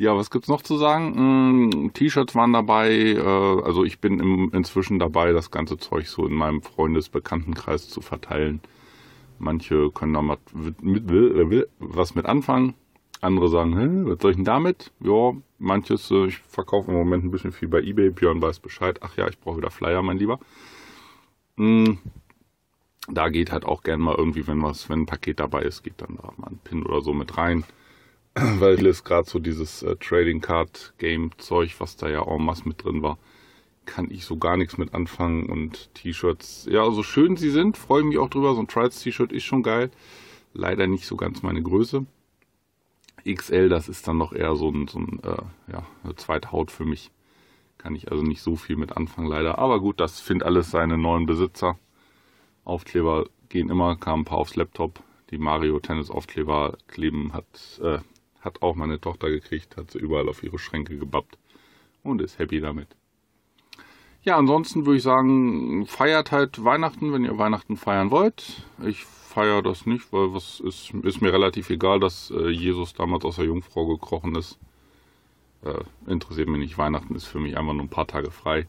Ja, 0.00 0.16
was 0.16 0.30
gibt's 0.30 0.48
noch 0.48 0.62
zu 0.62 0.78
sagen? 0.78 1.66
Mm, 1.66 1.92
T-Shirts 1.92 2.34
waren 2.34 2.54
dabei, 2.54 2.90
äh, 2.90 3.20
also 3.20 3.84
ich 3.84 4.00
bin 4.00 4.50
inzwischen 4.50 4.98
dabei, 4.98 5.32
das 5.32 5.50
ganze 5.50 5.76
Zeug 5.76 6.08
so 6.08 6.26
in 6.26 6.32
meinem 6.32 6.62
Freundesbekanntenkreis 6.62 7.90
zu 7.90 8.00
verteilen. 8.00 8.60
Manche 9.38 9.90
können 9.90 10.14
da 10.14 10.22
mal 10.22 10.38
was 11.78 12.14
mit 12.14 12.24
anfangen. 12.24 12.74
Andere 13.20 13.48
sagen, 13.50 14.06
was 14.08 14.22
soll 14.22 14.30
ich 14.30 14.36
denn 14.38 14.44
damit? 14.46 14.90
Ja, 15.00 15.34
manches, 15.60 16.10
äh, 16.10 16.26
ich 16.26 16.38
verkaufe 16.38 16.90
im 16.90 16.96
Moment 16.96 17.24
ein 17.24 17.30
bisschen 17.30 17.52
viel 17.52 17.68
bei 17.68 17.80
Ebay. 17.80 18.10
Björn 18.10 18.42
weiß 18.42 18.60
Bescheid. 18.60 18.98
Ach 19.02 19.16
ja, 19.16 19.28
ich 19.28 19.38
brauche 19.38 19.58
wieder 19.58 19.70
Flyer, 19.70 20.02
mein 20.02 20.18
Lieber. 20.18 20.40
Mm, 21.56 21.94
da 23.08 23.28
geht 23.28 23.52
halt 23.52 23.64
auch 23.64 23.82
gern 23.82 24.00
mal 24.00 24.14
irgendwie, 24.16 24.46
wenn 24.46 24.62
was, 24.62 24.88
wenn 24.88 25.02
ein 25.02 25.06
Paket 25.06 25.40
dabei 25.40 25.62
ist, 25.62 25.82
geht 25.82 26.00
dann 26.00 26.16
da 26.16 26.32
mal 26.36 26.48
ein 26.48 26.58
Pin 26.64 26.84
oder 26.84 27.02
so 27.02 27.12
mit 27.12 27.36
rein. 27.36 27.64
Weil 28.34 28.86
es 28.86 29.04
gerade 29.04 29.28
so 29.28 29.38
dieses 29.38 29.82
äh, 29.82 29.96
Trading 29.96 30.40
Card 30.40 30.94
Game 30.98 31.30
Zeug, 31.38 31.76
was 31.78 31.96
da 31.96 32.08
ja 32.08 32.22
en 32.22 32.44
masse 32.44 32.66
mit 32.68 32.84
drin 32.84 33.02
war, 33.02 33.18
kann 33.86 34.10
ich 34.10 34.24
so 34.24 34.36
gar 34.36 34.56
nichts 34.56 34.78
mit 34.78 34.94
anfangen. 34.94 35.46
Und 35.46 35.94
T-Shirts, 35.94 36.66
ja, 36.70 36.90
so 36.90 37.02
schön 37.02 37.36
sie 37.36 37.50
sind, 37.50 37.76
freue 37.76 38.04
mich 38.04 38.18
auch 38.18 38.30
drüber. 38.30 38.54
So 38.54 38.60
ein 38.60 38.68
Trials-T-Shirt 38.68 39.32
ist 39.32 39.44
schon 39.44 39.62
geil. 39.62 39.90
Leider 40.52 40.86
nicht 40.86 41.06
so 41.06 41.16
ganz 41.16 41.42
meine 41.42 41.62
Größe. 41.62 42.06
XL, 43.24 43.68
das 43.68 43.88
ist 43.88 44.06
dann 44.08 44.18
noch 44.18 44.32
eher 44.32 44.54
so 44.56 44.70
ein, 44.70 44.88
so 44.88 44.98
ein 44.98 45.20
äh, 45.22 45.72
ja, 45.72 45.86
eine 46.04 46.16
zweite 46.16 46.52
Haut 46.52 46.70
für 46.70 46.84
mich. 46.84 47.10
Kann 47.78 47.94
ich 47.94 48.10
also 48.10 48.22
nicht 48.22 48.42
so 48.42 48.56
viel 48.56 48.76
mit 48.76 48.96
anfangen, 48.96 49.28
leider. 49.28 49.58
Aber 49.58 49.80
gut, 49.80 50.00
das 50.00 50.20
findet 50.20 50.46
alles 50.46 50.70
seine 50.70 50.98
neuen 50.98 51.26
Besitzer. 51.26 51.78
Aufkleber 52.64 53.26
gehen 53.48 53.70
immer, 53.70 53.96
kamen 53.96 54.22
ein 54.22 54.24
paar 54.26 54.38
aufs 54.38 54.56
Laptop. 54.56 55.02
Die 55.30 55.38
Mario 55.38 55.78
Tennis 55.80 56.10
Aufkleber 56.10 56.76
kleben 56.88 57.32
hat, 57.32 57.80
äh, 57.82 57.98
hat 58.40 58.62
auch 58.62 58.74
meine 58.74 59.00
Tochter 59.00 59.30
gekriegt, 59.30 59.76
hat 59.76 59.92
sie 59.92 59.98
überall 59.98 60.28
auf 60.28 60.42
ihre 60.42 60.58
Schränke 60.58 60.98
gebappt 60.98 61.38
und 62.02 62.20
ist 62.20 62.38
happy 62.38 62.60
damit. 62.60 62.88
Ja, 64.22 64.36
ansonsten 64.36 64.84
würde 64.84 64.98
ich 64.98 65.02
sagen, 65.02 65.86
feiert 65.86 66.30
halt 66.30 66.62
Weihnachten, 66.62 67.12
wenn 67.12 67.24
ihr 67.24 67.38
Weihnachten 67.38 67.76
feiern 67.76 68.10
wollt. 68.10 68.64
Ich 68.84 69.06
feiere 69.30 69.62
das 69.62 69.86
nicht, 69.86 70.12
weil 70.12 70.34
was 70.34 70.60
ist, 70.60 70.92
ist 71.02 71.22
mir 71.22 71.32
relativ 71.32 71.70
egal, 71.70 72.00
dass 72.00 72.30
äh, 72.30 72.48
Jesus 72.50 72.92
damals 72.94 73.24
aus 73.24 73.36
der 73.36 73.46
Jungfrau 73.46 73.86
gekrochen 73.86 74.34
ist. 74.34 74.58
Äh, 75.64 75.84
interessiert 76.10 76.48
mich 76.48 76.60
nicht. 76.60 76.78
Weihnachten 76.78 77.14
ist 77.14 77.26
für 77.26 77.38
mich 77.38 77.56
einfach 77.56 77.72
nur 77.72 77.84
ein 77.84 77.88
paar 77.88 78.06
Tage 78.06 78.30
frei. 78.30 78.66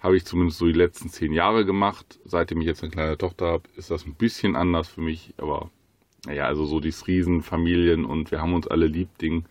Habe 0.00 0.16
ich 0.16 0.24
zumindest 0.24 0.58
so 0.58 0.66
die 0.66 0.72
letzten 0.72 1.08
zehn 1.08 1.32
Jahre 1.32 1.64
gemacht. 1.64 2.18
Seitdem 2.24 2.60
ich 2.60 2.66
jetzt 2.66 2.82
eine 2.82 2.92
kleine 2.92 3.18
Tochter 3.18 3.46
habe, 3.46 3.68
ist 3.76 3.90
das 3.90 4.06
ein 4.06 4.14
bisschen 4.14 4.56
anders 4.56 4.88
für 4.88 5.00
mich. 5.00 5.34
Aber 5.38 5.70
naja, 6.26 6.46
also 6.46 6.64
so 6.66 6.80
dieses 6.80 7.06
Riesenfamilien 7.06 8.04
und 8.04 8.30
wir 8.30 8.40
haben 8.40 8.54
uns 8.54 8.66
alle 8.66 8.86
lieb 8.86 9.16
Ding. 9.18 9.44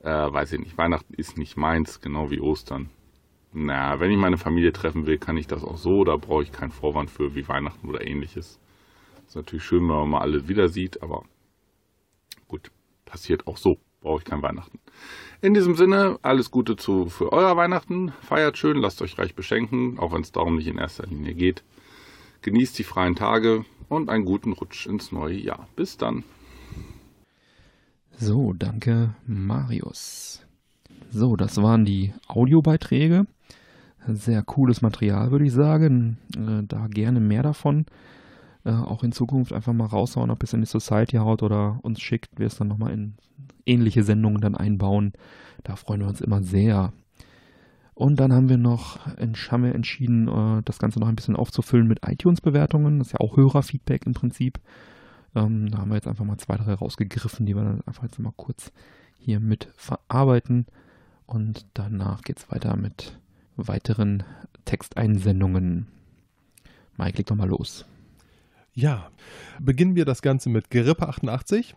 Äh, 0.00 0.10
weiß 0.10 0.52
ich 0.52 0.60
nicht. 0.60 0.78
Weihnachten 0.78 1.14
ist 1.14 1.38
nicht 1.38 1.56
meins, 1.56 2.00
genau 2.00 2.30
wie 2.30 2.40
Ostern. 2.40 2.90
Na, 3.52 4.00
wenn 4.00 4.10
ich 4.10 4.18
meine 4.18 4.38
Familie 4.38 4.72
treffen 4.72 5.06
will, 5.06 5.18
kann 5.18 5.36
ich 5.36 5.46
das 5.46 5.64
auch 5.64 5.76
so. 5.76 6.04
Da 6.04 6.16
brauche 6.16 6.42
ich 6.42 6.52
keinen 6.52 6.72
Vorwand 6.72 7.10
für 7.10 7.34
wie 7.34 7.46
Weihnachten 7.46 7.88
oder 7.88 8.06
ähnliches. 8.06 8.58
Ist 9.26 9.36
natürlich 9.36 9.64
schön, 9.64 9.80
wenn 9.80 9.96
man 9.96 10.10
mal 10.10 10.20
alle 10.20 10.48
wieder 10.48 10.68
sieht, 10.68 11.02
aber 11.02 11.24
gut, 12.48 12.70
passiert 13.04 13.46
auch 13.46 13.56
so. 13.56 13.78
Brauche 14.00 14.18
ich 14.18 14.24
kein 14.24 14.42
Weihnachten. 14.42 14.80
In 15.40 15.54
diesem 15.54 15.76
Sinne, 15.76 16.18
alles 16.20 16.50
Gute 16.50 16.76
zu, 16.76 17.06
für 17.06 17.32
euer 17.32 17.56
Weihnachten. 17.56 18.12
Feiert 18.20 18.58
schön, 18.58 18.76
lasst 18.76 19.00
euch 19.00 19.18
reich 19.18 19.34
beschenken, 19.34 19.98
auch 19.98 20.12
wenn 20.12 20.20
es 20.20 20.30
darum 20.30 20.56
nicht 20.56 20.66
in 20.66 20.76
erster 20.76 21.06
Linie 21.06 21.32
geht. 21.34 21.64
Genießt 22.42 22.78
die 22.78 22.84
freien 22.84 23.16
Tage 23.16 23.64
und 23.88 24.10
einen 24.10 24.26
guten 24.26 24.52
Rutsch 24.52 24.86
ins 24.86 25.10
neue 25.10 25.36
Jahr. 25.36 25.66
Bis 25.74 25.96
dann. 25.96 26.22
So, 28.16 28.52
danke, 28.52 29.14
Marius. 29.26 30.42
So, 31.10 31.36
das 31.36 31.56
waren 31.62 31.84
die 31.84 32.12
Audiobeiträge. 32.26 33.26
Sehr 34.06 34.42
cooles 34.42 34.82
Material, 34.82 35.30
würde 35.30 35.46
ich 35.46 35.52
sagen. 35.52 36.18
Äh, 36.36 36.66
da 36.66 36.88
gerne 36.88 37.20
mehr 37.20 37.42
davon. 37.42 37.86
Äh, 38.64 38.70
auch 38.70 39.02
in 39.02 39.12
Zukunft 39.12 39.52
einfach 39.52 39.72
mal 39.72 39.86
raushauen, 39.86 40.30
ob 40.30 40.42
es 40.42 40.52
in 40.52 40.60
die 40.60 40.66
Society 40.66 41.16
haut 41.16 41.42
oder 41.42 41.78
uns 41.82 42.00
schickt, 42.00 42.38
wir 42.38 42.46
es 42.46 42.56
dann 42.56 42.68
nochmal 42.68 42.92
in 42.92 43.14
ähnliche 43.66 44.02
Sendungen 44.02 44.40
dann 44.40 44.54
einbauen. 44.54 45.12
Da 45.64 45.76
freuen 45.76 46.00
wir 46.00 46.08
uns 46.08 46.20
immer 46.20 46.42
sehr. 46.42 46.92
Und 47.94 48.18
dann 48.18 48.32
haben 48.32 48.48
wir 48.48 48.56
noch 48.56 48.98
haben 49.06 49.62
wir 49.62 49.74
entschieden, 49.74 50.28
äh, 50.28 50.62
das 50.64 50.78
Ganze 50.78 50.98
noch 50.98 51.08
ein 51.08 51.16
bisschen 51.16 51.36
aufzufüllen 51.36 51.86
mit 51.86 52.00
iTunes-Bewertungen. 52.06 52.98
Das 52.98 53.08
ist 53.08 53.12
ja 53.12 53.20
auch 53.20 53.36
Hörerfeedback 53.36 54.06
im 54.06 54.14
Prinzip. 54.14 54.60
Ähm, 55.34 55.70
da 55.70 55.78
haben 55.78 55.90
wir 55.90 55.96
jetzt 55.96 56.08
einfach 56.08 56.24
mal 56.24 56.38
zwei, 56.38 56.56
drei 56.56 56.74
rausgegriffen, 56.74 57.46
die 57.46 57.54
wir 57.54 57.64
dann 57.64 57.82
einfach 57.86 58.02
jetzt 58.02 58.18
mal 58.18 58.32
kurz 58.36 58.72
hier 59.18 59.40
mit 59.40 59.68
verarbeiten. 59.76 60.66
Und 61.26 61.66
danach 61.74 62.22
geht 62.22 62.38
es 62.38 62.50
weiter 62.50 62.76
mit 62.76 63.18
weiteren 63.56 64.24
Texteinsendungen. 64.64 65.86
Mike, 66.96 67.18
leg 67.18 67.26
doch 67.26 67.36
mal 67.36 67.48
los. 67.48 67.86
Ja, 68.76 69.08
beginnen 69.60 69.94
wir 69.94 70.04
das 70.04 70.20
Ganze 70.20 70.48
mit 70.48 70.68
Gerippe 70.68 71.08
88. 71.08 71.76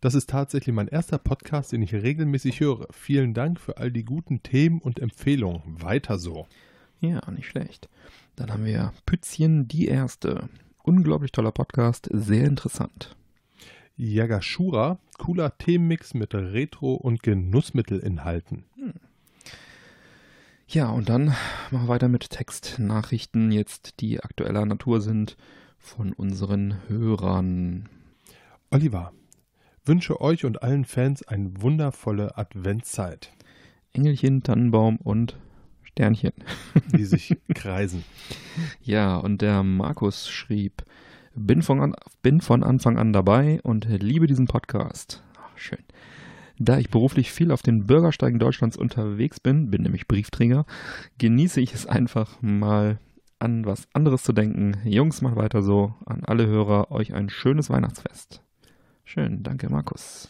Das 0.00 0.16
ist 0.16 0.28
tatsächlich 0.28 0.74
mein 0.74 0.88
erster 0.88 1.18
Podcast, 1.18 1.70
den 1.70 1.82
ich 1.82 1.94
regelmäßig 1.94 2.58
höre. 2.58 2.88
Vielen 2.90 3.32
Dank 3.32 3.60
für 3.60 3.76
all 3.76 3.92
die 3.92 4.04
guten 4.04 4.42
Themen 4.42 4.80
und 4.80 4.98
Empfehlungen. 4.98 5.62
Weiter 5.80 6.18
so. 6.18 6.48
Ja, 6.98 7.20
nicht 7.30 7.46
schlecht. 7.46 7.88
Dann 8.34 8.50
haben 8.50 8.64
wir 8.64 8.92
Pützchen 9.06 9.68
die 9.68 9.86
Erste. 9.86 10.48
Unglaublich 10.82 11.30
toller 11.30 11.52
Podcast, 11.52 12.08
sehr 12.12 12.44
interessant. 12.44 13.14
Yagashura, 13.96 14.98
cooler 15.18 15.56
Themenmix 15.58 16.12
mit 16.12 16.34
Retro- 16.34 16.94
und 16.94 17.22
Genussmittelinhalten. 17.22 18.64
Hm. 18.74 18.94
Ja, 20.66 20.90
und 20.90 21.08
dann 21.08 21.26
machen 21.70 21.86
wir 21.86 21.88
weiter 21.88 22.08
mit 22.08 22.30
Textnachrichten, 22.30 23.52
jetzt 23.52 24.00
die 24.00 24.20
aktueller 24.24 24.66
Natur 24.66 25.00
sind 25.00 25.36
von 25.82 26.12
unseren 26.12 26.76
Hörern. 26.88 27.88
Oliver, 28.70 29.12
wünsche 29.84 30.20
euch 30.20 30.44
und 30.44 30.62
allen 30.62 30.84
Fans 30.84 31.26
eine 31.26 31.60
wundervolle 31.60 32.38
Adventszeit. 32.38 33.32
Engelchen, 33.92 34.42
Tannenbaum 34.42 34.96
und 34.96 35.36
Sternchen. 35.82 36.32
Die 36.96 37.04
sich 37.04 37.36
kreisen. 37.54 38.04
Ja, 38.80 39.16
und 39.16 39.42
der 39.42 39.62
Markus 39.62 40.30
schrieb, 40.30 40.84
bin 41.34 41.62
von, 41.62 41.80
an, 41.80 41.94
bin 42.22 42.40
von 42.40 42.62
Anfang 42.62 42.96
an 42.96 43.12
dabei 43.12 43.60
und 43.62 43.86
liebe 43.86 44.26
diesen 44.26 44.46
Podcast. 44.46 45.22
Ach, 45.36 45.58
schön. 45.58 45.82
Da 46.58 46.78
ich 46.78 46.90
beruflich 46.90 47.32
viel 47.32 47.50
auf 47.50 47.62
den 47.62 47.86
Bürgersteigen 47.86 48.38
Deutschlands 48.38 48.76
unterwegs 48.76 49.40
bin, 49.40 49.70
bin 49.70 49.82
nämlich 49.82 50.06
Briefträger, 50.06 50.64
genieße 51.18 51.60
ich 51.60 51.74
es 51.74 51.86
einfach 51.86 52.40
mal 52.40 52.98
an 53.42 53.66
was 53.66 53.88
anderes 53.92 54.22
zu 54.22 54.32
denken. 54.32 54.76
Jungs, 54.84 55.20
macht 55.20 55.36
weiter 55.36 55.62
so. 55.62 55.94
An 56.06 56.24
alle 56.24 56.46
Hörer, 56.46 56.90
euch 56.92 57.12
ein 57.12 57.28
schönes 57.28 57.68
Weihnachtsfest. 57.68 58.42
Schön, 59.04 59.42
danke 59.42 59.68
Markus. 59.68 60.28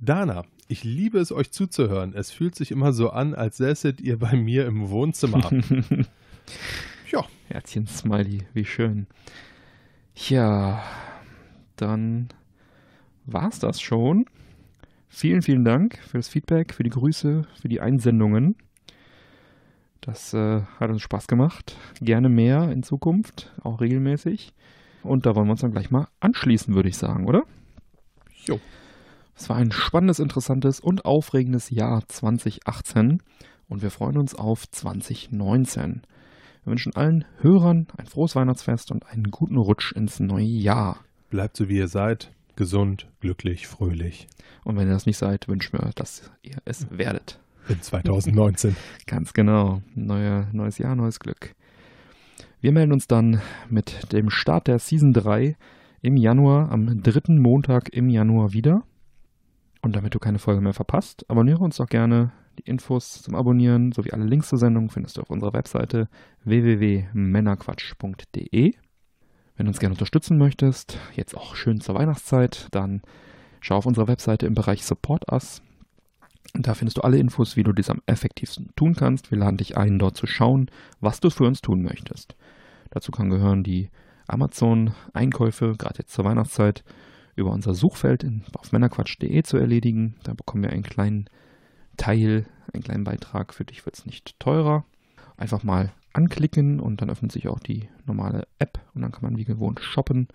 Dana, 0.00 0.44
ich 0.68 0.84
liebe 0.84 1.18
es, 1.18 1.32
euch 1.32 1.50
zuzuhören. 1.50 2.12
Es 2.14 2.30
fühlt 2.30 2.54
sich 2.54 2.70
immer 2.70 2.92
so 2.92 3.10
an, 3.10 3.34
als 3.34 3.56
säßet 3.56 4.00
ihr 4.02 4.18
bei 4.18 4.36
mir 4.36 4.66
im 4.66 4.90
Wohnzimmer. 4.90 5.50
ja. 7.10 7.24
Herzchen 7.48 7.86
Smiley, 7.86 8.46
wie 8.52 8.66
schön. 8.66 9.06
Ja, 10.14 10.82
dann 11.76 12.28
war's 13.24 13.58
das 13.58 13.80
schon. 13.80 14.26
Vielen, 15.08 15.40
vielen 15.40 15.64
Dank 15.64 15.98
für 15.98 16.18
das 16.18 16.28
Feedback, 16.28 16.74
für 16.74 16.82
die 16.82 16.90
Grüße, 16.90 17.46
für 17.58 17.68
die 17.68 17.80
Einsendungen. 17.80 18.56
Das 20.00 20.32
äh, 20.32 20.62
hat 20.78 20.90
uns 20.90 21.02
Spaß 21.02 21.26
gemacht. 21.26 21.76
Gerne 22.00 22.28
mehr 22.28 22.70
in 22.70 22.82
Zukunft, 22.82 23.52
auch 23.62 23.80
regelmäßig. 23.80 24.52
Und 25.02 25.26
da 25.26 25.34
wollen 25.34 25.46
wir 25.46 25.52
uns 25.52 25.60
dann 25.60 25.72
gleich 25.72 25.90
mal 25.90 26.08
anschließen, 26.20 26.74
würde 26.74 26.88
ich 26.88 26.96
sagen, 26.96 27.26
oder? 27.26 27.42
Jo. 28.44 28.60
Es 29.36 29.48
war 29.48 29.56
ein 29.56 29.70
spannendes, 29.70 30.18
interessantes 30.18 30.80
und 30.80 31.04
aufregendes 31.04 31.70
Jahr 31.70 32.02
2018 32.08 33.22
und 33.68 33.82
wir 33.82 33.90
freuen 33.90 34.18
uns 34.18 34.34
auf 34.34 34.68
2019. 34.68 36.02
Wir 36.64 36.70
wünschen 36.70 36.96
allen 36.96 37.24
Hörern 37.40 37.86
ein 37.96 38.06
frohes 38.06 38.34
Weihnachtsfest 38.34 38.90
und 38.90 39.06
einen 39.06 39.30
guten 39.30 39.56
Rutsch 39.56 39.92
ins 39.92 40.20
neue 40.20 40.44
Jahr. 40.44 40.98
Bleibt 41.30 41.56
so 41.56 41.68
wie 41.68 41.76
ihr 41.76 41.88
seid, 41.88 42.32
gesund, 42.56 43.06
glücklich, 43.20 43.66
fröhlich. 43.66 44.26
Und 44.64 44.76
wenn 44.76 44.88
ihr 44.88 44.94
das 44.94 45.06
nicht 45.06 45.18
seid, 45.18 45.46
wünschen 45.48 45.78
wir, 45.78 45.92
dass 45.94 46.30
ihr 46.42 46.56
es 46.64 46.86
werdet. 46.90 47.38
In 47.68 47.82
2019. 47.82 48.74
Ganz 49.06 49.34
genau. 49.34 49.82
Neue, 49.94 50.48
neues 50.52 50.78
Jahr, 50.78 50.96
neues 50.96 51.20
Glück. 51.20 51.54
Wir 52.60 52.72
melden 52.72 52.92
uns 52.92 53.06
dann 53.06 53.40
mit 53.68 54.10
dem 54.12 54.30
Start 54.30 54.66
der 54.68 54.78
Season 54.78 55.12
3 55.12 55.54
im 56.00 56.16
Januar, 56.16 56.72
am 56.72 57.02
dritten 57.02 57.40
Montag 57.40 57.90
im 57.90 58.08
Januar 58.08 58.52
wieder. 58.52 58.84
Und 59.82 59.96
damit 59.96 60.14
du 60.14 60.18
keine 60.18 60.38
Folge 60.38 60.62
mehr 60.62 60.72
verpasst, 60.72 61.28
abonniere 61.28 61.62
uns 61.62 61.76
doch 61.76 61.88
gerne. 61.88 62.32
Die 62.58 62.68
Infos 62.68 63.22
zum 63.22 63.36
Abonnieren 63.36 63.92
sowie 63.92 64.12
alle 64.12 64.24
Links 64.24 64.48
zur 64.48 64.58
Sendung 64.58 64.90
findest 64.90 65.16
du 65.16 65.20
auf 65.20 65.30
unserer 65.30 65.52
Webseite 65.52 66.08
www.männerquatsch.de. 66.44 68.74
Wenn 69.56 69.66
du 69.66 69.70
uns 69.70 69.78
gerne 69.78 69.94
unterstützen 69.94 70.36
möchtest, 70.38 70.98
jetzt 71.14 71.36
auch 71.36 71.54
schön 71.54 71.80
zur 71.80 71.94
Weihnachtszeit, 71.94 72.66
dann 72.72 73.02
schau 73.60 73.76
auf 73.76 73.86
unserer 73.86 74.08
Webseite 74.08 74.46
im 74.46 74.54
Bereich 74.54 74.84
Support 74.84 75.30
Us. 75.30 75.62
Da 76.54 76.74
findest 76.74 76.96
du 76.98 77.02
alle 77.02 77.18
Infos, 77.18 77.56
wie 77.56 77.62
du 77.62 77.72
dies 77.72 77.90
am 77.90 78.02
effektivsten 78.06 78.70
tun 78.74 78.94
kannst. 78.94 79.30
Wir 79.30 79.38
laden 79.38 79.58
dich 79.58 79.76
ein, 79.76 79.98
dort 79.98 80.16
zu 80.16 80.26
schauen, 80.26 80.70
was 81.00 81.20
du 81.20 81.30
für 81.30 81.44
uns 81.44 81.60
tun 81.60 81.82
möchtest. 81.82 82.36
Dazu 82.90 83.12
kann 83.12 83.30
gehören 83.30 83.62
die 83.62 83.90
Amazon-Einkäufe, 84.26 85.74
gerade 85.76 85.98
jetzt 85.98 86.12
zur 86.12 86.24
Weihnachtszeit, 86.24 86.84
über 87.36 87.52
unser 87.52 87.74
Suchfeld 87.74 88.26
auf 88.54 88.72
männerquatsch.de 88.72 89.42
zu 89.42 89.56
erledigen. 89.58 90.16
Da 90.24 90.34
bekommen 90.34 90.64
wir 90.64 90.70
einen 90.70 90.82
kleinen 90.82 91.30
Teil, 91.96 92.46
einen 92.72 92.82
kleinen 92.82 93.04
Beitrag. 93.04 93.54
Für 93.54 93.64
dich 93.64 93.86
wird 93.86 93.96
es 93.96 94.06
nicht 94.06 94.38
teurer. 94.40 94.84
Einfach 95.36 95.62
mal 95.62 95.92
anklicken 96.12 96.80
und 96.80 97.00
dann 97.00 97.10
öffnet 97.10 97.30
sich 97.30 97.46
auch 97.48 97.60
die 97.60 97.88
normale 98.06 98.48
App 98.58 98.80
und 98.94 99.02
dann 99.02 99.12
kann 99.12 99.22
man 99.22 99.36
wie 99.36 99.44
gewohnt 99.44 99.80
shoppen 99.80 100.26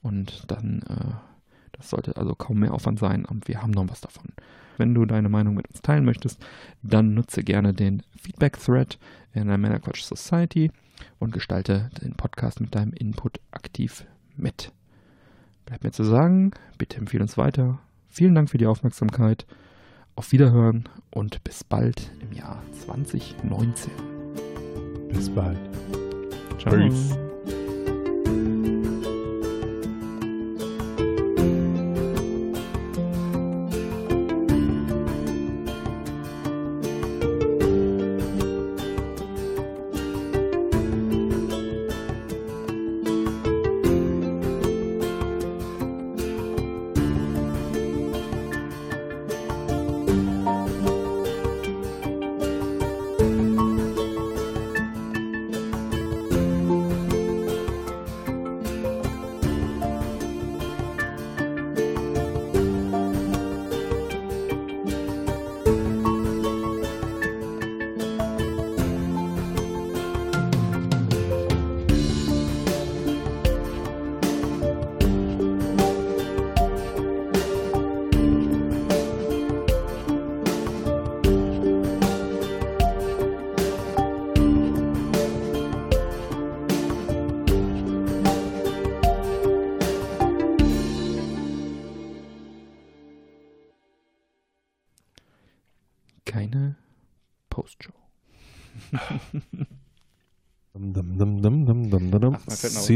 und 0.00 0.44
dann 0.50 0.82
äh, 0.88 1.27
Das 1.72 1.90
sollte 1.90 2.16
also 2.16 2.34
kaum 2.34 2.60
mehr 2.60 2.74
Aufwand 2.74 2.98
sein 2.98 3.24
und 3.24 3.48
wir 3.48 3.62
haben 3.62 3.70
noch 3.70 3.88
was 3.88 4.00
davon. 4.00 4.26
Wenn 4.76 4.94
du 4.94 5.04
deine 5.04 5.28
Meinung 5.28 5.54
mit 5.54 5.68
uns 5.68 5.82
teilen 5.82 6.04
möchtest, 6.04 6.44
dann 6.82 7.14
nutze 7.14 7.42
gerne 7.42 7.74
den 7.74 8.02
Feedback-Thread 8.16 8.98
in 9.32 9.48
der 9.48 9.58
Männerquatsch 9.58 10.02
Society 10.02 10.70
und 11.18 11.32
gestalte 11.32 11.90
den 12.02 12.14
Podcast 12.14 12.60
mit 12.60 12.74
deinem 12.74 12.92
Input 12.92 13.40
aktiv 13.50 14.04
mit. 14.36 14.72
Bleibt 15.66 15.84
mir 15.84 15.90
zu 15.90 16.04
sagen, 16.04 16.52
bitte 16.78 16.96
empfehle 16.96 17.22
uns 17.22 17.36
weiter. 17.36 17.78
Vielen 18.08 18.34
Dank 18.34 18.50
für 18.50 18.58
die 18.58 18.66
Aufmerksamkeit. 18.66 19.46
Auf 20.16 20.32
Wiederhören 20.32 20.88
und 21.10 21.44
bis 21.44 21.62
bald 21.62 22.10
im 22.20 22.32
Jahr 22.32 22.62
2019. 22.84 23.92
Bis 25.12 25.30
bald. 25.30 25.58
Ciao. 26.58 26.74
Peace. 26.74 27.16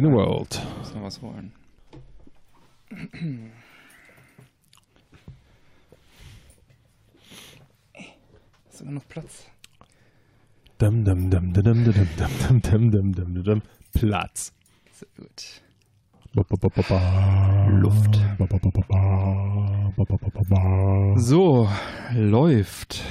Ein. 0.09 0.13
World. 0.13 0.61
Ich 0.61 0.79
muss 0.79 0.95
noch 0.95 1.03
was 1.03 1.23
holen. 1.23 1.53
Hast 8.67 8.81
du 8.81 8.91
noch 8.91 9.07
Platz? 9.09 9.47
Dum, 10.79 11.05
dum, 11.05 11.31
dum, 11.31 11.53
dum, 11.53 11.63
dum, 11.63 11.85
dum, 11.85 12.09
dum, 12.17 12.63
dum, 12.63 12.91
dum, 12.91 13.13
dum, 13.15 13.45
dum. 13.45 13.63
Platz. 13.93 14.53
Sehr 14.93 15.09
gut. 15.17 15.63
Luft. 17.69 18.21
So, 21.17 21.69
läuft. 22.15 23.05